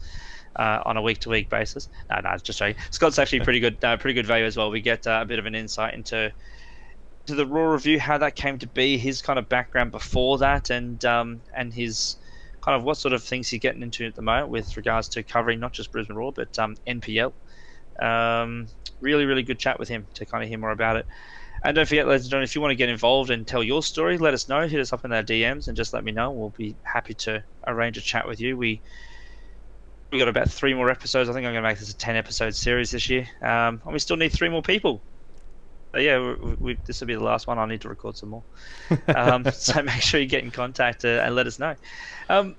uh, 0.56 0.82
on 0.84 0.96
a 0.96 1.02
week-to-week 1.02 1.48
basis. 1.48 1.88
No, 2.10 2.20
no, 2.20 2.36
just 2.38 2.58
joking. 2.58 2.80
Scott's 2.90 3.18
actually 3.18 3.40
pretty 3.40 3.60
good, 3.60 3.82
uh, 3.82 3.96
pretty 3.96 4.14
good 4.14 4.26
value 4.26 4.44
as 4.44 4.56
well. 4.56 4.70
We 4.70 4.80
get 4.80 5.06
uh, 5.06 5.20
a 5.22 5.24
bit 5.24 5.38
of 5.38 5.46
an 5.46 5.54
insight 5.54 5.94
into 5.94 6.32
to 7.26 7.34
the 7.34 7.46
Roar 7.46 7.72
Review, 7.72 7.98
how 7.98 8.18
that 8.18 8.36
came 8.36 8.58
to 8.58 8.66
be, 8.66 8.98
his 8.98 9.22
kind 9.22 9.38
of 9.38 9.48
background 9.48 9.90
before 9.90 10.38
that, 10.38 10.70
and 10.70 11.02
um, 11.04 11.40
and 11.54 11.72
his 11.72 12.16
kind 12.64 12.76
of 12.76 12.84
what 12.84 12.96
sort 12.96 13.12
of 13.12 13.22
things 13.22 13.48
he's 13.48 13.60
getting 13.60 13.82
into 13.82 14.06
at 14.06 14.14
the 14.14 14.22
moment 14.22 14.48
with 14.48 14.76
regards 14.76 15.08
to 15.10 15.22
covering 15.22 15.60
not 15.60 15.72
just 15.72 15.92
Brisbane 15.92 16.16
Roar 16.16 16.32
but 16.32 16.58
um, 16.58 16.76
NPL. 16.86 17.34
Um, 18.00 18.68
really, 19.00 19.26
really 19.26 19.42
good 19.42 19.58
chat 19.58 19.78
with 19.78 19.88
him 19.88 20.06
to 20.14 20.24
kind 20.24 20.42
of 20.42 20.48
hear 20.48 20.58
more 20.58 20.70
about 20.70 20.96
it. 20.96 21.06
And 21.62 21.74
don't 21.74 21.86
forget, 21.86 22.06
ladies 22.06 22.24
and 22.24 22.30
gentlemen, 22.30 22.44
if 22.44 22.54
you 22.54 22.60
want 22.60 22.72
to 22.72 22.76
get 22.76 22.88
involved 22.88 23.30
and 23.30 23.46
tell 23.46 23.62
your 23.62 23.82
story, 23.82 24.18
let 24.18 24.34
us 24.34 24.48
know. 24.48 24.66
Hit 24.66 24.80
us 24.80 24.92
up 24.92 25.04
in 25.04 25.12
our 25.12 25.22
DMs 25.22 25.68
and 25.68 25.76
just 25.76 25.92
let 25.92 26.04
me 26.04 26.12
know. 26.12 26.30
We'll 26.30 26.50
be 26.50 26.76
happy 26.82 27.14
to 27.14 27.44
arrange 27.66 27.96
a 27.96 28.02
chat 28.02 28.26
with 28.26 28.40
you. 28.40 28.56
We 28.56 28.82
we 30.12 30.18
got 30.18 30.28
about 30.28 30.50
three 30.50 30.74
more 30.74 30.90
episodes. 30.90 31.28
I 31.28 31.32
think 31.32 31.46
I'm 31.46 31.52
going 31.52 31.64
to 31.64 31.68
make 31.68 31.78
this 31.78 31.90
a 31.90 31.96
ten 31.96 32.16
episode 32.16 32.54
series 32.54 32.90
this 32.90 33.08
year, 33.08 33.28
um, 33.42 33.80
and 33.84 33.92
we 33.92 33.98
still 33.98 34.16
need 34.16 34.32
three 34.32 34.48
more 34.48 34.62
people. 34.62 35.02
But 35.94 36.02
yeah, 36.02 36.34
we, 36.42 36.54
we, 36.54 36.78
this 36.86 36.98
will 36.98 37.06
be 37.06 37.14
the 37.14 37.22
last 37.22 37.46
one. 37.46 37.56
I 37.56 37.66
need 37.66 37.80
to 37.82 37.88
record 37.88 38.16
some 38.16 38.30
more. 38.30 38.42
Um, 39.14 39.44
so 39.52 39.80
make 39.80 40.02
sure 40.02 40.20
you 40.20 40.26
get 40.26 40.42
in 40.42 40.50
contact 40.50 41.04
uh, 41.04 41.22
and 41.22 41.36
let 41.36 41.46
us 41.46 41.60
know. 41.60 41.76
Um, 42.28 42.56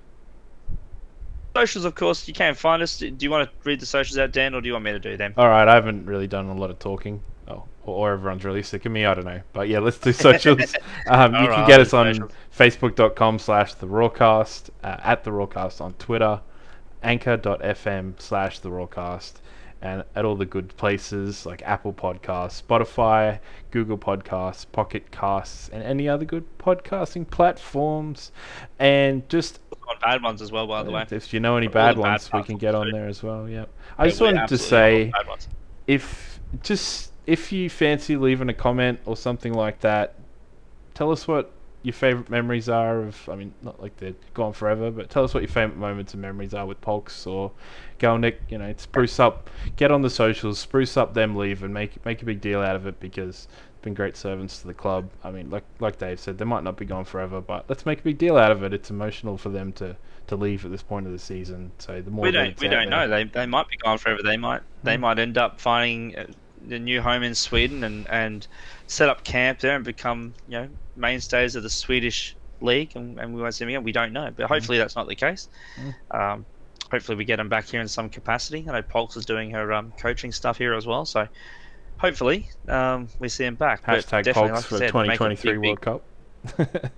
socials, 1.53 1.83
of 1.83 1.95
course, 1.95 2.27
you 2.29 2.33
can 2.33 2.55
find 2.55 2.81
us. 2.81 2.97
Do 2.97 3.13
you 3.19 3.29
want 3.29 3.49
to 3.49 3.55
read 3.65 3.81
the 3.81 3.85
socials 3.85 4.17
out, 4.17 4.31
Dan, 4.31 4.55
or 4.55 4.61
do 4.61 4.67
you 4.67 4.73
want 4.73 4.85
me 4.85 4.93
to 4.93 4.99
do 4.99 5.17
them? 5.17 5.33
All 5.35 5.49
right, 5.49 5.67
I 5.67 5.75
haven't 5.75 6.05
really 6.05 6.27
done 6.27 6.45
a 6.45 6.55
lot 6.55 6.69
of 6.69 6.79
talking. 6.79 7.21
Oh, 7.49 7.65
or 7.83 8.13
everyone's 8.13 8.45
really 8.45 8.63
sick 8.63 8.85
of 8.85 8.93
me. 8.93 9.05
I 9.05 9.13
don't 9.13 9.25
know, 9.25 9.41
but 9.51 9.67
yeah, 9.67 9.79
let's 9.79 9.97
do 9.97 10.13
socials. 10.13 10.73
um, 11.07 11.33
you 11.33 11.39
All 11.41 11.47
can 11.47 11.67
get 11.67 11.81
us 11.81 11.93
on 11.93 12.29
facebook.com 12.57 13.39
slash 13.39 13.73
the 13.73 13.87
roarcast, 13.87 14.69
uh, 14.81 14.95
at 15.03 15.25
the 15.25 15.31
roarcast 15.31 15.81
on 15.81 15.93
Twitter, 15.95 16.39
anchor.fm 17.03 18.13
slash 18.17 18.59
the 18.59 18.69
roarcast, 18.69 19.33
and 19.81 20.03
at 20.15 20.25
all 20.25 20.35
the 20.35 20.45
good 20.45 20.75
places 20.77 21.45
like 21.45 21.61
Apple 21.63 21.93
Podcasts, 21.93 22.61
Spotify, 22.63 23.39
Google 23.71 23.97
Podcasts, 23.97 24.65
Pocket 24.71 25.11
Casts, 25.11 25.69
and 25.69 25.83
any 25.83 26.07
other 26.09 26.25
good 26.25 26.45
podcasting 26.57 27.29
platforms. 27.29 28.31
And 28.79 29.27
just 29.29 29.59
On 29.87 29.95
bad 30.01 30.23
ones 30.23 30.41
as 30.41 30.51
well, 30.51 30.65
by 30.67 30.83
the 30.83 30.91
way. 30.91 31.05
if 31.11 31.33
you 31.33 31.39
know 31.39 31.57
any 31.57 31.67
bad 31.67 31.97
the 31.97 32.01
bad 32.01 32.09
ones, 32.11 32.33
we 32.33 32.43
can 32.43 32.57
get 32.57 32.73
on 32.75 32.87
too. 32.87 32.91
there 32.93 33.07
as 33.07 33.21
well. 33.21 33.47
Yep. 33.49 33.69
I 33.97 34.03
Yeah, 34.05 34.09
just 34.09 34.21
wanted 34.21 34.33
to 34.35 34.41
absolutely 34.41 35.05
love 35.11 35.13
all 35.13 35.23
say 35.23 35.29
ones. 35.29 35.47
if 35.87 36.39
just 36.63 37.11
if 37.27 37.51
you 37.51 37.69
fancy 37.69 38.15
leaving 38.15 38.49
a 38.49 38.53
comment 38.53 38.99
or 39.05 39.17
something 39.17 39.53
like 39.53 39.79
that, 39.81 40.15
tell 40.93 41.11
us 41.11 41.27
what 41.27 41.51
your 41.85 41.93
favorite 41.93 42.29
memories 42.29 42.67
are 42.67 43.03
of. 43.03 43.29
I 43.29 43.35
mean, 43.35 43.53
not 43.61 43.81
like 43.81 43.95
they're 43.97 44.15
gone 44.33 44.53
forever, 44.53 44.89
but 44.91 45.09
tell 45.09 45.23
us 45.23 45.33
what 45.33 45.43
your 45.43 45.49
favorite 45.49 45.77
moments 45.77 46.13
and 46.13 46.21
memories 46.21 46.53
are 46.53 46.65
with 46.65 46.81
Polks 46.81 47.25
or 47.27 47.51
Gielnik. 47.99 48.37
You 48.49 48.57
know, 48.57 48.73
spruce 48.77 49.19
up, 49.19 49.49
get 49.75 49.91
on 49.91 50.01
the 50.01 50.09
socials, 50.09 50.59
spruce 50.59 50.97
up 50.97 51.13
them 51.13 51.35
leave, 51.35 51.63
and 51.63 51.73
make 51.73 52.03
make 52.05 52.21
a 52.21 52.25
big 52.25 52.41
deal 52.41 52.59
out 52.61 52.75
of 52.75 52.87
it 52.87 52.99
because 52.99 53.47
they've 53.47 53.81
been 53.83 53.93
great 53.93 54.17
servants 54.17 54.59
to 54.61 54.67
the 54.67 54.73
club. 54.73 55.09
I 55.23 55.31
mean, 55.31 55.49
like 55.49 55.63
like 55.79 55.99
Dave 55.99 56.19
said, 56.19 56.37
they 56.39 56.45
might 56.45 56.63
not 56.63 56.75
be 56.75 56.85
gone 56.85 57.05
forever, 57.05 57.39
but 57.39 57.65
let's 57.69 57.85
make 57.85 57.99
a 57.99 58.03
big 58.03 58.17
deal 58.17 58.35
out 58.37 58.51
of 58.51 58.63
it. 58.63 58.73
It's 58.73 58.89
emotional 58.89 59.37
for 59.37 59.49
them 59.49 59.71
to 59.73 59.95
to 60.27 60.35
leave 60.35 60.65
at 60.65 60.71
this 60.71 60.81
point 60.81 61.05
of 61.05 61.11
the 61.11 61.19
season. 61.19 61.71
So 61.77 62.01
the 62.01 62.09
more 62.09 62.23
we 62.23 62.31
don't 62.31 62.59
we 62.59 62.67
don't 62.67 62.89
there- 62.89 63.07
know. 63.07 63.07
They 63.07 63.25
they 63.25 63.45
might 63.45 63.69
be 63.69 63.77
gone 63.77 63.99
forever. 63.99 64.21
They 64.23 64.37
might 64.37 64.61
they 64.83 64.95
Hmm. 64.95 65.01
might 65.01 65.19
end 65.19 65.37
up 65.37 65.61
finding 65.61 66.15
a, 66.17 66.25
a 66.73 66.79
new 66.79 66.99
home 67.01 67.21
in 67.21 67.35
Sweden 67.35 67.83
and 67.83 68.07
and 68.09 68.47
set 68.87 69.09
up 69.09 69.23
camp 69.23 69.59
there 69.59 69.75
and 69.75 69.83
become 69.85 70.33
you 70.47 70.59
know 70.59 70.69
mainstays 70.95 71.55
of 71.55 71.63
the 71.63 71.69
Swedish 71.69 72.35
league 72.61 72.91
and, 72.95 73.19
and 73.19 73.33
we 73.35 73.41
won't 73.41 73.53
see 73.55 73.63
them 73.65 73.69
again. 73.69 73.83
We 73.83 73.91
don't 73.91 74.13
know, 74.13 74.31
but 74.35 74.47
hopefully 74.47 74.77
that's 74.77 74.95
not 74.95 75.07
the 75.07 75.15
case. 75.15 75.49
Hmm. 75.75 75.89
Um, 76.17 76.45
hopefully 76.91 77.17
we 77.17 77.25
get 77.25 77.37
them 77.37 77.49
back 77.49 77.65
here 77.67 77.81
in 77.81 77.87
some 77.87 78.09
capacity. 78.09 78.65
I 78.67 78.73
know 78.73 78.81
Polks 78.81 79.17
is 79.17 79.25
doing 79.25 79.49
her 79.51 79.73
um, 79.73 79.91
coaching 79.99 80.31
stuff 80.31 80.57
here 80.57 80.73
as 80.73 80.85
well, 80.85 81.05
so 81.05 81.27
hopefully 81.97 82.47
um, 82.67 83.07
we 83.19 83.27
see 83.29 83.43
him 83.45 83.55
back. 83.55 83.83
Hashtag 83.83 84.33
Polks 84.33 84.37
like 84.37 84.51
I 84.51 84.61
for 84.61 84.77
said, 84.77 84.87
2023 84.89 85.57
big, 85.57 85.81
World 85.83 86.03
big- 86.57 86.81
Cup. 86.81 86.91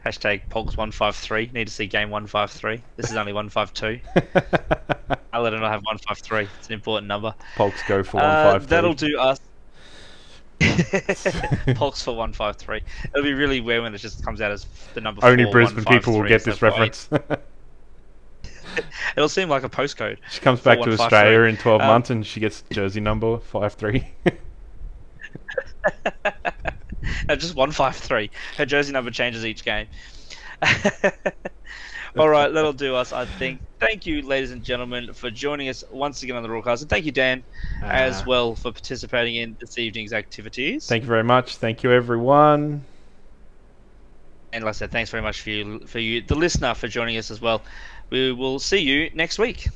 Hashtag 0.04 0.48
Polks153. 0.50 1.52
Need 1.52 1.66
to 1.66 1.72
see 1.72 1.86
game 1.86 2.10
153. 2.10 2.80
This 2.96 3.10
is 3.10 3.16
only 3.16 3.32
152. 3.32 4.00
I'll 5.32 5.42
let 5.42 5.52
it 5.52 5.58
not 5.58 5.72
have 5.72 5.82
153. 5.82 6.46
It's 6.58 6.68
an 6.68 6.74
important 6.74 7.08
number. 7.08 7.34
Polks 7.56 7.82
go 7.88 8.02
for 8.04 8.18
Uh, 8.18 8.54
153. 8.54 8.68
that'll 8.70 8.94
do 8.94 9.18
us. 9.18 9.40
Polks 11.74 12.02
for 12.02 12.12
153. 12.16 12.82
It'll 13.04 13.22
be 13.22 13.34
really 13.34 13.60
weird 13.60 13.82
when 13.82 13.94
it 13.94 13.98
just 13.98 14.24
comes 14.24 14.40
out 14.40 14.50
as 14.50 14.66
the 14.94 15.00
number 15.00 15.24
Only 15.24 15.44
four, 15.44 15.52
Brisbane 15.52 15.84
people 15.84 16.14
will 16.14 16.28
get 16.28 16.44
this 16.44 16.62
reference. 16.62 17.08
It'll 19.16 19.28
seem 19.28 19.48
like 19.48 19.64
a 19.64 19.68
postcode. 19.68 20.18
she 20.30 20.40
comes 20.40 20.60
back 20.60 20.80
to 20.82 20.92
Australia 20.92 21.42
in 21.42 21.56
12 21.56 21.80
Um, 21.80 21.86
months 21.86 22.10
and 22.10 22.26
she 22.26 22.40
gets 22.40 22.62
jersey 22.70 23.00
number 23.00 23.38
53. 23.38 24.06
no, 27.28 27.36
just 27.36 27.54
153. 27.54 28.30
Her 28.58 28.66
jersey 28.66 28.92
number 28.92 29.10
changes 29.10 29.44
each 29.46 29.64
game. 29.64 29.86
All 32.18 32.28
right, 32.28 32.48
that'll 32.52 32.72
do 32.72 32.94
us, 32.94 33.12
I 33.12 33.24
think. 33.26 33.60
Thank 33.78 34.06
you, 34.06 34.22
ladies 34.22 34.50
and 34.52 34.62
gentlemen, 34.62 35.12
for 35.12 35.30
joining 35.30 35.68
us 35.68 35.84
once 35.90 36.22
again 36.22 36.36
on 36.36 36.42
the 36.42 36.48
Roarcast. 36.48 36.80
And 36.80 36.90
thank 36.90 37.04
you, 37.04 37.12
Dan, 37.12 37.44
as 37.82 38.22
Uh, 38.22 38.24
well, 38.26 38.54
for 38.54 38.72
participating 38.72 39.36
in 39.36 39.56
this 39.60 39.78
evening's 39.78 40.12
activities. 40.12 40.86
Thank 40.86 41.02
you 41.02 41.08
very 41.08 41.24
much. 41.24 41.56
Thank 41.56 41.82
you, 41.82 41.92
everyone. 41.92 42.84
and 44.52 44.64
like 44.64 44.70
I 44.70 44.72
said, 44.72 44.90
thanks 44.90 45.10
very 45.10 45.22
much 45.22 45.42
for 45.42 45.50
you, 45.50 45.80
for 45.86 45.98
you, 45.98 46.22
the 46.22 46.34
listener, 46.34 46.72
for 46.74 46.88
joining 46.88 47.18
us 47.18 47.30
as 47.30 47.42
well. 47.42 47.62
We 48.10 48.32
will 48.32 48.58
see 48.58 48.78
you 48.78 49.10
next 49.12 49.38
week. 49.38 49.68